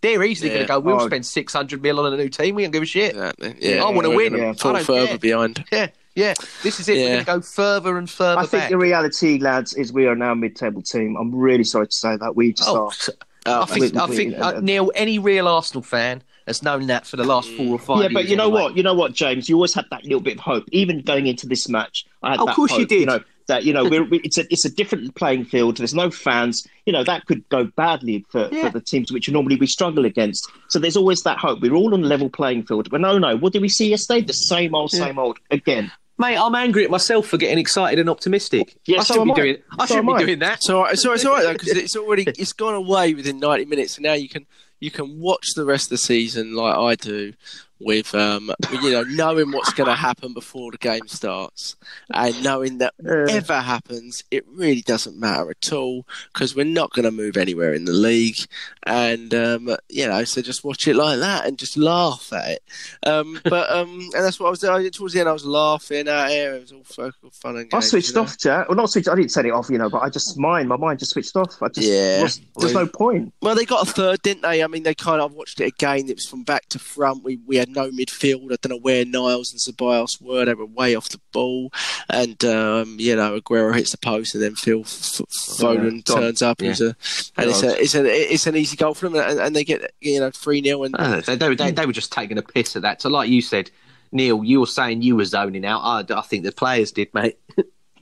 they're 0.01 0.23
easily 0.23 0.49
Yeah. 0.49 0.55
going 0.55 0.67
to 0.67 0.73
go. 0.73 0.79
We'll 0.79 1.01
Oh. 1.01 1.07
spend 1.07 1.25
six 1.25 1.51
hundred 1.53 1.81
mil 1.81 1.99
on 1.99 2.13
a 2.13 2.17
new 2.17 2.29
team. 2.29 2.55
We 2.55 2.63
don't 2.63 2.71
give 2.71 2.83
a 2.83 2.85
shit. 2.85 3.11
Exactly. 3.11 3.55
Yeah, 3.59 3.83
I 3.83 3.89
wanna 3.91 4.09
we're 4.09 4.15
win. 4.29 4.37
Yeah. 4.37 4.53
Fall 4.53 4.71
I 4.71 4.75
don't 4.79 4.85
further 4.85 5.07
care. 5.07 5.17
behind. 5.17 5.65
Yeah, 5.73 5.87
yeah. 6.19 6.33
This 6.63 6.79
is 6.79 6.87
it. 6.89 6.97
We're 6.97 7.07
going 7.09 7.19
to 7.19 7.25
go 7.25 7.41
further 7.41 7.97
and 7.97 8.09
further 8.09 8.39
I 8.39 8.45
think 8.45 8.63
back. 8.63 8.69
the 8.69 8.77
reality, 8.77 9.39
lads, 9.39 9.73
is 9.73 9.91
we 9.93 10.05
are 10.07 10.15
now 10.15 10.31
a 10.33 10.35
mid-table 10.35 10.81
team. 10.81 11.15
I'm 11.19 11.33
really 11.33 11.63
sorry 11.63 11.87
to 11.87 11.95
say 11.95 12.17
that 12.17 12.35
we 12.35 12.53
just 12.53 12.69
Oh, 12.69 12.87
are. 12.87 12.91
so- 12.93 13.13
Oh, 13.45 13.61
I 13.61 13.65
think, 13.65 13.95
I 13.95 14.07
think 14.07 14.37
uh, 14.37 14.59
Neil, 14.59 14.91
any 14.95 15.17
real 15.17 15.47
Arsenal 15.47 15.81
fan 15.81 16.21
has 16.45 16.61
known 16.61 16.87
that 16.87 17.07
for 17.07 17.15
the 17.15 17.23
last 17.23 17.49
four 17.51 17.67
or 17.67 17.79
five 17.79 17.97
Yeah, 17.97 18.01
years. 18.03 18.13
but 18.13 18.27
you 18.27 18.35
know 18.35 18.43
anyway. 18.47 18.61
what? 18.63 18.77
You 18.77 18.83
know 18.83 18.93
what, 18.93 19.13
James? 19.13 19.47
You 19.47 19.55
always 19.55 19.73
had 19.73 19.85
that 19.91 20.03
little 20.03 20.19
bit 20.19 20.33
of 20.33 20.39
hope, 20.41 20.65
even 20.73 21.01
going 21.01 21.25
into 21.25 21.47
this 21.47 21.69
match. 21.69 22.05
I 22.21 22.31
had 22.31 22.41
Of 22.41 22.47
that 22.47 22.55
course 22.57 22.71
you 22.73 22.79
hope, 22.79 22.89
did. 22.89 22.99
You 22.99 23.05
know 23.05 23.19
that 23.47 23.63
you 23.63 23.73
know 23.73 23.85
we're, 23.85 24.03
we, 24.03 24.19
it's 24.19 24.37
a 24.37 24.43
it's 24.53 24.65
a 24.65 24.69
different 24.69 25.15
playing 25.15 25.45
field. 25.45 25.77
There's 25.77 25.95
no 25.95 26.11
fans. 26.11 26.67
You 26.85 26.91
know 26.93 27.03
that 27.05 27.25
could 27.27 27.47
go 27.49 27.63
badly 27.63 28.25
for, 28.29 28.49
Yeah. 28.51 28.63
for 28.67 28.77
the 28.77 28.81
teams 28.81 29.11
which 29.11 29.29
normally 29.29 29.55
we 29.55 29.67
struggle 29.67 30.03
against. 30.05 30.47
So 30.67 30.77
there's 30.77 30.97
always 30.97 31.23
that 31.23 31.37
hope. 31.37 31.61
We're 31.61 31.73
all 31.73 31.93
on 31.93 32.03
a 32.03 32.07
level 32.07 32.29
playing 32.29 32.63
field. 32.65 32.89
But 32.91 32.99
no, 33.01 33.17
no. 33.17 33.37
What 33.37 33.53
did 33.53 33.61
we 33.61 33.69
see 33.69 33.89
yesterday? 33.89 34.21
The 34.21 34.33
same 34.33 34.75
old, 34.75 34.91
same 34.91 35.17
old 35.17 35.39
again. 35.49 35.91
Mate, 36.19 36.37
I'm 36.37 36.53
angry 36.53 36.83
at 36.83 36.91
myself 36.91 37.27
for 37.27 37.37
getting 37.37 37.57
excited 37.57 37.97
and 37.97 38.09
optimistic. 38.09 38.75
Yeah, 38.85 38.99
I 38.99 39.03
so 39.03 39.13
shouldn't 39.15 39.35
be 39.35 39.41
I. 39.41 39.45
doing. 39.45 39.57
I 39.79 39.85
So 39.85 39.95
shouldn't 39.95 40.09
am 40.09 40.17
be 40.17 40.23
I. 40.23 40.25
doing 40.25 40.39
that. 40.39 40.57
It's 40.57 40.69
all 40.69 40.83
right. 40.83 40.93
It's 40.93 41.05
all 41.05 41.11
right, 41.11 41.15
it's 41.15 41.25
all 41.25 41.33
right 41.33 41.43
though 41.43 41.53
because 41.53 41.69
it's 41.69 41.95
already 41.95 42.23
it's 42.37 42.53
gone 42.53 42.75
away 42.75 43.13
within 43.13 43.39
ninety 43.39 43.65
minutes, 43.65 43.95
and 43.97 44.03
now 44.03 44.13
you 44.13 44.27
can 44.29 44.45
you 44.81 44.91
can 44.91 45.19
watch 45.19 45.47
the 45.55 45.65
rest 45.65 45.85
of 45.87 45.89
the 45.91 45.97
season 45.97 46.53
like 46.55 46.75
I 46.75 46.95
do, 46.95 47.33
with 47.79 48.13
um 48.13 48.51
you 48.83 48.91
know 48.91 49.03
knowing 49.03 49.51
what's 49.51 49.71
going 49.73 49.87
to 49.89 49.95
happen 49.95 50.33
before 50.33 50.71
the 50.71 50.77
game 50.77 51.07
starts, 51.07 51.75
and 52.13 52.43
knowing 52.43 52.79
that 52.79 52.93
whatever 52.97 53.59
happens, 53.59 54.23
it 54.31 54.45
really 54.47 54.81
doesn't 54.81 55.17
matter 55.17 55.49
at 55.49 55.71
all 55.73 56.05
because 56.33 56.55
we're 56.55 56.65
not 56.65 56.91
going 56.91 57.05
to 57.05 57.11
move 57.11 57.37
anywhere 57.37 57.73
in 57.73 57.85
the 57.85 57.93
league, 57.93 58.35
and 58.83 59.33
um 59.33 59.69
you 59.87 60.07
know 60.07 60.23
so 60.25 60.41
just 60.41 60.63
watch 60.63 60.87
it 60.87 60.95
like 60.95 61.19
that 61.19 61.45
and 61.45 61.57
just 61.57 61.77
laugh 61.77 62.31
at 62.33 62.49
it. 62.49 62.63
Um, 63.05 63.39
but 63.45 63.69
um 63.71 63.89
and 64.13 64.23
that's 64.25 64.39
what 64.39 64.47
I 64.47 64.49
was 64.49 64.59
doing. 64.59 64.89
Towards 64.91 65.13
the 65.13 65.21
end, 65.21 65.29
I 65.29 65.33
was 65.33 65.45
laughing 65.45 66.07
at 66.09 66.31
it. 66.31 66.53
It 66.53 66.61
was 66.61 66.71
all 66.73 66.83
fun 66.83 67.13
fun 67.31 67.55
and 67.57 67.69
games, 67.69 67.85
I 67.85 67.87
switched 67.87 68.09
you 68.09 68.15
know? 68.15 68.21
off, 68.23 68.37
Jack. 68.37 68.67
Well, 68.67 68.75
not 68.75 68.89
switched. 68.89 69.07
I 69.07 69.15
didn't 69.15 69.31
set 69.31 69.45
it 69.45 69.51
off, 69.51 69.69
you 69.69 69.77
know, 69.77 69.89
but 69.89 69.99
I 70.01 70.09
just 70.09 70.37
mine. 70.37 70.67
My 70.67 70.77
mind 70.77 70.99
just 70.99 71.11
switched 71.11 71.35
off. 71.35 71.61
I 71.61 71.69
just 71.69 71.87
Yeah. 71.87 72.23
was- 72.23 72.41
there's 72.57 72.73
no 72.73 72.87
point. 72.87 73.33
Well, 73.41 73.55
they 73.55 73.63
got 73.65 73.87
a 73.87 73.91
third, 73.91 74.21
didn't 74.21 74.41
they? 74.41 74.61
I 74.63 74.67
mean, 74.67 74.83
they 74.83 74.93
kind 74.95 75.21
of 75.21 75.29
I 75.29 75.33
watched 75.35 75.61
it 75.61 75.65
again. 75.65 76.09
It 76.09 76.15
was 76.15 76.25
from 76.25 76.43
back 76.43 76.67
to 76.69 76.79
front. 76.79 77.23
We 77.23 77.39
we 77.45 77.57
had 77.57 77.68
no 77.71 77.89
midfield. 77.91 78.45
I 78.51 78.57
don't 78.61 78.69
know 78.69 78.79
where 78.79 79.05
Niles 79.05 79.51
and 79.51 79.59
Ceballos 79.59 80.21
were. 80.21 80.45
They 80.45 80.53
were 80.53 80.65
way 80.65 80.95
off 80.95 81.09
the 81.09 81.19
ball, 81.31 81.71
and 82.09 82.43
um, 82.45 82.97
you 82.99 83.15
know 83.15 83.39
Aguero 83.39 83.73
hits 83.75 83.91
the 83.91 83.97
post, 83.97 84.35
and 84.35 84.43
then 84.43 84.55
Phil 84.55 84.81
F- 84.81 84.87
Foden 84.87 86.03
turns 86.05 86.41
up. 86.41 86.61
Yeah. 86.61 86.69
It's 86.71 86.81
a, 86.81 86.95
and 87.37 87.49
it's 87.49 87.63
a 87.63 87.81
it's 87.81 87.95
a 87.95 88.33
it's 88.33 88.47
an 88.47 88.55
easy 88.55 88.75
goal 88.77 88.93
for 88.93 89.09
them, 89.09 89.19
and, 89.21 89.39
and 89.39 89.55
they 89.55 89.63
get 89.63 89.93
you 90.01 90.19
know 90.19 90.31
three 90.31 90.61
0 90.63 90.83
and 90.83 90.95
they, 91.25 91.35
they, 91.35 91.55
they, 91.55 91.71
they 91.71 91.85
were 91.85 91.93
just 91.93 92.11
taking 92.11 92.37
a 92.37 92.41
piss 92.41 92.75
at 92.75 92.81
that. 92.83 93.01
So, 93.01 93.09
like 93.09 93.29
you 93.29 93.41
said, 93.41 93.71
Neil, 94.11 94.43
you 94.43 94.59
were 94.59 94.65
saying 94.65 95.01
you 95.01 95.15
were 95.15 95.25
zoning 95.25 95.65
out. 95.65 95.81
I, 95.81 96.03
I 96.17 96.21
think 96.21 96.43
the 96.43 96.51
players 96.51 96.91
did, 96.91 97.13
mate. 97.13 97.37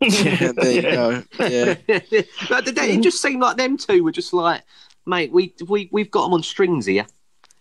yeah, 0.02 0.52
there 0.56 0.72
you 0.72 0.82
go. 0.82 1.24
Yeah, 1.40 1.76
But 2.50 2.66
they- 2.66 2.72
they- 2.72 2.92
it 2.94 3.02
just 3.02 3.22
seemed 3.22 3.42
like 3.42 3.58
them 3.58 3.78
two 3.78 4.04
were 4.04 4.12
just 4.12 4.32
like, 4.34 4.62
mate, 5.06 5.32
we 5.32 5.54
we 5.68 5.90
we've 5.92 6.12
got 6.12 6.24
them 6.24 6.34
on 6.34 6.44
strings 6.44 6.86
here. 6.86 7.06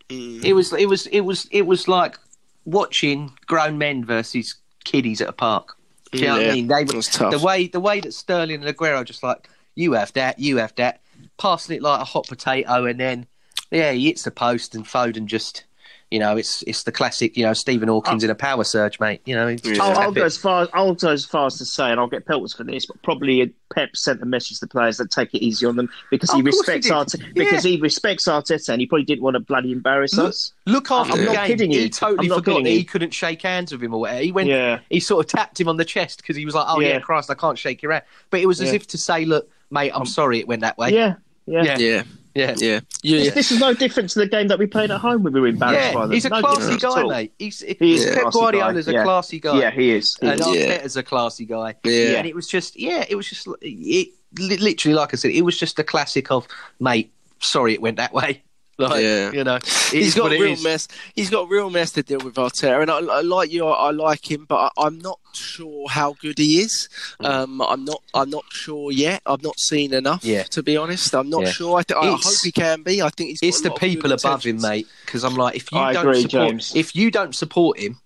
Mm. 0.09 0.45
It 0.45 0.53
was 0.53 0.73
it 0.73 0.89
was 0.89 1.07
it 1.09 1.21
was 1.21 1.49
it 1.51 1.63
was 1.63 1.89
like 1.89 2.19
watching 2.65 3.33
grown 3.47 3.79
men 3.79 4.05
versus 4.05 4.57
kiddies 4.85 5.21
at 5.21 5.29
a 5.29 5.33
park. 5.33 5.77
Do 6.13 6.19
you 6.19 6.27
know 6.27 6.39
what 6.39 6.51
I 6.51 6.53
mean? 6.55 6.69
They 6.69 6.85
were 6.85 6.97
was 6.97 7.09
tough. 7.09 7.33
the 7.33 7.39
way 7.39 7.67
the 7.67 7.81
way 7.81 8.01
that 8.01 8.13
Sterling 8.13 8.65
and 8.65 8.77
Aguero 8.77 8.99
are 8.99 9.05
just 9.05 9.23
like 9.23 9.49
you 9.75 9.93
have 9.93 10.13
that, 10.15 10.39
you 10.39 10.57
have 10.59 10.75
that, 10.77 11.01
passing 11.39 11.77
it 11.77 11.83
like 11.83 12.01
a 12.01 12.05
hot 12.05 12.27
potato, 12.27 12.87
and 12.87 12.99
then 12.99 13.27
yeah, 13.71 13.93
he 13.93 14.07
hits 14.07 14.23
the 14.23 14.31
post, 14.31 14.75
and 14.75 14.85
Foden 14.85 15.27
just. 15.27 15.65
You 16.11 16.21
know, 16.21 16.37
it's 16.37 16.63
it's 16.63 16.85
the 16.85 16.93
classic. 16.93 17.37
You 17.37 17.45
know, 17.45 17.53
Stephen 17.53 17.89
Hawkins 17.89 18.23
oh. 18.23 18.27
in 18.27 18.31
a 18.31 18.35
power 18.37 18.63
surge, 18.63 19.01
mate. 19.01 19.21
You 19.25 19.35
know, 19.35 19.49
it's 19.49 19.65
Yeah. 19.67 19.75
just 19.75 19.81
I'll, 19.81 19.99
I'll 19.99 20.13
go 20.13 20.25
as 20.25 20.37
far. 20.37 20.69
I'll 20.73 20.95
go 20.95 21.11
as 21.11 21.25
far 21.25 21.47
as 21.47 21.59
to 21.59 21.65
say, 21.65 21.91
and 21.91 21.99
I'll 21.99 22.07
get 22.07 22.27
pelters 22.27 22.55
for 22.55 22.63
this, 22.63 22.87
but 22.87 23.03
probably 23.03 23.53
Pep 23.75 23.97
sent 23.97 24.23
a 24.23 24.25
message 24.25 24.61
to 24.61 24.67
the 24.67 24.71
players 24.71 24.99
that 24.99 25.11
take 25.11 25.35
it 25.35 25.45
easy 25.45 25.67
on 25.67 25.75
them 25.75 25.89
because 26.13 26.31
he 26.31 26.39
Of 26.39 26.45
course 26.45 26.55
he 26.69 26.73
respects 26.75 26.87
did. 26.87 26.93
Arteta. 27.23 27.35
Because 27.35 27.65
he 27.65 27.81
respects 27.81 28.29
Arteta, 28.29 28.69
and 28.69 28.81
he 28.81 28.87
probably 28.87 29.05
didn't 29.05 29.25
want 29.25 29.35
to 29.35 29.41
bloody 29.41 29.73
embarrass 29.73 30.15
Look, 30.15 30.29
us. 30.29 30.53
look 30.67 30.93
after 30.93 31.15
I'm 31.15 31.19
the 31.19 31.25
not 31.25 31.35
game, 31.35 31.47
kidding 31.49 31.73
you. 31.73 31.81
he 31.81 31.89
totally 31.91 32.29
I'm 32.31 32.37
forgot 32.39 32.45
kidding 32.53 32.65
that 32.65 32.71
you. 32.71 32.79
he 32.79 32.85
couldn't 32.85 33.11
shake 33.13 33.43
hands 33.43 33.73
with 33.73 33.83
him 33.83 33.93
or 33.93 34.01
whatever. 34.03 34.23
He 34.23 34.31
went, 34.31 34.49
Yeah. 34.49 34.79
he 34.89 35.01
sort 35.01 35.25
of 35.27 35.31
tapped 35.33 35.61
him 35.61 35.67
on 35.69 35.77
the 35.77 35.85
chest 35.85 36.19
because 36.19 36.37
he 36.37 36.45
was 36.45 36.55
like, 36.55 36.67
"Oh 36.69 36.79
yeah. 36.79 36.89
Yeah. 36.91 37.01
Christ, 37.01 37.31
I 37.31 37.35
can't 37.35 37.59
shake 37.59 37.83
your 37.83 37.91
hand." 37.91 38.05
But 38.31 38.39
it 38.41 38.47
was 38.47 38.61
as 38.61 38.73
if 38.73 38.87
to 38.89 38.99
say, 38.99 39.25
"Look, 39.25 39.51
mate, 39.73 39.91
I'm 39.93 40.03
um, 40.03 40.07
sorry 40.07 40.39
it 40.39 40.47
went 40.47 40.61
that 40.63 40.79
way." 40.79 40.91
Yeah, 40.95 41.15
yeah. 41.47 41.77
yeah, 41.77 42.03
yeah, 42.37 42.55
yeah. 42.59 42.67
yeah. 42.67 42.81
yeah. 43.03 43.25
This, 43.25 43.35
this 43.35 43.53
is 43.53 43.61
no 43.61 43.75
different 43.75 44.11
to 44.11 44.19
the 44.19 44.27
game 44.27 44.49
that 44.49 44.59
we 44.59 44.67
played 44.67 44.91
at 44.91 45.01
home 45.01 45.23
when 45.23 45.33
we 45.33 45.41
were 45.41 45.47
embarrassed 45.47 45.89
Yeah, 45.89 45.95
by 45.95 46.03
them. 46.03 46.13
he's 46.13 46.25
a 46.25 46.29
No 46.29 46.41
classy 46.41 46.77
guy, 46.77 47.03
mate. 47.05 47.33
He's, 47.39 47.61
He 47.61 47.95
is 47.95 48.05
a 48.05 48.13
Pep 48.13 48.23
classy 48.23 48.39
Guardiola's 48.39 48.87
guy, 48.87 48.93
a 48.93 48.95
yeah. 48.95 49.05
classy 49.05 49.41
guy. 49.41 49.59
Yeah, 49.59 49.71
he 49.71 49.91
is. 49.91 50.17
He 50.21 50.27
and 50.29 50.41
is. 50.41 50.47
Yeah. 50.47 50.79
Arteta's 50.79 50.97
a 50.97 51.03
classy 51.03 51.47
guy. 51.47 51.75
Yeah. 51.85 52.19
and 52.19 52.27
it 52.27 52.35
was 52.35 52.47
just, 52.47 52.79
yeah, 52.79 53.05
it 53.09 53.15
was 53.15 53.29
just, 53.29 53.49
it, 53.63 54.09
literally, 54.39 54.95
like 54.95 55.15
I 55.15 55.17
said, 55.17 55.31
it 55.33 55.43
was 55.43 55.59
just 55.59 55.79
a 55.79 55.85
classic 55.85 56.31
of, 56.31 56.47
mate, 56.79 57.13
sorry 57.41 57.75
it 57.75 57.81
went 57.81 57.97
that 57.97 58.13
way. 58.13 58.43
Like, 58.79 59.03
Yeah. 59.03 59.33
you 59.33 59.43
know, 59.43 59.55
it 59.57 59.65
He's 59.91 60.09
is 60.09 60.15
got 60.17 60.25
what 60.25 60.33
a 60.33 60.39
real 60.39 60.53
is. 60.53 60.63
mess. 60.63 60.87
He's 61.15 61.31
got 61.31 61.45
a 61.45 61.47
real 61.49 61.71
mess 61.71 61.93
to 61.93 62.03
deal 62.03 62.19
with 62.21 62.35
Arteta, 62.35 62.83
and 62.83 62.91
I, 62.91 62.99
I 62.99 63.21
like 63.23 63.51
you. 63.51 63.67
I, 63.67 63.89
I 63.89 63.91
like 63.91 64.31
him, 64.31 64.45
but 64.47 64.57
I, 64.77 64.87
I'm 64.87 64.99
not 64.99 65.19
sure 65.33 65.89
how 65.89 66.13
good 66.21 66.37
he 66.39 66.61
is. 66.61 66.89
Mm. 67.23 67.27
Um, 67.27 67.63
I'm 67.63 67.87
not. 67.87 68.03
I'm 68.13 68.29
not 68.29 68.45
sure 68.51 68.93
yet. 68.93 69.23
I've 69.25 69.43
not 69.43 69.59
seen 69.59 69.95
enough. 69.95 70.23
Yeah. 70.25 70.43
To 70.43 70.63
be 70.63 70.77
honest, 70.77 71.15
I'm 71.15 71.31
not 71.31 71.45
Yeah. 71.45 71.51
sure. 71.53 71.79
I, 71.79 71.83
th- 71.85 71.97
I 71.99 72.07
hope 72.11 72.21
he 72.45 72.53
can 72.53 72.83
be. 72.83 73.01
I 73.01 73.09
think 73.09 73.31
he's. 73.31 73.41
Got 73.41 73.47
It's 73.49 73.61
a 73.61 73.63
the 73.63 73.69
lot 73.71 73.77
of 73.77 73.81
good 73.81 73.87
people 73.89 74.13
above 74.13 74.45
him, 74.45 74.61
mate. 74.61 74.87
Because 75.07 75.25
I'm 75.25 75.37
like, 75.37 75.57
if 75.57 75.73
you 75.73 75.79
I 75.79 75.95
don't 75.95 76.07
agree, 76.09 76.21
support, 76.23 76.49
James. 76.51 76.77
if 76.77 76.95
you 76.95 77.11
don't 77.11 77.35
support 77.35 77.79
him 77.79 77.99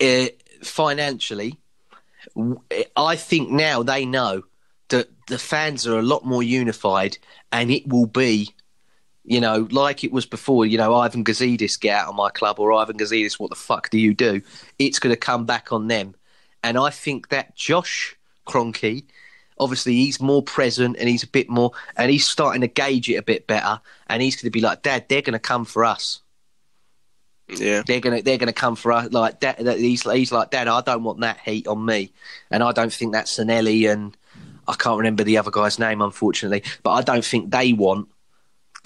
uh, 0.00 0.26
financially, 0.62 1.58
I 2.96 3.16
think 3.16 3.50
now 3.50 3.82
they 3.82 4.06
know 4.06 4.44
that 4.88 5.08
the 5.28 5.38
fans 5.38 5.86
are 5.86 5.98
a 5.98 6.02
lot 6.02 6.24
more 6.24 6.42
unified, 6.42 7.18
and 7.52 7.70
it 7.70 7.86
will 7.88 8.06
be, 8.06 8.54
you 9.26 9.40
know, 9.40 9.68
like 9.70 10.04
it 10.04 10.12
was 10.12 10.26
before. 10.26 10.66
You 10.66 10.78
know, 10.78 10.94
Ivan 10.94 11.24
Gazidis 11.24 11.78
get 11.78 11.98
out 11.98 12.08
of 12.08 12.14
my 12.14 12.30
club, 12.30 12.58
or 12.58 12.72
Ivan 12.72 12.96
Gazidis, 12.96 13.38
what 13.38 13.50
the 13.50 13.56
fuck 13.56 13.90
do 13.90 13.98
you 13.98 14.14
do? 14.14 14.40
It's 14.78 14.98
going 14.98 15.14
to 15.14 15.20
come 15.20 15.44
back 15.44 15.72
on 15.72 15.88
them, 15.88 16.14
and 16.62 16.78
I 16.78 16.90
think 16.90 17.28
that 17.28 17.54
Josh 17.56 18.16
Kroenke, 18.46 19.04
Obviously, 19.58 19.94
he's 19.94 20.20
more 20.20 20.42
present 20.42 20.96
and 20.98 21.08
he's 21.08 21.22
a 21.22 21.28
bit 21.28 21.48
more, 21.48 21.72
and 21.96 22.10
he's 22.10 22.28
starting 22.28 22.60
to 22.60 22.66
gauge 22.66 23.08
it 23.08 23.14
a 23.14 23.22
bit 23.22 23.46
better. 23.46 23.80
And 24.06 24.20
he's 24.20 24.36
going 24.36 24.48
to 24.48 24.50
be 24.50 24.60
like, 24.60 24.82
"Dad, 24.82 25.06
they're 25.08 25.22
going 25.22 25.32
to 25.32 25.38
come 25.38 25.64
for 25.64 25.82
us. 25.84 26.20
Yeah. 27.48 27.82
They're 27.86 28.00
gonna 28.00 28.22
they're 28.22 28.38
gonna 28.38 28.52
come 28.52 28.76
for 28.76 28.92
us. 28.92 29.12
Like 29.12 29.40
that, 29.40 29.60
he's 29.78 30.02
he's 30.02 30.32
like, 30.32 30.50
Dad, 30.50 30.68
I 30.68 30.80
don't 30.80 31.04
want 31.04 31.20
that 31.20 31.38
heat 31.40 31.66
on 31.68 31.84
me, 31.84 32.12
and 32.50 32.62
I 32.62 32.72
don't 32.72 32.92
think 32.92 33.12
that 33.12 33.26
Sanllehi 33.26 33.90
and 33.90 34.16
I 34.66 34.74
can't 34.74 34.98
remember 34.98 35.22
the 35.22 35.38
other 35.38 35.52
guy's 35.52 35.78
name, 35.78 36.02
unfortunately, 36.02 36.64
but 36.82 36.90
I 36.90 37.02
don't 37.02 37.24
think 37.24 37.52
they 37.52 37.72
want 37.72 38.08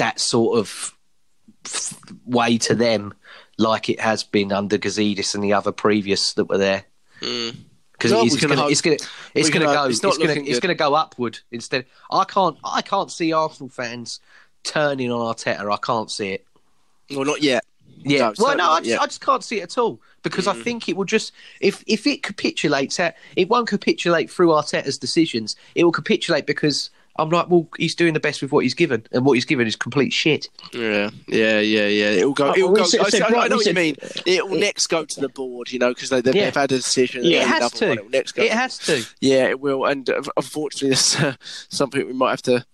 that 0.00 0.18
sort 0.18 0.58
of 0.58 0.96
way 2.24 2.58
to 2.58 2.74
them 2.74 3.14
like 3.58 3.90
it 3.90 4.00
has 4.00 4.24
been 4.24 4.50
under 4.50 4.78
Gazidis 4.78 5.34
and 5.34 5.44
the 5.44 5.52
other 5.52 5.72
previous 5.72 6.32
that 6.32 6.46
were 6.46 6.58
there. 6.58 6.84
Mm. 7.20 7.56
Because 7.92 8.12
Well, 8.12 8.24
it's 8.24 8.36
going 8.36 8.56
to 8.56 8.66
it's 8.66 8.80
going 8.80 8.96
to 8.96 9.06
it's 9.34 9.50
going 9.50 9.66
to 9.66 9.72
go 9.72 9.84
It's 9.84 10.02
it's 10.02 10.18
going 10.18 10.42
to 10.42 10.50
it's 10.50 10.58
going 10.58 10.74
to 10.74 10.78
go 10.78 10.94
upward 10.94 11.38
instead. 11.50 11.84
I 12.10 12.24
can't 12.24 12.56
I 12.64 12.80
can't 12.80 13.12
see 13.12 13.32
Arsenal 13.32 13.68
fans 13.68 14.20
turning 14.62 15.12
on 15.12 15.20
Arteta. 15.20 15.70
I 15.70 15.76
can't 15.76 16.10
see 16.10 16.30
it. 16.30 16.46
Well, 17.10 17.26
not 17.26 17.42
yet. 17.42 17.62
Yeah. 17.98 18.32
No, 18.38 18.46
well, 18.46 18.56
no, 18.56 18.70
I 18.70 18.78
just, 18.78 18.88
yet. 18.88 19.00
I 19.02 19.04
just 19.04 19.20
can't 19.20 19.44
see 19.44 19.60
it 19.60 19.64
at 19.64 19.76
all 19.76 20.00
because 20.22 20.46
I 20.46 20.54
mm. 20.54 20.62
think 20.62 20.88
it 20.88 20.96
will 20.96 21.04
just 21.04 21.32
if 21.60 21.84
if 21.86 22.06
it 22.06 22.22
capitulates 22.22 22.98
at 22.98 23.18
it 23.36 23.50
won't 23.50 23.68
capitulate 23.68 24.30
through 24.30 24.48
Arteta's 24.48 24.96
decisions. 24.96 25.56
It 25.74 25.84
will 25.84 25.92
capitulate 25.92 26.46
because 26.46 26.88
I'm 27.18 27.28
like, 27.28 27.50
well, 27.50 27.68
he's 27.76 27.94
doing 27.94 28.14
the 28.14 28.20
best 28.20 28.40
with 28.40 28.50
what 28.52 28.60
he's 28.64 28.72
given, 28.74 29.06
and 29.12 29.24
what 29.26 29.34
he's 29.34 29.44
given 29.44 29.66
is 29.66 29.76
complete 29.76 30.12
shit. 30.12 30.48
Yeah, 30.72 31.10
yeah, 31.26 31.60
yeah, 31.60 31.86
yeah. 31.86 32.10
It'll 32.12 32.32
go. 32.32 32.50
Oh, 32.50 32.54
It'll 32.56 32.72
go. 32.72 32.84
said- 32.84 33.00
I, 33.00 33.08
said 33.10 33.22
I- 33.22 33.26
I 33.26 33.48
know 33.48 33.56
we 33.56 33.56
what 33.56 33.66
you 33.66 33.74
mean. 33.74 33.96
It'll 34.24 34.48
next 34.50 34.86
go 34.86 35.04
to 35.04 35.20
the 35.20 35.28
board, 35.28 35.70
you 35.72 35.78
know, 35.78 35.92
because 35.92 36.08
they, 36.10 36.20
they've, 36.20 36.34
Yeah. 36.34 36.44
had 36.46 36.56
a 36.56 36.76
decision. 36.76 37.24
Yeah, 37.24 37.42
It 37.42 37.48
has 37.48 37.72
to. 37.72 37.88
one, 37.88 37.98
it'll 37.98 38.10
next 38.10 38.32
go. 38.32 38.42
It 38.42 38.52
has 38.52 38.78
to. 38.78 39.04
Yeah, 39.20 39.48
it 39.48 39.60
will. 39.60 39.84
And 39.84 40.08
uh, 40.08 40.22
unfortunately, 40.36 40.90
it's 40.92 41.18
uh, 41.20 41.34
something 41.68 42.06
we 42.06 42.12
might 42.12 42.30
have 42.30 42.42
to 42.42 42.64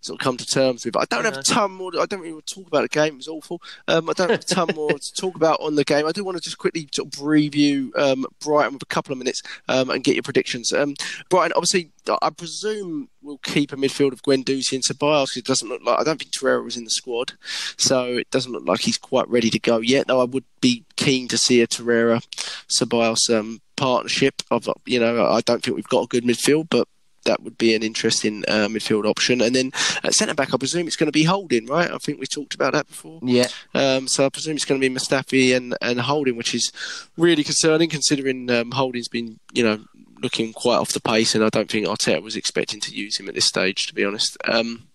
sort 0.00 0.20
of 0.20 0.24
come 0.24 0.36
to 0.36 0.46
terms 0.46 0.84
with. 0.84 0.94
But 0.94 1.02
I 1.02 1.14
don't 1.14 1.24
have 1.24 1.36
a 1.36 1.42
ton 1.42 1.72
more. 1.72 1.92
I 1.98 2.06
don't 2.06 2.20
really 2.20 2.32
want 2.32 2.46
to 2.46 2.54
talk 2.54 2.66
about 2.66 2.82
the 2.82 2.88
game. 2.88 3.14
It 3.14 3.16
was 3.16 3.28
awful. 3.28 3.62
Um, 3.88 4.08
I 4.08 4.12
don't 4.12 4.30
have 4.30 4.40
a 4.40 4.44
ton 4.44 4.68
more 4.74 4.90
to 4.90 5.14
talk 5.14 5.36
about 5.36 5.60
on 5.60 5.74
the 5.74 5.84
game. 5.84 6.06
I 6.06 6.12
do 6.12 6.24
want 6.24 6.36
to 6.36 6.42
just 6.42 6.58
quickly 6.58 6.88
sort 6.92 7.14
of 7.14 7.22
review 7.22 7.92
um, 7.96 8.26
Brighton 8.40 8.74
with 8.74 8.82
a 8.82 8.86
couple 8.86 9.12
of 9.12 9.18
minutes 9.18 9.42
um, 9.68 9.90
and 9.90 10.04
get 10.04 10.14
your 10.14 10.22
predictions. 10.22 10.72
Um, 10.72 10.94
Brighton, 11.28 11.52
obviously, 11.54 11.90
I 12.22 12.30
presume 12.30 13.08
we'll 13.22 13.38
keep 13.38 13.72
a 13.72 13.76
midfield 13.76 14.12
of 14.12 14.22
Guendouzi 14.22 14.74
and 14.74 14.84
Ceballos. 14.84 15.36
It 15.36 15.44
doesn't 15.44 15.68
look 15.68 15.82
like 15.84 15.98
I 15.98 16.04
don't 16.04 16.18
think 16.18 16.30
Torreira 16.30 16.62
was 16.64 16.76
in 16.76 16.84
the 16.84 16.90
squad, 16.90 17.32
so 17.76 18.04
it 18.04 18.30
doesn't 18.30 18.52
look 18.52 18.66
like 18.66 18.80
he's 18.80 18.98
quite 18.98 19.28
ready 19.28 19.50
to 19.50 19.58
go 19.58 19.78
yet. 19.78 20.06
Though 20.06 20.20
I 20.20 20.24
would 20.24 20.44
be 20.60 20.84
keen 20.96 21.28
to 21.28 21.38
see 21.38 21.60
a 21.60 21.66
Torreira 21.66 22.22
Ceballos 22.68 23.34
um, 23.36 23.60
partnership. 23.76 24.42
Of 24.50 24.68
you 24.86 25.00
know, 25.00 25.26
I 25.26 25.40
don't 25.40 25.62
think 25.62 25.76
we've 25.76 25.88
got 25.88 26.04
a 26.04 26.08
good 26.08 26.24
midfield, 26.24 26.68
but 26.70 26.88
that 27.26 27.42
would 27.42 27.58
be 27.58 27.74
an 27.74 27.82
interesting 27.82 28.44
uh, 28.48 28.66
midfield 28.68 29.04
option. 29.04 29.40
And 29.40 29.54
then 29.54 29.72
at 30.02 30.14
centre 30.14 30.34
back, 30.34 30.52
I 30.52 30.56
presume 30.56 30.86
it's 30.86 30.96
going 30.96 31.08
to 31.08 31.12
be 31.12 31.24
Holding, 31.24 31.66
right? 31.66 31.90
I 31.90 31.98
think 31.98 32.18
we 32.18 32.26
talked 32.26 32.54
about 32.54 32.72
that 32.72 32.88
before. 32.88 33.20
Yeah. 33.22 33.48
Um, 33.74 34.08
so 34.08 34.24
I 34.24 34.28
presume 34.28 34.56
it's 34.56 34.64
going 34.64 34.80
to 34.80 34.88
be 34.88 34.94
Mustafi 34.94 35.56
and, 35.56 35.76
and 35.80 36.00
Holding, 36.00 36.36
which 36.36 36.54
is 36.54 36.72
really 37.16 37.44
concerning 37.44 37.88
considering 37.90 38.50
um, 38.50 38.70
Holding's 38.70 39.08
been, 39.08 39.38
you 39.52 39.62
know, 39.62 39.80
looking 40.22 40.52
quite 40.52 40.76
off 40.76 40.92
the 40.92 41.00
pace, 41.00 41.34
and 41.34 41.44
I 41.44 41.48
don't 41.50 41.70
think 41.70 41.86
Arteta 41.86 42.22
was 42.22 42.36
expecting 42.36 42.80
to 42.80 42.94
use 42.94 43.18
him 43.18 43.28
at 43.28 43.34
this 43.34 43.44
stage, 43.44 43.86
to 43.86 43.94
be 43.94 44.04
honest. 44.04 44.36
Um, 44.44 44.88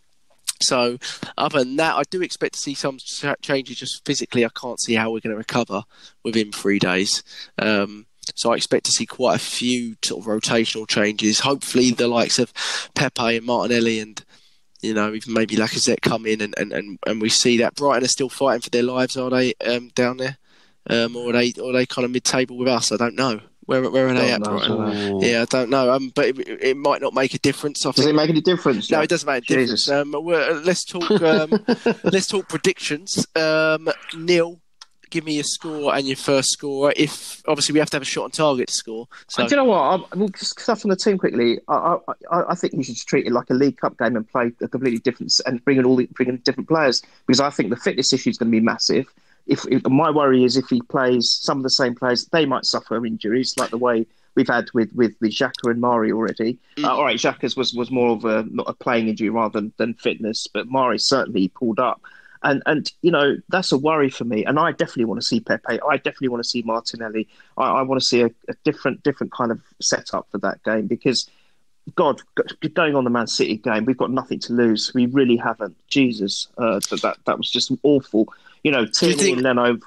so, 0.61 0.97
other 1.37 1.59
than 1.59 1.75
that, 1.77 1.95
I 1.95 2.03
do 2.09 2.21
expect 2.21 2.53
to 2.53 2.59
see 2.59 2.73
some 2.73 2.97
changes. 3.41 3.77
Just 3.77 4.05
physically, 4.05 4.45
I 4.45 4.49
can't 4.49 4.79
see 4.79 4.93
how 4.93 5.11
we're 5.11 5.19
going 5.19 5.33
to 5.33 5.37
recover 5.37 5.83
within 6.23 6.51
three 6.51 6.79
days. 6.79 7.23
Um, 7.57 8.05
so 8.35 8.51
I 8.51 8.55
expect 8.55 8.85
to 8.85 8.91
see 8.91 9.05
quite 9.05 9.35
a 9.35 9.39
few 9.39 9.95
sort 10.03 10.25
of 10.25 10.31
rotational 10.31 10.87
changes. 10.87 11.39
Hopefully, 11.39 11.91
the 11.91 12.07
likes 12.07 12.39
of 12.39 12.53
Pepe 12.95 13.37
and 13.37 13.45
Martinelli 13.45 13.99
and 13.99 14.23
you 14.81 14.93
know 14.93 15.13
even 15.13 15.33
maybe 15.33 15.55
Lacazette 15.55 16.01
come 16.01 16.25
in 16.25 16.41
and, 16.41 16.53
and, 16.57 16.73
and, 16.73 16.99
and 17.05 17.21
we 17.21 17.29
see 17.29 17.57
that 17.57 17.75
Brighton 17.75 18.03
are 18.03 18.07
still 18.07 18.29
fighting 18.29 18.61
for 18.61 18.69
their 18.69 18.83
lives, 18.83 19.17
are 19.17 19.29
they 19.29 19.53
um, 19.65 19.89
down 19.95 20.17
there, 20.17 20.37
um, 20.89 21.15
or 21.15 21.29
are 21.29 21.33
they 21.33 21.53
or 21.61 21.69
are 21.69 21.73
they 21.73 21.85
kind 21.85 22.05
of 22.05 22.11
mid-table 22.11 22.57
with 22.57 22.67
us? 22.67 22.91
I 22.91 22.97
don't 22.97 23.15
know. 23.15 23.41
Where 23.65 23.89
where 23.89 24.07
are 24.07 24.13
they 24.13 24.31
at, 24.31 24.41
Brighton? 24.41 25.21
Yeah, 25.21 25.43
I 25.43 25.45
don't 25.45 25.69
know. 25.69 25.93
Um, 25.93 26.11
but 26.15 26.25
it, 26.25 26.39
it 26.39 26.77
might 26.77 26.99
not 27.01 27.13
make 27.13 27.33
a 27.35 27.39
difference. 27.39 27.85
I 27.85 27.91
Does 27.91 28.07
it 28.07 28.15
make 28.15 28.29
any 28.29 28.41
difference? 28.41 28.89
No, 28.89 29.01
it 29.01 29.09
doesn't 29.09 29.27
make 29.27 29.43
a 29.43 29.47
difference. 29.47 29.87
Um, 29.87 30.11
let's 30.11 30.83
talk. 30.83 31.09
Um, 31.21 31.51
let's 32.03 32.27
talk 32.27 32.49
predictions. 32.49 33.25
Um, 33.35 33.87
Neil, 34.15 34.59
give 35.11 35.25
me 35.25 35.35
your 35.35 35.43
score 35.43 35.93
and 35.93 36.07
your 36.07 36.17
first 36.17 36.49
score. 36.49 36.91
If 36.95 37.43
obviously 37.47 37.73
we 37.73 37.79
have 37.79 37.89
to 37.91 37.97
have 37.97 38.01
a 38.01 38.05
shot 38.05 38.23
on 38.23 38.31
target 38.31 38.69
to 38.69 38.73
score. 38.73 39.07
So 39.27 39.43
Do 39.43 39.51
you 39.51 39.57
know 39.57 39.65
what? 39.65 39.79
I, 39.79 40.03
I 40.11 40.15
mean, 40.15 40.31
just 40.31 40.59
stuff 40.59 40.83
on 40.83 40.89
the 40.89 40.95
team 40.95 41.17
quickly. 41.19 41.59
I, 41.67 41.97
I, 42.07 42.13
I 42.31 42.43
I 42.49 42.55
think 42.55 42.73
you 42.73 42.83
should 42.83 42.97
treat 42.97 43.27
it 43.27 43.31
like 43.31 43.49
a 43.49 43.53
League 43.53 43.77
Cup 43.77 43.97
game 43.99 44.15
and 44.15 44.27
play 44.27 44.51
a 44.61 44.67
completely 44.67 44.99
different 44.99 45.31
and 45.45 45.63
bring 45.63 45.77
in 45.77 45.85
all 45.85 45.95
the, 45.95 46.07
bring 46.07 46.29
in 46.29 46.37
different 46.37 46.67
players 46.67 47.03
because 47.27 47.39
I 47.39 47.51
think 47.51 47.69
the 47.69 47.75
fitness 47.75 48.11
issue 48.11 48.31
is 48.31 48.37
going 48.37 48.51
to 48.51 48.57
be 48.57 48.63
massive. 48.63 49.05
If, 49.47 49.65
if 49.67 49.83
my 49.87 50.09
worry 50.09 50.43
is 50.43 50.55
if 50.55 50.69
he 50.69 50.81
plays 50.81 51.39
some 51.41 51.57
of 51.57 51.63
the 51.63 51.69
same 51.69 51.95
players, 51.95 52.25
they 52.27 52.45
might 52.45 52.65
suffer 52.65 53.05
injuries 53.05 53.53
like 53.57 53.71
the 53.71 53.77
way 53.77 54.05
we've 54.35 54.47
had 54.47 54.69
with 54.73 54.91
with 54.93 55.17
the 55.19 55.29
Xhaka 55.29 55.71
and 55.71 55.81
Mari 55.81 56.11
already. 56.11 56.57
Uh, 56.81 56.89
all 56.95 57.03
right, 57.03 57.17
Xhaka's 57.17 57.55
was 57.55 57.73
was 57.73 57.91
more 57.91 58.11
of 58.11 58.25
a 58.25 58.45
not 58.49 58.69
a 58.69 58.73
playing 58.73 59.09
injury 59.09 59.29
rather 59.29 59.59
than, 59.59 59.73
than 59.77 59.93
fitness, 59.95 60.47
but 60.47 60.67
Mari 60.67 60.99
certainly 60.99 61.49
pulled 61.49 61.79
up. 61.79 62.01
And 62.43 62.63
and 62.65 62.91
you 63.01 63.11
know 63.11 63.37
that's 63.49 63.71
a 63.71 63.77
worry 63.77 64.09
for 64.09 64.23
me. 64.23 64.45
And 64.45 64.57
I 64.59 64.71
definitely 64.71 65.05
want 65.05 65.21
to 65.21 65.27
see 65.27 65.39
Pepe. 65.39 65.79
I 65.87 65.97
definitely 65.97 66.29
want 66.29 66.43
to 66.43 66.49
see 66.49 66.63
Martinelli. 66.63 67.27
I, 67.57 67.63
I 67.63 67.81
want 67.83 68.01
to 68.01 68.07
see 68.07 68.21
a, 68.21 68.31
a 68.47 68.53
different 68.63 69.03
different 69.03 69.31
kind 69.31 69.51
of 69.51 69.61
setup 69.79 70.27
for 70.31 70.39
that 70.39 70.63
game 70.63 70.87
because 70.87 71.29
God, 71.95 72.21
going 72.73 72.95
on 72.95 73.03
the 73.03 73.09
Man 73.09 73.27
City 73.27 73.57
game, 73.57 73.85
we've 73.85 73.97
got 73.97 74.11
nothing 74.11 74.39
to 74.39 74.53
lose. 74.53 74.91
We 74.93 75.07
really 75.07 75.35
haven't. 75.35 75.75
Jesus, 75.87 76.47
uh, 76.57 76.79
that, 76.89 77.01
that 77.01 77.17
that 77.25 77.37
was 77.37 77.49
just 77.49 77.71
awful. 77.83 78.31
You 78.63 78.71
know, 78.71 78.85
Tierney 78.85 79.15
think- 79.15 79.37
and 79.37 79.43
Leno. 79.43 79.77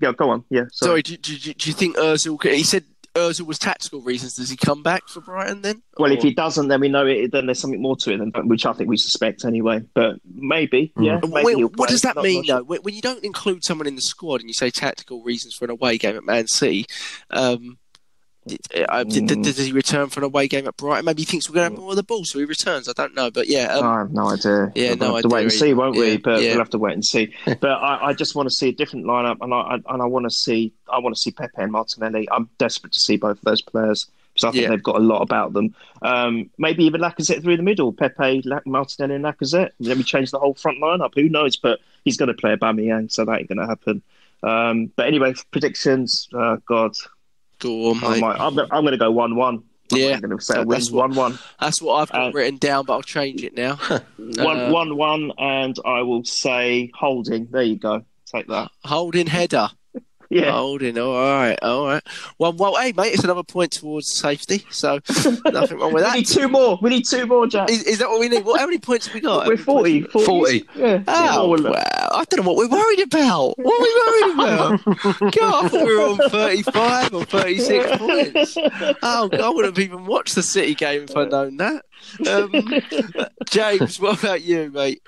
Yeah, 0.00 0.12
go 0.12 0.30
on. 0.30 0.44
Yeah, 0.48 0.64
sorry. 0.72 0.88
sorry, 0.88 1.02
do, 1.02 1.16
do, 1.16 1.38
do 1.38 1.54
do 1.54 1.70
you 1.70 1.74
think 1.74 1.96
Özil? 1.96 2.42
He 2.42 2.62
said 2.62 2.84
Özil 3.14 3.46
was 3.46 3.58
tactical 3.58 4.00
reasons. 4.00 4.34
Does 4.34 4.48
he 4.48 4.56
come 4.56 4.82
back 4.82 5.08
for 5.08 5.20
Brighton 5.20 5.62
then? 5.62 5.82
Well, 5.98 6.12
if 6.12 6.22
he 6.22 6.32
doesn't, 6.32 6.68
then 6.68 6.80
we 6.80 6.88
know 6.88 7.06
it. 7.06 7.30
Then 7.32 7.46
there's 7.46 7.58
something 7.58 7.82
more 7.82 7.96
to 7.96 8.12
it, 8.12 8.18
than, 8.18 8.32
which 8.48 8.64
I 8.64 8.72
think 8.72 8.88
we 8.88 8.96
suspect 8.96 9.44
anyway. 9.44 9.80
But 9.94 10.16
maybe, 10.34 10.92
yeah. 10.98 11.20
Maybe 11.22 11.54
Wait, 11.56 11.76
what 11.76 11.88
does 11.90 12.02
that 12.02 12.16
Not- 12.16 12.24
mean, 12.24 12.38
not 12.40 12.46
sure. 12.46 12.56
though? 12.58 12.64
When 12.64 12.80
when 12.82 12.94
you 12.94 13.02
don't 13.02 13.22
include 13.24 13.64
someone 13.64 13.86
in 13.86 13.96
the 13.96 14.02
squad 14.02 14.40
and 14.40 14.48
you 14.48 14.54
say 14.54 14.70
tactical 14.70 15.22
reasons 15.22 15.54
for 15.54 15.64
an 15.66 15.70
away 15.70 15.98
game 15.98 16.16
at 16.16 16.24
Man 16.24 16.46
City, 16.46 16.86
um, 17.30 17.78
did, 18.46 18.60
uh, 18.88 19.04
did, 19.04 19.26
did, 19.28 19.42
does 19.42 19.56
he 19.58 19.72
return 19.72 20.08
for 20.08 20.20
an 20.20 20.24
away 20.24 20.48
game 20.48 20.66
at 20.66 20.76
Brighton? 20.76 21.04
Maybe 21.04 21.22
he 21.22 21.26
thinks 21.26 21.48
we're 21.48 21.54
going 21.54 21.70
to 21.70 21.74
have 21.74 21.80
more 21.80 21.90
of 21.90 21.96
the 21.96 22.02
ball, 22.02 22.24
so 22.24 22.38
he 22.38 22.44
returns. 22.44 22.88
I 22.88 22.92
don't 22.92 23.14
know, 23.14 23.30
but 23.30 23.46
yeah, 23.46 23.74
um, 23.74 23.84
I 23.84 23.98
have 23.98 24.12
no 24.12 24.28
idea. 24.30 24.72
Yeah, 24.74 24.88
we'll 24.90 24.96
no 24.96 25.14
have 25.14 25.22
to 25.22 25.28
wait 25.28 25.42
and 25.44 25.52
see, 25.52 25.74
won't 25.74 25.96
we? 25.96 26.12
Yeah, 26.12 26.16
But 26.22 26.42
yeah. 26.42 26.50
we'll 26.50 26.58
have 26.58 26.70
to 26.70 26.78
wait 26.78 26.94
and 26.94 27.04
see. 27.04 27.34
but 27.60 27.70
I, 27.70 28.06
I 28.08 28.12
just 28.12 28.34
want 28.34 28.48
to 28.48 28.54
see 28.54 28.68
a 28.70 28.72
different 28.72 29.06
lineup, 29.06 29.38
and 29.40 29.54
I, 29.54 29.58
I 29.58 29.74
and 29.94 30.02
I 30.02 30.06
want 30.06 30.24
to 30.24 30.30
see 30.30 30.72
I 30.92 30.98
want 30.98 31.14
to 31.14 31.20
see 31.20 31.30
Pepe 31.30 31.52
and 31.56 31.70
Martinelli. 31.72 32.28
I'm 32.30 32.48
desperate 32.58 32.92
to 32.94 33.00
see 33.00 33.16
both 33.16 33.38
of 33.38 33.44
those 33.44 33.62
players 33.62 34.06
because 34.34 34.48
I 34.48 34.50
think 34.52 34.62
Yeah. 34.62 34.70
they've 34.70 34.82
got 34.82 34.96
a 34.96 35.00
lot 35.00 35.20
about 35.22 35.52
them. 35.52 35.74
Um, 36.00 36.50
maybe 36.58 36.84
even 36.84 37.00
Lacazette 37.00 37.42
through 37.42 37.58
the 37.58 37.62
middle, 37.62 37.92
Pepe, 37.92 38.42
Martinelli, 38.66 39.14
and 39.16 39.24
Lacazette. 39.24 39.70
Let 39.78 39.98
me 39.98 40.02
change 40.02 40.30
the 40.30 40.38
whole 40.38 40.54
front 40.54 40.78
lineup. 40.78 41.14
Who 41.14 41.28
knows? 41.28 41.56
But 41.56 41.80
he's 42.04 42.16
going 42.16 42.28
to 42.28 42.34
play 42.34 42.56
Aubameyang, 42.56 43.12
so 43.12 43.24
that 43.24 43.38
ain't 43.38 43.48
going 43.48 43.58
to 43.58 43.66
happen. 43.66 44.02
Um, 44.42 44.90
but 44.96 45.06
anyway, 45.06 45.34
predictions. 45.50 46.28
Uh, 46.34 46.56
God, 46.66 46.92
go 47.62 47.90
on, 47.90 48.04
I 48.04 48.10
mate. 48.10 48.20
might, 48.20 48.40
I'm, 48.40 48.58
I'm 48.58 48.82
going 48.82 48.92
to 48.92 48.96
go 48.98 49.10
one-one. 49.10 49.62
Yeah, 49.90 50.14
I'm 50.14 50.20
going 50.20 50.38
to 50.38 50.42
say 50.44 50.60
a 50.60 50.64
that's 50.64 50.90
what- 50.90 51.10
one-one. 51.10 51.38
That's 51.60 51.82
what 51.82 51.94
I've 51.96 52.10
got 52.12 52.28
Uh, 52.28 52.32
written 52.32 52.56
down, 52.58 52.84
but 52.86 52.94
I'll 52.94 53.02
change 53.02 53.42
it 53.42 53.54
now. 53.56 53.74
One, 54.18 54.58
Uh, 54.60 54.70
one, 54.70 54.96
one, 54.96 55.32
and 55.38 55.76
I 55.84 56.00
will 56.02 56.24
say 56.24 56.90
holding. 56.94 57.48
There 57.50 57.62
you 57.62 57.76
go. 57.76 58.02
Take 58.26 58.46
that. 58.48 58.70
Holding 58.84 59.26
header. 59.26 59.68
Yeah. 60.32 60.50
Holding. 60.52 60.98
All 60.98 61.12
right. 61.12 61.58
All 61.62 61.86
right. 61.86 62.02
Well, 62.38 62.52
well, 62.54 62.76
hey, 62.76 62.92
mate, 62.96 63.12
it's 63.12 63.24
another 63.24 63.42
point 63.42 63.72
towards 63.72 64.10
safety, 64.12 64.64
so 64.70 64.94
nothing 65.44 65.78
wrong 65.78 65.92
with 65.92 66.04
that. 66.04 66.14
we 66.14 66.20
need 66.20 66.26
two 66.26 66.48
more. 66.48 66.78
We 66.80 66.90
need 66.90 67.04
two 67.06 67.26
more, 67.26 67.46
Jack. 67.46 67.68
Is, 67.70 67.82
is 67.84 67.98
that 67.98 68.08
what 68.08 68.18
we 68.20 68.28
need? 68.28 68.44
Well, 68.44 68.56
how 68.56 68.64
many 68.66 68.78
points 68.78 69.06
have 69.06 69.14
we 69.14 69.20
got? 69.20 69.46
We're 69.46 69.56
40. 69.58 70.02
40. 70.04 70.24
40. 70.26 70.64
Yeah. 70.74 71.02
Oh, 71.06 71.50
well, 71.50 71.62
well, 71.62 71.74
I 71.74 72.24
don't 72.30 72.40
know 72.44 72.50
what 72.50 72.56
we're 72.56 72.68
worried 72.68 73.00
about. 73.00 73.58
What 73.58 73.80
are 73.80 73.82
we 73.82 73.94
worried 74.00 74.78
about? 74.80 75.32
God, 75.38 75.64
I 75.64 75.68
thought 75.68 75.86
we 75.86 75.96
were 75.96 76.24
on 76.24 76.30
35 76.30 77.14
or 77.14 77.24
36 77.24 77.96
points. 77.98 78.56
Oh, 79.02 79.28
God, 79.28 79.40
I 79.40 79.48
wouldn't 79.50 79.76
have 79.76 79.84
even 79.84 80.06
watched 80.06 80.34
the 80.34 80.42
City 80.42 80.74
game 80.74 81.02
if 81.04 81.16
I'd 81.16 81.30
known 81.30 81.58
that. 81.58 81.84
Um, 82.26 82.52
James, 83.50 84.00
what 84.00 84.18
about 84.22 84.42
you, 84.42 84.70
mate? 84.70 85.02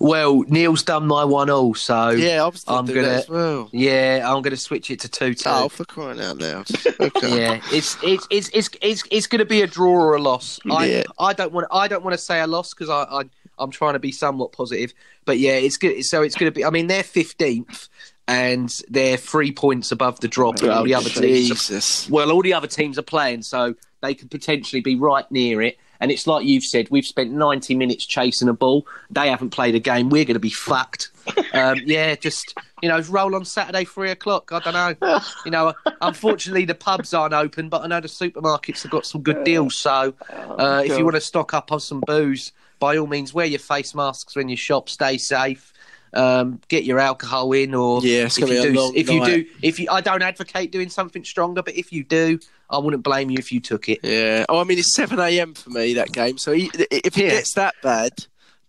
Well, 0.00 0.44
Neil's 0.48 0.82
done 0.82 1.06
my 1.06 1.24
one 1.24 1.50
all, 1.50 1.74
so 1.74 2.10
Yeah, 2.10 2.44
I 2.44 2.46
was 2.48 2.64
I'm 2.68 2.86
gonna- 2.86 3.22
well. 3.28 3.68
yeah, 3.72 4.22
I'm 4.24 4.42
going 4.42 4.50
to 4.52 4.56
switch 4.56 4.90
it 4.90 5.00
to 5.00 5.08
two 5.08 5.34
two. 5.34 5.48
Oh, 5.48 5.68
for 5.68 5.84
crying 5.84 6.20
out 6.20 6.38
loud. 6.38 6.68
Okay. 7.00 7.36
yeah, 7.40 7.60
it's 7.72 7.96
it's 8.02 8.26
it's 8.30 8.48
it's 8.52 8.70
it's, 8.82 9.02
it's 9.10 9.26
going 9.26 9.38
to 9.38 9.44
be 9.44 9.62
a 9.62 9.66
draw 9.66 9.92
or 9.92 10.14
a 10.16 10.20
loss. 10.20 10.58
I 10.70 10.86
Yeah. 10.86 11.02
I 11.18 11.32
don't 11.32 11.52
want 11.52 11.66
I 11.72 11.88
don't 11.88 12.02
want 12.04 12.14
to 12.14 12.18
say 12.18 12.40
a 12.40 12.46
loss 12.46 12.74
because 12.74 12.90
I, 12.90 13.02
I 13.04 13.22
I'm 13.58 13.70
trying 13.70 13.94
to 13.94 13.98
be 13.98 14.12
somewhat 14.12 14.52
positive, 14.52 14.92
but 15.24 15.38
yeah, 15.38 15.52
it's 15.52 15.76
good. 15.76 16.04
So 16.04 16.22
it's 16.22 16.34
going 16.36 16.52
to 16.52 16.54
be. 16.54 16.64
I 16.64 16.70
mean, 16.70 16.86
they're 16.88 17.02
fifteenth 17.04 17.88
and 18.26 18.80
they're 18.88 19.16
three 19.16 19.52
points 19.52 19.90
above 19.90 20.20
the 20.20 20.28
drop. 20.28 20.60
and 20.60 20.70
all 20.70 20.84
the 20.84 20.94
other 20.94 21.08
teams. 21.08 21.70
Are, 22.08 22.12
well, 22.12 22.30
all 22.30 22.42
the 22.42 22.52
other 22.54 22.66
teams 22.68 22.98
are 22.98 23.02
playing, 23.02 23.42
so 23.42 23.74
they 24.02 24.14
could 24.14 24.30
potentially 24.30 24.80
be 24.82 24.96
right 24.96 25.28
near 25.30 25.62
it. 25.62 25.78
And 26.00 26.10
it's 26.10 26.26
like 26.26 26.46
you've 26.46 26.64
said, 26.64 26.88
we've 26.90 27.06
spent 27.06 27.32
90 27.32 27.74
minutes 27.74 28.06
chasing 28.06 28.48
a 28.48 28.52
ball. 28.52 28.86
They 29.10 29.28
haven't 29.28 29.50
played 29.50 29.74
a 29.74 29.80
game. 29.80 30.08
We're 30.08 30.24
going 30.24 30.34
to 30.34 30.40
be 30.40 30.50
fucked. 30.50 31.10
Um, 31.52 31.78
yeah, 31.84 32.14
just 32.14 32.54
you 32.82 32.88
know, 32.88 33.00
roll 33.00 33.34
on 33.34 33.44
Saturday 33.44 33.84
three 33.84 34.10
o'clock. 34.10 34.52
I 34.52 34.60
don't 34.60 35.00
know. 35.02 35.20
You 35.44 35.50
know, 35.50 35.74
unfortunately 36.00 36.64
the 36.64 36.74
pubs 36.74 37.12
aren't 37.12 37.34
open, 37.34 37.68
but 37.68 37.82
I 37.82 37.86
know 37.86 38.00
the 38.00 38.08
supermarkets 38.08 38.82
have 38.82 38.92
got 38.92 39.06
some 39.06 39.22
good 39.22 39.44
deals. 39.44 39.76
So 39.76 40.14
uh, 40.30 40.82
if 40.84 40.96
you 40.96 41.04
want 41.04 41.16
to 41.16 41.20
stock 41.20 41.54
up 41.54 41.72
on 41.72 41.80
some 41.80 42.02
booze, 42.06 42.52
by 42.78 42.96
all 42.96 43.06
means, 43.06 43.34
wear 43.34 43.46
your 43.46 43.58
face 43.58 43.94
masks 43.94 44.36
when 44.36 44.48
you 44.48 44.56
shop. 44.56 44.88
Stay 44.88 45.18
safe. 45.18 45.72
Um, 46.14 46.60
get 46.68 46.84
your 46.84 46.98
alcohol 46.98 47.52
in, 47.52 47.74
or 47.74 48.00
Yeah, 48.02 48.24
it's 48.26 48.38
if 48.38 48.48
you 48.48 48.62
do, 48.62 48.72
long 48.72 48.92
if 48.94 49.10
you 49.10 49.20
night. 49.20 49.26
do, 49.26 49.46
if 49.62 49.78
you, 49.78 49.88
I 49.90 50.00
don't 50.00 50.22
advocate 50.22 50.72
doing 50.72 50.88
something 50.88 51.24
stronger, 51.24 51.62
but 51.62 51.76
if 51.76 51.92
you 51.92 52.02
do, 52.04 52.38
I 52.70 52.78
wouldn't 52.78 53.02
blame 53.02 53.30
you 53.30 53.36
if 53.38 53.52
you 53.52 53.60
took 53.60 53.88
it. 53.88 54.00
Yeah. 54.02 54.44
Oh, 54.48 54.58
I 54.58 54.64
mean, 54.64 54.78
it's 54.78 54.94
seven 54.94 55.18
a.m. 55.18 55.54
for 55.54 55.70
me 55.70 55.94
that 55.94 56.12
game. 56.12 56.38
So 56.38 56.52
he, 56.52 56.70
if 56.74 57.16
it 57.16 57.16
Yeah. 57.16 57.28
gets 57.30 57.54
that 57.54 57.74
bad, 57.82 58.12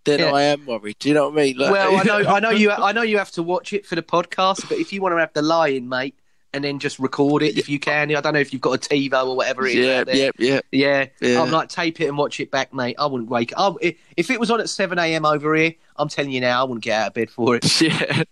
then 0.03 0.19
Yeah. 0.19 0.31
I 0.33 0.43
am 0.43 0.65
worried. 0.65 0.97
Do 0.99 1.07
you 1.09 1.15
know 1.15 1.29
what 1.29 1.39
I 1.39 1.43
mean? 1.43 1.57
Like- 1.57 1.71
Well, 1.71 1.95
I 1.97 2.03
know, 2.03 2.29
I 2.29 2.39
know 2.39 2.49
you, 2.63 2.71
I 2.71 2.91
know 2.91 3.01
you 3.03 3.17
have 3.17 3.31
to 3.31 3.43
watch 3.43 3.71
it 3.73 3.85
for 3.85 3.95
the 3.95 4.03
podcast, 4.03 4.67
but 4.67 4.77
if 4.77 4.91
you 4.91 5.01
want 5.01 5.13
to 5.13 5.19
have 5.19 5.33
the 5.33 5.41
lie-in, 5.41 5.87
mate, 5.87 6.15
and 6.53 6.63
then 6.63 6.79
just 6.79 6.99
record 6.99 7.43
it 7.43 7.57
if 7.57 7.69
you 7.69 7.79
can. 7.79 8.15
I 8.15 8.21
don't 8.21 8.33
know 8.33 8.39
if 8.39 8.51
you've 8.53 8.61
got 8.61 8.73
a 8.73 8.89
TiVo 8.89 9.27
or 9.27 9.35
whatever 9.35 9.67
it 9.67 9.75
is. 9.75 9.85
yeah, 9.85 10.03
there. 10.03 10.15
yeah, 10.15 10.29
yeah. 10.37 10.61
Yeah, 10.71 11.05
Yeah. 11.21 11.41
I'm 11.41 11.51
like 11.51 11.69
tape 11.69 12.01
it 12.01 12.07
and 12.07 12.17
watch 12.17 12.39
it 12.39 12.49
back, 12.51 12.73
mate. 12.73 12.95
I 12.97 13.05
wouldn't 13.05 13.29
wake. 13.29 13.53
I, 13.55 13.71
if 14.17 14.29
it 14.29 14.39
was 14.39 14.49
on 14.49 14.59
at 14.59 14.69
seven 14.69 14.97
a.m. 14.99 15.25
over 15.25 15.55
here, 15.55 15.73
I'm 15.95 16.07
telling 16.09 16.31
you 16.31 16.41
now, 16.41 16.61
I 16.61 16.63
wouldn't 16.63 16.83
get 16.83 16.99
out 17.01 17.07
of 17.09 17.13
bed 17.13 17.29
for 17.29 17.55
it. 17.61 17.81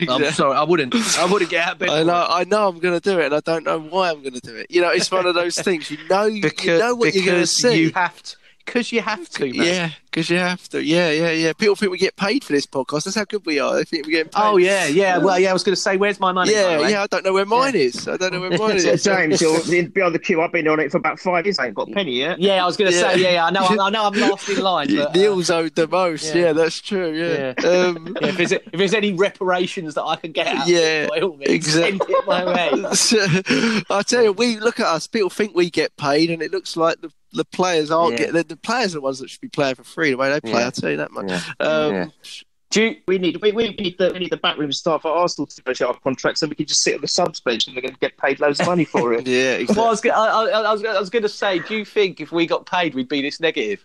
Yeah, 0.00 0.14
I'm 0.14 0.32
sorry, 0.32 0.56
I 0.56 0.64
wouldn't. 0.64 0.94
I 1.16 1.24
wouldn't 1.30 1.48
get 1.50 1.64
out 1.64 1.72
of 1.74 1.78
bed. 1.78 1.88
I 1.90 2.02
know. 2.02 2.26
I 2.28 2.42
know, 2.44 2.66
I'm 2.68 2.80
going 2.80 2.98
to 2.98 3.10
do 3.10 3.20
it, 3.20 3.26
and 3.26 3.34
I 3.36 3.40
don't 3.40 3.64
know 3.64 3.78
why 3.78 4.10
I'm 4.10 4.20
going 4.20 4.34
to 4.34 4.40
do 4.40 4.56
it. 4.56 4.66
You 4.68 4.80
know, 4.80 4.90
it's 4.90 5.10
one 5.12 5.26
of 5.26 5.36
those 5.36 5.54
things. 5.54 5.90
You 5.92 5.98
know, 6.10 6.28
because 6.28 6.64
you 6.64 6.78
know 6.78 6.96
what 6.96 7.14
you're 7.14 7.24
going 7.24 7.40
to 7.40 7.46
see. 7.46 7.82
you 7.82 7.92
have 7.92 8.20
to. 8.20 8.36
Because 8.64 8.92
you 8.92 9.00
have 9.02 9.28
to, 9.30 9.44
mate. 9.44 9.54
yeah, 9.56 9.90
because 10.10 10.30
you 10.30 10.38
have 10.38 10.68
to. 10.70 10.82
Yeah, 10.82 11.10
yeah, 11.10 11.30
yeah. 11.30 11.52
People 11.52 11.74
think 11.76 11.90
we 11.92 11.98
get 11.98 12.16
paid 12.16 12.44
for 12.44 12.52
this 12.52 12.66
podcast. 12.66 13.04
That's 13.04 13.16
how 13.16 13.24
good 13.24 13.44
we 13.44 13.58
are. 13.58 13.74
They 13.74 13.84
think 13.84 14.06
we 14.06 14.12
get 14.12 14.32
paid. 14.32 14.40
Oh 14.42 14.56
yeah, 14.56 14.86
yeah. 14.86 15.18
Well, 15.18 15.38
yeah. 15.38 15.50
I 15.50 15.52
was 15.52 15.62
going 15.64 15.74
to 15.74 15.80
say, 15.80 15.96
where's 15.96 16.20
my 16.20 16.32
money? 16.32 16.52
by 16.52 16.62
the 16.62 16.68
yeah, 16.70 16.78
way? 16.80 16.90
yeah. 16.92 17.02
I 17.02 17.06
don't 17.08 17.24
know 17.24 17.32
where 17.32 17.44
mine 17.46 17.74
is. 17.74 18.06
I 18.08 18.16
don't 18.16 18.32
know 18.32 18.40
where 18.40 18.50
mine 18.58 18.78
So, 18.80 18.90
is. 18.90 19.02
James, 19.04 19.40
you're 19.68 19.88
behind 19.88 20.14
the 20.14 20.18
queue. 20.18 20.40
I've 20.40 20.52
been 20.52 20.68
on 20.68 20.80
it 20.80 20.90
for 20.90 20.98
about 20.98 21.18
five 21.18 21.44
years. 21.44 21.58
I 21.58 21.66
ain't 21.66 21.74
got 21.74 21.88
a 21.88 21.92
penny 21.92 22.12
yet. 22.18 22.38
Yeah, 22.38 22.62
I 22.62 22.66
was 22.66 22.76
going 22.76 22.90
to 22.90 22.96
Yeah. 22.96 23.12
say, 23.14 23.20
yeah, 23.20 23.30
yeah. 23.32 23.44
I 23.46 23.50
know, 23.50 23.66
I 23.66 23.90
know, 23.90 24.04
I'm 24.06 24.12
last 24.20 24.48
in 24.48 24.60
line. 24.60 24.88
But, 24.94 25.08
uh, 25.08 25.12
Neil's 25.12 25.50
owed 25.50 25.74
the 25.74 25.88
most. 25.88 26.34
yeah. 26.34 26.42
Yeah, 26.42 26.52
that's 26.52 26.80
true. 26.80 27.12
Yeah. 27.12 27.54
Yeah. 27.62 27.68
Um, 27.68 28.16
yeah, 28.20 28.28
if 28.28 28.36
there's 28.36 28.52
if 28.52 28.72
there's 28.72 28.94
any 28.94 29.12
reparations 29.12 29.94
that 29.94 30.04
I 30.04 30.16
can 30.16 30.32
get 30.32 30.46
out, 30.46 30.66
Yeah, 30.66 30.78
of 30.78 31.04
it, 31.04 31.08
by 31.10 31.20
all 31.20 31.36
means, 31.36 31.50
exactly. 31.50 31.98
send 31.98 32.02
it 32.08 32.26
my 32.26 32.44
way. 32.44 32.94
So, 32.94 33.18
I 33.90 34.02
tell 34.02 34.22
you, 34.22 34.32
we 34.32 34.58
look 34.58 34.78
at 34.80 34.86
us. 34.86 35.06
People 35.06 35.30
think 35.30 35.54
we 35.54 35.70
get 35.70 35.96
paid, 35.96 36.30
and 36.30 36.42
it 36.42 36.50
looks 36.52 36.76
like 36.76 37.00
the, 37.00 37.10
the 37.32 37.44
players 37.44 37.90
aren't 37.90 38.12
Yeah. 38.12 38.18
getting. 38.18 38.34
The, 38.34 38.44
the 38.44 38.56
players 38.56 38.92
are 38.94 38.98
the 38.98 39.00
ones 39.02 39.18
that 39.20 39.30
should 39.30 39.40
be 39.40 39.48
playing 39.48 39.74
for 39.76 39.84
free. 39.84 40.10
The 40.10 40.16
way 40.16 40.30
they 40.30 40.40
play, 40.40 40.52
Yeah. 40.52 40.64
I'll 40.66 40.72
tell 40.72 40.90
you 40.90 40.96
that 40.98 41.10
much. 41.12 41.28
Yeah. 41.28 41.40
Um, 41.60 41.92
Yeah. 41.94 42.06
Do 42.70 42.82
you, 42.84 42.96
We 43.06 43.18
need 43.18 43.36
we, 43.42 43.52
we 43.52 43.68
need 43.74 43.98
the 43.98 44.10
we 44.14 44.18
need 44.20 44.30
the 44.30 44.38
backroom 44.38 44.72
staff 44.72 45.04
at 45.04 45.10
Arsenal 45.10 45.46
to 45.46 45.54
negotiate 45.60 45.88
our 45.88 45.98
contracts, 46.00 46.40
so 46.40 46.46
we 46.46 46.54
can 46.54 46.64
just 46.64 46.80
sit 46.82 46.94
on 46.94 47.02
the 47.02 47.06
subs 47.08 47.38
bench 47.38 47.66
and 47.66 47.76
they're 47.76 47.82
going 47.82 47.92
to 47.92 48.00
get 48.00 48.16
paid 48.16 48.40
loads 48.40 48.60
of 48.60 48.66
money 48.66 48.86
for 48.86 49.12
it. 49.12 49.26
yeah, 49.26 49.56
exactly. 49.56 49.76
well, 49.76 49.86
I 49.88 49.90
was, 49.90 50.06
I, 50.06 50.08
I, 50.10 50.44
I 50.68 50.72
was, 50.72 50.84
I 50.84 50.98
was 50.98 51.10
going 51.10 51.22
to 51.22 51.28
say, 51.28 51.58
do 51.58 51.76
you 51.76 51.84
think 51.84 52.20
if 52.22 52.32
we 52.32 52.46
got 52.46 52.64
paid, 52.64 52.94
we'd 52.94 53.10
be 53.10 53.20
this 53.20 53.40
negative? 53.40 53.84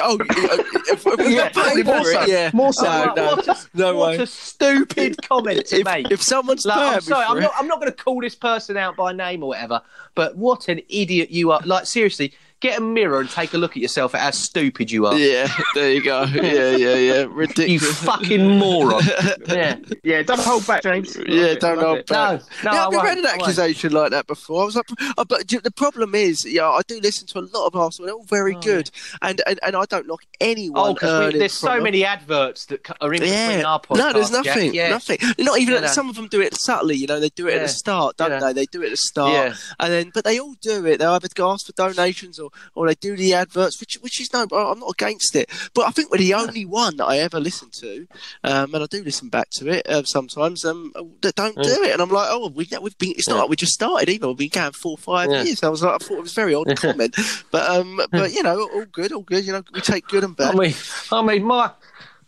Oh, 0.00 0.16
if, 0.18 0.88
if 0.88 1.04
we 1.04 1.34
got 1.36 1.52
paid 1.74 1.84
more 1.84 2.02
so. 2.06 2.22
it, 2.22 2.28
yeah. 2.30 2.50
More 2.54 2.72
so. 2.72 2.84
No, 2.84 3.04
What- 3.04 3.16
no, 3.16 3.26
what 3.34 3.48
a, 3.48 3.56
no 3.74 3.96
what 3.96 4.16
way. 4.16 4.22
a 4.22 4.26
stupid 4.26 5.16
comment 5.28 5.66
to 5.66 5.80
If, 5.80 5.84
make. 5.84 6.10
if 6.10 6.22
someone's 6.22 6.64
Like, 6.64 6.78
I'm 6.78 7.00
sorry, 7.02 7.26
I'm 7.26 7.38
not, 7.40 7.52
I'm 7.58 7.66
not 7.66 7.80
going 7.80 7.92
to 7.92 8.02
call 8.02 8.22
this 8.22 8.34
person 8.34 8.78
out 8.78 8.96
by 8.96 9.12
name 9.12 9.42
or 9.42 9.48
whatever, 9.50 9.82
but 10.14 10.38
what 10.38 10.68
an 10.68 10.80
idiot 10.88 11.30
you 11.30 11.50
are. 11.52 11.60
Like, 11.66 11.84
seriously, 11.84 12.32
get 12.62 12.78
a 12.78 12.80
mirror 12.80 13.20
and 13.20 13.28
take 13.28 13.52
a 13.52 13.58
look 13.58 13.72
at 13.72 13.82
yourself 13.82 14.14
at 14.14 14.20
how 14.20 14.30
stupid 14.30 14.90
you 14.90 15.06
are. 15.06 15.18
Yeah, 15.18 15.48
there 15.74 15.92
you 15.92 16.02
go. 16.02 16.22
Yeah, 16.32 16.76
yeah, 16.76 16.94
yeah. 16.94 17.26
Ridiculous. 17.28 17.68
You 17.68 17.92
fucking 17.92 18.58
moron. 18.58 19.02
yeah. 19.48 19.76
Yeah, 20.02 20.22
don't 20.22 20.40
hold 20.40 20.66
back, 20.66 20.82
James. 20.82 21.16
Yeah, 21.26 21.54
don't 21.54 21.76
Love 21.76 21.86
hold 21.86 21.98
it. 21.98 22.06
back. 22.06 22.42
No, 22.64 22.70
no, 22.70 22.72
yeah, 22.72 22.82
I 22.82 22.86
I've 22.86 22.92
never 22.92 23.04
won't, 23.06 23.18
an 23.18 23.26
I 23.26 23.28
won't. 23.30 23.42
accusation 23.42 23.92
like 23.92 24.10
that 24.10 24.26
before. 24.26 24.62
I 24.62 24.64
was 24.64 24.76
like, 24.76 24.86
oh, 25.18 25.24
but 25.24 25.48
the 25.48 25.70
problem 25.70 26.14
is, 26.14 26.44
yeah, 26.44 26.68
I 26.68 26.80
do 26.86 27.00
listen 27.00 27.26
to 27.28 27.38
a 27.40 27.46
lot 27.54 27.66
of 27.66 27.76
Arsenal. 27.76 28.06
They're 28.06 28.14
all 28.14 28.24
very 28.24 28.54
oh. 28.56 28.60
good, 28.60 28.90
and, 29.20 29.40
and 29.46 29.58
and 29.62 29.76
I 29.76 29.84
don't 29.86 30.06
knock 30.06 30.22
anyone. 30.40 30.90
Oh, 30.90 30.94
because 30.94 31.32
there's 31.34 31.52
so 31.52 31.74
them. 31.74 31.84
many 31.84 32.04
adverts 32.04 32.66
that 32.66 32.88
are 33.00 33.12
in 33.12 33.20
between 33.20 33.32
Yeah, 33.32 33.62
our 33.66 33.80
podcast. 33.80 33.98
no, 33.98 34.12
there's 34.12 34.30
nothing, 34.30 34.74
Yeah. 34.74 34.90
nothing. 34.90 35.18
Not 35.38 35.58
even 35.58 35.74
You 35.74 35.80
know. 35.82 35.86
some 35.88 36.08
of 36.08 36.16
them 36.16 36.28
do 36.28 36.40
it 36.40 36.54
subtly. 36.54 36.96
You 36.96 37.06
know, 37.06 37.20
they 37.20 37.30
do 37.30 37.48
it 37.48 37.54
at 37.54 37.62
the 37.62 37.68
start, 37.68 38.16
don't 38.16 38.30
Yeah. 38.30 38.40
they? 38.40 38.52
They 38.52 38.66
do 38.66 38.82
it 38.82 38.86
at 38.86 38.90
the 38.92 38.96
start, 38.96 39.32
Yeah. 39.32 39.54
and 39.80 39.92
then 39.92 40.10
but 40.14 40.24
they 40.24 40.38
all 40.38 40.54
do 40.60 40.86
it. 40.86 40.98
They 40.98 41.04
either 41.04 41.28
ask 41.40 41.66
for 41.66 41.72
donations 41.72 42.38
or, 42.38 42.50
or 42.74 42.86
they 42.86 42.94
do 42.94 43.16
the 43.16 43.34
adverts, 43.34 43.80
which 43.80 43.94
which 44.02 44.20
is 44.20 44.32
no, 44.32 44.42
I'm 44.52 44.80
not 44.80 44.90
against 44.90 45.34
it. 45.36 45.50
But 45.74 45.86
I 45.86 45.90
think 45.90 46.10
we're 46.10 46.18
the 46.18 46.34
only 46.34 46.64
one 46.64 46.96
that 46.98 47.06
I 47.06 47.18
ever 47.18 47.40
listen 47.40 47.70
to, 47.70 48.06
um, 48.44 48.74
and 48.74 48.82
I 48.82 48.86
do 48.86 49.02
listen 49.02 49.28
back 49.28 49.50
to 49.50 49.68
it 49.68 49.86
uh, 49.88 50.02
sometimes. 50.04 50.64
Um, 50.64 50.92
that 51.22 51.34
don't 51.34 51.56
do 51.56 51.82
it, 51.82 51.92
and 51.92 52.02
I'm 52.02 52.10
like, 52.10 52.28
oh, 52.30 52.48
we 52.48 52.68
we've 52.80 52.98
been. 52.98 53.12
It's 53.16 53.28
not 53.28 53.38
like 53.38 53.48
we 53.48 53.56
just 53.56 53.72
started 53.74 54.08
either. 54.08 54.28
We've 54.28 54.36
been 54.36 54.48
going 54.48 54.72
four, 54.72 54.96
five 54.98 55.30
Yeah. 55.30 55.42
years. 55.42 55.62
I 55.62 55.68
was 55.68 55.82
like, 55.82 55.94
I 55.94 55.98
thought 55.98 56.18
it 56.18 56.22
was 56.22 56.32
a 56.32 56.34
very 56.34 56.54
odd 56.54 56.76
comment, 56.76 57.16
but 57.50 57.68
um, 57.70 58.00
but 58.10 58.32
you 58.32 58.42
know, 58.42 58.68
all 58.72 58.84
good, 58.86 59.12
all 59.12 59.22
good. 59.22 59.44
You 59.44 59.52
know, 59.52 59.62
we 59.72 59.80
take 59.80 60.06
good 60.08 60.24
and 60.24 60.36
bad. 60.36 60.54
I 60.54 60.58
mean, 60.58 60.74
I 61.10 61.22
mean, 61.22 61.44
my 61.44 61.70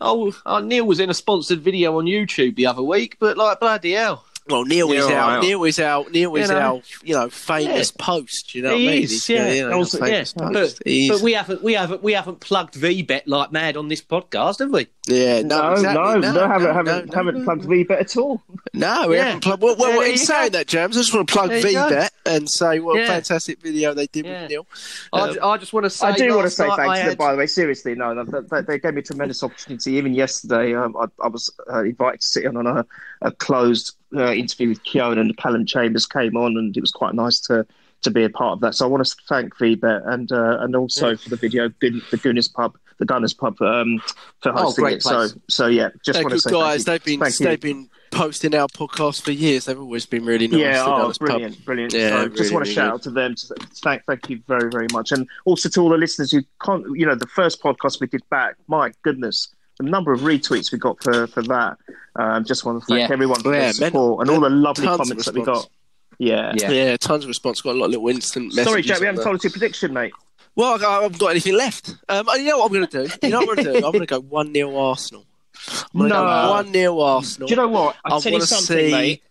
oh, 0.01 0.34
uh, 0.46 0.60
Neil 0.60 0.84
was 0.86 1.01
in 1.01 1.10
a 1.10 1.14
sponsored 1.14 1.60
video 1.60 1.98
on 1.98 2.05
YouTube 2.05 2.56
the 2.56 2.66
other 2.66 2.82
week, 2.82 3.16
but 3.18 3.36
like 3.36 3.60
bloody 3.60 3.92
hell, 3.92 4.24
Well, 4.46 4.64
Neil 4.64 4.92
is 4.92 5.08
Yeah, 5.08 5.24
out. 5.24 5.28
right. 5.28 5.42
Neil 5.42 5.64
is 5.64 5.78
out. 5.80 6.12
Neil 6.12 6.36
is 6.36 6.48
You 6.50 6.54
know. 6.54 6.60
our, 6.60 6.82
you 7.02 7.14
know, 7.14 7.30
famous 7.30 7.90
post. 7.90 8.54
You 8.54 8.60
know, 8.62 8.76
He 8.76 8.84
what 8.84 8.90
I 8.90 8.94
mean? 8.96 9.02
is, 9.04 9.28
yeah. 9.28 9.52
you 9.52 9.68
know, 9.70 9.78
Also, 9.78 10.04
yeah. 10.04 10.24
but, 10.36 10.78
He's- 10.84 11.10
but 11.10 11.22
we 11.22 11.32
haven't, 11.32 11.62
we 11.62 11.72
haven't, 11.72 12.02
we 12.02 12.12
haven't 12.12 12.40
plugged 12.40 12.74
VBet 12.74 13.22
like 13.26 13.52
mad 13.52 13.78
on 13.78 13.88
this 13.88 14.02
podcast, 14.02 14.58
have 14.58 14.70
we? 14.70 14.86
yeah, 15.08 15.40
no, 15.42 15.60
No, 15.68 15.72
exactly. 15.72 15.94
no, 16.02 16.14
no, 16.18 16.32
no, 16.32 16.48
haven't 16.48 16.62
no, 16.66 16.72
haven't 16.74 17.06
no, 17.10 17.14
haven't 17.16 17.38
no, 17.38 17.44
plugged 17.44 17.64
VBet 17.64 18.00
at 18.00 18.16
all. 18.18 18.42
No, 18.74 19.08
we 19.08 19.16
Yeah. 19.16 19.24
haven't 19.24 19.40
plugged. 19.44 19.62
Well, 19.62 19.76
well 19.76 20.02
Yeah, 20.04 20.12
in 20.12 20.18
saying 20.18 20.52
go. 20.52 20.58
that, 20.58 20.66
James, 20.66 20.96
I 20.96 21.00
just 21.00 21.14
want 21.14 21.26
to 21.28 21.32
plug 21.32 21.48
There 21.48 21.62
go. 21.62 21.68
VBet 21.68 22.08
and 22.26 22.50
say 22.50 22.80
what 22.80 23.00
a 23.00 23.06
fantastic 23.06 23.62
video 23.62 23.94
they 23.94 24.06
did 24.08 24.26
Yeah. 24.26 24.42
with 24.42 24.50
Neil. 24.50 24.66
I, 25.12 25.20
Um, 25.20 25.34
ju- 25.34 25.40
I 25.42 25.56
just 25.56 25.72
want 25.72 25.84
to 25.84 25.90
say, 25.90 26.06
I 26.08 26.12
do 26.12 26.34
want 26.36 26.44
to 26.46 26.50
say 26.50 26.68
thanks 26.76 27.00
to 27.00 27.06
them, 27.08 27.16
by 27.16 27.32
the 27.32 27.38
way. 27.38 27.46
Seriously, 27.46 27.94
no, 27.94 28.12
no 28.12 28.24
they, 28.24 28.60
they 28.60 28.78
gave 28.78 28.92
me 28.94 29.00
a 29.00 29.04
tremendous 29.04 29.42
opportunity. 29.42 29.92
Even 29.92 30.12
yesterday, 30.14 30.74
um, 30.74 30.94
I, 31.00 31.06
I 31.24 31.28
was 31.28 31.50
uh, 31.72 31.82
invited 31.82 32.20
to 32.20 32.26
sit 32.26 32.44
in 32.44 32.56
on 32.58 32.66
a, 32.66 32.84
a 33.22 33.30
closed 33.30 33.96
uh, 34.14 34.32
interview 34.32 34.68
with 34.68 34.82
Keown 34.84 35.18
and 35.18 35.36
Calum 35.36 35.66
Chambers 35.66 36.06
came 36.06 36.36
on, 36.36 36.56
and 36.56 36.76
it 36.76 36.80
was 36.80 36.92
quite 36.92 37.14
nice 37.14 37.40
to 37.42 37.66
to 38.02 38.10
be 38.10 38.22
a 38.24 38.28
part 38.30 38.52
of 38.52 38.60
that. 38.60 38.74
So 38.74 38.84
I 38.84 38.88
want 38.88 39.06
to 39.06 39.16
thank 39.28 39.56
VBet 39.56 40.06
and 40.08 40.30
uh, 40.30 40.58
and 40.60 40.76
also 40.76 41.16
for 41.16 41.30
the 41.30 41.36
video, 41.36 41.68
Gun- 41.80 42.02
the 42.10 42.18
Gunners 42.18 42.48
Pub, 42.48 42.76
the 42.98 43.06
Gunners 43.06 43.32
Pub, 43.32 43.60
um, 43.62 43.98
for 44.42 44.50
Oh, 44.50 44.64
hosting 44.64 44.82
great 44.84 44.96
it. 44.98 45.02
So 45.02 45.10
place. 45.16 45.34
so 45.48 45.66
yeah, 45.68 45.88
just 46.04 46.14
they're 46.16 46.22
want 46.22 46.34
to 46.34 46.40
say 46.40 46.50
guys. 46.50 46.80
you. 46.80 46.84
They've 46.84 47.04
been 47.04 47.20
Thank 47.20 47.36
they've 47.38 47.60
been 47.60 47.88
posting 48.10 48.54
our 48.54 48.68
podcast 48.68 49.22
for 49.22 49.32
years. 49.32 49.64
They've 49.64 49.80
always 49.80 50.04
been 50.06 50.24
really 50.26 50.46
nice. 50.48 50.60
Yeah, 50.60 50.84
oh, 50.86 50.98
Gunners 50.98 51.18
Pub. 51.18 51.28
brilliant, 51.28 51.64
brilliant. 51.64 51.92
Yeah, 51.94 52.08
so 52.10 52.16
really, 52.24 52.36
just 52.36 52.52
want 52.52 52.64
to 52.66 52.68
really 52.68 52.74
shout 52.74 52.84
good. 52.90 52.94
out 52.94 53.02
to 53.02 53.10
them. 53.10 53.34
To 53.36 53.54
thank, 53.82 54.04
thank 54.04 54.28
you 54.30 54.42
very, 54.46 54.70
very 54.70 54.86
much, 54.92 55.10
and 55.10 55.26
also 55.46 55.68
to 55.70 55.80
all 55.80 55.88
the 55.88 55.96
listeners 55.96 56.30
who 56.30 56.42
can't. 56.62 56.84
You 56.94 57.06
know, 57.06 57.14
the 57.14 57.26
first 57.26 57.62
podcast 57.62 58.00
we 58.02 58.06
did 58.06 58.22
back. 58.28 58.56
My 58.68 58.92
goodness, 59.02 59.48
the 59.78 59.84
number 59.84 60.12
of 60.12 60.20
retweets 60.20 60.70
we 60.72 60.78
got 60.78 61.02
for 61.02 61.26
for 61.26 61.42
that. 61.42 61.76
Um, 62.16 62.44
just 62.44 62.64
want 62.64 62.80
to 62.80 62.86
thank 62.86 63.09
Yeah. 63.09 63.12
everyone 63.12 63.40
for 63.42 63.52
Yeah, 63.52 63.60
their 63.60 63.72
support 63.72 64.20
and 64.22 64.30
all 64.34 64.40
the 64.40 64.51
lovely 64.51 64.86
comments 64.86 65.24
that 65.26 65.34
we 65.34 65.42
got. 65.42 65.68
Yeah. 66.18 66.52
Yeah. 66.56 66.70
Yeah. 66.70 66.96
tons 66.96 67.24
of 67.24 67.28
response. 67.28 67.60
Got 67.60 67.74
a 67.74 67.78
lot 67.78 67.86
of 67.86 67.90
little 67.92 68.09
instant 68.09 68.46
messages. 68.55 68.64
Sorry, 68.68 68.82
Jack, 68.82 69.01
we 69.01 69.06
haven't 69.06 69.16
there. 69.16 69.24
told 69.24 69.36
us 69.36 69.44
your 69.44 69.51
prediction, 69.51 69.92
mate. 69.92 70.12
Well, 70.56 70.80
I 70.80 70.86
I 70.86 71.02
haven't 71.02 71.18
got 71.18 71.28
anything 71.32 71.55
left. 71.56 71.96
Um, 72.09 72.28
you 72.36 72.44
know 72.44 72.59
what 72.59 72.66
I'm 72.66 72.72
going 72.72 72.86
to 72.86 73.06
do? 73.09 73.14
You 73.22 73.30
know 73.32 73.40
what 73.40 73.59
I'm 73.59 73.64
going 73.64 73.74
to 73.74 73.80
do? 73.80 73.86
I'm 73.86 73.92
going 73.92 74.06
to 74.06 74.06
go 74.06 74.20
1 74.20 74.55
0 74.55 74.76
Arsenal. 74.76 75.26
I'm 75.94 76.02
No. 76.09 76.09
go 76.09 76.51
1 76.51 76.72
0 76.72 77.01
Arsenal. 77.01 77.48
Do 77.48 77.52
you 77.52 77.56
know 77.56 77.68
what? 77.68 77.96
I'll 78.05 78.18
I 78.18 78.20
tell 78.20 78.30
you 78.30 78.36
wanna 78.36 78.46
something, 78.46 78.76
see- 78.76 78.92
mate. 78.92 79.22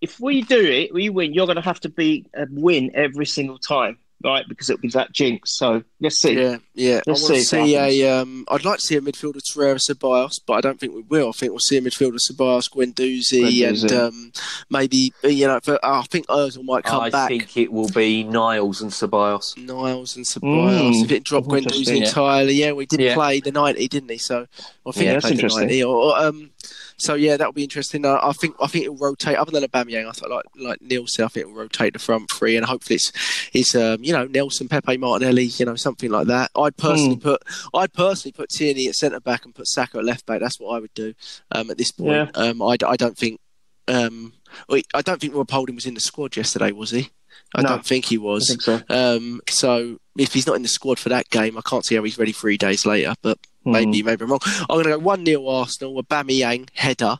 If 0.00 0.18
we 0.18 0.42
do 0.42 0.58
it, 0.60 0.92
we 0.94 1.10
win. 1.10 1.32
You're 1.34 1.46
going 1.46 1.56
to 1.56 1.62
have 1.62 1.78
to 1.80 1.88
be 1.88 2.24
a 2.34 2.46
win 2.50 2.90
every 2.94 3.26
single 3.26 3.58
time, 3.58 3.98
right? 4.24 4.44
Because 4.48 4.70
it'll 4.70 4.80
be 4.80 4.88
that 4.88 5.12
jinx. 5.12 5.56
So 5.56 5.82
let's 6.00 6.20
see. 6.20 6.34
Yeah, 6.40 6.58
yeah. 6.74 7.00
Let's 7.06 7.20
I 7.20 7.32
want 7.32 7.34
to 7.36 7.44
see 7.44 7.74
if 7.74 7.80
see 7.92 8.02
a. 8.02 8.20
Um, 8.20 8.44
I'd 8.48 8.64
like 8.64 8.78
to 8.78 8.86
see 8.86 8.96
a 8.96 9.00
midfielder 9.00 9.38
Torreira 9.42 9.78
Ceballos, 9.78 10.40
but 10.46 10.54
I 10.54 10.60
don't 10.60 10.78
think 10.80 10.94
we 10.94 11.02
will. 11.02 11.28
I 11.28 11.32
think 11.32 11.52
we'll 11.52 11.58
see 11.60 11.76
a 11.76 11.80
midfielder 11.82 12.18
Ceballos, 12.18 12.70
Guendouzi, 12.70 13.68
and 13.68 13.92
um, 13.92 14.32
maybe 14.70 15.12
you 15.24 15.46
know. 15.46 15.60
For, 15.62 15.78
I 15.84 16.02
think 16.02 16.26
Ozil 16.26 16.64
might 16.64 16.84
come 16.84 17.02
I 17.02 17.10
back. 17.10 17.30
I 17.30 17.38
think 17.38 17.56
it 17.56 17.72
will 17.72 17.88
be 17.88 18.24
Niles 18.24 18.80
and 18.80 18.90
Ceballos. 18.90 19.56
Niles 19.58 20.16
and 20.16 20.24
Ceballos. 20.24 20.92
Mm, 20.94 21.04
if 21.04 21.12
it 21.12 21.24
dropped 21.24 21.48
Guendouzi. 21.48 21.98
Yeah. 21.98 22.06
entirely, 22.06 22.54
yeah, 22.54 22.72
we 22.72 22.86
did 22.86 23.00
Yeah. 23.00 23.14
play 23.14 23.40
the 23.40 23.52
ninety, 23.52 23.88
didn't 23.88 24.10
he? 24.10 24.18
So 24.18 24.46
I 24.86 24.90
think 24.92 25.06
Yeah, 25.06 25.14
that's 25.14 25.30
interesting. 25.30 25.68
90. 25.68 25.84
Or, 25.84 25.96
or, 25.96 26.18
um, 26.18 26.50
so 26.96 27.14
yeah, 27.14 27.36
that'll 27.36 27.52
be 27.52 27.62
interesting. 27.62 28.04
Uh, 28.04 28.18
I 28.22 28.32
think 28.32 28.54
I 28.60 28.66
think 28.66 28.84
it'll 28.84 28.96
rotate. 28.96 29.36
Other 29.36 29.50
than 29.52 29.64
Aubameyang, 29.64 30.08
I 30.08 30.12
thought 30.12 30.30
like 30.30 30.44
like 30.56 30.82
Neil 30.82 31.06
said, 31.06 31.24
I 31.24 31.28
think 31.28 31.46
it'll 31.46 31.56
rotate 31.58 31.92
the 31.92 31.98
front 31.98 32.30
three, 32.30 32.56
and 32.56 32.64
hopefully 32.66 32.96
it's 32.96 33.12
it's 33.52 33.74
um, 33.74 34.02
you 34.04 34.12
know 34.12 34.26
Nelson, 34.26 34.68
Pepe, 34.68 34.96
Martinelli, 34.96 35.44
you 35.44 35.64
know 35.66 35.74
something 35.76 36.10
like 36.10 36.26
that. 36.28 36.50
I'd 36.56 36.76
personally 36.76 37.16
Hmm. 37.16 37.20
put 37.20 37.42
I'd 37.74 37.92
personally 37.92 38.32
put 38.32 38.48
Tierney 38.50 38.88
at 38.88 38.94
centre 38.94 39.20
back 39.20 39.44
and 39.44 39.54
put 39.54 39.66
Saka 39.68 39.98
at 39.98 40.04
left 40.04 40.26
back. 40.26 40.40
That's 40.40 40.60
what 40.60 40.76
I 40.76 40.80
would 40.80 40.94
do 40.94 41.14
um, 41.52 41.70
at 41.70 41.78
this 41.78 41.90
point. 41.92 42.10
Um, 42.34 42.62
I, 42.62 42.76
I 42.86 42.96
don't 42.96 43.16
think 43.16 43.40
um, 43.88 44.32
I 44.68 45.02
don't 45.02 45.20
think 45.20 45.34
Rob 45.34 45.50
Holding 45.50 45.74
was 45.74 45.86
in 45.86 45.94
the 45.94 46.00
squad 46.00 46.36
yesterday, 46.36 46.72
was 46.72 46.90
he? 46.90 47.10
I 47.54 47.62
No, 47.62 47.68
don't 47.68 47.86
think 47.86 48.06
he 48.06 48.18
was. 48.18 48.48
think 48.48 48.62
so. 48.62 48.80
Um, 48.88 49.40
so 49.48 49.98
if 50.16 50.32
he's 50.34 50.46
not 50.46 50.56
in 50.56 50.62
the 50.62 50.68
squad 50.68 50.98
for 50.98 51.08
that 51.10 51.28
game, 51.30 51.56
I 51.58 51.62
can't 51.62 51.84
see 51.84 51.94
how 51.94 52.02
he's 52.02 52.18
ready 52.18 52.32
three 52.32 52.56
days 52.56 52.84
later. 52.86 53.14
But 53.22 53.38
Hmm. 53.64 53.72
maybe, 53.72 54.02
maybe 54.02 54.24
I'm 54.24 54.30
wrong. 54.30 54.40
I'm 54.44 54.66
going 54.68 54.84
to 54.86 54.90
go 54.92 54.98
one 54.98 55.24
0 55.24 55.46
Arsenal, 55.46 56.02
Aubameyang 56.02 56.68
header, 56.74 57.18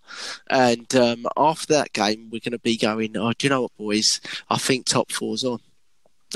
and 0.51 0.93
um, 0.97 1.27
after 1.37 1.73
that 1.75 1.93
game, 1.93 2.31
we're 2.33 2.41
going 2.41 2.53
to 2.53 2.59
be 2.59 2.77
going. 2.77 3.17
Oh, 3.17 3.33
do 3.33 3.47
you 3.47 3.49
know 3.51 3.63
what, 3.63 3.77
boys? 3.77 4.21
I 4.51 4.59
think 4.59 4.87
top 4.87 5.13
four's 5.13 5.45
on. 5.45 5.61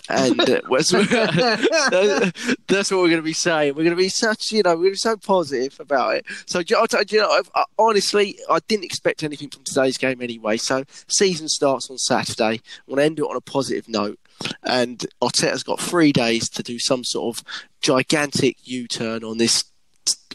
And 0.09 0.41
uh, 0.41 0.61
that's, 0.71 0.93
that's 2.67 2.91
what 2.91 3.01
we're 3.01 3.09
going 3.09 3.17
to 3.17 3.23
be 3.23 3.33
saying. 3.33 3.75
We're 3.75 3.85
going 3.85 3.91
to 3.91 3.97
be 3.97 4.09
such, 4.09 4.53
you 4.53 4.63
know, 4.63 4.71
we're 4.71 4.77
going 4.77 4.91
to 4.91 4.93
be 4.93 4.97
so 4.97 5.17
positive 5.17 5.79
about 5.81 6.17
it. 6.17 6.27
So, 6.47 6.63
do 6.63 6.75
you 6.75 6.81
know, 6.81 6.87
do 6.87 7.17
you 7.17 7.23
know 7.23 7.43
I, 7.55 7.65
honestly, 7.79 8.39
I 8.51 8.59
didn't 8.69 8.85
expect 8.85 9.23
anything 9.23 9.51
from 9.51 9.65
today's 9.65 9.99
game 9.99 10.21
anyway. 10.23 10.57
So, 10.57 10.85
season 11.09 11.49
starts 11.49 11.91
on 11.91 11.99
Saturday. 11.99 12.45
I 12.45 12.61
want 12.87 13.01
to 13.01 13.05
end 13.05 13.19
it 13.19 13.23
on 13.23 13.37
a 13.37 13.41
positive 13.41 13.89
note. 13.89 14.19
And 14.63 15.05
Arteta's 15.23 15.63
got 15.63 15.81
three 15.81 16.13
days 16.13 16.49
to 16.51 16.63
do 16.63 16.79
some 16.79 17.05
sort 17.05 17.39
of 17.39 17.45
gigantic 17.81 18.57
U-turn 18.65 19.25
on 19.25 19.39
this 19.39 19.65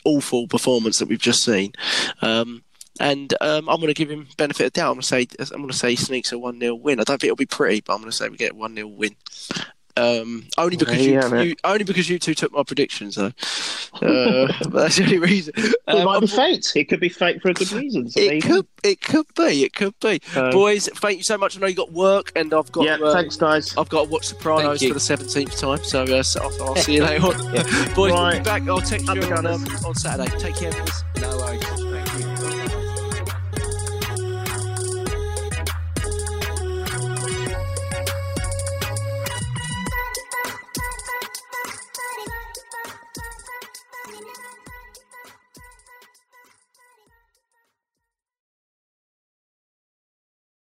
awful 0.04 0.48
performance 0.48 0.98
that 1.00 1.08
we've 1.08 1.20
just 1.20 1.44
seen. 1.44 1.74
Um, 2.22 2.64
and 3.00 3.34
um, 3.42 3.70
I'm 3.70 3.78
going 3.78 3.88
to 3.88 3.94
give 3.94 4.10
him 4.12 4.28
benefit 4.38 4.68
of 4.68 4.74
doubt. 4.74 4.90
I'm 4.90 4.94
going 4.96 5.02
to 5.02 5.08
say 5.08 5.28
I'm 5.54 5.62
going 5.62 5.70
to 5.70 5.78
say 5.78 5.96
sneaks 5.96 6.32
a 6.32 6.38
one 6.40 6.60
0 6.60 6.76
win. 6.76 7.00
I 7.00 7.04
don't 7.04 7.20
think 7.20 7.26
it'll 7.30 7.36
be 7.36 7.46
pretty, 7.46 7.82
but 7.82 7.94
I'm 7.94 8.00
going 8.02 8.12
to 8.12 8.16
say 8.18 8.30
we 8.30 8.38
get 8.38 8.56
one 8.56 8.76
0 8.76 8.88
win. 8.88 9.16
Um, 9.98 10.48
only 10.58 10.78
because 10.78 10.96
There 10.96 11.04
you, 11.04 11.12
you 11.16 11.20
have 11.20 11.34
it. 11.34 11.48
you 11.48 11.56
only 11.66 11.84
because 11.84 12.10
you 12.10 12.18
two 12.18 12.34
took 12.34 12.54
my 12.54 12.64
predictions 12.64 13.16
though. 13.16 13.34
Uh, 14.02 14.48
that's 14.70 14.96
the 14.96 15.04
only 15.04 15.18
reason. 15.20 15.54
it 15.58 15.76
Um, 15.86 16.06
might 16.06 16.22
be 16.22 16.28
fate. 16.28 16.72
It 16.78 16.86
could 16.86 17.02
be 17.02 17.10
fate 17.10 17.42
for 17.42 17.50
a 17.50 17.54
good 17.54 17.70
reason. 17.74 18.10
So 18.10 18.22
there 18.22 18.32
you 18.32 18.38
it 18.38 18.42
go. 18.42 18.48
could, 18.56 18.68
it 18.84 19.02
could 19.02 19.26
be, 19.36 19.64
it 19.66 19.74
could 19.74 19.94
be. 20.00 20.22
So- 20.32 20.50
Boys, 20.50 20.88
thank 20.96 21.18
you 21.18 21.24
so 21.26 21.38
much. 21.38 21.58
I 21.58 21.60
know 21.60 21.68
you 21.68 21.76
got 21.76 21.92
work, 21.92 22.32
and 22.38 22.54
I've 22.54 22.72
got. 22.72 22.86
yeah, 22.86 22.96
uh, 23.04 23.12
thanks, 23.14 23.36
guys. 23.36 23.76
I've 23.78 23.90
got 23.90 24.06
to 24.06 24.10
watch 24.10 24.28
Sopranos 24.28 24.82
for 24.82 24.94
the 24.94 25.00
seventeenth 25.02 25.58
time, 25.60 25.84
so 25.84 26.04
uh, 26.04 26.24
so 26.24 26.42
I'll, 26.42 26.64
I'll 26.70 26.76
see 26.78 26.96
you 26.96 27.04
later 27.04 27.26
on. 27.26 27.34
Boys, 27.94 28.14
we'll 28.14 28.32
be 28.32 28.40
back. 28.40 28.62
I'll 28.70 28.80
text 28.80 29.06
you 29.14 29.22
on, 29.24 29.46
um, 29.46 29.66
on 29.86 29.94
Saturday. 29.96 30.32
Take 30.40 30.56
care, 30.56 30.72
boys. 30.72 31.71